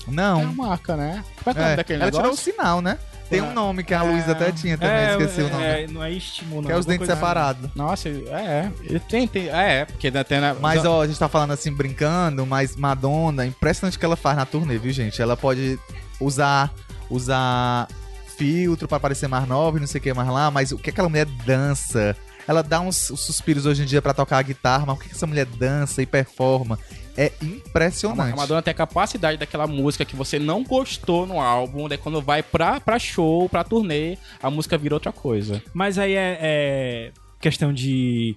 É 0.06 0.10
Não. 0.12 0.42
uma 0.42 0.68
marca, 0.68 0.96
né? 0.96 1.24
Qual 1.42 1.54
é, 1.56 1.58
o 1.58 1.60
nome 1.60 1.72
É, 1.72 1.76
daquele 1.76 2.02
ela 2.02 2.10
tirou 2.10 2.26
o 2.26 2.30
negócio? 2.30 2.52
sinal, 2.52 2.80
né? 2.80 2.98
Tem 3.28 3.40
um 3.40 3.52
nome 3.52 3.82
que 3.82 3.92
a 3.94 4.02
Luísa 4.02 4.30
até 4.32 4.52
tinha 4.52 4.78
também, 4.78 5.10
esqueci 5.10 5.40
o 5.40 5.48
nome. 5.48 5.64
é, 5.64 5.86
não 5.88 6.04
é 6.04 6.12
estímulo, 6.12 6.62
não. 6.62 6.68
que 6.68 6.72
é 6.72 6.76
os 6.78 6.86
dentes 6.86 7.08
assim. 7.08 7.18
separados. 7.18 7.70
Nossa, 7.74 8.08
é, 8.08 8.70
é. 8.92 8.98
Tem, 9.08 9.26
tem, 9.26 9.48
é, 9.48 9.86
porque 9.86 10.12
tem 10.12 10.40
na... 10.40 10.54
Mas, 10.54 10.84
ó, 10.84 11.02
a 11.02 11.06
gente 11.06 11.18
tá 11.18 11.28
falando 11.28 11.50
assim, 11.52 11.72
brincando, 11.72 12.46
mas 12.46 12.76
Madonna, 12.76 13.44
impressionante 13.44 13.96
o 13.96 13.98
que 13.98 14.04
ela 14.04 14.14
faz 14.14 14.36
na 14.36 14.46
turnê, 14.46 14.78
viu, 14.78 14.92
gente? 14.92 15.20
Ela 15.20 15.36
pode 15.36 15.80
usar, 16.20 16.72
usar 17.10 17.88
filtro 18.36 18.86
pra 18.88 19.00
parecer 19.00 19.28
mais 19.28 19.46
nova 19.46 19.76
e 19.76 19.80
não 19.80 19.86
sei 19.86 20.00
o 20.00 20.02
que 20.02 20.12
mais 20.12 20.28
lá, 20.28 20.50
mas 20.50 20.72
o 20.72 20.78
que 20.78 20.90
aquela 20.90 21.08
mulher 21.08 21.26
dança? 21.46 22.16
Ela 22.46 22.62
dá 22.62 22.80
uns, 22.80 23.10
uns 23.10 23.20
suspiros 23.20 23.64
hoje 23.64 23.82
em 23.82 23.86
dia 23.86 24.02
pra 24.02 24.12
tocar 24.12 24.38
a 24.38 24.42
guitarra, 24.42 24.84
mas 24.86 24.96
o 24.96 25.00
que 25.00 25.10
essa 25.10 25.26
mulher 25.26 25.46
dança 25.46 26.02
e 26.02 26.06
performa? 26.06 26.78
É 27.16 27.32
A 27.40 27.44
impressionante. 27.44 28.36
Madonna 28.36 28.60
tem 28.60 28.72
a 28.72 28.74
capacidade 28.74 29.38
daquela 29.38 29.66
música 29.66 30.04
que 30.04 30.16
você 30.16 30.38
não 30.38 30.62
gostou 30.64 31.26
no 31.26 31.40
álbum, 31.40 31.88
daí 31.88 31.96
quando 31.96 32.20
vai 32.20 32.42
pra, 32.42 32.80
pra 32.80 32.98
show, 32.98 33.48
pra 33.48 33.64
turnê, 33.64 34.18
a 34.42 34.50
música 34.50 34.76
vira 34.76 34.94
outra 34.94 35.12
coisa. 35.12 35.62
Mas 35.72 35.96
aí 35.96 36.14
é, 36.14 36.38
é 36.40 37.12
questão 37.40 37.72
de 37.72 38.36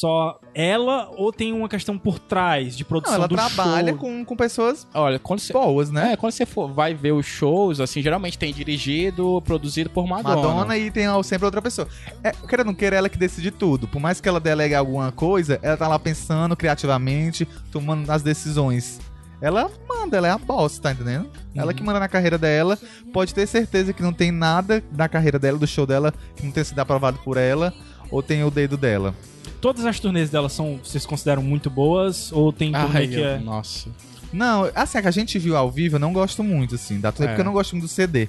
só 0.00 0.40
ela 0.54 1.10
ou 1.14 1.30
tem 1.30 1.52
uma 1.52 1.68
questão 1.68 1.98
por 1.98 2.18
trás 2.18 2.74
de 2.74 2.84
Não, 2.84 2.88
produção 2.88 3.16
ela 3.16 3.28
do 3.28 3.34
trabalha 3.34 3.90
show? 3.90 3.98
com, 3.98 4.24
com 4.24 4.34
pessoas 4.34 4.86
Olha, 4.94 5.18
quando 5.18 5.40
você. 5.40 5.52
boas, 5.52 5.90
né? 5.90 6.14
É, 6.14 6.16
quando 6.16 6.32
você 6.32 6.46
for, 6.46 6.72
vai 6.72 6.94
ver 6.94 7.12
os 7.12 7.26
shows, 7.26 7.80
assim, 7.80 8.00
geralmente 8.00 8.38
tem 8.38 8.50
dirigido, 8.50 9.42
produzido 9.42 9.90
por 9.90 10.06
Madonna. 10.06 10.36
Madonna 10.36 10.78
e 10.78 10.90
tem 10.90 11.04
sempre 11.22 11.44
outra 11.44 11.60
pessoa. 11.60 11.86
É, 12.24 12.32
queira 12.32 12.62
ou 12.62 12.64
não 12.66 12.74
queira, 12.74 12.96
ela 12.96 13.10
que 13.10 13.18
decide 13.18 13.50
tudo. 13.50 13.86
Por 13.86 14.00
mais 14.00 14.22
que 14.22 14.28
ela 14.28 14.40
delegue 14.40 14.74
alguma 14.74 15.12
coisa, 15.12 15.58
ela 15.60 15.76
tá 15.76 15.86
lá 15.86 15.98
pensando 15.98 16.56
criativamente, 16.56 17.46
tomando 17.70 18.10
as 18.10 18.22
decisões. 18.22 19.00
Ela 19.38 19.70
manda, 19.86 20.16
ela 20.16 20.28
é 20.28 20.30
a 20.30 20.38
boss, 20.38 20.78
tá 20.78 20.92
entendendo? 20.92 21.28
Ela 21.54 21.74
que 21.74 21.82
manda 21.82 22.00
na 22.00 22.08
carreira 22.08 22.38
dela. 22.38 22.78
Pode 23.12 23.34
ter 23.34 23.46
certeza 23.46 23.92
que 23.92 24.02
não 24.02 24.14
tem 24.14 24.30
nada 24.30 24.82
na 24.96 25.08
carreira 25.10 25.38
dela, 25.38 25.58
do 25.58 25.66
show 25.66 25.86
dela, 25.86 26.14
que 26.36 26.44
não 26.44 26.52
tenha 26.52 26.64
sido 26.64 26.78
aprovado 26.78 27.18
por 27.18 27.36
ela, 27.36 27.72
ou 28.10 28.22
tem 28.22 28.42
o 28.44 28.50
dedo 28.50 28.78
dela. 28.78 29.14
Todas 29.60 29.84
as 29.84 30.00
turnês 30.00 30.30
dela 30.30 30.48
são, 30.48 30.80
vocês 30.82 31.04
consideram 31.04 31.42
muito 31.42 31.68
boas? 31.68 32.32
Ou 32.32 32.52
tem 32.52 32.72
turnê 32.72 32.98
Ai, 32.98 33.06
que 33.08 33.22
é... 33.22 33.38
Nossa. 33.38 33.88
Não, 34.32 34.70
assim, 34.74 34.96
a 34.98 35.02
que 35.02 35.08
a 35.08 35.10
gente 35.10 35.38
viu 35.38 35.56
ao 35.56 35.70
vivo, 35.70 35.96
eu 35.96 36.00
não 36.00 36.12
gosto 36.12 36.42
muito, 36.44 36.76
assim, 36.76 37.00
da 37.00 37.10
turnê, 37.12 37.26
É. 37.26 37.28
porque 37.32 37.40
eu 37.40 37.44
não 37.44 37.52
gosto 37.52 37.72
muito 37.72 37.84
do 37.84 37.88
CD. 37.88 38.28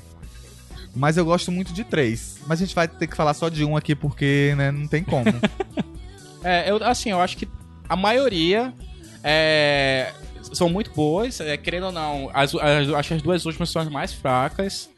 Mas 0.95 1.15
eu 1.15 1.23
gosto 1.23 1.51
muito 1.51 1.71
de 1.71 1.83
três. 1.85 2.37
Mas 2.47 2.59
a 2.61 2.65
gente 2.65 2.75
vai 2.75 2.87
ter 2.87 3.07
que 3.07 3.15
falar 3.15 3.33
só 3.33 3.47
de 3.47 3.63
um 3.63 3.77
aqui, 3.77 3.95
porque, 3.95 4.53
né, 4.57 4.71
não 4.71 4.87
tem 4.87 5.03
como. 5.03 5.25
É, 6.43 6.71
eu, 6.71 6.83
assim, 6.83 7.11
eu 7.11 7.21
acho 7.21 7.37
que 7.37 7.47
a 7.87 7.95
maioria 7.95 8.73
é, 9.23 10.11
são 10.51 10.67
muito 10.67 10.89
boas. 10.91 11.39
é, 11.39 11.55
querendo 11.55 11.85
ou 11.85 11.91
não, 11.91 12.31
as, 12.33 12.55
as- 12.55 12.89
acho 12.89 13.09
que 13.09 13.13
as 13.13 13.21
duas 13.21 13.45
últimas 13.45 13.69
são 13.69 13.79
as 13.81 13.89
mais 13.89 14.11
fracas. 14.11 14.89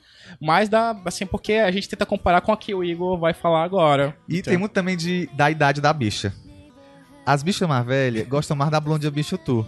Mas 0.42 0.70
dá, 0.70 0.96
assim, 1.06 1.26
porque 1.26 1.54
a 1.54 1.72
gente 1.72 1.88
tenta 1.90 2.06
comparar 2.06 2.42
com 2.42 2.52
a 2.52 2.58
que 2.58 2.74
o 2.74 2.84
Igor 2.84 3.18
vai 3.18 3.34
falar 3.34 3.64
agora. 3.64 4.16
E 4.28 4.38
Então, 4.40 4.52
tem 4.52 4.58
muito 4.58 4.72
também 4.72 4.96
de, 4.98 5.30
da 5.34 5.50
idade 5.52 5.80
da 5.82 5.92
bicha. 5.94 6.34
As 7.26 7.42
bichas 7.44 7.68
mais 7.68 7.86
velhas 7.86 8.28
gostam 8.28 8.56
mais 8.58 8.70
da 8.72 8.80
Blonde 8.80 9.10
Bicho 9.10 9.38
Tour. 9.38 9.66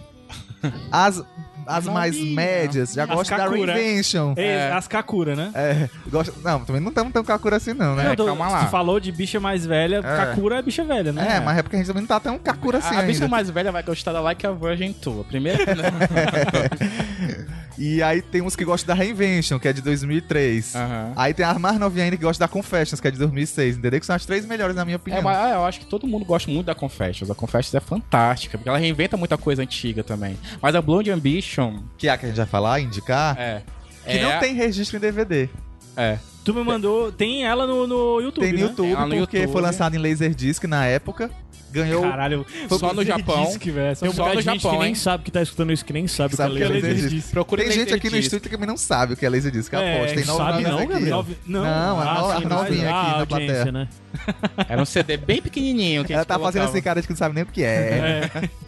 As, 0.90 1.22
as 1.66 1.86
mais 1.86 2.16
médias 2.20 2.92
já 2.92 3.04
As 3.04 3.08
gostam 3.10 3.38
da 3.38 3.44
Kakura. 3.44 3.74
Reinvention. 3.74 4.34
É, 4.36 4.42
É. 4.44 4.72
As 4.72 4.86
Kakura, 4.88 5.34
né? 5.36 5.50
É, 5.54 5.88
gosta, 6.08 6.32
não, 6.44 6.64
também 6.64 6.80
não 6.82 6.88
estamos 6.88 7.12
tão 7.12 7.24
Kakura 7.24 7.56
assim 7.56 7.72
não, 7.72 7.94
né? 7.96 8.08
Não, 8.08 8.16
tô- 8.16 8.26
calma 8.26 8.48
lá. 8.48 8.64
Tu 8.64 8.70
falou 8.70 8.98
de 9.00 9.10
bicha 9.12 9.38
mais 9.40 9.64
velha, 9.64 10.02
Kakura 10.02 10.58
é 10.58 10.62
bicha 10.62 10.84
velha, 10.84 11.12
né? 11.12 11.36
É, 11.36 11.40
mas 11.40 11.58
é 11.58 11.62
porque 11.62 11.76
a 11.76 11.78
gente 11.78 11.88
também 11.88 12.02
não 12.02 12.08
tá 12.08 12.18
tão 12.20 12.38
Kakura 12.38 12.78
assim 12.78 12.94
a, 12.96 13.00
a 13.00 13.02
bicha 13.02 13.24
ainda. 13.24 13.28
mais 13.28 13.48
velha 13.50 13.70
vai 13.72 13.82
gostar 13.82 14.12
da 14.12 14.20
Like 14.20 14.46
a 14.46 14.50
Virgin 14.52 14.92
Tour. 14.92 15.24
Primeiro, 15.24 15.64
né? 15.64 15.84
E 17.78 18.02
aí 18.02 18.22
tem 18.22 18.40
uns 18.42 18.56
que 18.56 18.64
gostam 18.64 18.94
da 18.94 18.94
Reinvention, 18.94 19.58
que 19.58 19.68
é 19.68 19.72
de 19.72 19.82
2003. 19.82 20.74
Aham. 20.74 21.12
Aí 21.14 21.34
tem 21.34 21.44
as 21.44 21.58
mais 21.58 21.78
novinhas 21.78 22.04
ainda 22.04 22.16
que 22.16 22.22
gostam 22.22 22.46
da 22.46 22.52
Confessions, 22.52 23.00
que 23.00 23.08
é 23.08 23.10
de 23.10 23.18
2006, 23.18 23.76
entendeu? 23.76 24.00
Que 24.00 24.06
são 24.06 24.16
as 24.16 24.24
três 24.24 24.46
melhores 24.46 24.74
na 24.74 24.84
minha 24.84 24.96
opinião. 24.96 25.20
É, 25.20 25.22
mas 25.22 25.52
eu 25.52 25.64
acho 25.64 25.80
que 25.80 25.86
todo 25.86 26.06
mundo 26.06 26.24
gosta 26.24 26.50
muito 26.50 26.66
da 26.66 26.74
Confessions. 26.74 27.30
A 27.30 27.34
Confessions 27.34 27.74
é 27.74 27.80
fantástica, 27.80 28.56
porque 28.56 28.68
ela 28.68 28.78
reinventa 28.78 29.16
muita 29.16 29.36
coisa 29.36 29.62
antiga 29.62 30.02
também. 30.02 30.38
Mas 30.60 30.74
a 30.74 30.80
Blonde 30.80 31.10
Ambition 31.10 31.82
Que 31.98 32.08
é 32.08 32.12
a 32.12 32.18
que 32.18 32.26
a 32.26 32.28
gente 32.28 32.38
vai 32.38 32.46
falar, 32.46 32.80
indicar, 32.80 33.38
é. 33.38 33.62
que 34.04 34.18
é, 34.18 34.22
não 34.22 34.40
tem 34.40 34.54
registro 34.54 34.96
em 34.96 35.00
DVD. 35.00 35.48
É. 35.96 36.18
Tu 36.44 36.54
me 36.54 36.62
mandou... 36.62 37.10
Tem 37.10 37.44
ela 37.44 37.66
no, 37.66 37.86
no 37.86 38.20
YouTube, 38.20 38.44
Tem 38.44 38.52
no 38.52 38.58
né? 38.58 38.64
YouTube, 38.64 38.96
porque 38.96 39.38
YouTube. 39.38 39.52
foi 39.52 39.62
lançado 39.62 39.96
em 39.96 39.98
Laserdisc 39.98 40.62
na 40.64 40.86
época. 40.86 41.30
Ganhou 41.76 42.02
Caralho. 42.02 42.46
Foi 42.68 42.78
só 42.78 42.92
no 42.92 43.04
Japão. 43.04 43.44
Disc, 43.46 43.62
um 44.02 44.12
Só 44.12 44.22
bocado 44.22 44.34
no 44.36 44.42
Japão, 44.42 44.70
que 44.72 44.78
nem 44.78 44.88
hein? 44.88 44.94
sabe 44.94 45.24
que 45.24 45.30
tá 45.30 45.42
escutando 45.42 45.72
isso, 45.72 45.84
que 45.84 45.92
nem 45.92 46.06
sabe, 46.08 46.34
Sabe 46.36 46.50
o 46.50 46.52
que 46.54 46.58
que 46.58 46.64
é 46.64 46.66
é 46.66 46.68
Laserdisc. 46.74 47.02
Laserdisc. 47.04 47.30
Procure 47.30 47.62
Tem 47.62 47.72
gente 47.72 47.94
aqui 47.94 48.10
no 48.10 48.16
estúdio 48.16 48.40
que 48.42 48.48
também 48.50 48.66
não 48.68 48.76
sabe 48.76 49.12
o 49.14 49.16
que 49.16 49.24
é 49.24 49.28
Laserdisc. 49.28 49.72
Eu 49.72 49.78
É, 49.80 49.96
aposto. 49.98 50.14
Tem 50.14 50.24
nove 50.24 50.38
sabe 50.38 50.62
não, 50.62 50.78
aqui. 50.78 50.94
Ó. 50.94 51.16
Nove- 51.16 51.36
Não, 51.46 51.60
Não, 51.64 52.00
a 52.00 52.04
ah, 52.04 52.36
a 52.36 52.40
novinha 52.40 52.90
mas- 52.90 53.08
aqui 53.08 53.18
na 53.18 53.26
plateia. 53.26 53.72
né? 53.72 53.88
Era 54.68 54.82
um 54.82 54.86
CD 54.86 55.16
bem 55.16 55.40
pequenininho. 55.42 56.04
Que 56.04 56.12
Ela 56.12 56.24
tá 56.24 56.38
fazendo 56.38 56.64
assim, 56.64 56.80
cara, 56.82 57.00
de 57.00 57.06
que 57.06 57.12
não 57.12 57.18
sabe 57.18 57.34
nem 57.34 57.44
o 57.44 57.46
que 57.46 57.62
é. 57.62 58.30
É. 58.42 58.48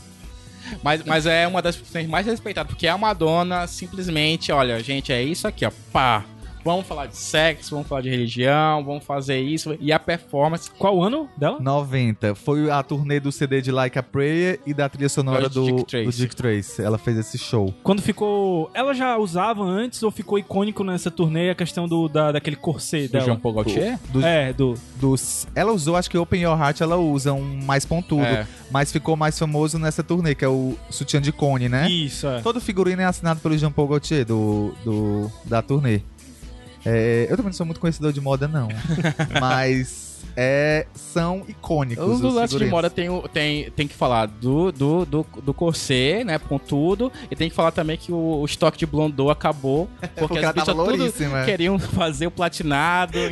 Mas, 0.83 1.03
mas 1.03 1.25
é 1.25 1.47
uma 1.49 1.63
das 1.63 1.77
personagens 1.77 2.11
mais 2.11 2.27
respeitadas, 2.27 2.71
porque 2.71 2.87
a 2.87 2.99
Madonna 2.99 3.67
simplesmente, 3.67 4.53
olha, 4.53 4.79
gente, 4.85 5.11
é 5.11 5.23
isso 5.23 5.49
aqui, 5.49 5.65
ó, 5.65 5.71
pá. 5.91 6.25
Vamos 6.65 6.87
falar 6.87 7.07
de 7.07 7.17
sexo, 7.17 7.71
vamos 7.71 7.87
falar 7.89 8.01
de 8.03 8.11
religião, 8.11 8.85
vamos 8.85 9.05
fazer 9.05 9.41
isso. 9.41 9.77
E 9.81 9.93
a 9.93 9.99
performance. 9.99 10.71
Qual 10.71 10.97
o 10.97 11.03
ano 11.03 11.29
dela? 11.37 11.59
90. 11.61 12.35
Foi 12.35 12.71
a 12.71 12.83
turnê 12.83 13.19
do 13.21 13.31
CD 13.33 13.61
de 13.61 13.71
Like 13.73 13.99
a 13.99 14.03
Prayer 14.03 14.61
e 14.67 14.75
da 14.75 14.89
trilha 14.89 15.09
sonora 15.09 15.49
Do 15.49 15.65
do, 15.65 15.77
Dick 15.77 15.85
Tracy. 15.87 16.05
do 16.07 16.13
Dick 16.13 16.37
Trace. 16.37 16.83
Ela 16.83 16.99
fez 16.99 17.17
esse 17.19 17.39
show. 17.39 17.73
Quando 17.83 18.03
ficou... 18.03 18.71
Ela 18.75 18.93
já 18.95 19.17
usava 19.17 19.63
antes 19.63 20.03
ou 20.03 20.11
ficou 20.11 20.39
icônico 20.39 20.85
nessa 20.85 21.11
turnê 21.11 21.51
a 21.51 21.55
questão 21.55 21.89
do, 21.89 22.09
da, 22.09 22.33
daquele 22.33 22.57
corset 22.57 23.07
Do 23.09 23.13
dela? 23.13 23.25
Jean 23.25 23.37
Paul 23.37 23.55
Gaultier? 23.55 23.99
Do- 24.11 24.25
É, 24.25 24.53
do... 24.53 24.75
dos, 24.97 25.47
ela 25.55 25.73
usou, 25.73 25.97
acho 25.97 26.11
que 26.11 26.19
Open 26.19 26.43
Your 26.43 26.59
Heart 26.59 26.81
ela 26.81 26.97
usa 26.97 27.33
um 27.33 27.63
mais 27.65 27.85
pontudo. 27.85 28.23
É. 28.23 28.47
Mas 28.71 28.93
ficou 28.93 29.17
mais 29.17 29.39
famoso 29.39 29.79
nessa 29.79 30.03
turnê, 30.03 30.35
que 30.35 30.45
é 30.45 30.49
o 30.49 30.75
sutiã 30.91 31.21
de 31.21 31.33
cone, 31.33 31.69
né? 31.69 31.89
Isso, 31.91 32.27
é. 32.27 32.41
Todo 32.43 32.61
figurino 32.61 33.01
é 33.01 33.05
assinado 33.05 33.41
pelo 33.41 33.57
Jean 33.57 33.71
Paul 33.73 33.89
Gaultier 33.89 34.25
do, 34.27 34.75
do, 34.85 35.31
da 35.45 35.63
turnê. 35.63 36.01
É, 36.85 37.25
eu 37.25 37.37
também 37.37 37.47
não 37.47 37.53
sou 37.53 37.67
muito 37.67 37.81
conhecedor 37.81 38.13
de 38.13 38.21
moda, 38.21 38.47
não. 38.49 38.69
mas 39.41 40.08
é, 40.41 40.87
são 40.95 41.45
icônicos. 41.49 42.07
Os 42.07 42.21
lance 42.21 42.57
de 42.57 42.65
moda 42.67 42.89
tem, 42.89 43.09
tem, 43.33 43.73
tem 43.73 43.89
que 43.89 43.95
falar 43.95 44.27
do, 44.27 44.71
do, 44.71 45.05
do, 45.05 45.27
do 45.43 45.53
corset, 45.53 46.23
né? 46.23 46.39
Com 46.39 46.61
tudo. 46.61 47.11
E 47.29 47.35
tem 47.35 47.51
que 47.51 47.57
falar 47.57 47.73
também 47.73 47.97
que 47.97 48.13
o, 48.13 48.39
o 48.41 48.45
estoque 48.45 48.79
de 48.79 48.87
blondô 48.87 49.31
acabou. 49.31 49.89
Porque, 50.15 50.35
Porque 50.35 50.39
as 50.39 50.53
bichas 50.53 50.77
tudo 50.77 51.45
queriam 51.45 51.77
fazer 51.77 52.29
o 52.29 52.31
platinado. 52.31 53.19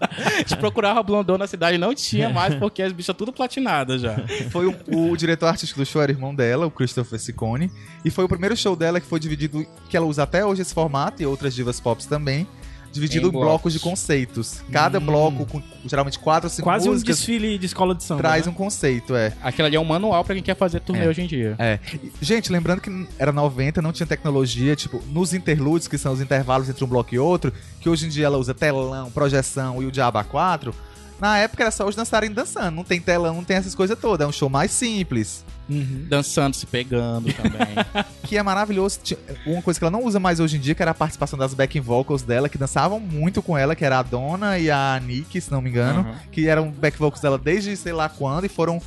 A 0.00 0.38
gente 0.38 0.56
procurava 0.56 1.00
blondô 1.00 1.38
na 1.38 1.46
cidade 1.46 1.78
não 1.78 1.94
tinha 1.94 2.28
mais, 2.28 2.54
porque 2.56 2.82
as 2.82 2.92
bichas 2.92 3.14
tudo 3.16 3.32
platinadas 3.32 4.00
já. 4.00 4.16
Foi 4.50 4.66
o, 4.66 4.74
o 4.88 5.16
diretor 5.16 5.46
artístico 5.46 5.78
do 5.78 5.86
show 5.86 6.02
era 6.02 6.10
irmão 6.10 6.34
dela, 6.34 6.66
o 6.66 6.70
Christopher 6.70 7.18
Ciccone. 7.20 7.70
E 8.04 8.10
foi 8.10 8.24
o 8.24 8.28
primeiro 8.28 8.56
show 8.56 8.74
dela 8.74 9.00
que 9.00 9.06
foi 9.06 9.20
dividido, 9.20 9.64
que 9.88 9.96
ela 9.96 10.06
usa 10.06 10.24
até 10.24 10.44
hoje 10.44 10.62
esse 10.62 10.74
formato 10.74 11.22
e 11.22 11.26
outras 11.26 11.54
divas 11.54 11.78
pop 11.78 12.04
também. 12.08 12.46
Dividido 12.92 13.26
Em 13.26 13.28
em 13.28 13.32
blocos 13.32 13.46
blocos. 13.48 13.72
de 13.72 13.78
conceitos. 13.80 14.60
Cada 14.72 14.98
bloco, 14.98 15.46
com 15.46 15.62
geralmente 15.86 16.18
quatro 16.18 16.46
ou 16.46 16.50
cinco 16.50 16.64
Quase 16.64 16.88
um 16.88 16.92
músicas, 16.92 17.16
desfile 17.18 17.56
de 17.58 17.66
escola 17.66 17.94
de 17.94 18.02
samba. 18.02 18.20
traz 18.22 18.46
né? 18.46 18.50
um 18.52 18.54
conceito, 18.54 19.14
é. 19.14 19.32
Aquilo 19.42 19.66
ali 19.66 19.76
é 19.76 19.80
um 19.80 19.84
manual 19.84 20.24
pra 20.24 20.34
quem 20.34 20.42
quer 20.42 20.56
fazer 20.56 20.80
turnê 20.80 21.04
É. 21.04 21.08
hoje 21.08 21.22
em 21.22 21.26
dia. 21.26 21.54
É. 21.58 21.78
Gente, 22.20 22.50
lembrando 22.50 22.80
que 22.80 23.06
era 23.18 23.30
90, 23.32 23.80
não 23.80 23.92
tinha 23.92 24.06
tecnologia, 24.06 24.74
tipo, 24.74 25.02
nos 25.08 25.32
interludes, 25.32 25.86
que 25.86 25.96
são 25.96 26.12
os 26.12 26.20
intervalos 26.20 26.68
entre 26.68 26.82
um 26.84 26.88
bloco 26.88 27.14
e 27.14 27.18
outro, 27.18 27.52
que 27.80 27.88
hoje 27.88 28.06
em 28.06 28.08
dia 28.08 28.26
ela 28.26 28.38
usa 28.38 28.52
telão, 28.54 29.10
projeção 29.10 29.82
e 29.82 29.86
o 29.86 29.90
Diabo 29.92 30.18
A4. 30.18 30.72
Na 31.20 31.36
época 31.38 31.62
era 31.64 31.70
só 31.70 31.86
os 31.86 31.94
dançarem 31.94 32.32
dançando, 32.32 32.74
não 32.74 32.82
tem 32.84 32.98
telão, 33.00 33.34
não 33.34 33.44
tem 33.44 33.56
essas 33.58 33.74
coisas 33.74 33.98
todas, 33.98 34.24
é 34.24 34.28
um 34.28 34.32
show 34.32 34.48
mais 34.48 34.70
simples. 34.70 35.44
Uhum. 35.70 36.06
Dançando, 36.08 36.54
se 36.56 36.66
pegando 36.66 37.32
também. 37.32 37.68
que 38.24 38.36
é 38.36 38.42
maravilhoso. 38.42 38.98
Uma 39.46 39.62
coisa 39.62 39.78
que 39.78 39.84
ela 39.84 39.90
não 39.90 40.04
usa 40.04 40.18
mais 40.18 40.40
hoje 40.40 40.56
em 40.56 40.60
dia, 40.60 40.74
que 40.74 40.82
era 40.82 40.90
a 40.90 40.94
participação 40.94 41.38
das 41.38 41.54
backing 41.54 41.80
vocals 41.80 42.22
dela, 42.22 42.48
que 42.48 42.58
dançavam 42.58 42.98
muito 42.98 43.40
com 43.40 43.56
ela, 43.56 43.74
que 43.76 43.84
era 43.84 43.98
a 43.98 44.02
Donna 44.02 44.58
e 44.58 44.70
a 44.70 45.00
Nick, 45.04 45.40
se 45.40 45.50
não 45.52 45.62
me 45.62 45.70
engano, 45.70 46.00
Uhum. 46.00 46.14
que 46.32 46.48
eram 46.48 46.70
back 46.70 46.98
vocals 46.98 47.20
dela 47.22 47.38
desde 47.38 47.76
sei 47.76 47.92
lá 47.92 48.08
quando 48.08 48.44
e 48.44 48.48
foram 48.48 48.80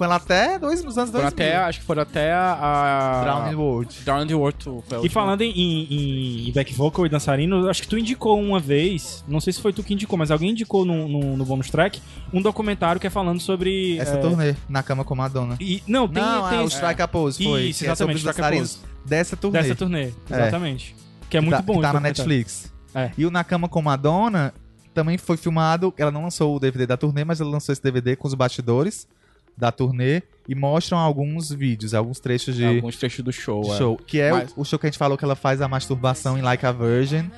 com 0.00 0.04
ela 0.06 0.16
até 0.16 0.58
dois, 0.58 0.82
nos 0.82 0.96
anos 0.96 1.10
Foram 1.10 1.24
2000. 1.26 1.46
até, 1.46 1.56
acho 1.58 1.80
que 1.80 1.84
foram 1.84 2.00
até 2.00 2.32
a. 2.32 3.20
Drowning 3.22 3.54
World. 3.54 3.98
Drowned 4.02 4.34
World 4.34 4.58
Tour. 4.58 4.82
foi 4.88 4.96
a 4.96 5.00
E 5.00 5.02
última. 5.02 5.22
falando 5.22 5.42
em, 5.42 5.50
em- 5.50 6.48
em 6.48 6.52
back 6.52 6.72
vocal 6.72 7.04
e 7.04 7.08
dançarino, 7.10 7.68
acho 7.68 7.82
que 7.82 7.88
tu 7.88 7.98
indicou 7.98 8.40
uma 8.40 8.58
vez, 8.58 9.22
não 9.28 9.40
sei 9.40 9.52
se 9.52 9.60
foi 9.60 9.74
tu 9.74 9.82
que 9.82 9.92
indicou, 9.92 10.18
mas 10.18 10.30
alguém 10.30 10.52
indicou 10.52 10.86
no, 10.86 11.06
no, 11.06 11.36
no 11.36 11.44
bonus 11.44 11.68
track, 11.68 12.00
um 12.32 12.40
documentário 12.40 12.98
que 12.98 13.06
é 13.06 13.10
falando 13.10 13.40
sobre... 13.40 13.98
Essa 13.98 14.14
é, 14.14 14.16
turnê, 14.16 14.54
na 14.68 14.82
cama 14.82 15.04
com 15.04 15.14
Madonna. 15.14 15.56
E, 15.60 15.82
não, 15.86 16.08
tem, 16.08 16.22
não, 16.22 16.48
tem 16.48 16.58
é, 16.60 16.62
o 16.62 16.66
Strike 16.68 17.02
a 17.02 17.06
Pose 17.08 17.44
foi. 17.44 17.64
Isso, 17.64 17.84
é 17.84 17.94
sobre 17.94 18.14
exatamente, 18.14 18.16
os 18.16 18.20
Strike 18.22 18.40
a 18.40 18.42
dançarinos 18.42 18.80
dessa 19.04 19.36
turnê. 19.36 19.58
dessa 19.62 19.74
turnê, 19.74 20.02
É. 20.30 20.34
exatamente. 20.34 20.96
Que 21.28 21.36
é 21.36 21.40
que 21.40 21.46
muito 21.46 21.56
tá, 21.56 21.62
bom. 21.62 21.74
que 21.74 21.82
tá 21.82 21.92
na. 21.92 22.00
Netflix. 22.00 22.72
É. 22.94 23.10
E 23.18 23.26
o 23.26 23.30
Na 23.30 23.44
Cama 23.44 23.68
com 23.68 23.80
Madonna 23.82 24.52
também 24.94 25.16
foi 25.18 25.36
filmado. 25.36 25.92
Ela 25.96 26.10
não 26.10 26.22
lançou 26.24 26.56
o 26.56 26.58
DVD 26.58 26.86
da 26.86 26.96
turnê, 26.96 27.22
mas 27.22 27.40
ela 27.40 27.50
lançou 27.50 27.72
esse 27.72 27.82
DVD 27.82 28.16
com 28.16 28.26
os 28.26 28.34
bastidores 28.34 29.06
da 29.60 29.70
turnê 29.70 30.22
e 30.48 30.54
mostram 30.54 30.98
alguns 30.98 31.50
vídeos, 31.52 31.94
alguns 31.94 32.18
trechos 32.18 32.56
de 32.56 32.64
Alguns 32.66 32.96
trechos 32.96 33.24
do 33.24 33.32
show. 33.32 33.62
de 33.62 33.70
é. 33.70 33.76
show. 33.78 33.96
Que 34.06 34.20
é 34.20 34.32
o- 34.32 34.36
Mas- 34.36 34.52
o, 34.56 34.64
show 34.64 34.78
que 34.78 34.86
a 34.86 34.90
gente 34.90 34.98
falou 34.98 35.16
que 35.16 35.24
ela 35.24 35.36
faz 35.36 35.60
a 35.60 35.68
masturbação 35.68 36.36
em 36.38 36.42
Like 36.42 36.64
a 36.66 36.72
Virgin. 36.72 37.30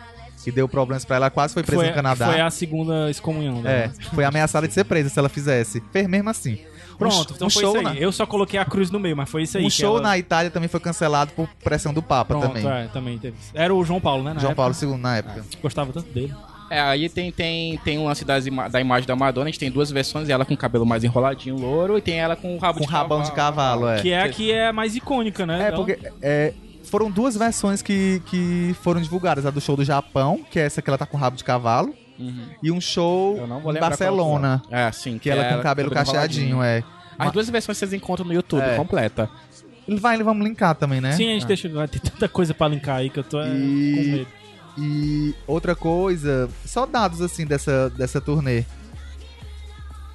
Que 0.45 0.51
deu 0.51 0.69
problemas 0.69 1.05
pra 1.05 1.15
ela, 1.15 1.31
quase 1.31 1.55
foi 1.55 1.63
presa 1.63 1.83
Foi, 1.83 1.89
no 1.91 1.95
Canadá. 1.95 2.27
foi 2.27 2.41
a 2.41 2.51
segunda 2.51 3.09
excomunhão. 3.09 3.59
É, 3.61 3.87
Né? 3.87 3.93
foi 4.13 4.25
ameaçada 4.25 4.67
de 4.67 4.75
ser 4.75 4.83
presa 4.83 5.09
se 5.09 5.17
ela 5.17 5.29
fizesse. 5.29 5.81
Fez 5.93 6.09
mesmo 6.09 6.29
assim. 6.31 6.59
Pronto, 6.99 7.31
Um 7.33 7.35
então 7.37 7.47
um 7.47 7.51
foi 7.51 7.63
show 7.63 7.77
isso 7.77 7.87
aí. 7.89 7.95
na- 7.95 8.01
Eu 8.01 8.11
só 8.11 8.27
coloquei 8.27 8.59
a 8.59 8.65
cruz 8.65 8.91
no 8.91 8.99
meio, 8.99 9.17
mas 9.17 9.31
foi 9.31 9.45
isso 9.45 9.57
aí. 9.57 9.63
Um 9.65 9.69
que 9.69 9.73
show 9.75 9.99
ela- 9.99 10.09
na 10.09 10.19
Itália 10.19 10.51
também 10.51 10.69
foi 10.69 10.81
cancelado 10.81 11.31
por 11.33 11.49
pressão 11.63 11.95
do 11.95 12.03
Papa 12.03 12.25
Pronto, 12.35 12.49
também. 12.55 12.67
é, 12.69 12.89
também 12.89 13.19
teve. 13.19 13.37
Era 13.55 13.73
o 13.73 13.85
João 13.85 14.01
Paulo, 14.01 14.25
né? 14.25 14.33
na 14.35 14.41
João 14.41 14.51
época. 14.51 14.69
Paulo 14.73 14.93
II 14.95 14.99
na 15.01 15.17
época. 15.19 15.45
Gostava 15.63 15.93
tanto 15.93 16.11
dele. 16.11 16.35
É, 16.73 16.81
aí 16.81 17.09
tem, 17.09 17.31
tem, 17.31 17.77
tem 17.79 17.99
um 17.99 18.07
lance 18.07 18.25
das 18.25 18.47
ima- 18.47 18.69
da 18.69 18.81
imagem 18.81 19.07
da 19.07 19.15
Madonna, 19.15 19.45
a 19.49 19.51
gente 19.51 19.59
tem 19.61 19.71
duas 19.71 19.91
versões, 19.91 20.29
ela 20.29 20.45
com 20.45 20.55
o 20.55 20.57
cabelo 20.57 20.87
mais 20.87 21.05
enroladinho, 21.05 21.57
louro, 21.57 21.99
e 21.99 22.01
tem 22.01 22.19
ela 22.19 22.35
com 22.35 22.55
o 22.57 22.59
rabo 22.59 22.79
Com 22.81 22.87
de 22.87 22.91
rabão 22.91 23.23
de 23.23 23.33
cavalo, 23.33 23.89
é. 23.89 24.01
Que 24.01 24.11
é 24.13 24.23
a 24.23 24.29
que 24.29 24.51
é 24.51 24.73
mais 24.73 24.97
icônica, 24.97 25.45
né? 25.45 25.65
É, 25.65 25.67
Ela- 25.69 25.77
porque 25.77 25.99
é, 26.23 26.53
foram 26.85 27.11
duas 27.11 27.37
versões 27.37 27.83
que, 27.83 28.23
que 28.27 28.75
foram 28.83 29.01
divulgadas. 29.01 29.45
A 29.47 29.51
do 29.51 29.61
show 29.61 29.77
do 29.77 29.85
Japão, 29.85 30.41
que 30.51 30.59
é 30.59 30.63
essa 30.65 30.81
que 30.81 30.89
ela 30.89 30.97
tá 30.99 31.05
com 31.07 31.17
rabo 31.17 31.37
de 31.37 31.45
cavalo, 31.45 31.95
Uhum. 32.19 32.47
e 32.63 32.71
um 32.71 32.81
show 32.81 33.37
em 33.37 33.81
Barcelona, 33.81 34.63
qual 34.69 34.81
É, 34.81 34.93
sim. 34.93 35.19
que 35.19 35.29
ela 35.31 35.45
com 35.45 35.57
o 35.59 35.63
cabelo 35.63 35.91
cacheadinho, 35.91 36.63
é. 36.63 36.83
As 37.19 37.31
duas 37.33 37.49
versões 37.51 37.77
vocês 37.79 37.93
encontram 37.93 38.27
no 38.27 38.33
YouTube, 38.33 38.63
É. 38.63 38.77
completa. 38.77 39.29
Vai, 40.01 40.15
ele 40.17 40.23
vamos 40.25 40.47
linkar 40.47 40.75
também, 40.75 41.01
né? 41.01 41.13
Sim, 41.13 41.29
a 41.29 41.33
gente 41.35 41.47
deixa. 41.47 41.69
Vai 41.69 41.89
ter 41.89 42.01
tanta 42.01 42.29
coisa 42.29 42.55
pra 42.55 42.69
linkar 42.69 42.97
aí 42.97 43.11
que 43.11 43.19
eu 43.19 43.25
tô 43.25 43.41
é, 43.41 43.49
E- 43.49 43.95
com 43.95 44.11
medo. 44.11 44.27
E 44.79 45.35
outra 45.47 45.75
coisa, 45.77 46.49
só 46.65 46.87
dados 46.87 47.21
assim 47.21 47.45
dessa, 47.47 47.91
dessa 47.91 48.21
turnê. 48.21 48.65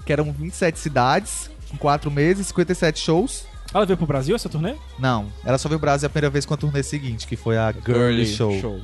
Que 0.06 0.14
eram 0.14 0.32
27 0.32 0.80
cidades, 0.80 1.50
em 1.74 1.78
4 1.78 2.10
meses, 2.10 2.48
57 2.48 3.00
shows. 3.00 3.46
Ela 3.74 3.86
veio 3.86 3.98
pro 3.98 4.08
Brasil 4.08 4.36
essa 4.36 4.48
turnê? 4.50 4.76
Não, 4.98 5.28
ela 5.46 5.58
só 5.58 5.68
veio 5.68 5.76
ao 5.78 5.82
Brasil 5.82 6.08
a 6.08 6.10
primeira 6.10 6.30
vez 6.30 6.46
com 6.46 6.54
a 6.54 6.58
turnê 6.58 6.82
seguinte, 6.82 7.28
que 7.28 7.36
foi 7.36 7.58
a 7.58 7.72
Girly, 7.86 8.26
Show. 8.26 8.82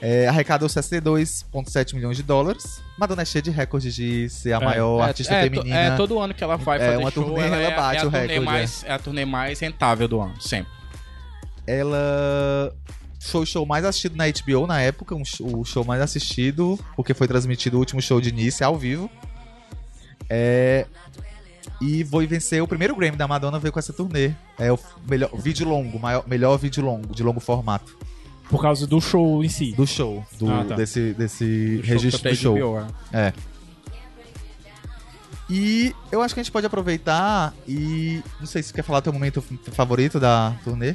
É, 0.00 0.28
arrecadou 0.28 0.68
62,7 0.68 1.94
milhões 1.94 2.16
de 2.16 2.22
dólares. 2.22 2.80
Madonna 2.96 3.22
é 3.22 3.24
cheia 3.24 3.42
de 3.42 3.50
recordes 3.50 3.92
de 3.94 4.28
ser 4.28 4.52
a 4.52 4.58
É. 4.58 4.64
maior 4.64 5.00
É, 5.00 5.08
artista 5.08 5.34
é, 5.34 5.48
to- 5.48 5.56
feminina. 5.56 5.76
É, 5.76 5.96
todo 5.96 6.20
ano 6.20 6.32
que 6.34 6.44
ela 6.44 6.56
vai 6.56 6.76
É, 6.76 6.80
fazer 6.80 6.96
uma 6.98 7.10
show, 7.10 7.24
turnê, 7.24 7.40
ela, 7.46 7.56
ela 7.56 7.72
é, 7.72 7.76
bate 7.76 8.04
é 8.04 8.06
o 8.06 8.08
recorde, 8.10 8.40
mais, 8.40 8.84
é 8.84 8.92
a 8.92 8.98
turnê 9.00 9.24
mais 9.24 9.58
rentável 9.58 10.06
do 10.06 10.20
ano, 10.20 10.40
sempre. 10.40 10.70
Ela 11.66 12.72
foi 13.30 13.42
o 13.42 13.46
show 13.46 13.64
mais 13.66 13.84
assistido 13.84 14.16
na 14.16 14.24
HBO 14.26 14.66
na 14.66 14.80
época, 14.80 15.14
um 15.14 15.24
show- 15.24 15.60
o 15.60 15.64
show 15.64 15.84
mais 15.84 16.00
assistido, 16.02 16.78
porque 16.96 17.14
foi 17.14 17.26
transmitido 17.28 17.76
o 17.76 17.80
último 17.80 18.00
show 18.02 18.20
de 18.20 18.28
início 18.28 18.64
ao 18.66 18.76
vivo. 18.76 19.10
É, 20.30 20.86
e 21.80 22.04
foi 22.04 22.26
vencer 22.26 22.62
o 22.62 22.68
primeiro 22.68 22.94
Grammy 22.96 23.16
da 23.16 23.26
Madonna 23.28 23.58
veio 23.58 23.72
com 23.72 23.78
essa 23.78 23.92
turnê. 23.92 24.32
É 24.58 24.72
o 24.72 24.78
melhor 25.08 25.30
vídeo 25.36 25.66
longo, 25.68 25.98
maior, 25.98 26.24
melhor 26.26 26.56
vídeo 26.58 26.84
longo, 26.84 27.14
de 27.14 27.22
longo 27.22 27.40
formato 27.40 27.96
Por 28.50 28.60
causa 28.60 28.86
do 28.86 29.00
show 29.00 29.42
em 29.44 29.48
si. 29.48 29.72
do 29.72 29.86
show, 29.86 30.24
do, 30.38 30.50
Ah, 30.50 30.64
tá. 30.68 30.74
desse, 30.74 31.12
desse 31.14 31.80
O 31.82 31.86
registro 31.86 32.20
foi 32.22 32.30
do 32.32 32.36
show. 32.36 32.54
HBO, 32.56 32.86
é. 33.12 33.28
É. 33.28 33.32
E 35.50 35.94
eu 36.12 36.20
acho 36.20 36.34
que 36.34 36.40
a 36.40 36.42
gente 36.42 36.52
pode 36.52 36.66
aproveitar 36.66 37.54
e. 37.66 38.22
Não 38.38 38.46
sei 38.46 38.62
se 38.62 38.68
você 38.68 38.74
quer 38.74 38.82
falar 38.82 39.00
teu 39.00 39.12
momento 39.12 39.42
favorito 39.72 40.20
da 40.20 40.54
turnê. 40.62 40.94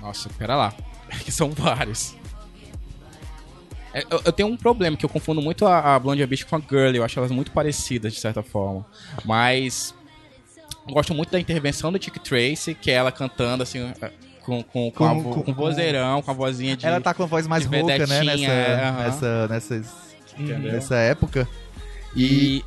Nossa, 0.00 0.28
pera 0.30 0.56
lá. 0.56 0.74
Que 1.24 1.30
são 1.32 1.50
vários. 1.50 2.14
É, 3.94 4.04
eu, 4.10 4.22
eu 4.24 4.32
tenho 4.32 4.48
um 4.48 4.56
problema, 4.56 4.96
que 4.96 5.04
eu 5.04 5.08
confundo 5.10 5.42
muito 5.42 5.66
a, 5.66 5.94
a 5.94 5.98
Blondie 5.98 6.24
Beach 6.26 6.46
com 6.46 6.56
a 6.56 6.60
Girl. 6.60 6.94
Eu 6.94 7.04
acho 7.04 7.18
elas 7.18 7.30
muito 7.30 7.50
parecidas, 7.50 8.12
de 8.14 8.20
certa 8.20 8.42
forma. 8.42 8.86
Mas... 9.24 9.94
Gosto 10.88 11.14
muito 11.14 11.30
da 11.30 11.38
intervenção 11.38 11.92
do 11.92 11.98
Dick 11.98 12.18
Tracy, 12.18 12.74
que 12.74 12.90
é 12.90 12.94
ela 12.94 13.12
cantando, 13.12 13.62
assim... 13.62 13.92
é, 14.00 14.10
Com, 14.40 14.62
com, 14.64 14.90
com, 14.90 15.04
a 15.04 15.14
Com- 15.14 15.42
com- 15.42 15.54
vozeirão, 15.54 16.20
com 16.22 16.30
a 16.30 16.34
vozinha 16.34 16.76
de... 16.76 16.84
Ela 16.86 17.00
tá 17.00 17.14
com 17.14 17.22
a 17.22 17.26
voz 17.26 17.46
mais 17.46 17.64
rouca, 17.66 18.06
né? 18.06 18.24
Nessa, 18.24 18.42
é, 18.50 18.92
nessa, 18.92 19.48
nessas, 19.48 19.86
Entendeu? 20.36 20.72
nessa 20.72 20.96
época. 20.96 21.46
E... 22.16 22.64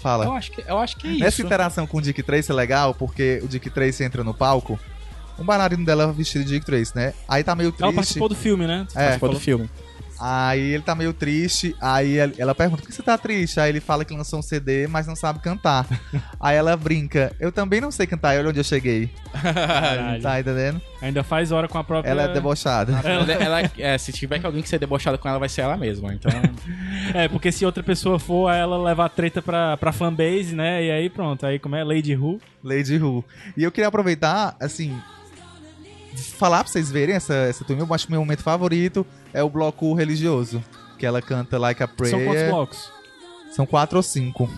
Fala. 0.00 0.26
Eu 0.26 0.32
acho 0.32 0.52
que, 0.52 0.60
eu 0.68 0.78
acho 0.78 0.96
que 0.98 1.08
é 1.08 1.10
isso. 1.12 1.20
Nessa 1.20 1.42
interação 1.42 1.86
com 1.86 1.96
o 1.96 2.02
Dick 2.02 2.22
Tracy 2.22 2.52
é 2.52 2.54
legal, 2.54 2.94
porque 2.94 3.40
o 3.42 3.48
Dick 3.48 3.68
Tracy 3.70 4.04
entra 4.04 4.22
no 4.22 4.34
palco, 4.34 4.78
um 5.38 5.44
bailarino 5.44 5.84
dela 5.84 6.12
vestido 6.12 6.44
de 6.44 6.52
Dick 6.52 6.66
Tracy, 6.66 6.92
né? 6.94 7.12
Aí 7.28 7.42
tá 7.42 7.54
meio 7.54 7.68
Ela 7.68 7.76
triste. 7.78 7.94
participou 7.96 8.28
do 8.28 8.34
filme, 8.34 8.66
né? 8.66 8.86
É, 8.94 9.02
Participou 9.02 9.28
do 9.30 9.40
filme. 9.40 9.68
Aí 10.20 10.60
ele 10.72 10.82
tá 10.84 10.94
meio 10.94 11.12
triste, 11.12 11.74
aí 11.80 12.18
ela 12.38 12.54
pergunta, 12.54 12.80
por 12.80 12.88
que 12.88 12.94
você 12.94 13.02
tá 13.02 13.18
triste? 13.18 13.58
Aí 13.58 13.68
ele 13.68 13.80
fala 13.80 14.04
que 14.04 14.14
lançou 14.16 14.38
um 14.38 14.42
CD, 14.42 14.86
mas 14.86 15.08
não 15.08 15.16
sabe 15.16 15.40
cantar. 15.40 15.86
aí 16.38 16.56
ela 16.56 16.76
brinca, 16.76 17.34
eu 17.40 17.50
também 17.50 17.80
não 17.80 17.90
sei 17.90 18.06
cantar, 18.06 18.38
olha 18.38 18.48
onde 18.48 18.60
eu 18.60 18.64
cheguei. 18.64 19.10
Caralho. 19.32 20.22
Tá 20.22 20.38
entendendo? 20.40 20.80
Ainda 21.02 21.24
faz 21.24 21.50
hora 21.50 21.66
com 21.66 21.78
a 21.78 21.84
própria. 21.84 22.08
Ela 22.10 22.22
é 22.22 22.28
debochada. 22.32 22.92
Ela, 23.04 23.32
ela- 23.32 23.70
é, 23.76 23.98
se 23.98 24.12
tiver 24.12 24.38
que 24.38 24.46
alguém 24.46 24.62
que 24.62 24.68
ser 24.68 24.78
debochado 24.78 25.18
com 25.18 25.28
ela, 25.28 25.38
vai 25.40 25.48
ser 25.48 25.62
ela 25.62 25.76
mesma. 25.76 26.14
Então, 26.14 26.30
É, 27.12 27.26
porque 27.28 27.50
se 27.50 27.66
outra 27.66 27.82
pessoa 27.82 28.18
for, 28.18 28.50
ela 28.52 28.78
leva 28.80 29.04
a 29.04 29.08
treta 29.08 29.42
pra, 29.42 29.76
pra 29.76 29.92
fanbase, 29.92 30.54
né? 30.54 30.84
E 30.84 30.90
aí 30.92 31.10
pronto. 31.10 31.44
Aí 31.44 31.58
como 31.58 31.74
é? 31.74 31.82
Lady 31.82 32.14
Who. 32.16 32.40
Lady 32.62 32.96
Who. 32.98 33.24
E 33.56 33.64
eu 33.64 33.72
queria 33.72 33.88
aproveitar, 33.88 34.56
assim, 34.60 34.96
falar 36.22 36.64
pra 36.64 36.72
vocês 36.72 36.90
verem 36.90 37.14
essa, 37.14 37.34
essa 37.34 37.64
turma. 37.64 37.82
Eu 37.82 37.94
acho 37.94 38.06
que 38.06 38.12
meu 38.12 38.20
momento 38.20 38.42
favorito 38.42 39.06
é 39.32 39.42
o 39.42 39.48
bloco 39.48 39.94
religioso. 39.94 40.62
Que 40.98 41.06
ela 41.06 41.20
canta 41.20 41.58
Like 41.58 41.82
a 41.82 41.88
Prayer. 41.88 42.16
São 42.16 42.24
quantos 42.24 42.48
blocos? 42.48 42.92
São 43.50 43.66
quatro 43.66 43.96
ou 43.96 44.02
cinco. 44.02 44.50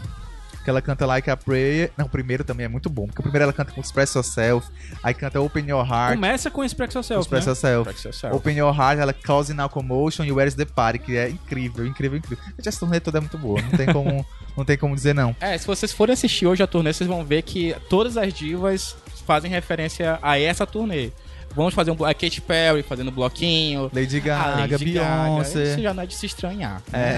Que 0.64 0.70
ela 0.70 0.82
canta 0.82 1.06
Like 1.06 1.30
a 1.30 1.36
Prayer. 1.36 1.92
Não, 1.96 2.06
o 2.06 2.08
primeiro 2.08 2.42
também 2.42 2.66
é 2.66 2.68
muito 2.68 2.90
bom. 2.90 3.06
Porque 3.06 3.20
o 3.20 3.22
primeiro 3.22 3.44
ela 3.44 3.52
canta 3.52 3.72
com 3.72 3.80
Express 3.80 4.14
Yourself. 4.14 4.68
Aí 5.02 5.14
canta 5.14 5.40
Open 5.40 5.64
Your 5.68 5.86
Heart. 5.86 6.14
Começa 6.14 6.50
com 6.50 6.64
Express 6.64 6.94
Yourself, 6.94 7.22
Express 7.22 7.46
né? 7.46 7.50
Yourself. 7.50 7.90
Express 7.90 8.04
Yourself. 8.04 8.36
Open 8.36 8.56
Your 8.56 8.74
Heart, 8.74 8.98
ela 8.98 9.12
Causing 9.12 9.54
Now 9.54 9.68
Commotion 9.68 10.24
e 10.24 10.32
Where's 10.32 10.54
the 10.54 10.64
Party, 10.64 10.98
que 10.98 11.16
é 11.16 11.30
incrível, 11.30 11.86
incrível, 11.86 12.18
incrível. 12.18 12.44
Gente, 12.56 12.68
essa 12.68 12.80
turnê 12.80 12.98
toda 12.98 13.18
é 13.18 13.20
muito 13.20 13.38
boa. 13.38 13.62
Não 13.62 13.70
tem 13.70 13.86
como, 13.92 14.26
não 14.56 14.64
tem 14.64 14.76
como 14.76 14.94
dizer 14.94 15.14
não. 15.14 15.36
É, 15.40 15.56
se 15.56 15.66
vocês 15.66 15.92
forem 15.92 16.12
assistir 16.12 16.46
hoje 16.46 16.62
a 16.62 16.66
turnê, 16.66 16.92
vocês 16.92 17.08
vão 17.08 17.24
ver 17.24 17.42
que 17.42 17.74
todas 17.88 18.16
as 18.16 18.32
divas 18.34 18.96
fazem 19.24 19.50
referência 19.50 20.18
a 20.20 20.38
essa 20.38 20.66
turnê. 20.66 21.12
Vamos 21.56 21.72
fazer 21.72 21.90
um 21.90 22.04
a 22.04 22.12
Katy 22.12 22.42
Perry 22.42 22.82
fazendo 22.82 23.10
bloquinho. 23.10 23.90
Lady 23.92 24.20
Gaga, 24.20 24.60
Lady 24.60 24.92
Gaga. 24.92 25.24
Beyoncé. 25.24 25.62
Isso 25.62 25.80
já 25.80 25.94
não 25.94 26.02
é 26.02 26.06
de 26.06 26.14
se 26.14 26.26
estranhar. 26.26 26.82
É. 26.92 27.16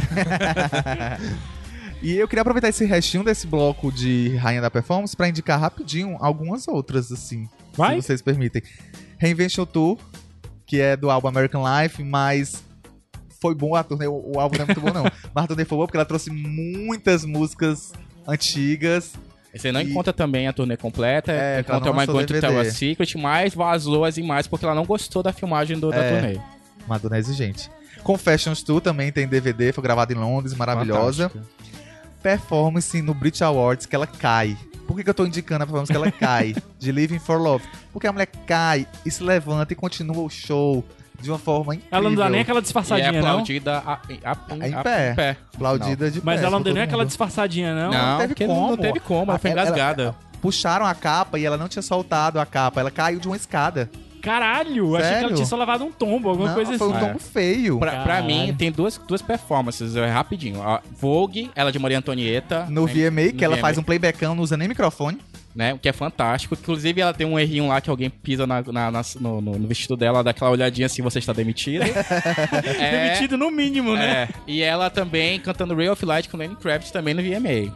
e 2.01 2.15
eu 2.15 2.28
queria 2.28 2.43
aproveitar 2.43 2.69
esse 2.69 2.85
restinho 2.85 3.24
desse 3.24 3.48
bloco 3.48 3.90
de 3.90 4.36
Rainha 4.36 4.60
da 4.60 4.70
Performance 4.70 5.16
pra 5.16 5.28
indicar 5.28 5.59
rapidinho 5.59 6.16
algumas 6.20 6.69
outras, 6.69 7.10
assim. 7.10 7.48
Vai? 7.74 8.01
Se 8.01 8.06
vocês 8.06 8.23
permitem. 8.23 8.62
Reinvention 9.19 9.66
Tour, 9.66 9.98
que 10.65 10.81
é 10.81 10.97
do 10.97 11.10
álbum 11.10 11.27
American 11.27 11.65
Life, 11.82 12.01
mas 12.05 12.62
foi 13.40 13.56
bom 13.56 13.74
a 13.74 13.82
turnê. 13.82 14.06
O 14.06 14.36
o 14.36 14.39
álbum 14.39 14.56
não 14.56 14.62
é 14.62 14.66
muito 14.66 14.81
bom, 14.81 14.93
não. 14.93 15.02
Mas 15.35 15.44
a 15.44 15.47
turnê 15.48 15.65
foi 15.65 15.77
boa 15.77 15.86
porque 15.86 15.97
ela 15.97 16.05
trouxe 16.05 16.31
muitas 16.31 17.24
músicas 17.24 17.93
antigas. 18.27 19.15
Você 19.55 19.73
não 19.73 19.81
E- 19.81 19.85
encontra 19.91 20.12
também 20.12 20.47
a 20.47 20.53
turnê 20.53 20.77
completa, 20.77 21.33
É, 21.33 21.53
ela 21.53 21.61
encontra 21.61 21.91
lançou 21.91 22.15
Going 22.15 22.27
to 22.27 22.41
Tell 22.41 22.61
a. 22.61 22.65
Secret, 22.66 23.16
mas 23.16 23.55
vazou 23.55 24.05
as 24.05 24.16
imagens 24.19 24.47
porque 24.47 24.65
ela 24.65 24.75
não 24.75 24.85
gostou 24.85 25.23
da 25.23 25.33
filmagem 25.33 25.79
do, 25.79 25.91
da 25.91 25.97
É. 25.97 26.12
turnê. 26.20 26.41
Madonna 26.87 27.16
é 27.16 27.19
exigente. 27.19 27.70
Confessions 28.03 28.62
Tour 28.62 28.81
também 28.81 29.11
tem 29.11 29.27
DVD, 29.27 29.73
foi 29.73 29.83
gravado 29.83 30.12
em 30.12 30.16
Londres, 30.16 30.55
maravilhosa. 30.55 31.29
Fantástico. 31.29 31.59
Performance 32.23 33.01
no 33.03 33.15
Brit 33.15 33.43
Awards 33.45 33.87
que 33.87 33.95
ela 33.95 34.07
cai. 34.07 34.57
Por 34.87 34.97
que, 34.97 35.05
que 35.05 35.11
eu 35.11 35.15
tô 35.15 35.25
indicando 35.27 35.62
a 35.65 35.66
performance 35.66 35.91
que 35.93 35.97
ela 35.97 36.11
cai? 36.11 36.55
de 36.79 36.91
Living 36.93 37.19
for 37.19 37.39
Love. 37.41 37.65
Porque 37.93 38.07
a 38.07 38.12
mulher 38.12 38.27
cai 38.47 38.87
e 39.05 39.11
se 39.11 39.23
levanta 39.23 39.73
e 39.73 39.77
continua 39.77 40.19
o 40.23 40.31
show 40.31 40.85
de 41.20 41.31
uma 41.31 41.39
forma 41.39 41.74
incrível. 41.74 41.99
Ela 41.99 42.09
não 42.11 42.16
dá 42.16 42.28
nem 42.31 42.40
aquela 42.40 42.59
E 42.59 42.61
é 42.61 42.62
disfarçadinha, 42.62 43.12
não. 43.12 43.19
aplaudida 43.20 43.78
a, 43.78 43.93
a, 43.93 44.36
a, 44.62 44.69
Em 44.69 44.74
a- 44.74 44.82
pé. 44.82 45.36
Aplaudida 45.55 46.11
de 46.11 46.20
Mas 46.24 46.40
pé 46.40 46.47
ela 46.47 46.57
não 46.57 46.62
deu 46.62 46.74
nem 46.74 46.82
aquela 46.82 47.05
disfarçadinha, 47.05 47.74
não. 47.74 47.90
Não, 47.93 48.11
não 48.12 48.19
teve 48.19 48.28
porque 48.35 48.47
não, 48.47 48.55
não 48.55 48.62
como. 48.70 48.77
teve 48.82 49.01
como, 49.01 49.31
ela 49.31 49.39
foi 49.39 49.51
Ela- 49.51 49.62
engasgada. 49.62 50.15
Puxaram 50.40 50.86
a 50.86 50.95
capa 50.95 51.39
e 51.39 51.45
ela 51.45 51.57
não 51.57 51.66
tinha 51.69 51.82
soltado 51.82 52.39
a 52.39 52.47
capa. 52.47 52.81
Ela 52.81 52.90
caiu 52.90 53.19
de 53.19 53.27
uma 53.27 53.36
escada. 53.36 53.90
Caralho, 54.23 54.97
achei 54.97 55.09
que 55.09 55.12
ela 55.15 55.20
Sério? 55.23 55.35
tinha 55.36 55.47
só 55.47 55.57
levado 55.57 55.85
um 55.85 55.93
tombo, 55.93 56.28
alguma 56.28 56.49
não, 56.49 56.55
coisa 56.55 56.77
foi 56.77 56.89
assim. 56.89 56.97
um 56.97 57.01
tombo 57.01 57.19
feio. 57.20 57.78
Pra, 57.78 58.03
pra 58.03 58.20
mim, 58.23 58.55
tem 58.59 58.70
duas, 58.70 58.99
duas 58.99 59.23
performances, 59.23 59.95
é, 59.97 60.09
rapidinho. 60.11 60.61
A 60.62 60.81
Vogue, 61.01 61.51
ela 61.55 61.70
de 61.70 61.78
Maria 61.78 61.99
Antonieta. 61.99 62.66
No 62.69 62.86
né, 62.86 62.93
VMA, 63.11 63.23
que 63.28 63.36
no 63.39 63.45
ela 63.45 63.55
VMA, 63.57 63.61
faz 63.62 63.78
um 63.78 63.82
playbackão, 63.82 64.35
não 64.35 64.43
usa 64.43 64.57
nem 64.57 64.66
microfone. 64.69 65.19
Né, 65.59 65.74
o 65.74 65.78
que 65.80 65.89
é 65.89 65.93
fantástico. 65.93 66.55
Inclusive, 66.55 67.01
ela 67.01 67.12
tem 67.12 67.26
um 67.26 67.36
errinho 67.36 67.66
lá 67.66 67.80
que 67.80 67.90
alguém 67.90 68.09
pisa 68.09 68.47
na, 68.47 68.62
na- 68.62 68.93
na- 68.93 69.02
no, 69.20 69.40
no- 69.40 69.59
no 69.59 69.66
vestido 69.66 69.97
dela, 69.97 70.22
dá 70.22 70.30
aquela 70.30 70.52
olhadinha 70.52 70.86
assim, 70.86 71.02
você 71.02 71.18
está 71.18 71.32
demitida. 71.32 71.85
é, 72.78 73.09
Demitido 73.09 73.36
no 73.36 73.51
mínimo, 73.51 73.97
né? 73.97 74.22
é, 74.22 74.28
e 74.47 74.62
ela 74.62 74.89
também 74.89 75.40
cantando 75.40 75.74
Ray 75.74 75.89
of 75.89 76.05
Light 76.06 76.28
com 76.28 76.36
Lenny 76.36 76.55
Kravitz 76.55 76.93
também 76.93 77.12
no 77.12 77.20
VMA. 77.20 77.74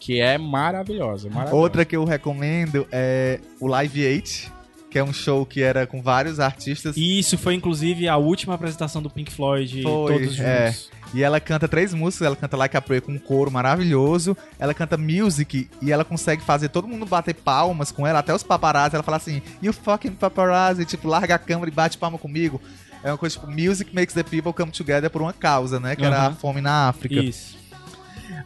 Que 0.00 0.20
é 0.20 0.36
maravilhosa, 0.38 1.28
maravilhosa. 1.28 1.54
Outra 1.54 1.84
que 1.84 1.94
eu 1.94 2.04
recomendo 2.04 2.84
é 2.90 3.38
o 3.60 3.68
Live 3.68 4.04
8, 4.04 4.52
que 4.90 4.98
é 4.98 5.04
um 5.04 5.12
show 5.12 5.46
que 5.46 5.62
era 5.62 5.86
com 5.86 6.02
vários 6.02 6.40
artistas. 6.40 6.96
E 6.96 7.18
isso 7.18 7.38
foi, 7.38 7.54
inclusive, 7.54 8.08
a 8.08 8.16
última 8.16 8.54
apresentação 8.54 9.00
do 9.00 9.08
Pink 9.08 9.30
Floyd, 9.32 9.82
Foi, 9.82 10.12
todos 10.12 10.34
juntos. 10.34 10.40
é. 10.40 10.74
E 11.12 11.22
ela 11.22 11.40
canta 11.40 11.66
três 11.66 11.92
músicas, 11.92 12.26
ela 12.26 12.36
canta 12.36 12.56
Like 12.56 12.76
a 12.76 12.80
Prayer 12.80 13.02
com 13.02 13.12
um 13.12 13.18
coro 13.18 13.50
maravilhoso, 13.50 14.36
ela 14.58 14.72
canta 14.72 14.96
Music 14.96 15.68
e 15.82 15.90
ela 15.90 16.04
consegue 16.04 16.42
fazer 16.42 16.68
todo 16.68 16.86
mundo 16.86 17.04
bater 17.04 17.34
palmas 17.34 17.90
com 17.90 18.06
ela, 18.06 18.20
até 18.20 18.32
os 18.32 18.44
paparazzi, 18.44 18.94
ela 18.94 19.02
fala 19.02 19.16
assim, 19.16 19.42
you 19.60 19.72
fucking 19.72 20.12
paparazzi, 20.12 20.84
tipo, 20.84 21.08
larga 21.08 21.34
a 21.34 21.38
câmera 21.38 21.68
e 21.68 21.74
bate 21.74 21.98
palma 21.98 22.16
comigo. 22.16 22.60
É 23.02 23.10
uma 23.10 23.18
coisa 23.18 23.36
tipo, 23.36 23.50
music 23.50 23.94
makes 23.94 24.14
the 24.14 24.22
people 24.22 24.52
come 24.52 24.70
together 24.70 25.10
por 25.10 25.20
uma 25.22 25.32
causa, 25.32 25.80
né, 25.80 25.96
que 25.96 26.04
era 26.04 26.28
a 26.28 26.32
fome 26.32 26.60
na 26.60 26.88
África. 26.88 27.16
Isso. 27.20 27.58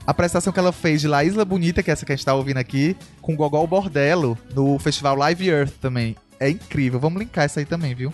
a 0.06 0.14
prestação 0.14 0.52
que 0.52 0.58
ela 0.58 0.72
fez 0.72 1.00
de 1.02 1.08
La 1.08 1.22
Isla 1.22 1.44
Bonita, 1.44 1.82
que 1.82 1.90
é 1.90 1.92
essa 1.92 2.06
que 2.06 2.12
a 2.12 2.16
gente 2.16 2.24
tá 2.24 2.34
ouvindo 2.34 2.58
aqui, 2.58 2.96
com 3.20 3.36
Gogol 3.36 3.66
Bordello, 3.66 4.38
no 4.54 4.78
festival 4.78 5.16
Live 5.16 5.48
Earth 5.48 5.72
também. 5.80 6.16
É 6.40 6.48
incrível. 6.48 6.98
Vamos 7.00 7.20
linkar 7.20 7.44
essa 7.44 7.60
aí 7.60 7.66
também, 7.66 7.94
viu? 7.94 8.12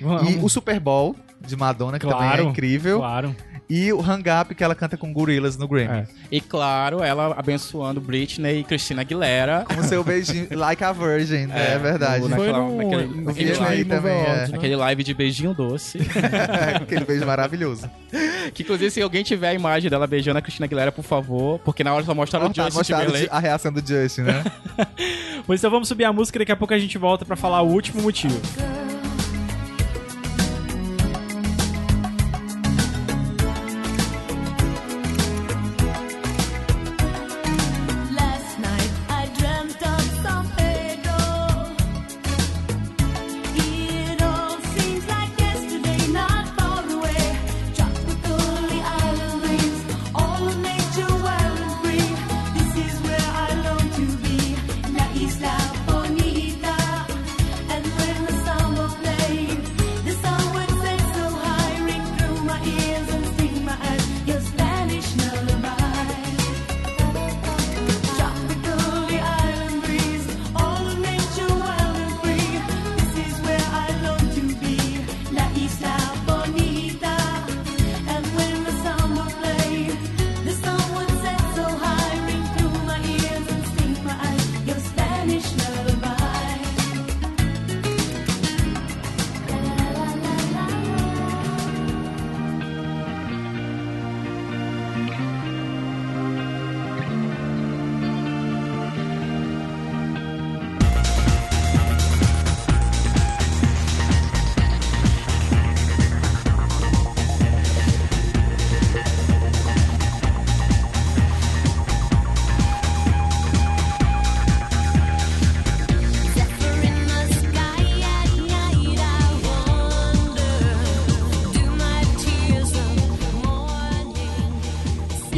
E 0.00 0.44
o 0.44 0.48
Super 0.48 0.80
Bowl 0.80 1.16
de 1.40 1.56
Madonna, 1.56 1.98
que 1.98 2.06
também 2.06 2.20
Claro, 2.22 2.42
é 2.42 2.46
incrível. 2.46 2.98
Claro. 2.98 3.36
E 3.74 3.90
o 3.90 4.00
Hang 4.02 4.28
Up, 4.28 4.54
que 4.54 4.62
ela 4.62 4.74
canta 4.74 4.98
com 4.98 5.10
Gorillaz 5.12 5.56
no 5.56 5.66
Grammy. 5.66 6.00
É. 6.00 6.06
E 6.30 6.40
claro, 6.42 7.02
ela 7.02 7.34
abençoando 7.38 8.02
Britney 8.02 8.60
e 8.60 8.64
Christina 8.64 9.00
Aguilera. 9.00 9.64
Com 9.72 9.80
o 9.80 9.84
seu 9.84 10.04
beijinho, 10.04 10.46
like 10.50 10.84
a 10.84 10.92
virgin, 10.92 11.48
é, 11.50 11.72
É, 11.74 11.78
verdade. 11.78 12.28
no- 12.28 12.36
Foi 12.36 12.46
naquela- 12.48 12.58
no, 12.66 12.76
naquele- 12.76 13.06
no 13.06 13.22
naquele 13.22 13.46
Britney 13.48 13.66
live 13.68 13.84
também, 13.86 14.12
é. 14.12 14.24
Né? 14.48 14.50
Aquele 14.52 14.76
live 14.76 15.02
de 15.04 15.14
beijinho 15.14 15.54
doce. 15.54 15.98
Aquele 16.82 17.04
beijo 17.06 17.24
maravilhoso. 17.24 17.88
que 18.52 18.62
inclusive, 18.62 18.90
se 18.90 19.00
alguém 19.00 19.22
tiver 19.22 19.48
a 19.48 19.54
imagem 19.54 19.88
dela 19.88 20.06
beijando 20.06 20.38
a 20.38 20.42
Christina 20.42 20.66
Aguilera, 20.66 20.92
por 20.92 21.02
favor. 21.04 21.58
Porque 21.60 21.82
na 21.82 21.94
hora 21.94 22.04
só 22.04 22.14
mostraram 22.14 22.46
o 22.46 22.48
Mostraram- 22.50 22.70
Justin 22.70 22.78
mostraram 22.78 23.06
Timberlake. 23.06 23.34
a 23.34 23.38
reação 23.38 23.72
do 23.72 23.80
Justin, 23.80 24.20
né? 24.22 24.44
Pois 25.46 25.60
então 25.60 25.70
vamos 25.70 25.88
subir 25.88 26.04
a 26.04 26.12
música 26.12 26.36
e 26.36 26.40
daqui 26.40 26.52
a 26.52 26.56
pouco 26.56 26.72
a 26.74 26.78
gente 26.78 26.96
volta 26.98 27.24
pra 27.24 27.34
falar 27.36 27.62
o 27.62 27.68
último 27.68 28.00
motivo. 28.02 28.38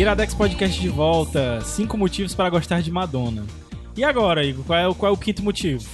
Iradex 0.04 0.34
Podcast 0.34 0.78
de 0.78 0.88
volta. 0.90 1.62
Cinco 1.62 1.96
motivos 1.96 2.34
para 2.34 2.50
gostar 2.50 2.82
de 2.82 2.92
Madonna. 2.92 3.46
E 3.96 4.04
agora, 4.04 4.44
Igor, 4.44 4.62
qual 4.62 4.78
é 4.78 4.86
o, 4.86 4.94
qual 4.94 5.10
é 5.10 5.14
o 5.14 5.16
quinto 5.16 5.42
motivo? 5.42 5.88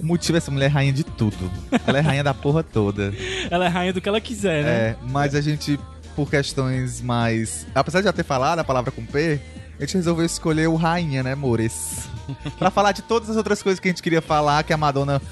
O 0.00 0.04
motivo 0.04 0.36
é 0.36 0.38
essa 0.38 0.50
mulher 0.50 0.66
é 0.66 0.68
rainha 0.68 0.92
de 0.92 1.04
tudo. 1.04 1.48
Ela 1.86 1.98
é 1.98 2.00
rainha 2.00 2.24
da 2.24 2.34
porra 2.34 2.64
toda. 2.64 3.14
Ela 3.48 3.66
é 3.66 3.68
rainha 3.68 3.92
do 3.92 4.00
que 4.00 4.08
ela 4.08 4.20
quiser, 4.20 4.64
né? 4.64 4.70
É, 4.70 4.96
mas 5.08 5.36
a 5.36 5.40
gente, 5.40 5.78
por 6.16 6.28
questões 6.28 7.00
mais. 7.00 7.64
Apesar 7.72 8.00
de 8.00 8.06
já 8.06 8.12
ter 8.12 8.24
falado 8.24 8.58
a 8.58 8.64
palavra 8.64 8.90
com 8.90 9.06
P, 9.06 9.40
a 9.78 9.82
gente 9.82 9.94
resolveu 9.94 10.26
escolher 10.26 10.68
o 10.68 10.74
rainha, 10.74 11.22
né, 11.22 11.36
Mores? 11.36 12.08
pra 12.58 12.68
falar 12.68 12.90
de 12.90 13.02
todas 13.02 13.30
as 13.30 13.36
outras 13.36 13.62
coisas 13.62 13.78
que 13.78 13.86
a 13.86 13.92
gente 13.92 14.02
queria 14.02 14.20
falar, 14.20 14.64
que 14.64 14.72
a 14.72 14.76
Madonna 14.76 15.22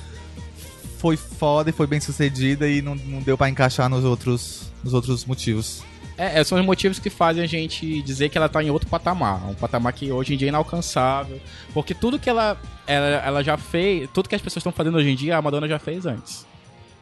foi 0.98 1.16
foda 1.16 1.70
e 1.70 1.72
foi 1.72 1.88
bem 1.88 1.98
sucedida 1.98 2.68
e 2.68 2.80
não, 2.80 2.94
não 2.94 3.18
deu 3.22 3.36
pra 3.36 3.48
encaixar 3.48 3.88
nos 3.88 4.04
outros, 4.04 4.70
nos 4.84 4.94
outros 4.94 5.24
motivos. 5.24 5.82
É, 6.20 6.40
é, 6.40 6.44
são 6.44 6.58
os 6.58 6.64
motivos 6.66 6.98
que 6.98 7.08
fazem 7.08 7.42
a 7.42 7.46
gente 7.46 8.02
dizer 8.02 8.28
que 8.28 8.36
ela 8.36 8.48
tá 8.48 8.62
em 8.62 8.70
outro 8.70 8.88
patamar. 8.88 9.48
Um 9.48 9.54
patamar 9.54 9.92
que 9.94 10.12
hoje 10.12 10.34
em 10.34 10.36
dia 10.36 10.48
é 10.48 10.50
inalcançável. 10.50 11.40
Porque 11.72 11.94
tudo 11.94 12.18
que 12.18 12.28
ela, 12.28 12.60
ela, 12.86 13.06
ela 13.06 13.42
já 13.42 13.56
fez, 13.56 14.08
tudo 14.12 14.28
que 14.28 14.34
as 14.34 14.42
pessoas 14.42 14.60
estão 14.60 14.72
fazendo 14.72 14.98
hoje 14.98 15.08
em 15.10 15.16
dia, 15.16 15.36
a 15.38 15.42
Madonna 15.42 15.66
já 15.66 15.78
fez 15.78 16.04
antes. 16.04 16.46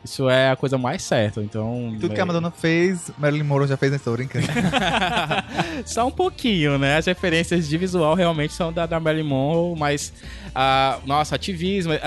Isso 0.05 0.31
é 0.31 0.53
a 0.53 0.55
coisa 0.57 0.79
mais 0.79 1.03
certa. 1.03 1.43
Então. 1.43 1.97
Tudo 2.01 2.15
que 2.15 2.21
é- 2.21 2.23
a 2.23 2.27
Madonna 2.27 2.53
fez, 2.53 3.11
Marilyn 3.19 3.43
Monroe 3.43 3.67
já 3.67 3.77
fez, 3.77 3.91
né? 3.91 3.99
Tô 4.03 4.13
brincando. 4.13 4.47
Só 5.85 6.07
um 6.07 6.11
pouquinho, 6.13 6.79
né? 6.79 6.97
As 6.97 7.07
referências 7.07 7.69
de 7.69 7.77
visual 7.77 8.15
realmente 8.15 8.53
são 8.53 8.73
da, 8.73 8.87
da 8.87 9.01
Marilyn 9.01 9.27
Monroe, 9.29 9.77
mas, 9.79 10.13
ah, 10.55 10.99
nossa, 11.05 11.35
ativismo, 11.35 11.93
a- 11.95 11.99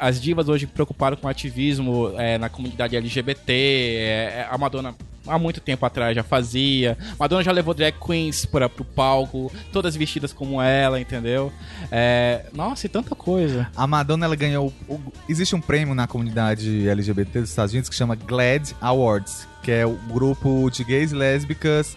a- 0.00 0.08
as 0.08 0.20
divas 0.20 0.48
hoje 0.48 0.66
preocuparam 0.66 1.16
com 1.16 1.28
ativismo 1.28 2.12
é, 2.16 2.38
na 2.38 2.48
comunidade 2.48 2.96
LGBT, 2.96 3.52
é, 3.52 4.46
a 4.50 4.56
Madonna 4.56 4.94
há 5.26 5.38
muito 5.38 5.60
tempo 5.60 5.84
atrás 5.86 6.14
já 6.14 6.22
fazia, 6.22 6.96
Madonna 7.18 7.42
já 7.42 7.52
levou 7.52 7.74
drag 7.74 7.94
queens 7.98 8.44
para 8.46 8.68
pro 8.68 8.84
palco, 8.84 9.52
todas 9.72 9.94
vestidas 9.96 10.32
como 10.32 10.60
ela, 10.60 11.00
entendeu? 11.00 11.52
É, 11.90 12.46
nossa, 12.52 12.86
e 12.86 12.88
tanta 12.88 13.14
coisa. 13.14 13.68
A 13.76 13.86
Madonna, 13.86 14.24
ela 14.26 14.36
ganhou. 14.36 14.72
o- 14.88 14.98
existe 15.28 15.54
um 15.54 15.60
prêmio 15.60 15.94
na 15.94 16.06
comunidade 16.06 16.88
LGBT 16.88 17.40
dos 17.40 17.50
Estados 17.50 17.72
Unidos 17.72 17.88
que 17.90 17.96
chama 17.96 18.14
GLAD 18.16 18.74
Awards, 18.80 19.46
que 19.62 19.70
é 19.70 19.84
o 19.86 19.92
grupo 20.12 20.70
de 20.70 20.82
gays 20.84 21.12
e 21.12 21.14
lésbicas 21.14 21.96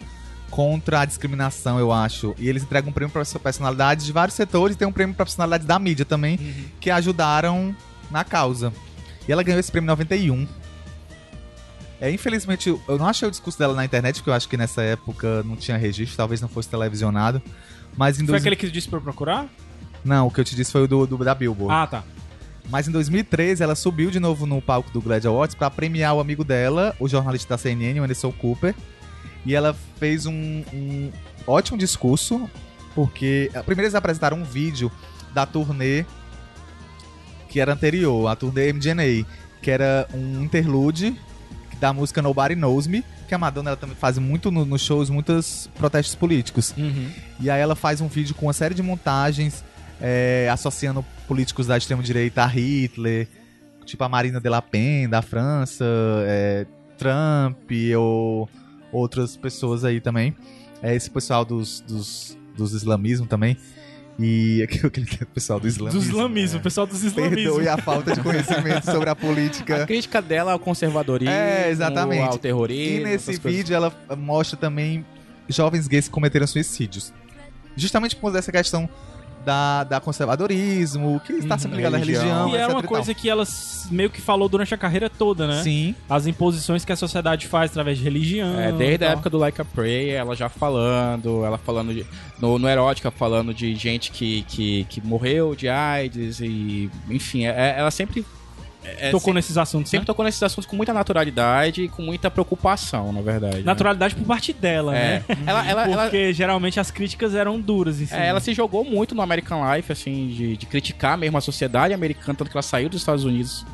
contra 0.49 0.99
a 0.99 1.05
discriminação, 1.05 1.79
eu 1.79 1.91
acho. 1.91 2.35
E 2.37 2.47
eles 2.47 2.61
entregam 2.61 2.89
um 2.91 2.93
prêmio 2.93 3.11
para 3.11 3.23
personalidades 3.39 4.05
de 4.05 4.11
vários 4.11 4.35
setores 4.35 4.75
e 4.75 4.77
tem 4.79 4.87
um 4.87 4.91
prêmio 4.91 5.15
para 5.15 5.25
personalidades 5.25 5.65
da 5.65 5.79
mídia 5.79 6.05
também, 6.05 6.37
que 6.79 6.91
ajudaram 6.91 7.75
na 8.11 8.23
causa. 8.23 8.71
E 9.27 9.31
ela 9.31 9.41
ganhou 9.41 9.59
esse 9.59 9.71
prêmio 9.71 9.87
em 9.87 9.89
91. 9.89 10.47
É, 12.03 12.11
infelizmente, 12.11 12.67
eu 12.67 12.97
não 12.99 13.07
achei 13.07 13.25
o 13.25 13.31
discurso 13.31 13.57
dela 13.57 13.73
na 13.73 13.85
internet, 13.85 14.15
porque 14.17 14.29
eu 14.29 14.33
acho 14.33 14.49
que 14.49 14.57
nessa 14.57 14.81
época 14.81 15.41
não 15.43 15.55
tinha 15.55 15.77
registro, 15.77 16.17
talvez 16.17 16.41
não 16.41 16.49
fosse 16.49 16.67
televisionado. 16.67 17.41
Mas 17.95 18.17
em 18.17 18.25
Foi 18.25 18.33
dois... 18.33 18.41
aquele 18.41 18.57
que 18.57 18.69
disse 18.69 18.89
pra 18.89 18.97
eu 18.97 19.01
procurar? 19.01 19.47
Não, 20.03 20.27
o 20.27 20.29
que 20.31 20.41
eu 20.41 20.43
te 20.43 20.53
disse 20.53 20.69
foi 20.69 20.83
o 20.83 20.87
do, 20.87 21.07
do- 21.07 21.17
da 21.23 21.33
Billboard. 21.33 21.73
Ah, 21.73 21.87
tá. 21.87 22.03
Mas 22.69 22.89
em 22.89 22.91
2013 22.91 23.63
ela 23.63 23.73
subiu 23.73 24.11
de 24.11 24.19
novo 24.19 24.45
no 24.45 24.61
palco 24.61 24.91
do 24.91 24.99
Glad 24.99 25.23
Awards 25.25 25.55
pra 25.55 25.71
premiar 25.71 26.13
o 26.13 26.19
amigo 26.19 26.43
dela, 26.43 26.93
o 26.99 27.07
jornalista 27.07 27.53
da 27.53 27.57
CNN, 27.57 27.97
o 28.01 28.03
Anderson 28.03 28.33
Cooper. 28.33 28.75
E 29.45 29.55
ela 29.55 29.73
fez 29.97 30.25
um, 30.25 30.33
um 30.73 31.09
ótimo 31.47 31.77
discurso, 31.77 32.49
porque 32.93 33.49
eh, 33.53 33.61
primeiro 33.61 33.83
eles 33.85 33.95
apresentaram 33.95 34.35
um 34.39 34.43
vídeo 34.43 34.91
da 35.33 35.45
turnê 35.45 36.03
que 37.47 37.61
era 37.61 37.71
anterior, 37.71 38.27
a 38.27 38.35
turnê 38.35 38.73
MGNA, 38.73 39.25
que 39.61 39.71
era 39.71 40.05
um 40.13 40.43
interlude 40.43 41.17
da 41.83 41.91
música 41.91 42.21
Nobody 42.21 42.55
Knows 42.55 42.87
Me, 42.87 43.03
que 43.27 43.35
a 43.35 43.37
Madonna 43.37 43.71
ela 43.71 43.77
também 43.77 43.93
faz 43.97 44.17
muito 44.17 44.49
no- 44.49 44.63
nos 44.65 44.81
shows, 44.81 45.09
muitos 45.09 45.69
protestos 45.75 46.15
políticos. 46.15 46.73
E 47.41 47.49
aí 47.49 47.59
ela 47.59 47.75
faz 47.75 47.99
um 47.99 48.07
vídeo 48.07 48.33
com 48.33 48.45
uma 48.45 48.53
série 48.53 48.73
de 48.73 48.81
montagens 48.81 49.65
é, 50.01 50.47
associando 50.49 51.03
políticos 51.27 51.67
da 51.67 51.77
extrema-direita 51.77 52.41
a 52.41 52.45
Hitler, 52.45 53.27
tipo 53.85 54.01
a 54.01 54.07
Marina 54.07 54.39
de 54.39 54.49
Le 54.49 54.61
Pen, 54.61 55.09
da 55.09 55.21
França, 55.21 55.83
é, 56.25 56.65
Trump 56.97 57.69
ou 57.97 58.49
outras 58.89 59.35
pessoas 59.35 59.83
aí 59.83 59.99
também. 59.99 60.33
É, 60.81 60.95
esse 60.95 61.09
pessoal 61.09 61.43
dos, 61.43 61.81
dos, 61.81 62.37
dos 62.55 62.73
islamismo 62.73 63.25
também. 63.27 63.57
E 64.19 64.61
aquele 64.63 64.87
aquele 64.87 65.25
pessoal 65.33 65.59
do 65.59 65.67
islamismo. 65.67 65.99
Do 65.99 66.05
islamismo, 66.05 66.57
o 66.57 66.59
é. 66.59 66.63
pessoal 66.63 66.85
dos 66.87 67.03
islamismo. 67.03 67.35
Perdoe 67.35 67.67
a 67.67 67.77
falta 67.77 68.13
de 68.13 68.21
conhecimento 68.21 68.85
sobre 68.85 69.09
a 69.09 69.15
política. 69.15 69.83
A 69.83 69.85
crítica 69.85 70.21
dela 70.21 70.51
ao 70.51 70.59
conservadorismo, 70.59 71.33
É, 71.33 71.69
exatamente. 71.69 72.21
ao 72.21 72.37
terrorismo. 72.37 72.99
E 72.99 73.03
nesse 73.03 73.31
essas 73.31 73.39
coisas. 73.39 73.57
vídeo 73.59 73.75
ela 73.75 73.91
mostra 74.17 74.57
também 74.57 75.05
jovens 75.49 75.87
gays 75.87 76.07
que 76.07 76.11
cometeram 76.13 76.45
suicídios. 76.47 77.13
Justamente 77.75 78.15
por 78.15 78.23
causa 78.23 78.37
dessa 78.37 78.51
questão 78.51 78.87
da, 79.45 79.83
da 79.83 79.99
conservadorismo, 79.99 81.19
que 81.25 81.33
está 81.33 81.57
sempre 81.57 81.77
ligado 81.77 81.95
à 81.95 81.97
religião. 81.97 82.49
e 82.49 82.55
era 82.55 82.63
etc 82.65 82.75
uma 82.75 82.83
e 82.83 82.87
coisa 82.87 83.13
que 83.13 83.29
ela 83.29 83.43
meio 83.91 84.09
que 84.09 84.21
falou 84.21 84.47
durante 84.47 84.73
a 84.73 84.77
carreira 84.77 85.09
toda, 85.09 85.47
né? 85.47 85.61
Sim. 85.63 85.95
As 86.09 86.25
imposições 86.27 86.85
que 86.85 86.91
a 86.91 86.95
sociedade 86.95 87.47
faz 87.47 87.71
através 87.71 87.97
de 87.97 88.03
religião. 88.03 88.59
É, 88.59 88.71
desde 88.71 89.05
a 89.05 89.09
época 89.09 89.29
do 89.29 89.37
Like 89.37 89.61
a 89.61 89.65
Prayer, 89.65 90.15
ela 90.19 90.35
já 90.35 90.49
falando, 90.49 91.43
ela 91.43 91.57
falando 91.57 91.93
de, 91.93 92.05
no, 92.39 92.57
no 92.57 92.67
Erótica, 92.67 93.11
falando 93.11 93.53
de 93.53 93.75
gente 93.75 94.11
que, 94.11 94.43
que, 94.43 94.85
que 94.89 95.01
morreu 95.01 95.55
de 95.55 95.67
AIDS 95.67 96.39
e, 96.39 96.89
enfim, 97.09 97.45
é- 97.45 97.75
ela 97.77 97.91
sempre... 97.91 98.25
é, 98.85 99.05
Tocou 99.11 99.19
sempre, 99.19 99.33
nesses 99.33 99.57
assuntos, 99.57 99.89
sempre 99.89 100.03
né? 100.03 100.07
tocou 100.07 100.25
nesses 100.25 100.41
assuntos 100.43 100.65
com 100.69 100.75
muita 100.75 100.93
naturalidade 100.93 101.83
e 101.83 101.89
com 101.89 102.01
muita 102.01 102.29
preocupação, 102.29 103.11
na 103.11 103.21
verdade. 103.21 103.57
né? 103.57 103.63
Naturalidade 103.63 104.15
por 104.15 104.25
parte 104.25 104.53
dela, 104.53 104.95
É. 104.95 105.23
né? 105.27 105.37
Ela, 105.45 105.67
ela, 105.67 105.87
ela, 105.89 106.03
Porque 106.03 106.33
geralmente 106.33 106.79
as 106.79 106.91
críticas 106.91 107.35
eram 107.35 107.59
duras 107.59 107.99
em 108.01 108.05
cima. 108.05 108.21
É, 108.23 108.27
ela 108.27 108.39
se 108.39 108.53
jogou 108.53 108.83
muito 108.83 109.15
no 109.15 109.21
American 109.21 109.61
Life, 109.73 109.91
assim, 109.91 110.27
de, 110.29 110.57
de 110.57 110.65
criticar 110.65 111.17
mesmo 111.17 111.37
a 111.37 111.41
sociedade 111.41 111.93
americana, 111.93 112.35
tanto 112.37 112.49
que 112.51 112.57
ela 112.57 112.61
saiu 112.61 112.89
dos 112.89 113.01
Estados 113.01 113.23
Unidos 113.23 113.65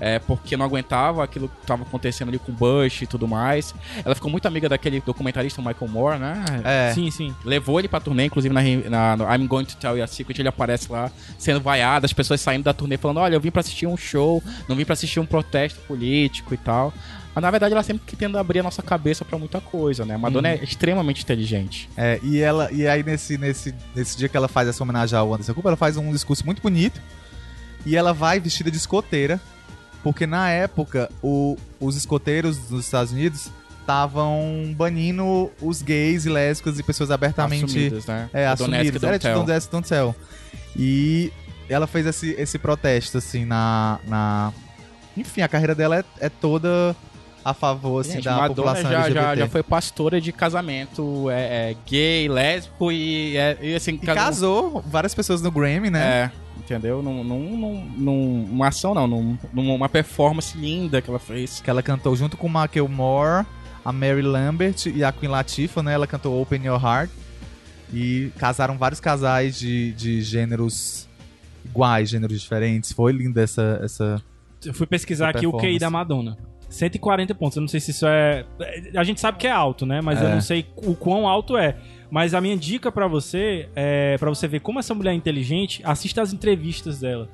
é, 0.00 0.18
porque 0.18 0.56
não 0.56 0.64
aguentava 0.64 1.24
aquilo 1.24 1.48
que 1.48 1.62
estava 1.62 1.82
acontecendo 1.82 2.28
ali 2.28 2.38
com 2.38 2.52
Bush 2.52 3.02
e 3.02 3.06
tudo 3.06 3.26
mais. 3.26 3.74
Ela 4.04 4.14
ficou 4.14 4.30
muito 4.30 4.46
amiga 4.46 4.68
daquele 4.68 5.00
documentarista 5.00 5.62
Michael 5.62 5.88
Moore, 5.90 6.18
né? 6.18 6.44
É. 6.64 6.92
Sim, 6.94 7.10
sim. 7.10 7.34
Levou 7.44 7.78
ele 7.78 7.88
pra 7.88 8.00
turnê, 8.00 8.26
inclusive 8.26 8.54
na, 8.54 8.62
na, 8.88 9.16
no 9.16 9.24
I'm 9.24 9.46
Going 9.46 9.64
to 9.64 9.76
Tell 9.76 9.96
You 9.96 10.04
a 10.04 10.06
Secret, 10.06 10.38
ele 10.38 10.48
aparece 10.48 10.90
lá 10.90 11.10
sendo 11.38 11.60
vaiado, 11.60 12.06
as 12.06 12.12
pessoas 12.12 12.40
saindo 12.40 12.64
da 12.64 12.72
turnê 12.72 12.96
falando, 12.96 13.18
olha, 13.18 13.34
eu 13.34 13.40
vim 13.40 13.50
pra 13.50 13.60
assistir 13.60 13.86
um 13.86 13.96
show, 13.96 14.42
não 14.68 14.76
vim 14.76 14.84
pra 14.84 14.92
assistir 14.92 15.20
um 15.20 15.26
protesto 15.26 15.80
político 15.80 16.54
e 16.54 16.56
tal. 16.56 16.92
Mas 17.34 17.42
na 17.42 17.50
verdade 17.50 17.74
ela 17.74 17.82
sempre 17.82 18.02
que 18.06 18.16
tenta 18.16 18.40
abrir 18.40 18.60
a 18.60 18.62
nossa 18.62 18.82
cabeça 18.82 19.22
pra 19.22 19.38
muita 19.38 19.60
coisa, 19.60 20.06
né? 20.06 20.14
A 20.14 20.18
Madonna 20.18 20.48
é 20.48 20.64
extremamente 20.64 21.22
inteligente. 21.22 21.86
É, 21.94 22.18
e 22.22 22.40
ela 22.40 22.72
e 22.72 22.88
aí 22.88 23.02
nesse, 23.02 23.36
nesse, 23.36 23.74
nesse 23.94 24.16
dia 24.16 24.26
que 24.26 24.36
ela 24.36 24.48
faz 24.48 24.66
essa 24.68 24.82
homenagem 24.82 25.18
ao 25.18 25.34
Anderson 25.34 25.52
Cooper, 25.52 25.68
ela 25.68 25.76
faz 25.76 25.98
um 25.98 26.10
discurso 26.10 26.46
muito 26.46 26.62
bonito 26.62 26.98
e 27.84 27.94
ela 27.94 28.14
vai 28.14 28.40
vestida 28.40 28.70
de 28.70 28.78
escoteira, 28.78 29.38
porque 30.06 30.24
na 30.24 30.48
época 30.50 31.10
o- 31.20 31.56
os 31.80 31.96
escoteiros 31.96 32.56
dos 32.58 32.84
Estados 32.84 33.10
Unidos 33.12 33.50
estavam 33.80 34.72
banindo 34.76 35.50
os 35.60 35.82
gays 35.82 36.24
e 36.26 36.28
lésbicas 36.28 36.78
e 36.78 36.82
pessoas 36.84 37.10
abertamente 37.10 37.64
Assumidas, 37.64 38.06
né? 38.06 38.30
é, 38.32 38.46
assumidas. 38.46 39.02
Era 39.02 39.18
tipo 39.18 39.44
Tell. 39.44 39.60
Don't 39.68 39.88
Tell. 39.88 40.14
E 40.76 41.32
ela 41.68 41.88
fez 41.88 42.06
esse, 42.06 42.30
esse 42.38 42.56
protesto, 42.56 43.18
assim, 43.18 43.44
na, 43.44 43.98
na... 44.06 44.52
Enfim, 45.16 45.40
a 45.40 45.48
carreira 45.48 45.74
dela 45.74 45.98
é, 45.98 46.04
é 46.20 46.28
toda 46.28 46.94
a 47.44 47.52
favor, 47.52 48.00
assim, 48.02 48.12
Gente, 48.12 48.26
da 48.26 48.36
Madonna 48.36 48.54
população 48.54 48.82
já, 48.84 48.90
já, 48.90 49.06
LGBT. 49.06 49.36
já 49.38 49.48
foi 49.48 49.62
pastora 49.64 50.20
de 50.20 50.30
casamento 50.30 51.28
é, 51.30 51.72
é, 51.72 51.76
gay, 51.84 52.28
lésbico 52.28 52.92
e, 52.92 53.36
é, 53.36 53.58
e 53.60 53.74
assim... 53.74 53.94
E 54.00 54.06
casou 54.06 54.84
várias 54.86 55.16
pessoas 55.16 55.42
no 55.42 55.50
Grammy, 55.50 55.90
né? 55.90 56.30
É, 56.32 56.45
entendeu? 56.66 57.02
Num, 57.02 57.22
num, 57.24 57.56
num- 57.56 57.84
num- 57.96 58.46
numa 58.48 58.68
ação, 58.68 58.92
não. 58.94 59.06
Num, 59.06 59.38
numa 59.52 59.88
performance 59.88 60.56
linda 60.58 61.00
que 61.00 61.08
ela 61.08 61.18
fez. 61.18 61.60
Que 61.60 61.70
ela 61.70 61.82
cantou 61.82 62.14
junto 62.16 62.36
com 62.36 62.48
Michael 62.48 62.88
Moore, 62.88 63.46
a 63.84 63.92
Mary 63.92 64.22
Lambert 64.22 64.86
e 64.86 65.02
a 65.04 65.10
Queen 65.12 65.30
Latifah, 65.30 65.82
né? 65.82 65.94
Ela 65.94 66.06
cantou 66.06 66.40
Open 66.40 66.64
Your 66.64 66.82
Heart. 66.84 67.10
E 67.92 68.30
casaram 68.36 68.76
vários 68.76 68.98
casais 69.00 69.56
de, 69.58 69.92
de 69.92 70.20
gêneros 70.20 71.08
iguais, 71.64 72.08
gêneros 72.10 72.40
diferentes. 72.40 72.92
Foi 72.92 73.12
linda 73.12 73.42
essa... 73.42 73.80
essa... 73.82 74.22
Eu 74.64 74.74
fui 74.74 74.86
pesquisar 74.86 75.28
Essa 75.28 75.38
aqui 75.38 75.46
o 75.46 75.52
QI 75.56 75.78
da 75.78 75.88
Madonna. 75.88 76.36
140 76.68 77.32
pontos. 77.36 77.56
Eu 77.56 77.60
não 77.60 77.68
sei 77.68 77.78
se 77.78 77.92
isso 77.92 78.04
é. 78.08 78.44
A 78.96 79.04
gente 79.04 79.20
sabe 79.20 79.38
que 79.38 79.46
é 79.46 79.52
alto, 79.52 79.86
né? 79.86 80.00
Mas 80.00 80.20
eu 80.20 80.26
É. 80.26 80.34
não 80.34 80.40
sei 80.40 80.66
o 80.76 80.96
quão 80.96 81.28
alto 81.28 81.56
é. 81.56 81.76
Mas 82.10 82.34
a 82.34 82.40
minha 82.40 82.56
dica 82.56 82.90
pra 82.92 83.06
você 83.06 83.68
é 83.74 84.16
para 84.18 84.30
você 84.30 84.46
ver 84.46 84.60
como 84.60 84.78
essa 84.78 84.94
mulher 84.94 85.12
é 85.12 85.14
inteligente, 85.14 85.80
assista 85.84 86.22
as 86.22 86.32
entrevistas 86.32 87.00
dela. 87.00 87.28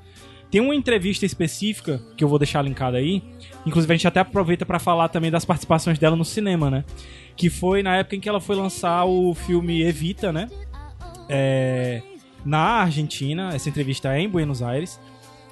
Tem 0.52 0.60
uma 0.60 0.74
entrevista 0.74 1.24
específica 1.24 1.98
que 2.14 2.22
eu 2.22 2.28
vou 2.28 2.38
deixar 2.38 2.60
linkada 2.60 2.98
aí. 2.98 3.22
Inclusive 3.64 3.90
a 3.90 3.96
gente 3.96 4.06
até 4.06 4.20
aproveita 4.20 4.66
pra 4.66 4.78
falar 4.78 5.08
também 5.08 5.30
das 5.30 5.46
participações 5.46 5.98
dela 5.98 6.14
no 6.14 6.26
cinema, 6.26 6.70
né? 6.70 6.84
Que 7.34 7.48
foi 7.48 7.82
na 7.82 7.96
época 7.96 8.16
em 8.16 8.20
que 8.20 8.28
ela 8.28 8.38
foi 8.38 8.54
lançar 8.54 9.06
o 9.06 9.34
filme 9.34 9.82
Evita, 9.82 10.30
né? 10.30 10.50
É, 11.26 12.02
na 12.44 12.82
Argentina. 12.82 13.54
Essa 13.54 13.70
entrevista 13.70 14.14
é 14.14 14.20
em 14.20 14.28
Buenos 14.28 14.62
Aires. 14.62 15.00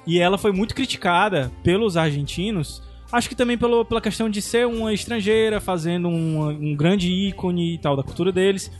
E 0.05 0.19
ela 0.19 0.37
foi 0.37 0.51
muito 0.51 0.75
criticada 0.75 1.51
pelos 1.63 1.97
argentinos. 1.97 2.83
Acho 3.11 3.27
que 3.27 3.35
também 3.35 3.57
pelo, 3.57 3.83
pela 3.83 4.01
questão 4.01 4.29
de 4.29 4.39
ser 4.39 4.67
uma 4.67 4.93
estrangeira, 4.93 5.59
fazendo 5.59 6.07
um, 6.07 6.47
um 6.47 6.75
grande 6.75 7.11
ícone 7.11 7.73
e 7.73 7.77
tal 7.79 7.95
da 7.95 8.03
cultura 8.03 8.31
deles. 8.31 8.71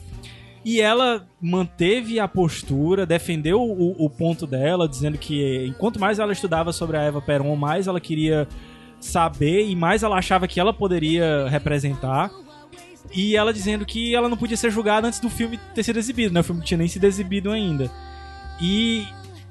E 0.63 0.79
ela 0.79 1.27
manteve 1.41 2.19
a 2.19 2.27
postura, 2.27 3.05
defendeu 3.05 3.61
o, 3.61 4.05
o 4.05 4.09
ponto 4.09 4.45
dela, 4.45 4.87
dizendo 4.87 5.17
que 5.17 5.65
enquanto 5.65 5.99
mais 5.99 6.19
ela 6.19 6.31
estudava 6.31 6.71
sobre 6.71 6.97
a 6.97 7.01
Eva 7.01 7.21
Peron, 7.21 7.55
mais 7.55 7.87
ela 7.87 7.99
queria 7.99 8.47
saber 8.99 9.67
e 9.67 9.75
mais 9.75 10.03
ela 10.03 10.17
achava 10.17 10.47
que 10.47 10.59
ela 10.59 10.71
poderia 10.71 11.47
representar. 11.49 12.29
E 13.13 13.35
ela 13.35 13.51
dizendo 13.51 13.85
que 13.85 14.15
ela 14.15 14.29
não 14.29 14.37
podia 14.37 14.55
ser 14.55 14.69
julgada 14.69 15.07
antes 15.07 15.19
do 15.19 15.29
filme 15.29 15.59
ter 15.73 15.83
sido 15.83 15.97
exibido, 15.97 16.33
né? 16.33 16.41
O 16.41 16.43
filme 16.43 16.61
tinha 16.63 16.77
nem 16.77 16.87
sido 16.87 17.05
exibido 17.05 17.51
ainda. 17.51 17.89
E 18.61 19.07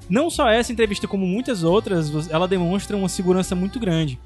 não 0.09 0.29
só 0.29 0.49
essa 0.49 0.71
entrevista, 0.71 1.07
como 1.07 1.27
muitas 1.27 1.63
outras, 1.63 2.29
ela 2.29 2.47
demonstra 2.47 2.95
uma 2.95 3.09
segurança 3.09 3.53
muito 3.53 3.79
grande. 3.79 4.17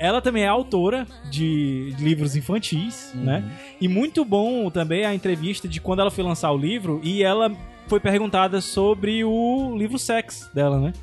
Ela 0.00 0.22
também 0.22 0.44
é 0.44 0.48
autora 0.48 1.06
de 1.30 1.94
livros 1.98 2.34
infantis, 2.34 3.12
né? 3.14 3.44
E 3.78 3.86
muito 3.86 4.24
bom 4.24 4.70
também 4.70 5.04
a 5.04 5.14
entrevista 5.14 5.68
de 5.68 5.78
quando 5.78 6.00
ela 6.00 6.10
foi 6.10 6.24
lançar 6.24 6.50
o 6.52 6.56
livro 6.56 7.02
e 7.04 7.22
ela 7.22 7.52
foi 7.86 8.00
perguntada 8.00 8.62
sobre 8.62 9.22
o 9.22 9.76
livro 9.76 9.98
Sex 9.98 10.50
dela, 10.54 10.80
né? 10.80 10.94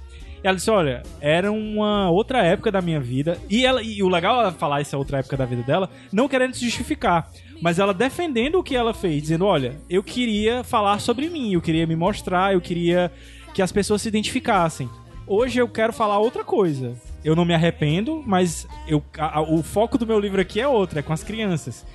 E 0.44 0.48
ela 0.48 0.56
disse: 0.56 0.72
Olha, 0.72 1.04
era 1.22 1.52
uma 1.52 2.10
outra 2.10 2.44
época 2.44 2.72
da 2.72 2.82
minha 2.82 3.00
vida. 3.00 3.38
E, 3.48 3.68
ela, 3.68 3.84
e 3.84 4.02
o 4.02 4.10
legal 4.10 4.38
é 4.38 4.40
ela 4.46 4.52
falar 4.52 4.82
essa 4.82 4.98
outra 4.98 5.20
época 5.20 5.38
da 5.38 5.46
vida 5.46 5.62
dela, 5.62 5.92
não 6.12 6.28
querendo 6.28 6.56
se 6.56 6.66
justificar, 6.66 7.30
mas 7.62 7.78
ela 7.78 7.94
defendendo 7.94 8.56
o 8.56 8.64
que 8.64 8.76
ela 8.76 8.96
fez, 8.96 9.22
dizendo: 9.22 9.46
Olha, 9.46 9.76
eu 9.88 10.02
queria 10.02 10.64
falar 10.64 11.00
sobre 11.00 11.30
mim, 11.30 11.54
eu 11.54 11.62
queria 11.62 11.86
me 11.86 11.96
mostrar, 11.96 12.54
eu 12.54 12.62
queria 12.62 13.12
que 13.54 13.62
as 13.62 13.72
pessoas 13.72 14.02
se 14.02 14.08
identificassem. 14.08 14.90
Hoje 15.28 15.60
eu 15.60 15.68
quero 15.68 15.94
falar 15.94 16.18
outra 16.18 16.44
coisa. 16.44 16.96
Eu 17.28 17.36
não 17.36 17.44
me 17.44 17.54
arrependo, 17.54 18.24
mas 18.26 18.66
eu, 18.88 19.04
a- 19.18 19.40
a- 19.40 19.42
o 19.42 19.62
foco 19.62 19.98
do 19.98 20.08
meu 20.08 20.18
livro 20.18 20.40
aqui 20.40 20.62
é 20.62 20.68
outro, 20.68 20.98
é 20.98 21.02
com 21.02 21.12
as 21.12 21.24
crianças. 21.24 21.86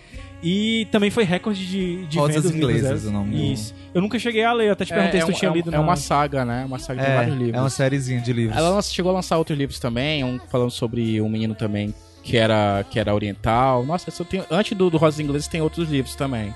E 0.43 0.87
também 0.91 1.09
foi 1.11 1.25
recorde 1.25 1.65
de, 1.67 2.05
de 2.07 2.19
Rosas 2.19 2.35
vendas 2.45 2.55
Inglesas, 2.55 3.07
o 3.07 3.11
nome 3.13 3.53
Isso. 3.55 3.75
Eu 3.95 4.03
nunca 4.03 4.19
cheguei 4.19 4.45
a 4.45 4.53
ler, 4.53 4.67
eu 4.69 4.73
até 4.73 4.85
te 4.85 4.93
perguntei 4.93 5.21
é, 5.21 5.25
se 5.25 5.31
tu 5.31 5.35
um- 5.35 5.39
tinha 5.39 5.49
é 5.49 5.53
um- 5.53 5.55
lido. 5.55 5.69
é 5.71 5.73
na- 5.73 5.81
uma 5.81 5.97
saga, 5.97 6.45
né? 6.45 6.65
Uma 6.67 6.79
saga 6.79 7.01
de 7.03 7.09
vários 7.15 7.35
É, 7.35 7.39
livros. 7.39 7.55
é 7.57 7.61
uma 7.61 7.71
sériezinha 7.71 8.21
de 8.21 8.33
livros. 8.33 8.59
Ela 8.59 8.83
chegou 8.83 9.11
a 9.11 9.15
lançar 9.15 9.39
outros 9.39 9.57
livros 9.57 9.79
também, 9.79 10.23
um 10.25 10.39
falando 10.51 10.71
sobre 10.71 11.19
um 11.23 11.29
menino 11.31 11.55
também 11.55 11.95
que 12.23 12.37
era, 12.37 12.85
que 12.91 12.99
era 13.01 13.15
oriental. 13.15 13.87
Nossa, 13.87 14.11
eu 14.17 14.25
tenho, 14.27 14.45
antes 14.51 14.77
do, 14.77 14.91
do 14.91 14.99
Rosas 14.99 15.19
Inglesas 15.19 15.49
tem 15.49 15.63
outros 15.63 15.89
livros 15.89 16.15
também. 16.15 16.53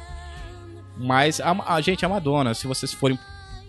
Mas 0.99 1.41
a, 1.41 1.57
a 1.67 1.81
gente, 1.81 2.05
a 2.05 2.09
Madonna, 2.09 2.53
se 2.55 2.67
vocês 2.67 2.93
forem 2.93 3.19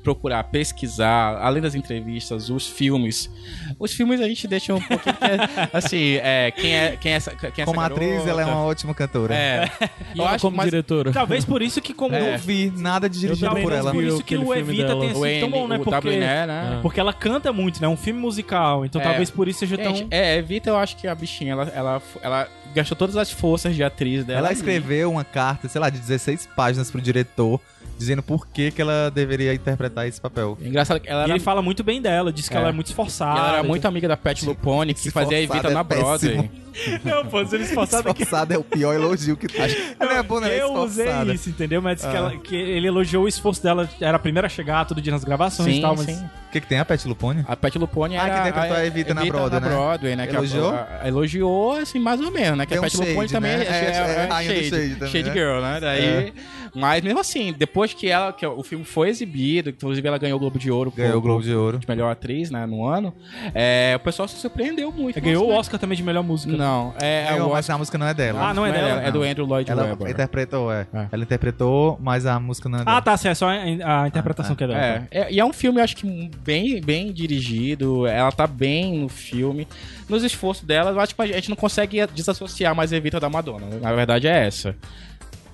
procurar, 0.07 0.41
pesquisar, 0.45 1.37
além 1.41 1.61
das 1.61 1.75
entrevistas, 1.75 2.49
os 2.49 2.65
filmes. 2.65 3.29
Os 3.77 3.91
filmes 3.91 4.21
a 4.21 4.27
gente 4.27 4.47
deixa 4.47 4.73
um 4.73 4.79
pouquinho. 4.79 5.15
é, 5.19 5.67
assim, 5.77 6.15
é, 6.23 6.49
quem 6.51 6.73
é, 6.73 6.95
quem 6.95 7.11
é 7.11 7.15
essa, 7.15 7.31
quem 7.35 7.49
é 7.49 7.51
essa 7.57 7.65
Como 7.65 7.81
atriz, 7.81 8.09
garota? 8.09 8.29
ela 8.29 8.41
é 8.41 8.45
uma 8.45 8.63
ótima 8.63 8.93
cantora. 8.93 9.35
É. 9.35 9.69
E 10.15 10.19
eu 10.19 10.25
acho 10.25 10.41
como 10.43 10.55
mas- 10.57 10.67
diretora. 10.67 11.11
Talvez 11.11 11.43
por 11.43 11.61
isso 11.61 11.81
que 11.81 11.93
como 11.93 12.17
Não 12.17 12.37
vi 12.37 12.71
nada 12.75 13.09
de 13.09 13.19
dirigido 13.19 13.53
por 13.57 13.71
ela. 13.73 13.91
por 13.91 14.01
isso 14.03 14.23
que 14.23 14.37
o 14.37 14.53
Evita 14.53 14.87
dela. 14.87 15.01
tenha 15.01 15.13
o 15.13 15.23
sido 15.25 15.39
tão 15.41 15.49
bom, 15.49 15.67
né? 15.67 15.77
Porque, 15.77 16.15
né? 16.17 16.79
porque 16.81 16.99
ela 16.99 17.11
canta 17.13 17.51
muito, 17.51 17.81
né? 17.81 17.87
É 17.87 17.89
um 17.89 17.97
filme 17.97 18.19
musical, 18.19 18.85
então 18.85 19.01
É. 19.01 19.03
talvez 19.03 19.29
por 19.29 19.47
isso 19.49 19.59
seja 19.59 19.75
Gente, 19.75 19.99
tão... 20.01 20.07
é, 20.09 20.37
Evita, 20.37 20.69
eu 20.69 20.77
acho 20.77 20.95
que 20.95 21.07
a 21.07 21.13
bichinha, 21.13 21.51
ela, 21.51 21.71
ela, 21.75 22.01
ela 22.21 22.47
gastou 22.73 22.95
todas 22.97 23.17
as 23.17 23.29
forças 23.29 23.75
de 23.75 23.83
atriz 23.83 24.23
dela. 24.23 24.39
Ela 24.39 24.47
ali. 24.49 24.55
escreveu 24.55 25.11
uma 25.11 25.23
carta, 25.25 25.67
sei 25.67 25.79
lá, 25.81 25.89
de 25.89 25.99
16 25.99 26.47
páginas 26.55 26.89
pro 26.89 27.01
diretor, 27.01 27.59
dizendo 27.97 28.21
por 28.21 28.47
que, 28.47 28.71
que 28.71 28.81
ela 28.81 29.09
deveria 29.09 29.53
interpretar 29.53 30.07
esse 30.07 30.19
papel. 30.21 30.57
Engraçado 30.61 30.99
que 30.99 31.09
ela 31.09 31.21
E 31.21 31.23
era, 31.25 31.33
ele 31.33 31.39
fala 31.39 31.61
muito 31.61 31.83
bem 31.83 32.01
dela, 32.01 32.31
diz 32.31 32.47
que 32.47 32.55
É. 32.55 32.59
ela 32.59 32.69
é 32.69 32.71
muito 32.71 32.87
e 32.87 32.91
esforçada. 32.91 33.39
ela 33.39 33.49
era 33.57 33.63
e 33.63 33.67
muito 33.67 33.87
amiga 33.87 34.07
da 34.07 34.17
Pat 34.17 34.41
Lupone, 34.43 34.93
que 34.93 34.99
Se 34.99 35.11
fazia 35.11 35.41
Evita 35.41 35.67
é 35.67 35.73
na 35.73 35.83
Broadway. 35.83 36.49
Não, 37.03 37.25
pô, 37.25 37.43
sendo 37.43 37.63
esforçada 37.63 38.13
que... 38.13 38.21
Esforçada 38.21 38.53
é 38.53 38.57
o 38.57 38.63
pior 38.63 38.93
elogio 38.93 39.35
que 39.35 39.47
tem. 39.47 39.75
Ela 39.99 40.19
é 40.19 40.21
boa, 40.23 40.47
é 40.47 40.61
eu 40.61 40.73
usei 40.75 41.05
esforçada. 41.05 41.33
isso, 41.33 41.49
entendeu? 41.49 41.81
Mas 41.81 41.95
disse 41.97 42.07
que, 42.07 42.15
Ah. 42.15 42.19
ela- 42.19 42.37
que 42.37 42.55
ele 42.55 42.87
elogiou 42.87 43.23
o 43.23 43.27
esforço 43.27 43.63
dela, 43.63 43.89
era 43.99 44.15
a 44.17 44.19
primeira 44.19 44.45
a 44.45 44.49
chegar 44.49 44.85
todo 44.85 45.01
dia 45.01 45.11
nas 45.11 45.23
gravações 45.23 45.73
Sim, 45.73 45.79
e 45.79 45.81
tal, 45.81 45.95
mas... 45.95 46.05
sim. 46.05 46.23
O 46.47 46.49
que, 46.51 46.61
que 46.61 46.67
tem 46.67 46.79
a 46.79 46.85
Pet 46.85 47.05
Lupone? 47.07 47.43
A 47.47 47.55
Pat 47.57 47.75
Lupone 47.75 48.15
Ah, 48.15 48.23
era... 48.27 48.33
que 48.35 48.39
interpretou 48.49 48.77
a 48.77 48.85
Evita 48.85 49.13
na 49.13 49.25
Broadway, 49.25 50.15
né? 50.15 50.23
né? 50.23 50.27
que 50.27 50.35
Elogiou? 50.35 50.69
A, 50.69 50.99
a- 51.01 51.07
elogiou, 51.07 51.71
assim, 51.77 51.99
mais 51.99 52.21
ou 52.21 52.31
menos, 52.31 52.57
né? 52.57 52.65
Que 52.65 52.73
Deu 52.73 52.83
a 52.83 52.85
um 52.85 52.89
Pat 52.89 52.93
Lupone 52.99 53.15
shade, 53.27 53.33
também 53.33 53.57
né? 53.57 53.63
é, 53.63 53.67
É, 53.67 53.71
é, 53.71 53.89
é 54.21 54.25
é 54.25 54.27
rainha 54.31 54.53
do 54.53 54.59
shade, 54.59 54.69
shade 54.69 54.95
também, 54.95 55.11
shade 55.11 55.29
né? 55.29 55.33
girl, 55.33 55.61
né? 55.61 55.79
Daí... 55.81 56.03
É. 56.05 56.33
Mas 56.77 57.03
mesmo 57.03 57.19
assim, 57.19 57.53
depois 57.57 57.93
que 57.93 58.07
ela 58.07 58.31
que 58.31 58.45
o 58.45 58.63
filme 58.63 58.85
foi 58.85 59.09
exibido, 59.09 59.69
inclusive 59.71 60.07
ela 60.07 60.17
ganhou 60.17 60.37
o 60.37 60.39
Globo 60.39 60.59
de 60.59 60.69
Ouro 60.69 60.91
Ganhou 60.95 61.17
o 61.17 61.21
Globo 61.21 61.41
de 61.41 61.53
Ouro. 61.53 61.79
de 61.79 61.87
melhor 61.87 62.11
atriz, 62.11 62.51
né, 62.51 62.65
no 62.65 62.85
ano, 62.85 63.13
é, 63.53 63.93
o 63.95 63.99
pessoal 63.99 64.27
se 64.27 64.35
surpreendeu 64.37 64.91
muito. 64.91 65.19
Ganhou 65.19 65.45
o 65.45 65.47
Nossa, 65.47 65.59
Oscar 65.61 65.79
também 65.79 65.97
de 65.97 66.03
melhor 66.03 66.23
música. 66.23 66.55
Não, 66.55 66.93
é, 67.01 67.23
é 67.23 67.31
Ganhou, 67.31 67.47
o 67.47 67.51
mas 67.51 67.59
Oscar. 67.65 67.75
a 67.75 67.79
música 67.79 67.97
não 67.97 68.07
é 68.07 68.13
dela. 68.13 68.49
Ah, 68.49 68.53
não 68.53 68.65
é 68.65 68.71
dela, 68.71 69.01
É 69.01 69.11
do 69.11 69.23
Andrew 69.23 69.45
Lloyd 69.45 69.69
Ela 69.71 69.83
Webber. 69.83 70.09
interpretou, 70.09 70.71
é. 70.71 70.87
É. 70.93 71.07
Ela 71.11 71.23
interpretou, 71.23 71.97
mas 72.01 72.25
a 72.25 72.39
música 72.39 72.69
não 72.69 72.79
é 72.79 72.85
dela. 72.85 72.97
Ah, 72.97 73.01
tá, 73.01 73.17
sim, 73.17 73.27
é 73.27 73.33
só 73.33 73.47
a, 73.49 74.07
interpretação 74.07 74.55
que 74.55 74.63
é 74.63 74.67
dela. 74.67 74.79
É, 74.79 75.07
é, 75.11 75.33
e 75.33 75.39
é 75.39 75.45
um 75.45 75.53
filme, 75.53 75.79
eu 75.79 75.83
acho 75.83 75.95
que 75.95 76.29
bem, 76.43 76.79
bem 76.81 77.11
dirigido, 77.11 78.05
ela 78.05 78.31
tá 78.31 78.45
bem 78.45 78.99
no 78.99 79.09
filme. 79.09 79.67
Nos 80.07 80.23
esforços 80.23 80.63
dela, 80.63 80.91
eu 80.91 80.99
acho 80.99 81.15
que 81.15 81.21
a 81.21 81.25
gente 81.27 81.49
não 81.49 81.55
consegue 81.57 82.05
desassociar 82.07 82.73
mais 82.75 82.93
a 82.93 82.97
Evita 82.97 83.19
da 83.19 83.29
Madonna. 83.29 83.65
A 83.83 83.93
verdade 83.93 84.27
é 84.27 84.45
essa. 84.45 84.75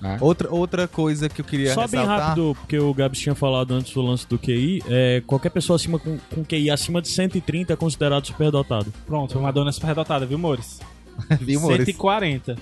Né? 0.04 0.18
Outra, 0.20 0.50
outra 0.50 0.86
coisa 0.86 1.30
que 1.30 1.40
eu 1.40 1.44
queria 1.46 1.72
Só 1.72 1.88
bem 1.88 2.00
ressaltar... 2.00 2.28
rápido, 2.28 2.54
porque 2.60 2.78
o 2.78 2.92
Gabs 2.92 3.18
tinha 3.18 3.34
falado 3.34 3.72
antes 3.72 3.94
do 3.94 4.02
lance 4.02 4.28
do 4.28 4.38
QI, 4.38 4.82
é, 4.86 5.22
qualquer 5.26 5.48
pessoa 5.48 5.76
acima 5.76 5.98
com, 5.98 6.18
com 6.18 6.44
QI 6.44 6.70
acima 6.70 7.00
de 7.00 7.08
130 7.08 7.72
é 7.72 7.76
considerado 7.76 8.26
superdotado. 8.26 8.92
Pronto, 9.06 9.40
Madonna 9.40 9.70
é 9.70 9.72
super 9.72 9.86
redotada, 9.86 10.26
viu, 10.26 10.38
Mores? 10.38 10.78
Viu, 11.40 11.58
Mores? 11.58 11.86
140. 11.86 12.54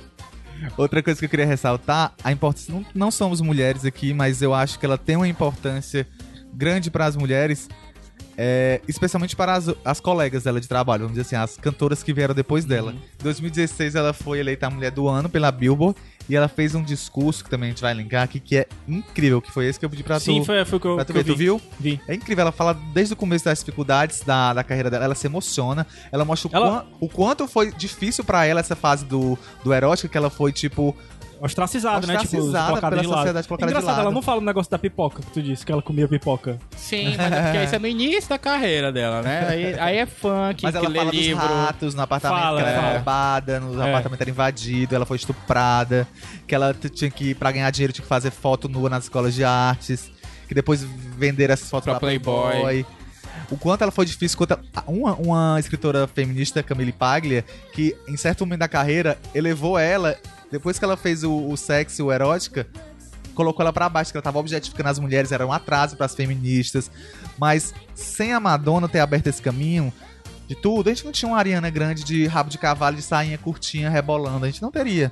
Outra 0.77 1.03
coisa 1.03 1.19
que 1.19 1.25
eu 1.25 1.29
queria 1.29 1.47
ressaltar, 1.47 2.13
a 2.23 2.31
importância. 2.31 2.73
Não, 2.73 2.87
não 2.95 3.11
somos 3.11 3.41
mulheres 3.41 3.85
aqui, 3.85 4.15
mas 4.15 4.41
eu 4.41 4.55
acho 4.55 4.79
que 4.79 4.87
ela 4.87 4.97
tem 4.97 5.17
uma 5.17 5.27
importância 5.27 6.07
grande 6.55 6.93
para 6.93 7.07
as 7.07 7.17
mulheres, 7.17 7.69
é, 8.45 8.81
especialmente 8.89 9.37
para 9.37 9.55
as, 9.55 9.71
as 9.85 10.01
colegas 10.01 10.43
dela 10.43 10.61
de 10.61 10.67
trabalho, 10.67 11.03
vamos 11.03 11.17
dizer 11.17 11.23
assim, 11.37 11.37
as 11.37 11.57
cantoras 11.57 12.03
que 12.03 12.13
vieram 12.13 12.35
depois 12.35 12.65
dela. 12.65 12.93
Em 12.93 13.23
2016 13.23 13.95
ela 13.95 14.13
foi 14.13 14.41
eleita 14.41 14.67
a 14.67 14.71
mulher 14.71 14.91
do 14.91 15.07
ano 15.09 15.29
pela 15.29 15.53
Billboard 15.53 15.97
e 16.29 16.35
ela 16.35 16.49
fez 16.49 16.75
um 16.75 16.83
discurso 16.83 17.45
que 17.45 17.51
também 17.51 17.69
a 17.69 17.71
gente 17.71 17.83
vai 17.83 17.95
linkar 17.95 18.25
aqui 18.25 18.41
que 18.41 18.57
é 18.57 18.67
incrível, 18.89 19.41
que 19.41 19.51
foi 19.53 19.67
esse 19.69 19.79
que 19.79 19.85
eu 19.85 19.91
pedi 19.91 20.03
pra 20.03 20.19
Sim, 20.19 20.41
tu. 20.41 20.47
foi, 20.47 20.65
foi 20.65 20.77
o 20.79 20.81
que 20.81 20.87
eu, 20.89 20.97
tu 21.05 21.13
que 21.13 21.13
eu 21.13 21.15
ver, 21.15 21.25
tu 21.25 21.37
vi. 21.37 21.45
viu? 21.45 21.61
Vi. 21.79 22.01
É 22.09 22.15
incrível, 22.15 22.43
ela 22.43 22.53
fala 22.53 22.75
desde 22.93 23.15
o 23.15 23.17
começo 23.17 23.45
das 23.45 23.61
dificuldades 23.61 24.23
da, 24.23 24.53
da 24.53 24.65
carreira 24.65 24.91
dela, 24.91 25.05
ela 25.05 25.15
se 25.15 25.27
emociona, 25.29 25.87
ela 26.11 26.25
mostra 26.25 26.49
o, 26.49 26.57
Ela- 26.57 26.67
quan- 26.83 26.87
o 27.01 27.09
quanto 27.09 27.47
foi 27.47 27.71
difícil 27.73 28.25
pra 28.25 28.45
ela 28.45 28.59
essa 28.59 28.75
fase 28.75 29.05
do, 29.05 29.39
do 29.63 29.73
erótico, 29.73 30.09
que 30.11 30.19
ela 30.19 30.31
foi, 30.31 30.51
tipo, 30.53 30.97
Ostracizada, 31.45 32.07
né? 32.07 32.15
Tipo, 32.19 32.25
Ostracizada 32.37 32.69
colocada 32.69 32.91
pela 32.91 33.03
de 33.03 33.09
lado. 33.09 33.19
sociedade, 33.19 33.49
colocada 33.49 33.67
de 33.67 33.73
Engraçado, 33.79 33.97
lado. 33.97 34.07
ela 34.07 34.15
não 34.15 34.23
fala 34.23 34.41
o 34.41 34.45
negócio 34.45 34.71
da 34.71 34.79
pipoca 34.79 35.21
que 35.23 35.31
tu 35.33 35.43
disse, 35.43 35.67
que 35.67 35.73
ela 35.73 35.83
comia 35.83 36.07
pipoca. 36.07 36.59
Sim, 36.77 37.17
mas 37.17 37.33
é 37.33 37.43
porque 37.43 37.65
isso 37.65 37.75
é 37.75 37.79
no 37.81 37.87
início 37.89 38.31
da 38.31 38.39
carreira 38.39 38.93
dela, 38.93 39.23
né? 39.23 39.47
Aí, 39.49 39.79
aí 39.81 39.97
é 39.99 40.07
funk, 40.07 40.63
Mas 40.63 40.73
que 40.73 40.79
ela 40.79 40.89
lê 40.89 40.99
fala 40.99 41.11
livro. 41.11 41.41
dos 41.43 41.49
ratos 41.57 41.95
no 41.95 42.03
apartamento, 42.03 42.41
Fala, 42.41 42.63
que 42.63 42.69
ela 42.69 42.77
fala. 42.77 42.87
era 42.89 42.97
roubada, 42.99 43.61
no 43.61 43.83
É. 43.83 43.89
apartamento 43.91 44.21
era 44.21 44.31
invadido, 44.31 44.95
ela 44.95 45.05
foi 45.05 45.17
estuprada, 45.17 46.07
que 46.47 46.55
ela 46.55 46.73
tinha 46.75 47.11
que, 47.11 47.35
pra 47.35 47.51
ganhar 47.51 47.71
dinheiro, 47.71 47.93
tinha 47.93 48.03
que 48.03 48.09
fazer 48.09 48.31
foto 48.31 48.69
nua 48.69 48.89
nas 48.89 49.05
escolas 49.05 49.35
de 49.35 49.43
artes, 49.45 50.11
que 50.47 50.55
depois 50.55 50.83
venderam 51.19 51.55
essas 51.55 51.69
fotos 51.69 51.85
Pra 51.85 51.95
pra, 51.95 52.01
Playboy. 52.01 52.51
Playboy. 52.53 52.87
O 53.51 53.57
quanto 53.57 53.83
ela 53.83 53.91
foi 53.91 54.07
difícil, 54.07 54.39
quanto 54.39 54.53
ela- 54.53 54.63
uma, 54.87 55.15
uma 55.15 55.57
escritora 55.59 56.07
feminista, 56.07 56.63
Camille 56.63 56.93
Paglia, 56.93 57.45
que 57.73 57.97
em 58.09 58.17
certo 58.17 58.47
momento 58.47 58.61
da 58.61 58.69
carreira 58.69 59.19
elevou 59.35 59.79
ela, 59.79 60.17
depois 60.53 60.79
que 60.79 60.85
ela 60.85 60.99
fez 60.99 61.25
o, 61.25 61.49
o 61.49 61.57
sexo, 61.57 62.05
o 62.05 62.13
erótica, 62.13 62.67
colocou 63.35 63.63
ela 63.63 63.73
pra 63.73 63.89
baixo, 63.89 64.13
que 64.13 64.19
ela 64.19 64.23
tava 64.23 64.39
objetificando 64.39 64.91
as 64.91 64.99
mulheres, 64.99 65.33
era 65.33 65.47
um 65.47 65.53
atraso 65.53 65.97
pras 65.97 66.15
feministas. 66.15 66.91
Mas 67.39 67.75
sem 67.95 68.35
a 68.35 68.39
Madonna 68.39 68.87
ter 68.87 69.01
aberto 69.01 69.29
esse 69.29 69.41
caminho 69.41 69.91
de 70.47 70.55
tudo, 70.55 70.91
a 70.91 70.93
gente 70.93 71.07
não 71.07 71.13
tinha 71.13 71.31
uma 71.31 71.39
Ariana 71.39 71.71
Grande 71.71 72.05
de 72.05 72.27
rabo 72.27 72.51
de 72.51 72.59
cavalo, 72.59 72.97
de 72.97 73.03
sainha 73.03 73.39
curtinha, 73.39 73.89
rebolando. 73.89 74.45
A 74.45 74.51
gente 74.51 74.61
não 74.61 74.71
teria. 74.71 75.11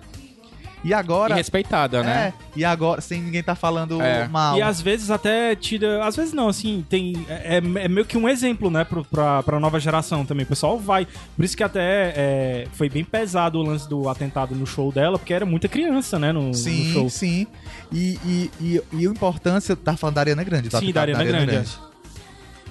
E 0.83 0.95
agora. 0.95 1.35
E 1.35 1.37
respeitada, 1.37 2.03
né? 2.03 2.33
É, 2.35 2.43
e 2.57 2.65
agora, 2.65 3.01
sem 3.01 3.21
ninguém 3.21 3.43
tá 3.43 3.55
falando 3.55 4.01
É. 4.01 4.27
mal. 4.29 4.57
E 4.57 4.63
às 4.63 4.81
vezes 4.81 5.11
até 5.11 5.55
tira. 5.55 6.05
Às 6.05 6.17
vezes 6.17 6.33
não, 6.33 6.49
assim, 6.49 6.85
tem. 6.89 7.15
É, 7.29 7.59
é 7.59 7.89
meio 7.89 8.07
que 8.07 8.17
um 8.17 8.29
exemplo, 8.29 8.71
né, 8.71 8.83
pro, 8.85 9.05
pra, 9.05 9.43
pra 9.43 9.61
nova 9.61 9.79
geração 9.79 10.25
também. 10.25 10.45
O 10.45 10.49
pessoal 10.49 10.79
vai. 10.79 11.07
Por 11.37 11.45
isso 11.45 11.57
que 11.57 11.63
até 11.63 12.13
é, 12.17 12.69
foi 12.73 12.89
bem 12.89 13.05
pesado 13.05 13.59
o 13.59 13.63
lance 13.63 13.89
do 13.89 14.09
atentado 14.09 14.55
no 14.55 14.67
show 14.67 14.91
dela, 14.91 15.19
porque 15.19 15.35
era 15.35 15.45
muita 15.45 15.69
criança, 15.69 16.19
né, 16.19 16.33
no, 16.33 16.49
no 16.49 16.55
Sim, 16.55 16.93
show. 16.93 17.11
sim. 17.11 17.47
E, 17.93 18.19
e, 18.25 18.51
e, 18.61 18.83
e 18.93 19.07
a 19.07 19.11
importância, 19.11 19.77
tá 19.77 19.97
falando 19.97 20.15
da 20.15 20.21
Ariana 20.23 20.45
Grande, 20.45 20.71
tá? 20.71 20.79
Sim, 20.79 20.93
da 20.93 21.03
Ariana 21.03 21.25
Grande. 21.25 21.57
é. 21.57 21.65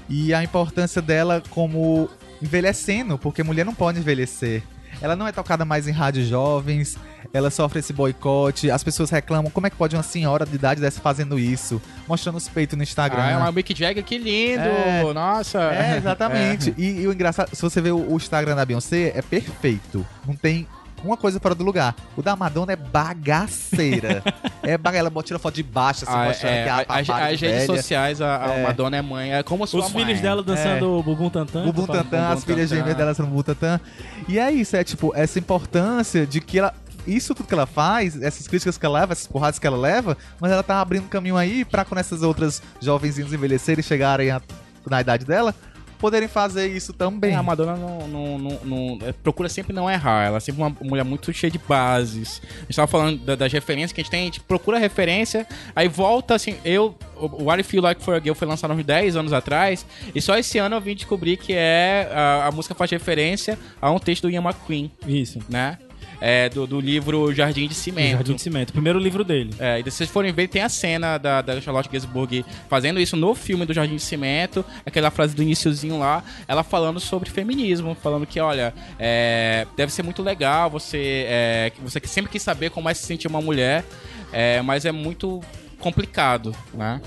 E 0.09 0.33
a 0.33 0.43
importância 0.43 1.01
dela 1.01 1.43
como 1.51 2.09
envelhecendo, 2.41 3.17
porque 3.17 3.43
mulher 3.43 3.65
não 3.65 3.75
pode 3.75 3.99
envelhecer. 3.99 4.63
Ela 5.01 5.15
não 5.15 5.27
é 5.27 5.31
tocada 5.31 5.63
mais 5.65 5.87
em 5.87 5.91
rádios 5.91 6.27
jovens, 6.27 6.97
ela 7.33 7.49
sofre 7.49 7.79
esse 7.79 7.93
boicote, 7.93 8.69
as 8.71 8.83
pessoas 8.83 9.09
reclamam, 9.09 9.51
como 9.51 9.67
é 9.67 9.69
que 9.69 9.75
pode 9.75 9.95
uma 9.95 10.03
senhora 10.03 10.45
de 10.45 10.55
idade 10.55 10.81
dessa 10.81 10.99
fazendo 10.99 11.37
isso? 11.37 11.81
Mostrando 12.07 12.37
os 12.37 12.47
peitos 12.47 12.77
no 12.77 12.83
Instagram. 12.83 13.21
Ah, 13.21 13.31
é 13.31 13.37
uma 13.37 13.51
Mick 13.51 13.73
Jagger, 13.77 14.03
que 14.03 14.17
lindo! 14.17 14.61
É. 14.61 15.13
Nossa! 15.13 15.59
É, 15.59 15.97
exatamente. 15.97 16.73
E, 16.77 17.01
e 17.01 17.07
o 17.07 17.13
engraçado, 17.13 17.55
se 17.55 17.61
você 17.61 17.81
ver 17.81 17.91
o, 17.91 18.13
o 18.13 18.17
Instagram 18.17 18.55
da 18.55 18.65
Beyoncé, 18.65 19.13
é 19.15 19.21
perfeito. 19.21 20.05
Não 20.25 20.35
tem 20.35 20.67
uma 21.03 21.17
coisa 21.17 21.39
fora 21.39 21.53
do 21.55 21.63
lugar. 21.63 21.95
O 22.17 22.21
da 22.21 22.35
Madonna 22.35 22.73
é 22.73 22.75
bagaceira. 22.75 24.23
é 24.63 24.77
baga... 24.77 24.97
Ela 24.99 25.11
tira 25.23 25.39
foto 25.39 25.55
de 25.55 25.63
baixo, 25.63 26.03
assim, 26.05 26.13
Ah, 26.13 26.25
mostrando 26.25 26.53
é, 26.53 26.63
que 26.63 26.69
a 26.69 26.75
a- 26.75 26.79
as, 26.99 27.07
papada 27.07 27.25
as 27.31 27.39
de 27.39 27.47
redes 27.47 27.65
sociais, 27.65 28.21
a, 28.21 28.45
a 28.45 28.53
É. 28.55 28.63
Madonna 28.63 28.97
é 28.97 29.01
mãe, 29.01 29.33
é 29.33 29.43
como 29.43 29.65
sua 29.67 29.81
Os 29.85 29.91
mãe. 29.93 30.03
filhos 30.05 30.21
dela 30.21 30.43
dançando 30.43 30.97
o 30.97 31.03
Bumbum 31.03 31.29
Tantan. 31.29 31.71
Papai. 31.71 31.97
Tantan, 32.03 32.27
as 32.29 32.43
filhas 32.43 32.69
gêmeas 32.69 32.95
dela 32.97 33.13
são 33.13 33.25
Bumbum 33.25 33.43
Tantan. 33.43 33.79
E 34.27 34.37
é 34.39 34.51
isso, 34.51 34.75
é 34.75 34.83
tipo, 34.83 35.13
essa 35.15 35.39
importância 35.39 36.25
de 36.25 36.41
que 36.41 36.59
ela. 36.59 36.73
Isso 37.07 37.33
tudo 37.33 37.47
que 37.47 37.53
ela 37.53 37.65
faz, 37.65 38.21
essas 38.21 38.47
críticas 38.47 38.77
que 38.77 38.85
ela 38.85 38.99
leva, 38.99 39.13
essas 39.13 39.25
porradas 39.25 39.57
que 39.57 39.65
ela 39.65 39.77
leva, 39.77 40.17
mas 40.39 40.51
ela 40.51 40.61
tá 40.61 40.79
abrindo 40.81 41.07
caminho 41.07 41.37
aí 41.37 41.63
pra 41.65 41.83
quando 41.85 41.99
essas 41.99 42.21
outras 42.21 42.61
jovenzinhas 42.79 43.31
envelhecerem 43.33 43.79
e 43.79 43.83
chegarem 43.83 44.29
a- 44.29 44.41
na 44.87 45.01
idade 45.01 45.25
dela, 45.25 45.55
poderem 45.99 46.27
fazer 46.27 46.67
isso 46.67 46.93
também. 46.93 47.33
É, 47.33 47.35
a 47.35 47.43
Madonna 47.43 47.75
não, 47.75 48.07
não- 48.07 48.39
não- 48.39 48.59
não- 48.63 49.07
é, 49.07 49.11
procura 49.11 49.47
sempre 49.49 49.73
não 49.73 49.89
errar. 49.89 50.25
Ela 50.25 50.37
é 50.37 50.39
sempre 50.39 50.61
uma 50.61 50.75
mulher 50.81 51.03
muito 51.03 51.31
cheia 51.33 51.51
de 51.51 51.59
bases. 51.59 52.41
A 52.57 52.61
gente 52.61 52.75
tava 52.75 52.87
falando 52.87 53.17
da- 53.19 53.35
das 53.35 53.51
referências 53.53 53.91
que 53.91 54.01
a 54.01 54.03
gente 54.03 54.11
tem, 54.11 54.21
a 54.21 54.25
gente 54.25 54.39
procura 54.39 54.79
referência, 54.79 55.45
aí 55.75 55.87
volta 55.87 56.33
assim. 56.35 56.55
Eu, 56.65 56.95
o 57.15 57.43
What 57.45 57.59
I 57.61 57.63
Feel 57.63 57.83
Like 57.83 58.01
for 58.03 58.15
a 58.15 58.19
Girl 58.19 58.33
foi 58.33 58.47
lançado 58.47 58.73
uns 58.73 58.83
10 58.83 59.15
anos 59.15 59.33
atrás, 59.33 59.85
e 60.15 60.21
só 60.21 60.37
esse 60.37 60.57
ano 60.57 60.75
eu 60.75 60.81
vim 60.81 60.95
descobrir 60.95 61.37
que 61.37 61.53
é 61.53 62.09
a, 62.13 62.47
a 62.47 62.51
música 62.51 62.73
faz 62.73 62.89
referência 62.91 63.57
a 63.81 63.91
um 63.91 63.99
texto 63.99 64.23
do 64.23 64.29
Ian 64.31 64.41
McQueen, 64.41 64.91
Isso. 65.05 65.39
né? 65.49 65.77
É, 66.21 66.49
do, 66.49 66.67
do 66.67 66.79
livro 66.79 67.33
Jardim 67.33 67.67
de 67.67 67.73
O 67.73 67.75
Cimento. 67.75 68.11
Jardim 68.11 68.35
de 68.35 68.41
Cimento. 68.41 68.73
Primeiro 68.73 68.99
livro 68.99 69.23
dele. 69.23 69.53
É, 69.59 69.79
e 69.79 69.83
se 69.83 69.91
vocês 69.91 70.09
forem 70.09 70.31
ver, 70.33 70.47
tem 70.47 70.61
a 70.61 70.69
cena 70.69 71.17
da, 71.17 71.41
da 71.41 71.61
Charlotte 71.61 71.89
Gainsbourg 71.89 72.45
fazendo 72.67 72.99
isso 72.99 73.15
no 73.15 73.33
filme 73.33 73.65
do 73.65 73.73
Jardim 73.73 73.95
de 73.95 74.01
Cimento, 74.01 74.65
aquela 74.85 75.09
frase 75.09 75.35
do 75.35 75.41
iniciozinho 75.41 75.97
lá, 75.97 76.23
ela 76.47 76.63
falando 76.63 76.99
sobre 76.99 77.29
feminismo, 77.29 77.95
falando 77.95 78.25
que, 78.25 78.39
olha, 78.39 78.73
é, 78.97 79.65
deve 79.77 79.91
ser 79.91 80.03
muito 80.03 80.21
legal, 80.21 80.69
você, 80.69 81.25
é, 81.27 81.71
você 81.81 82.01
sempre 82.05 82.31
quis 82.31 82.41
saber 82.41 82.69
como 82.69 82.89
é 82.89 82.93
se 82.93 83.05
sentir 83.05 83.27
uma 83.27 83.41
mulher, 83.41 83.85
é, 84.31 84.61
mas 84.61 84.85
é 84.85 84.91
muito 84.91 85.41
complicado, 85.79 86.53
né? 86.73 87.01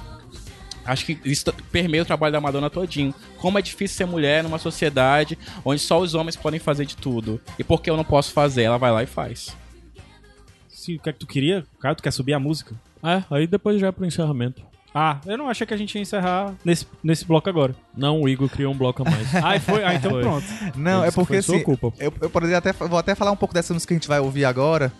Acho 0.84 1.06
que 1.06 1.18
isso 1.24 1.52
permeia 1.70 2.02
o 2.02 2.06
trabalho 2.06 2.32
da 2.32 2.40
Madonna 2.40 2.68
todinho. 2.70 3.14
Como 3.38 3.58
é 3.58 3.62
difícil 3.62 3.96
ser 3.96 4.04
mulher 4.06 4.42
numa 4.42 4.58
sociedade 4.58 5.38
onde 5.64 5.80
só 5.80 6.00
os 6.00 6.14
homens 6.14 6.36
podem 6.36 6.58
fazer 6.58 6.84
de 6.84 6.96
tudo. 6.96 7.40
E 7.58 7.64
por 7.64 7.80
que 7.80 7.90
eu 7.90 7.96
não 7.96 8.04
posso 8.04 8.32
fazer? 8.32 8.62
Ela 8.62 8.78
vai 8.78 8.90
lá 8.90 9.02
e 9.02 9.06
faz. 9.06 9.56
Se, 10.68 10.96
o 10.96 11.00
que 11.00 11.10
é 11.10 11.12
que 11.12 11.18
tu 11.20 11.26
queria? 11.26 11.64
Cara, 11.80 11.94
tu 11.94 12.02
quer 12.02 12.10
subir 12.10 12.34
a 12.34 12.40
música? 12.40 12.74
É, 13.04 13.22
aí 13.30 13.46
depois 13.46 13.80
já 13.80 13.88
é 13.88 13.92
pro 13.92 14.04
encerramento. 14.04 14.62
Ah, 14.94 15.20
eu 15.24 15.38
não 15.38 15.48
achei 15.48 15.66
que 15.66 15.72
a 15.72 15.76
gente 15.76 15.94
ia 15.94 16.02
encerrar 16.02 16.54
nesse, 16.64 16.86
nesse 17.02 17.24
bloco 17.24 17.48
agora. 17.48 17.74
Não, 17.96 18.20
o 18.20 18.28
Igor 18.28 18.48
criou 18.48 18.74
um 18.74 18.76
bloco 18.76 19.02
a 19.02 19.10
mais. 19.10 19.26
Ah, 19.34 19.58
foi? 19.58 19.82
Ah, 19.82 19.94
então 19.94 20.10
Foi. 20.10 20.22
pronto. 20.22 20.46
Não, 20.76 21.02
é 21.02 21.10
porque 21.10 21.34
foi 21.34 21.42
sua 21.42 21.56
assim, 21.56 21.64
culpa. 21.64 21.92
eu, 21.98 22.12
eu 22.20 22.28
poderia 22.28 22.58
até, 22.58 22.72
vou 22.72 22.98
até 22.98 23.14
falar 23.14 23.30
um 23.30 23.36
pouco 23.36 23.54
dessa 23.54 23.72
música 23.72 23.88
que 23.88 23.94
a 23.94 23.98
gente 23.98 24.08
vai 24.08 24.20
ouvir 24.20 24.44
agora, 24.44 24.92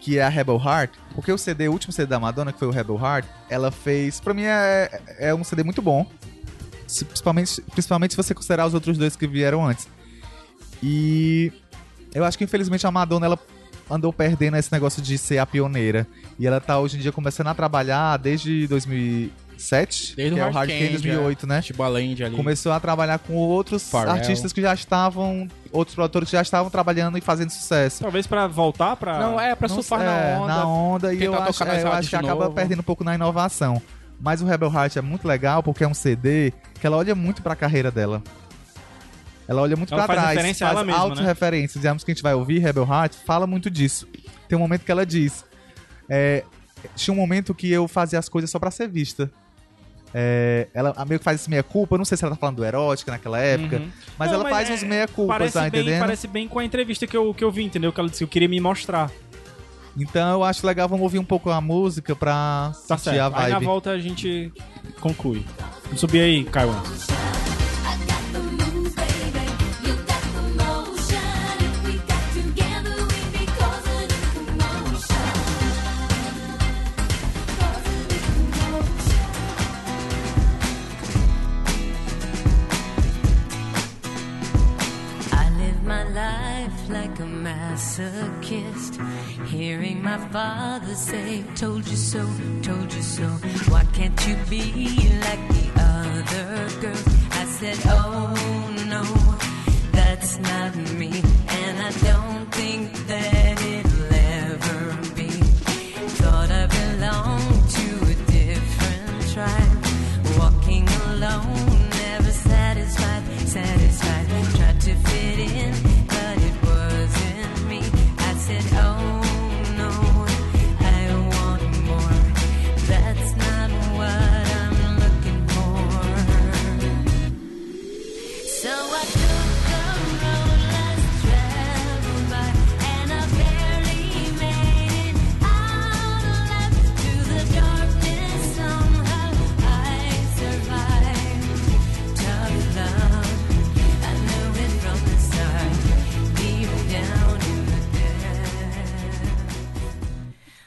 que 0.00 0.18
é 0.18 0.22
a 0.22 0.28
Rebel 0.28 0.56
Heart, 0.56 0.92
porque 1.14 1.30
o 1.30 1.38
CD, 1.38 1.68
o 1.68 1.72
último 1.72 1.92
CD 1.92 2.06
da 2.06 2.18
Madonna, 2.18 2.52
que 2.52 2.58
foi 2.58 2.68
o 2.68 2.70
Rebel 2.70 2.98
Heart, 2.98 3.26
ela 3.48 3.70
fez, 3.70 4.18
pra 4.18 4.32
mim 4.32 4.44
é, 4.44 5.00
é 5.18 5.34
um 5.34 5.44
CD 5.44 5.62
muito 5.62 5.82
bom, 5.82 6.06
principalmente, 6.86 7.60
principalmente 7.70 8.12
se 8.12 8.16
você 8.16 8.34
considerar 8.34 8.66
os 8.66 8.74
outros 8.74 8.96
dois 8.96 9.14
que 9.14 9.26
vieram 9.26 9.66
antes. 9.66 9.86
E 10.82 11.52
eu 12.14 12.24
acho 12.24 12.38
que 12.38 12.44
infelizmente 12.44 12.86
a 12.86 12.90
Madonna, 12.90 13.26
ela 13.26 13.38
andou 13.90 14.12
perdendo 14.12 14.56
esse 14.56 14.72
negócio 14.72 15.02
de 15.02 15.18
ser 15.18 15.38
a 15.38 15.46
pioneira, 15.46 16.06
e 16.38 16.46
ela 16.46 16.60
tá 16.60 16.78
hoje 16.78 16.96
em 16.96 17.00
dia 17.00 17.12
começando 17.12 17.48
a 17.48 17.54
trabalhar 17.54 18.16
desde 18.16 18.66
2007, 19.60 20.16
Desde 20.16 20.34
que 20.34 20.40
o 20.40 20.42
é 20.42 20.42
Hard 20.44 20.54
o 20.54 20.58
Hard 20.58 20.70
Candy 20.70 20.82
Candy, 20.84 20.92
2008, 21.02 21.46
né? 21.46 21.62
Timbaland 21.62 22.24
ali. 22.24 22.36
começou 22.36 22.72
a 22.72 22.80
trabalhar 22.80 23.18
com 23.18 23.34
outros 23.34 23.88
Pharrell. 23.90 24.12
artistas 24.12 24.52
que 24.52 24.60
já 24.62 24.72
estavam, 24.74 25.46
outros 25.70 25.94
produtores 25.94 26.28
que 26.30 26.36
já 26.36 26.42
estavam 26.42 26.70
trabalhando 26.70 27.18
e 27.18 27.20
fazendo 27.20 27.50
sucesso. 27.50 28.02
Talvez 28.02 28.26
pra 28.26 28.46
voltar 28.46 28.96
pra... 28.96 29.18
Não, 29.18 29.38
é 29.40 29.54
pra 29.54 29.68
Não 29.68 29.74
surfar 29.76 29.98
sei, 30.00 30.08
na 30.08 30.16
é, 30.18 30.36
onda. 30.38 30.46
na 30.54 30.66
onda 30.66 31.14
e 31.14 31.22
eu 31.24 31.34
acho, 31.34 31.62
é, 31.64 31.82
eu 31.82 31.92
acho 31.92 32.10
que 32.10 32.16
de 32.18 32.24
acaba 32.24 32.44
novo. 32.44 32.54
perdendo 32.54 32.80
um 32.80 32.84
pouco 32.84 33.04
na 33.04 33.14
inovação. 33.14 33.80
Mas 34.20 34.42
o 34.42 34.46
Rebel 34.46 34.70
Heart 34.72 34.96
é 34.96 35.00
muito 35.00 35.26
legal 35.26 35.62
porque 35.62 35.84
é 35.84 35.88
um 35.88 35.94
CD 35.94 36.52
que 36.80 36.86
ela 36.86 36.96
olha 36.96 37.14
muito 37.14 37.42
pra 37.42 37.54
carreira 37.56 37.90
dela. 37.90 38.22
Ela 39.48 39.62
olha 39.62 39.76
muito 39.76 39.92
Ela 39.92 40.04
pra 40.04 40.14
faz 40.14 40.20
trás, 40.22 40.36
referência 40.36 40.66
a 40.66 40.68
faz 40.68 40.76
ela 40.78 40.86
mesma, 40.86 41.02
né? 41.02 41.10
autorreferências. 41.10 41.82
E 41.84 41.88
a 41.88 41.92
música 41.94 42.06
que 42.06 42.12
a 42.12 42.14
gente 42.14 42.22
vai 42.22 42.34
ouvir, 42.34 42.58
Rebel 42.60 42.86
Heart, 42.86 43.14
fala 43.26 43.46
muito 43.46 43.68
disso. 43.70 44.06
Tem 44.48 44.56
um 44.56 44.60
momento 44.60 44.84
que 44.84 44.92
ela 44.92 45.04
diz: 45.04 45.44
é, 46.08 46.44
tinha 46.94 47.12
um 47.12 47.16
momento 47.16 47.52
que 47.54 47.68
eu 47.70 47.88
fazia 47.88 48.18
as 48.18 48.28
coisas 48.28 48.48
só 48.50 48.58
pra 48.58 48.70
ser 48.70 48.88
vista. 48.88 49.30
É, 50.12 50.66
ela 50.74 50.92
meio 51.06 51.18
que 51.20 51.24
faz 51.24 51.40
esse 51.40 51.48
meia-culpa, 51.48 51.96
não 51.96 52.04
sei 52.04 52.16
se 52.18 52.24
ela 52.24 52.34
tá 52.34 52.40
falando 52.40 52.56
do 52.56 52.64
erótica 52.64 53.12
naquela 53.12 53.38
época, 53.38 53.76
Uhum. 53.76 53.90
mas 54.18 54.32
Não, 54.32 54.40
ela 54.40 54.50
faz 54.50 54.68
uns 54.70 54.82
é- 54.82 54.86
meia-culpas, 54.86 55.36
Parece, 55.38 55.54
tá 55.54 55.60
bem, 55.60 55.68
entendendo? 55.82 56.00
parece 56.00 56.26
bem 56.26 56.48
com 56.48 56.58
a 56.58 56.64
entrevista 56.64 57.06
que 57.06 57.16
eu, 57.16 57.32
que 57.32 57.44
eu 57.44 57.50
vi, 57.50 57.62
entendeu? 57.64 57.92
Que 57.92 58.00
ela 58.00 58.08
disse 58.08 58.18
que 58.18 58.24
eu 58.24 58.28
queria 58.28 58.48
me 58.48 58.58
mostrar. 58.60 59.10
Então 59.96 60.30
eu 60.32 60.44
acho 60.44 60.66
legal, 60.66 60.88
vamos 60.88 61.02
ouvir 61.04 61.18
um 61.18 61.24
pouco 61.24 61.50
a 61.50 61.60
música 61.60 62.14
pra 62.16 62.72
Tá 62.88 62.96
sentir 62.98 63.18
a 63.20 63.24
certo. 63.24 63.36
Aí 63.36 63.50
na 63.52 63.58
vibe. 63.58 63.64
volta 63.66 63.90
a 63.90 63.98
gente 63.98 64.52
conclui. 65.00 65.44
Vamos 65.84 66.00
subir 66.00 66.20
aí, 66.20 66.44
Caio. 66.44 66.74
Life 86.14 86.88
like 86.88 87.18
a 87.20 87.28
masochist. 87.46 88.92
Hearing 89.46 90.02
my 90.02 90.18
father 90.28 90.94
say, 90.94 91.44
Told 91.54 91.86
you 91.86 91.96
so, 91.96 92.28
told 92.62 92.92
you 92.92 93.02
so. 93.02 93.26
Why 93.70 93.84
can't 93.92 94.18
you 94.26 94.36
be 94.48 94.62
like 95.26 95.44
the 95.56 95.66
other 95.76 96.80
girls? 96.80 97.06
I 97.32 97.44
said, 97.44 97.78
Oh 97.86 98.34
no, 98.88 99.02
that's 99.92 100.38
not 100.38 100.74
me. 100.98 101.22
And 101.48 101.82
I 101.82 101.90
don't 102.08 102.46
think 102.54 102.92
that 103.06 103.39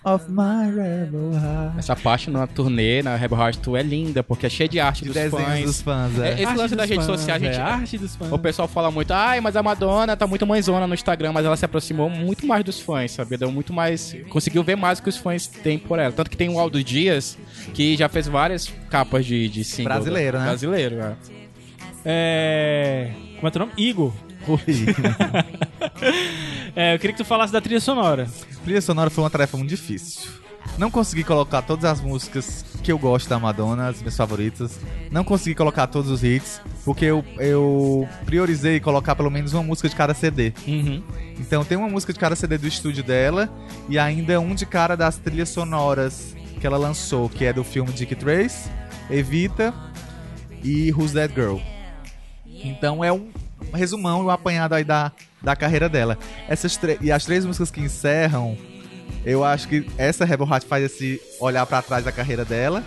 Of 0.06 0.26
my 0.30 0.70
rebel 0.70 1.32
heart. 1.34 1.78
Essa 1.80 1.96
parte 1.96 2.30
na 2.30 2.46
turnê, 2.46 3.02
na 3.02 3.16
Rebel 3.16 3.38
Heart 3.40 3.60
Tour, 3.60 3.78
é 3.78 3.82
linda, 3.84 4.22
porque 4.22 4.46
é 4.46 4.50
cheia 4.50 4.68
de 4.68 4.78
arte 4.78 5.04
De 5.04 5.06
dos 5.06 5.14
desenhos 5.16 5.46
fãs. 5.46 5.64
dos 5.64 5.82
fãs, 5.82 6.20
É, 6.20 6.28
é. 6.30 6.34
esse 6.34 6.46
Arte 6.46 6.58
lance 6.58 6.76
das 6.76 6.90
redes 6.90 7.06
sociais, 7.06 7.42
é, 7.42 7.46
gente. 7.46 7.62
arte 7.62 7.98
dos 7.98 8.14
fãs. 8.16 8.30
O 8.32 8.38
pessoal 8.38 8.68
fala 8.68 8.92
muito, 8.92 9.12
ai, 9.12 9.40
mas 9.40 9.56
a 9.56 9.64
Madonna 9.64 10.18
tá 10.18 10.28
muito 10.28 10.46
mãezona 10.46 10.86
no 10.86 10.94
Instagram, 10.94 11.32
mas 11.32 11.46
ela 11.46 11.56
se 11.56 11.64
aproximou 11.64 12.10
muito 12.10 12.46
mais 12.46 12.66
dos 12.66 12.82
fãs, 12.82 13.12
sabe? 13.12 13.38
Deu 13.38 13.50
muito 13.50 13.72
mais. 13.72 14.14
Conseguiu 14.30 14.62
ver 14.62 14.76
mais 14.76 15.00
o 15.00 15.04
que 15.04 15.10
os 15.10 15.16
fãs 15.18 15.48
têm 15.48 15.80
por 15.80 15.98
ela. 15.98 16.12
Tanto 16.12 16.30
que 16.30 16.36
tem 16.36 16.50
o 16.50 16.60
Aldo 16.60 16.84
Dias, 16.84 17.38
que 17.74 17.96
já 17.96 18.10
fez 18.10 18.28
várias 18.28 18.68
capas 18.90 19.26
de, 19.26 19.48
de 19.48 19.64
single. 19.64 19.94
Brasileiro, 19.94 20.38
né? 20.38 20.44
Brasileiro, 20.46 20.96
né? 20.98 21.16
É. 22.06 23.12
Como 23.36 23.48
é 23.48 23.52
teu 23.52 23.60
nome? 23.60 23.72
Igor. 23.78 24.12
É, 26.76 26.96
eu 26.96 27.00
queria 27.00 27.14
que 27.16 27.24
tu 27.24 27.26
falasse 27.26 27.54
da 27.54 27.62
trilha 27.62 27.80
sonora. 27.80 28.28
trilha 28.64 28.82
sonora 28.82 29.10
foi 29.10 29.24
uma 29.24 29.30
tarefa 29.30 29.58
muito 29.58 29.70
difícil. 29.70 30.32
Não 30.78 30.90
consegui 30.90 31.24
colocar 31.24 31.62
todas 31.62 31.86
as 31.86 32.02
músicas 32.02 32.66
que 32.82 32.92
eu 32.92 32.98
gosto 32.98 33.30
da 33.30 33.38
Madonna, 33.38 33.90
as 33.90 34.00
minhas 34.00 34.18
favoritas. 34.18 34.80
Não 35.12 35.24
consegui 35.24 35.54
colocar 35.54 35.88
todos 35.88 36.10
os 36.10 36.24
hits, 36.24 36.62
porque 36.84 37.06
eu, 37.06 37.24
eu 37.38 38.08
priorizei 38.26 38.80
colocar 38.80 39.16
pelo 39.16 39.30
menos 39.30 39.54
uma 39.54 39.62
música 39.62 39.88
de 39.88 39.96
cada 39.96 40.14
CD. 40.14 40.52
Uhum. 40.68 41.04
Então 41.40 41.64
tem 41.64 41.78
uma 41.78 41.88
música 41.88 42.12
de 42.12 42.20
cada 42.20 42.36
CD 42.36 42.58
do 42.58 42.68
estúdio 42.68 43.04
dela 43.04 43.50
e 43.88 44.00
ainda 44.00 44.40
um 44.40 44.56
de 44.56 44.66
cada 44.66 44.96
das 44.96 45.18
trilhas 45.18 45.50
sonoras 45.50 46.36
que 46.60 46.66
ela 46.66 46.78
lançou, 46.78 47.30
que 47.30 47.46
é 47.46 47.54
do 47.54 47.64
filme 47.64 47.92
Dick 47.92 48.16
Trace, 48.16 48.70
Evita 49.10 49.74
e 50.64 50.92
Who's 50.92 51.12
That 51.14 51.34
Girl. 51.34 51.58
Então 52.64 53.04
é 53.04 53.12
um 53.12 53.30
resumão 53.78 54.22
e 54.22 54.26
um 54.26 54.30
apanhado 54.30 54.74
aí 54.76 54.84
da, 54.84 55.12
da 55.42 55.56
carreira 55.56 55.90
dela. 55.90 56.18
Essas 56.48 56.80
e 57.02 57.12
as 57.12 57.26
três 57.26 57.46
músicas 57.46 57.72
que 57.72 57.82
encerram, 57.82 58.58
eu 59.26 59.44
acho 59.44 59.68
que 59.68 59.88
essa 59.98 60.26
Rebel 60.26 60.48
Heart 60.48 60.66
faz 60.66 60.84
esse 60.84 61.22
olhar 61.40 61.66
pra 61.66 61.82
trás 61.82 62.04
da 62.04 62.12
carreira 62.12 62.44
dela. 62.46 62.84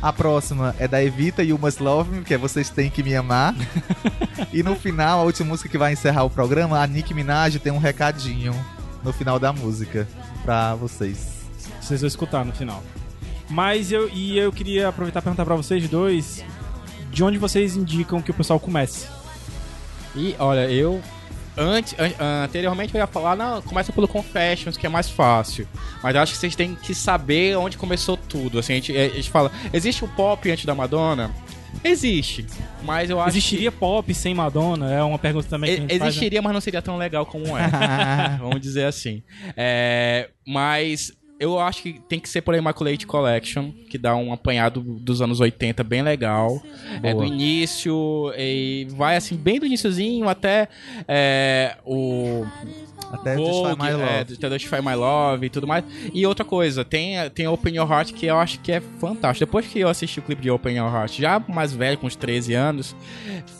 A 0.00 0.12
próxima 0.12 0.76
é 0.78 0.86
da 0.86 1.02
Evita 1.02 1.42
e 1.42 1.48
You 1.48 1.58
Must 1.58 1.82
Love 1.82 2.10
Me, 2.10 2.24
que 2.24 2.32
é 2.32 2.38
Vocês 2.38 2.70
Têm 2.70 2.88
Que 2.88 3.02
Me 3.02 3.16
Amar. 3.16 3.54
e 4.52 4.62
no 4.62 4.76
final, 4.76 5.20
a 5.20 5.24
última 5.24 5.48
música 5.48 5.68
que 5.68 5.76
vai 5.76 5.92
encerrar 5.92 6.22
o 6.22 6.30
programa, 6.30 6.80
a 6.80 6.86
Nicki 6.86 7.12
Minaj 7.12 7.58
tem 7.58 7.72
um 7.72 7.78
recadinho 7.78 8.54
no 9.02 9.12
final 9.12 9.40
da 9.40 9.52
música 9.52 10.06
pra 10.44 10.74
vocês. 10.76 11.38
Vocês 11.80 12.00
vão 12.00 12.08
escutar 12.08 12.44
no 12.44 12.52
final. 12.52 12.82
Mas 13.50 13.90
eu 13.90 14.08
e 14.10 14.38
eu 14.38 14.52
queria 14.52 14.88
aproveitar 14.88 15.20
e 15.20 15.22
perguntar 15.22 15.44
pra 15.44 15.56
vocês 15.56 15.88
dois 15.88 16.44
de 17.10 17.24
onde 17.24 17.38
vocês 17.38 17.76
indicam 17.76 18.22
que 18.22 18.30
o 18.30 18.34
pessoal 18.34 18.60
comece. 18.60 19.08
E 20.14 20.34
olha, 20.38 20.70
eu. 20.70 21.00
Antes, 21.60 21.92
an- 21.98 22.44
anteriormente 22.44 22.94
eu 22.94 23.00
ia 23.00 23.06
falar, 23.08 23.34
não, 23.34 23.60
começa 23.60 23.92
pelo 23.92 24.06
Confessions, 24.06 24.76
que 24.76 24.86
é 24.86 24.88
mais 24.88 25.10
fácil. 25.10 25.66
Mas 26.02 26.14
eu 26.14 26.20
acho 26.22 26.32
que 26.34 26.38
vocês 26.38 26.54
têm 26.54 26.76
que 26.76 26.94
saber 26.94 27.56
onde 27.56 27.76
começou 27.76 28.16
tudo. 28.16 28.60
Assim, 28.60 28.74
a 28.74 28.76
gente, 28.76 28.96
a 28.96 29.08
gente 29.08 29.28
fala, 29.28 29.50
existe 29.72 30.04
o 30.04 30.08
pop 30.08 30.48
antes 30.48 30.64
da 30.64 30.74
Madonna? 30.74 31.32
Existe. 31.82 32.46
Mas 32.82 33.10
eu 33.10 33.18
acho 33.20 33.30
Existiria 33.30 33.72
pop 33.72 34.12
sem 34.14 34.34
Madonna? 34.34 34.92
É 34.92 35.02
uma 35.02 35.18
pergunta 35.18 35.48
também 35.48 35.70
que 35.70 35.74
a 35.74 35.76
que. 35.76 35.82
gente 35.82 35.96
e- 35.96 35.98
faz, 35.98 36.00
né? 36.00 36.06
Existiria, 36.08 36.42
mas 36.42 36.52
não 36.54 36.60
seria 36.60 36.80
tão 36.80 36.96
legal 36.96 37.26
como 37.26 37.46
é. 37.58 37.68
Vamos 38.38 38.60
dizer 38.60 38.84
assim. 38.84 39.22
É, 39.56 40.30
mas 40.46 41.12
eu 41.38 41.58
acho 41.58 41.82
que 41.82 42.00
tem 42.08 42.18
que 42.18 42.28
ser 42.28 42.42
por 42.42 42.54
Immaculate 42.54 43.06
Collection, 43.06 43.70
que 43.88 43.96
dá 43.96 44.16
um 44.16 44.32
apanhado 44.32 44.80
dos 44.80 45.22
anos 45.22 45.38
80 45.40 45.84
bem 45.84 46.02
legal. 46.02 46.60
É 47.02 47.14
do 47.14 47.24
início 47.24 48.32
e 48.36 48.88
vai 48.90 49.16
assim, 49.16 49.36
bem 49.36 49.60
do 49.60 49.66
iniciozinho 49.66 50.28
até 50.28 50.68
é, 51.06 51.76
o 51.84 52.44
Até 53.12 53.36
Vogue, 53.36 53.68
Justify 53.70 53.82
My 53.82 53.92
Love. 53.92 54.04
é, 54.04 54.24
do 54.24 54.50
Justify 54.58 54.82
My 54.82 54.94
Love 54.94 55.46
e 55.46 55.50
tudo 55.50 55.66
mais. 55.66 55.84
E 56.12 56.26
outra 56.26 56.44
coisa, 56.44 56.84
tem, 56.84 57.14
tem 57.30 57.46
Open 57.46 57.76
Your 57.76 57.90
Heart 57.90 58.12
que 58.12 58.26
eu 58.26 58.38
acho 58.38 58.60
que 58.60 58.72
é 58.72 58.80
fantástico. 58.80 59.46
Depois 59.46 59.66
que 59.66 59.78
eu 59.80 59.88
assisti 59.88 60.18
o 60.18 60.22
clipe 60.22 60.42
de 60.42 60.50
Open 60.50 60.76
Your 60.76 60.92
Heart, 60.92 61.18
já 61.18 61.40
mais 61.48 61.72
velho, 61.72 61.98
com 61.98 62.06
uns 62.06 62.16
13 62.16 62.54
anos, 62.54 62.94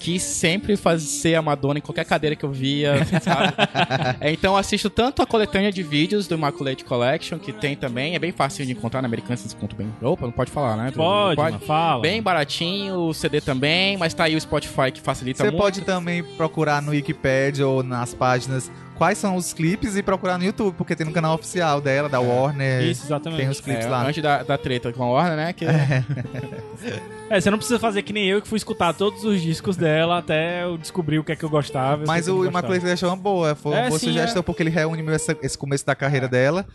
que 0.00 0.18
sempre 0.18 0.76
fazia 0.76 1.38
a 1.38 1.42
Madonna 1.42 1.78
em 1.78 1.82
qualquer 1.82 2.04
cadeira 2.04 2.36
que 2.36 2.44
eu 2.44 2.52
via, 2.52 2.94
sabe? 3.22 3.54
É, 4.20 4.32
então 4.32 4.52
eu 4.54 4.56
assisto 4.56 4.90
tanto 4.90 5.22
a 5.22 5.26
coletânea 5.26 5.70
de 5.70 5.82
vídeos 5.82 6.26
do 6.26 6.34
Immaculate 6.34 6.84
Collection, 6.84 7.38
que 7.38 7.52
tem 7.52 7.76
também, 7.76 8.14
é 8.14 8.18
bem 8.18 8.32
fácil 8.32 8.64
de 8.66 8.72
encontrar 8.72 9.00
na 9.02 9.06
American 9.06 9.34
desconto 9.34 9.76
bem. 9.76 9.88
Opa, 10.02 10.26
não 10.26 10.32
pode 10.32 10.50
falar, 10.50 10.76
né? 10.76 10.90
Pode, 10.94 11.40
mano, 11.40 11.58
fala. 11.60 12.02
Bem 12.02 12.20
baratinho, 12.22 12.96
o 12.96 13.14
CD 13.14 13.40
também, 13.40 13.96
mas 13.96 14.14
tá 14.14 14.24
aí 14.24 14.34
o 14.34 14.40
Spotify 14.40 14.90
que 14.92 15.00
facilita 15.00 15.38
Você 15.44 15.50
muito. 15.50 15.56
pode 15.60 15.80
também 15.82 16.22
procurar 16.22 16.82
no 16.82 16.90
Wikipedia 16.90 17.66
ou 17.66 17.82
nas 17.82 18.14
páginas 18.14 18.70
quais 18.98 19.16
são 19.16 19.36
os 19.36 19.52
clipes 19.54 19.96
e 19.96 20.02
procurar 20.02 20.36
no 20.36 20.44
YouTube, 20.44 20.74
porque 20.76 20.94
tem 20.94 21.06
no 21.06 21.12
canal 21.12 21.34
oficial 21.34 21.80
dela, 21.80 22.08
da 22.08 22.20
Warner. 22.20 22.82
Isso, 22.82 23.06
exatamente. 23.06 23.40
Tem 23.40 23.48
os 23.48 23.60
clipes 23.60 23.86
É, 23.86 23.88
lá. 23.88 24.04
antes 24.06 24.22
da, 24.22 24.42
da 24.42 24.58
treta 24.58 24.92
com 24.92 25.02
a 25.04 25.06
Warner, 25.10 25.36
né? 25.36 25.52
Que 25.52 25.64
É, 27.30 27.40
você 27.40 27.50
não 27.50 27.58
precisa 27.58 27.78
fazer 27.78 28.02
que 28.02 28.12
nem 28.12 28.26
eu 28.26 28.40
que 28.40 28.48
fui 28.48 28.56
escutar 28.56 28.94
todos 28.94 29.22
os 29.24 29.40
discos 29.42 29.76
dela 29.76 30.18
até 30.18 30.64
eu 30.64 30.78
descobrir 30.78 31.18
o 31.18 31.24
que 31.24 31.32
é 31.32 31.36
que 31.36 31.44
eu 31.44 31.50
gostava. 31.50 32.04
Mas 32.06 32.26
eu 32.26 32.38
o 32.38 32.46
Immaculate 32.46 33.04
é 33.04 33.06
uma 33.06 33.16
boa, 33.16 33.54
foi 33.54 33.72
uma 33.72 33.80
É, 33.80 33.88
boa 33.88 33.98
sim, 33.98 34.06
sugestão, 34.06 34.40
é. 34.40 34.42
porque 34.42 34.62
ele 34.62 34.70
reúne 34.70 35.02
meio 35.02 35.14
essa- 35.14 35.36
esse 35.42 35.56
começo 35.56 35.84
da 35.84 35.94
carreira 35.94 36.26
dela. 36.26 36.66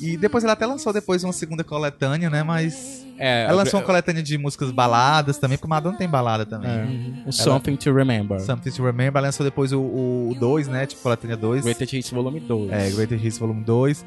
E 0.00 0.16
depois 0.16 0.44
ela 0.44 0.52
até 0.52 0.66
lançou 0.66 0.92
depois 0.92 1.24
uma 1.24 1.32
segunda 1.32 1.64
coletânea, 1.64 2.30
né? 2.30 2.42
Mas. 2.42 3.06
É, 3.18 3.44
ela 3.44 3.54
lançou 3.54 3.80
uma 3.80 3.86
coletânea 3.86 4.22
de 4.22 4.38
músicas 4.38 4.70
baladas 4.70 5.38
também, 5.38 5.58
porque 5.58 5.68
Madonna 5.68 5.98
tem 5.98 6.08
balada 6.08 6.46
também. 6.46 7.22
o 7.26 7.32
Something 7.32 7.76
to 7.76 7.92
Remember. 7.92 8.38
Something 8.40 8.70
to 8.70 8.84
Remember. 8.84 9.18
Ela 9.18 9.28
lançou 9.28 9.44
depois 9.44 9.72
o 9.72 10.36
2, 10.38 10.68
né? 10.68 10.86
Tipo, 10.86 11.02
coletânea 11.02 11.36
2. 11.36 11.64
Greatest 11.64 11.92
Hits 11.92 12.10
Volume 12.10 12.40
2. 12.40 12.70
É, 12.70 12.90
Greater 12.90 13.24
Hits 13.24 13.38
Volume 13.38 13.64
2. 13.64 14.06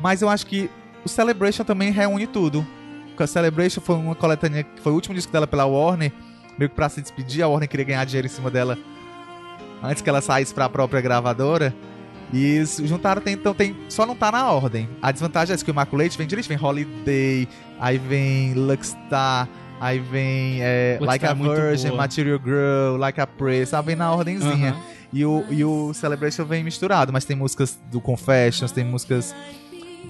Mas 0.00 0.22
eu 0.22 0.28
acho 0.28 0.46
que 0.46 0.70
o 1.04 1.08
Celebration 1.08 1.64
também 1.64 1.90
reúne 1.90 2.26
tudo. 2.26 2.64
Porque 3.08 3.22
a 3.22 3.26
Celebration 3.26 3.80
foi 3.80 3.96
uma 3.96 4.14
coletânea 4.14 4.62
que 4.62 4.80
foi 4.80 4.92
o 4.92 4.94
último 4.94 5.14
disco 5.14 5.32
dela 5.32 5.46
pela 5.46 5.64
Warner, 5.64 6.12
meio 6.58 6.68
que 6.68 6.76
pra 6.76 6.88
se 6.88 7.00
despedir, 7.00 7.42
a 7.42 7.48
Warner 7.48 7.68
queria 7.68 7.86
ganhar 7.86 8.04
dinheiro 8.04 8.26
em 8.26 8.30
cima 8.30 8.50
dela 8.50 8.78
antes 9.82 10.02
que 10.02 10.08
ela 10.08 10.20
saísse 10.20 10.52
pra 10.52 10.68
própria 10.68 11.00
gravadora. 11.00 11.74
E 12.32 12.64
juntaram, 12.84 13.22
tem, 13.22 13.34
então 13.34 13.54
tem. 13.54 13.76
Só 13.88 14.04
não 14.04 14.16
tá 14.16 14.32
na 14.32 14.50
ordem. 14.50 14.88
A 15.00 15.12
desvantagem 15.12 15.54
é 15.54 15.58
que 15.58 15.70
o 15.70 15.72
Immaculate 15.72 16.18
vem 16.18 16.26
direito, 16.26 16.48
vem 16.48 16.58
Holiday, 16.60 17.48
aí 17.78 17.98
vem 17.98 18.54
Luckstar, 18.54 19.48
aí 19.80 19.98
vem 19.98 20.58
é, 20.60 20.98
Luckstar 21.00 21.06
Like 21.06 21.26
a 21.26 21.30
é 21.30 21.34
Virgin, 21.34 21.88
boa. 21.88 21.98
Material 21.98 22.40
Girl, 22.44 22.96
Like 22.98 23.20
a 23.20 23.26
Praise, 23.26 23.70
sabe? 23.70 23.88
Vem 23.88 23.96
na 23.96 24.12
ordenzinha. 24.12 24.70
Aham. 24.70 24.96
E, 25.12 25.24
o, 25.24 25.44
e 25.50 25.64
o 25.64 25.94
Celebration 25.94 26.44
vem 26.44 26.64
misturado, 26.64 27.12
mas 27.12 27.24
tem 27.24 27.36
músicas 27.36 27.78
do 27.90 28.00
Confessions, 28.00 28.72
tem 28.72 28.84
músicas 28.84 29.34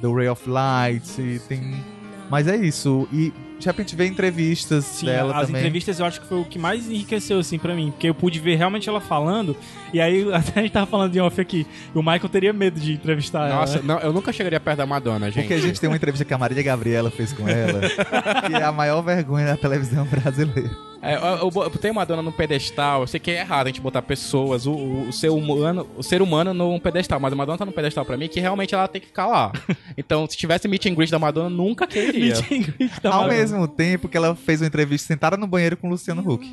do 0.01 0.13
Ray 0.15 0.29
of 0.29 0.49
Light, 0.49 1.21
e 1.21 1.39
tem. 1.41 1.85
Mas 2.31 2.49
é 2.49 2.57
isso. 2.57 3.09
E 3.13 3.33
de 3.59 3.67
repente 3.67 3.97
vê 3.97 4.07
entrevistas 4.07 4.85
Sim, 4.85 5.07
dela 5.07 5.35
as 5.35 5.47
também. 5.47 5.61
entrevistas 5.63 5.99
eu 5.99 6.05
acho 6.07 6.21
que 6.21 6.27
foi 6.27 6.41
o 6.41 6.45
que 6.45 6.59
mais 6.59 6.91
enriqueceu, 6.91 7.39
assim, 7.39 7.59
pra 7.59 7.75
mim. 7.75 7.91
Porque 7.91 8.09
eu 8.09 8.15
pude 8.15 8.39
ver 8.39 8.57
realmente 8.57 8.89
ela 8.89 9.01
falando. 9.01 9.57
E 9.93 10.01
aí, 10.01 10.23
até 10.33 10.61
a 10.61 10.63
gente 10.63 10.73
tava 10.73 10.87
falando 10.87 11.13
de 11.13 11.21
off 11.21 11.41
aqui. 11.41 11.67
O 11.95 12.01
Michael 12.01 12.29
teria 12.29 12.53
medo 12.53 12.79
de 12.79 12.93
entrevistar 12.93 13.49
Nossa, 13.49 13.79
ela. 13.79 13.83
né? 13.83 13.95
não, 13.95 14.01
eu 14.01 14.13
nunca 14.13 14.33
chegaria 14.33 14.61
perto 14.61 14.79
da 14.79 14.87
Madonna, 14.87 15.27
gente. 15.31 15.43
Porque 15.43 15.55
a 15.55 15.59
gente 15.59 15.81
tem 15.81 15.89
uma 15.89 15.97
entrevista 15.97 16.25
que 16.25 16.35
a 16.35 16.39
Maria 16.39 16.63
Gabriela 16.63 17.11
fez 17.11 17.33
com 17.33 17.49
ela, 17.49 17.81
que 18.47 18.55
é 18.55 18.63
a 18.63 18.73
maior 18.73 19.01
vergonha 19.03 19.47
da 19.47 19.57
televisão 19.57 20.05
brasileira. 20.05 20.71
É, 21.07 21.15
eu, 21.15 21.21
eu, 21.21 21.39
eu 21.63 21.71
botei 21.71 21.93
Madonna 21.93 22.23
no 22.23 22.33
pedestal. 22.33 23.03
Eu 23.03 23.07
sei 23.07 23.21
que 23.21 23.31
é 23.31 23.41
errado 23.41 23.67
a 23.67 23.71
gente 23.71 23.81
botar 23.81 24.03
pessoas, 24.03 24.67
o, 24.67 24.73
o, 24.73 25.09
o 25.09 25.13
ser 25.13 25.31
humano, 25.31 25.87
o 25.97 26.03
ser 26.03 26.21
humano 26.21 26.53
num 26.53 26.81
pedestal, 26.81 27.21
mas 27.21 27.33
a 27.33 27.37
Madonna 27.37 27.59
tá 27.59 27.65
no 27.65 27.73
pedestal 27.73 28.05
pra 28.05 28.17
mim 28.17 28.29
que 28.29 28.41
realmente 28.41 28.75
ela 28.75 28.89
tem 28.89 29.01
que 29.01 29.07
ficar 29.07 29.27
lá. 29.27 29.53
Então, 29.99 30.27
se 30.29 30.37
tivesse 30.37 30.69
meet 30.69 30.85
and 30.87 30.95
greet 30.95 31.11
da 31.11 31.19
Madonna, 31.19 31.49
nunca 31.49 31.87
queria. 31.87 32.35
Meet 32.35 32.53
and 32.53 32.73
greet 32.73 33.01
da 33.01 33.11
Ao 33.11 33.23
Madonna. 33.23 33.39
mesmo 33.39 33.69
tempo 33.69 34.09
que 34.09 34.17
ela 34.17 34.35
fez 34.35 34.61
uma 34.61 34.67
entrevista 34.67 35.07
sentada 35.07 35.37
no 35.37 35.47
banheiro 35.47 35.77
com 35.77 35.87
o 35.87 35.91
Luciano 35.91 36.23
Huck. 36.23 36.47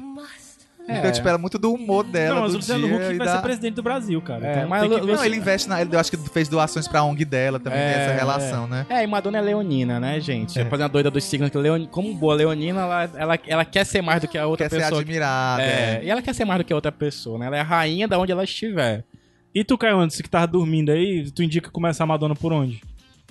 É. 0.87 0.97
Então, 0.99 1.11
tipo, 1.13 1.27
era 1.27 1.37
muito 1.37 1.57
do 1.57 1.73
humor 1.73 2.03
dela. 2.03 2.35
Não, 2.35 2.41
mas 2.41 2.53
o 2.53 2.57
Luciano 2.57 2.85
Huck 2.87 2.97
vai 3.17 3.17
da- 3.27 3.35
ser 3.37 3.41
presidente 3.41 3.73
do 3.75 3.83
Brasil, 3.83 4.21
cara. 4.21 4.45
É, 4.45 4.55
então 4.57 4.67
mas 4.69 4.83
Lu- 4.83 5.05
Não, 5.07 5.23
ele 5.25 5.37
investe 5.37 5.69
na. 5.69 5.81
Ele, 5.81 5.95
eu 5.95 5.99
acho 5.99 6.11
que 6.11 6.17
fez 6.17 6.49
doações 6.49 6.87
pra 6.89 7.03
ONG 7.03 7.23
dela 7.23 7.57
também, 7.59 7.79
tem 7.79 7.87
É, 7.87 8.03
essa 8.05 8.13
relação, 8.13 8.67
né? 8.67 8.85
É, 8.89 9.01
e 9.03 9.07
Madonna 9.07 9.37
é 9.37 9.41
leonina, 9.41 9.97
né, 9.99 10.19
gente? 10.19 10.59
É. 10.59 10.65
Fazendo 10.65 10.85
a 10.85 10.87
doida 10.89 11.09
dos 11.09 11.23
signos. 11.23 11.49
que 11.49 11.57
Leon... 11.57 11.85
Como 11.87 12.13
boa 12.13 12.35
leonina, 12.35 12.81
ela, 12.81 13.09
ela, 13.15 13.39
ela 13.47 13.65
quer 13.65 13.85
ser 13.85 14.01
mais 14.01 14.19
do 14.21 14.27
que 14.27 14.37
a 14.37 14.45
outra 14.45 14.67
Quer 14.67 14.75
ser 14.75 14.81
pessoa. 14.83 14.99
admirada. 15.01 15.63
É, 15.63 15.65
é. 15.67 16.01
e 16.03 16.09
ela 16.09 16.21
quer 16.21 16.33
ser 16.35 16.43
mais 16.45 16.59
do 16.59 16.65
que 16.65 16.73
a 16.73 16.75
outra 16.75 16.91
pessoa, 16.91 17.39
né? 17.39 17.45
Ela 17.47 17.57
é 17.57 17.59
a 17.61 17.63
rainha 17.63 18.07
da 18.07 18.19
onde 18.19 18.31
ela 18.33 18.43
estiver. 18.43 19.05
E 19.55 19.63
tu, 19.63 19.77
Caio 19.77 19.99
Anderson, 19.99 20.21
que 20.23 20.29
tava 20.29 20.47
dormindo 20.47 20.91
aí, 20.91 21.31
tu 21.31 21.43
indica 21.43 21.69
começar 21.69 22.03
a 22.03 22.07
Madonna 22.07 22.35
por 22.35 22.51
onde? 22.51 22.81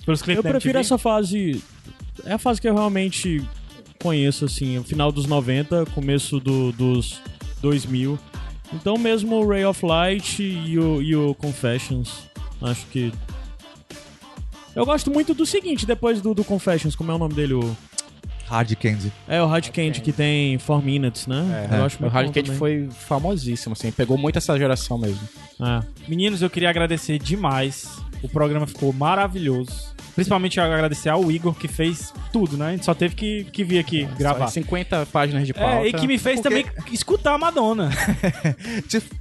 Pelos 0.05 0.21
clipes 0.23 0.43
Eu 0.43 0.49
prefiro 0.51 0.79
essa 0.79 0.97
fase. 0.97 1.61
É 2.25 2.33
a 2.33 2.37
fase 2.39 2.59
que 2.61 2.67
eu 2.67 2.73
realmente 2.73 3.45
conheço, 4.01 4.45
assim, 4.45 4.77
o 4.77 4.83
final 4.83 5.11
dos 5.11 5.25
90, 5.27 5.85
começo 5.93 6.39
do- 6.39 6.71
dos 6.73 7.21
2000. 7.63 8.19
Então, 8.73 8.97
mesmo 8.97 9.37
o 9.37 9.47
Ray 9.47 9.65
of 9.65 9.83
Light 9.85 10.43
e 10.43 10.77
o, 10.77 11.01
e 11.01 11.15
o 11.15 11.33
Confessions, 11.33 12.27
acho 12.61 12.85
que. 12.87 13.11
Eu 14.75 14.85
gosto 14.85 15.09
muito 15.09 15.33
do 15.33 15.45
seguinte, 15.45 15.85
depois 15.85 16.21
do, 16.21 16.33
do 16.33 16.43
Confessions, 16.43 16.95
como 16.95 17.11
é 17.11 17.15
o 17.15 17.17
nome 17.17 17.33
dele? 17.33 17.53
O... 17.53 17.77
Hard 18.47 18.75
Candy. 18.75 19.11
É 19.27 19.41
o 19.41 19.45
Hard 19.45 19.69
Candy 19.69 20.01
que 20.01 20.11
tem 20.11 20.57
4 20.57 20.85
Minutes, 20.85 21.27
né? 21.27 21.69
É, 21.71 21.79
eu 21.79 21.85
acho 21.85 22.03
o 22.03 22.07
Hard 22.07 22.27
Candy 22.27 22.43
também. 22.43 22.57
foi 22.57 22.89
famosíssimo, 22.91 23.73
assim. 23.73 23.91
Pegou 23.91 24.17
muito 24.17 24.37
essa 24.37 24.57
geração 24.57 24.97
mesmo. 24.97 25.27
É. 25.61 25.83
Meninos, 26.07 26.41
eu 26.41 26.49
queria 26.49 26.69
agradecer 26.69 27.17
demais. 27.17 28.02
O 28.23 28.29
programa 28.29 28.65
ficou 28.65 28.91
maravilhoso. 28.93 29.93
Principalmente 30.15 30.59
eu 30.59 30.63
agradecer 30.63 31.09
ao 31.09 31.31
Igor, 31.31 31.53
que 31.55 31.67
fez 31.67 32.13
tudo, 32.31 32.55
né? 32.55 32.67
A 32.67 32.71
gente 32.71 32.85
só 32.85 32.93
teve 32.93 33.15
que, 33.15 33.45
que 33.45 33.63
vir 33.63 33.79
aqui 33.79 34.05
gravar. 34.17 34.45
Só 34.47 34.53
50 34.53 35.07
páginas 35.07 35.45
de 35.47 35.53
pauta. 35.53 35.77
É, 35.77 35.87
e 35.87 35.93
que 35.93 36.05
me 36.07 36.17
fez 36.19 36.39
Porque- 36.39 36.63
também 36.63 36.93
escutar 36.93 37.33
a 37.33 37.37
Madonna. 37.37 37.89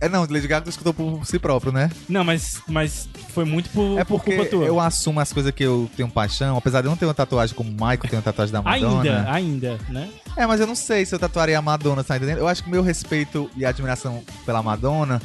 É, 0.01 0.09
não, 0.09 0.21
Lady 0.23 0.47
Gaga 0.47 0.69
escutou 0.69 0.93
por 0.93 1.25
si 1.27 1.39
próprio, 1.39 1.73
né? 1.73 1.91
Não, 2.09 2.23
mas, 2.25 2.61
mas 2.69 3.09
foi 3.31 3.45
muito 3.45 3.71
por, 3.71 3.99
É 3.99 4.05
por 4.05 4.19
porque 4.19 4.37
culpa 4.37 4.51
tua. 4.51 4.65
eu 4.67 4.79
assumo 4.79 5.19
as 5.21 5.33
coisas 5.33 5.51
que 5.53 5.63
eu 5.63 5.89
tenho 5.97 6.09
paixão, 6.11 6.57
apesar 6.57 6.81
de 6.81 6.87
eu 6.87 6.91
não 6.91 6.97
ter 6.97 7.07
uma 7.07 7.15
tatuagem 7.15 7.55
como 7.55 7.71
o 7.71 7.73
Michael 7.73 7.99
tem 8.01 8.17
uma 8.19 8.23
tatuagem 8.23 8.53
da 8.53 8.61
Madonna. 8.63 9.01
Ainda, 9.01 9.33
ainda, 9.33 9.79
né? 9.89 10.09
É, 10.37 10.47
mas 10.47 10.61
eu 10.61 10.67
não 10.67 10.75
sei 10.75 11.05
se 11.07 11.15
eu 11.15 11.19
tatuaria 11.19 11.59
a 11.59 11.63
Madonna, 11.63 12.05
tá 12.05 12.17
entendendo? 12.17 12.39
Eu 12.39 12.49
acho 12.49 12.63
que 12.63 12.69
o 12.69 12.73
meu 12.73 12.83
respeito 12.83 13.51
e 13.57 13.65
admiração 13.65 14.23
pela 14.45 14.63
Madonna 14.63 15.21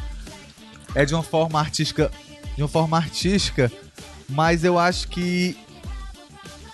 é 0.95 1.03
de 1.05 1.13
uma 1.13 1.23
forma 1.23 1.59
artística. 1.59 2.09
De 2.57 2.61
uma 2.63 2.67
forma 2.67 2.97
artística, 2.97 3.71
mas 4.27 4.65
eu 4.65 4.77
acho 4.77 5.07
que 5.07 5.55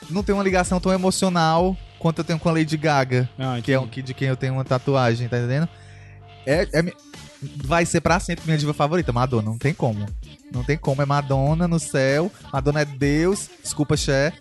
não 0.09 0.23
tem 0.23 0.33
uma 0.33 0.43
ligação 0.43 0.79
tão 0.79 0.91
emocional 0.91 1.77
quanto 1.99 2.19
eu 2.19 2.23
tenho 2.23 2.39
com 2.39 2.49
a 2.49 2.53
Lady 2.53 2.75
Gaga, 2.75 3.29
Ah, 3.37 3.59
que 3.61 3.71
é 3.71 3.79
um 3.79 3.87
que 3.87 4.01
de 4.01 4.13
quem 4.13 4.27
eu 4.29 4.35
tenho 4.35 4.53
uma 4.53 4.65
tatuagem, 4.65 5.27
tá 5.27 5.37
entendendo? 5.37 5.69
É, 6.45 6.67
é 6.73 6.93
vai 7.63 7.85
ser 7.85 8.01
pra 8.01 8.19
sempre 8.19 8.45
minha 8.45 8.57
diva 8.57 8.73
favorita, 8.73 9.11
Madonna, 9.11 9.49
não 9.49 9.57
tem 9.57 9.73
como. 9.73 10.05
Não 10.53 10.63
tem 10.63 10.77
como, 10.77 11.01
é 11.01 11.05
Madonna 11.05 11.67
no 11.67 11.79
céu, 11.79 12.31
Madonna 12.51 12.81
é 12.81 12.85
Deus, 12.85 13.49
desculpa, 13.63 13.97
Cher. 13.97 14.33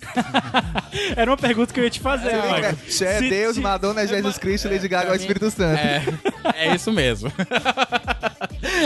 Era 1.16 1.30
uma 1.30 1.38
pergunta 1.38 1.72
que 1.72 1.80
eu 1.80 1.84
ia 1.84 1.90
te 1.90 2.00
fazer, 2.00 2.34
Michael. 2.36 2.76
Cher 2.86 3.24
é 3.24 3.28
Deus, 3.28 3.54
se- 3.54 3.60
Madonna 3.62 4.02
é 4.02 4.06
Jesus 4.06 4.36
Cristo, 4.36 4.68
Lady 4.68 4.88
Gaga 4.88 5.08
é 5.08 5.12
o 5.12 5.14
Espírito 5.16 5.50
Santo. 5.50 5.78
É, 5.80 6.02
é 6.54 6.74
isso 6.74 6.92
mesmo. 6.92 7.32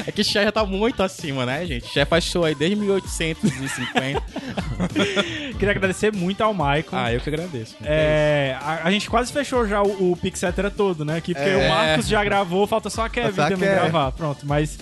É 0.07 0.13
que 0.13 0.23
Cher 0.23 0.45
já 0.45 0.53
tá 0.53 0.65
muito 0.65 1.03
acima, 1.03 1.45
né, 1.47 1.65
gente? 1.67 1.87
Cher 1.89 2.07
faz 2.07 2.25
show 2.25 2.45
aí 2.45 2.55
desde 2.55 2.77
1850. 2.77 4.23
Queria 5.59 5.71
agradecer 5.71 6.13
muito 6.13 6.43
ao 6.43 6.53
Michael. 6.53 6.85
ah, 6.93 7.13
eu 7.13 7.21
que 7.21 7.29
agradeço. 7.29 7.77
É, 7.83 8.57
a, 8.61 8.81
a 8.85 8.91
gente 8.91 9.09
quase 9.09 9.33
fechou 9.33 9.67
já 9.67 9.83
o, 9.83 10.13
o 10.13 10.17
Pixetera 10.17 10.71
todo, 10.71 11.05
né? 11.05 11.17
Aqui, 11.17 11.35
porque 11.35 11.49
É. 11.49 11.57
o 11.57 11.69
Marcos 11.69 12.07
já 12.09 12.23
gravou, 12.25 12.67
falta 12.67 12.91
só 12.91 13.07
a 13.07 13.09
Kevin 13.09 13.35
Só 13.35 13.43
a 13.43 13.51
também 13.51 13.69
Kevin. 13.69 13.81
gravar. 13.81 14.13
Pronto, 14.13 14.47
mas 14.47 14.79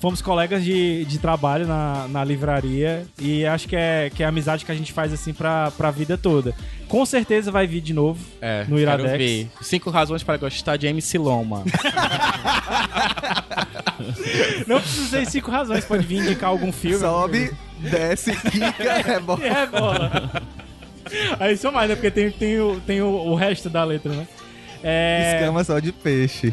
fomos 0.00 0.20
colegas 0.20 0.62
de, 0.64 1.04
de 1.06 1.18
trabalho 1.18 1.66
na, 1.66 2.06
na 2.08 2.22
livraria 2.24 3.06
e 3.18 3.46
acho 3.46 3.66
que 3.68 3.74
é, 3.76 4.10
que 4.14 4.22
é 4.22 4.26
a 4.26 4.28
amizade 4.28 4.64
que 4.64 4.70
a 4.70 4.74
gente 4.74 4.92
faz 4.92 5.12
assim 5.12 5.32
pra, 5.32 5.70
pra 5.70 5.90
vida 5.90 6.18
toda. 6.18 6.54
Com 6.88 7.04
certeza 7.06 7.50
vai 7.50 7.66
vir 7.66 7.80
de 7.80 7.92
novo 7.94 8.20
É, 8.40 8.60
no 8.68 8.76
quero 8.76 8.80
Iradex. 9.02 9.18
ver. 9.18 9.48
Cinco 9.62 9.90
razões 9.90 10.22
para 10.22 10.36
gostar 10.36 10.76
de 10.76 10.86
MC 10.86 11.16
Loma. 11.18 11.64
Não 14.66 14.80
precisa 14.80 15.08
ser 15.08 15.26
cinco 15.26 15.50
razões, 15.50 15.84
pode 15.84 16.06
vir 16.06 16.18
indicar 16.18 16.50
algum 16.50 16.72
filme. 16.72 16.98
Sobe, 16.98 17.50
desce, 17.78 18.34
quica, 18.36 18.84
é 19.12 19.20
bom. 19.20 19.38
É, 19.40 19.66
bola. 19.66 20.30
Aí 21.38 21.56
só 21.56 21.70
mais, 21.70 21.88
né? 21.88 21.94
Porque 21.96 22.10
tem, 22.10 22.30
tem, 22.30 22.58
o, 22.60 22.80
tem 22.86 23.02
o, 23.02 23.06
o 23.08 23.34
resto 23.34 23.68
da 23.70 23.84
letra, 23.84 24.12
né? 24.12 24.26
É, 24.82 25.36
Escama 25.36 25.64
só 25.64 25.78
de 25.78 25.92
peixe. 25.92 26.52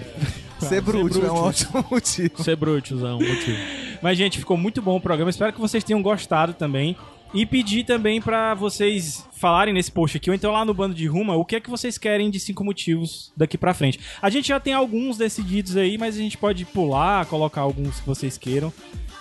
Ser 0.68 0.82
bruto 0.82 1.18
é 1.18 1.22
um 1.32 1.34
bruto. 1.34 1.36
ótimo 1.36 1.86
motivo. 1.92 2.44
Ser 2.44 2.56
brutos 2.56 3.02
é 3.02 3.06
um 3.14 3.20
motivo. 3.20 3.58
Mas, 4.02 4.18
gente, 4.18 4.40
ficou 4.40 4.58
muito 4.58 4.82
bom 4.82 4.98
o 4.98 5.02
programa. 5.02 5.30
Espero 5.30 5.54
que 5.54 5.60
vocês 5.60 5.84
tenham 5.84 6.02
gostado 6.02 6.54
também. 6.54 6.96
E 7.34 7.46
pedir 7.46 7.86
também 7.86 8.20
pra 8.22 8.54
vocês 8.54 9.26
falarem 9.32 9.74
nesse 9.74 9.90
post 9.90 10.18
aqui, 10.18 10.30
ou 10.30 10.36
então 10.36 10.52
lá 10.52 10.66
no 10.66 10.74
bando 10.74 10.94
de 10.94 11.08
Ruma, 11.08 11.34
o 11.36 11.46
que 11.46 11.56
é 11.56 11.62
que 11.62 11.70
vocês 11.70 11.98
querem 11.98 12.30
de 12.30 12.38
cinco 12.42 12.62
motivos 12.62 13.32
daqui 13.38 13.58
pra 13.58 13.74
frente. 13.74 14.02
A 14.22 14.30
gente 14.30 14.50
já 14.50 14.60
tem 14.60 14.74
alguns 14.74 15.18
decididos 15.18 15.78
aí, 15.78 15.98
mas 15.98 16.16
a 16.16 16.20
gente 16.20 16.38
pode 16.38 16.66
pular, 16.66 17.26
colocar 17.28 17.62
alguns 17.62 18.02
que 18.02 18.06
vocês 18.06 18.38
queiram. 18.38 18.74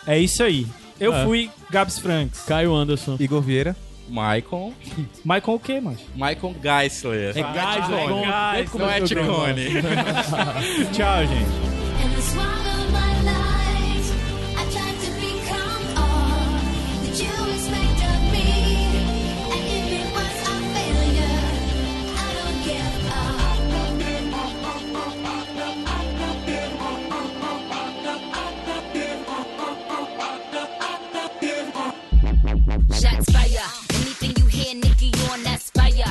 É 0.04 0.18
isso 0.18 0.42
aí. 0.42 0.66
Eu 0.98 1.14
É. 1.14 1.24
fui 1.24 1.48
Gabs 1.70 2.00
Franks. 2.00 2.40
Caio 2.40 2.74
Anderson. 2.74 3.16
Igor 3.20 3.40
Vieira. 3.40 3.76
Michael. 4.10 4.74
Michael 5.24 5.54
o 5.56 5.60
quê, 5.60 5.80
mano? 5.80 5.96
Michael 6.14 6.54
Geisler. 6.62 7.38
É 7.38 7.42
Gás, 7.42 7.88
né? 7.88 8.02
Ticone. 8.02 8.26
Gás, 8.26 8.72
Não 8.74 8.90
é 8.90 9.00
Ticone. 9.00 9.64
Tchau, 10.92 11.26
gente. 11.26 11.70
In 12.02 12.10
the 12.14 12.22
swallow 12.22 12.50
of 12.50 12.92
my 12.92 13.14
life, 13.24 14.10
I 14.56 14.64
tried 14.70 14.98
to 15.04 15.10
become 15.20 15.82
all 15.96 16.58
that 17.02 17.16
you 17.22 17.34
expect 17.54 18.00
of 18.02 18.20
me. 18.32 18.50
And 19.52 19.64
if 19.68 19.86
it 20.00 20.08
was 20.12 20.36
a 20.42 20.56
failure, 20.74 21.46
I 22.16 22.28
don't 22.34 22.58
give 22.64 22.90
Shots 33.00 33.30
fire. 33.32 33.89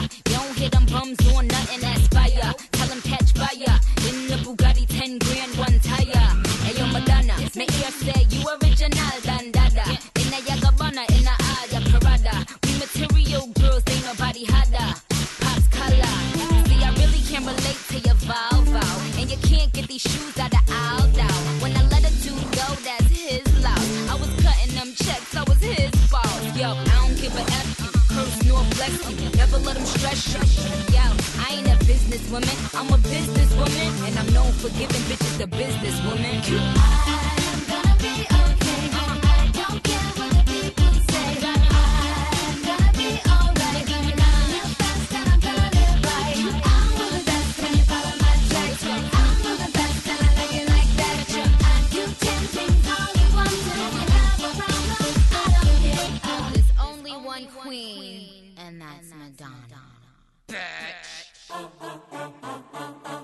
You 0.01 0.33
don't 0.35 0.57
hear 0.57 0.69
them 0.69 0.85
bums 0.85 1.17
doing 1.17 1.47
nothing 1.47 1.81
that's 1.81 2.08
Yo, 30.09 30.15
I 31.37 31.53
ain't 31.53 31.67
a 31.67 31.77
businesswoman. 31.85 32.49
I'm 32.73 32.89
a 32.91 32.97
businesswoman. 32.97 34.07
And 34.07 34.17
I'm 34.17 34.33
known 34.33 34.51
for 34.53 34.69
giving 34.69 35.03
bitches 35.03 35.37
the 35.37 35.45
businesswoman. 35.45 36.41
I'm 36.49 37.38
oh, 62.79 62.95
oh. 63.05 63.11
oh. 63.11 63.18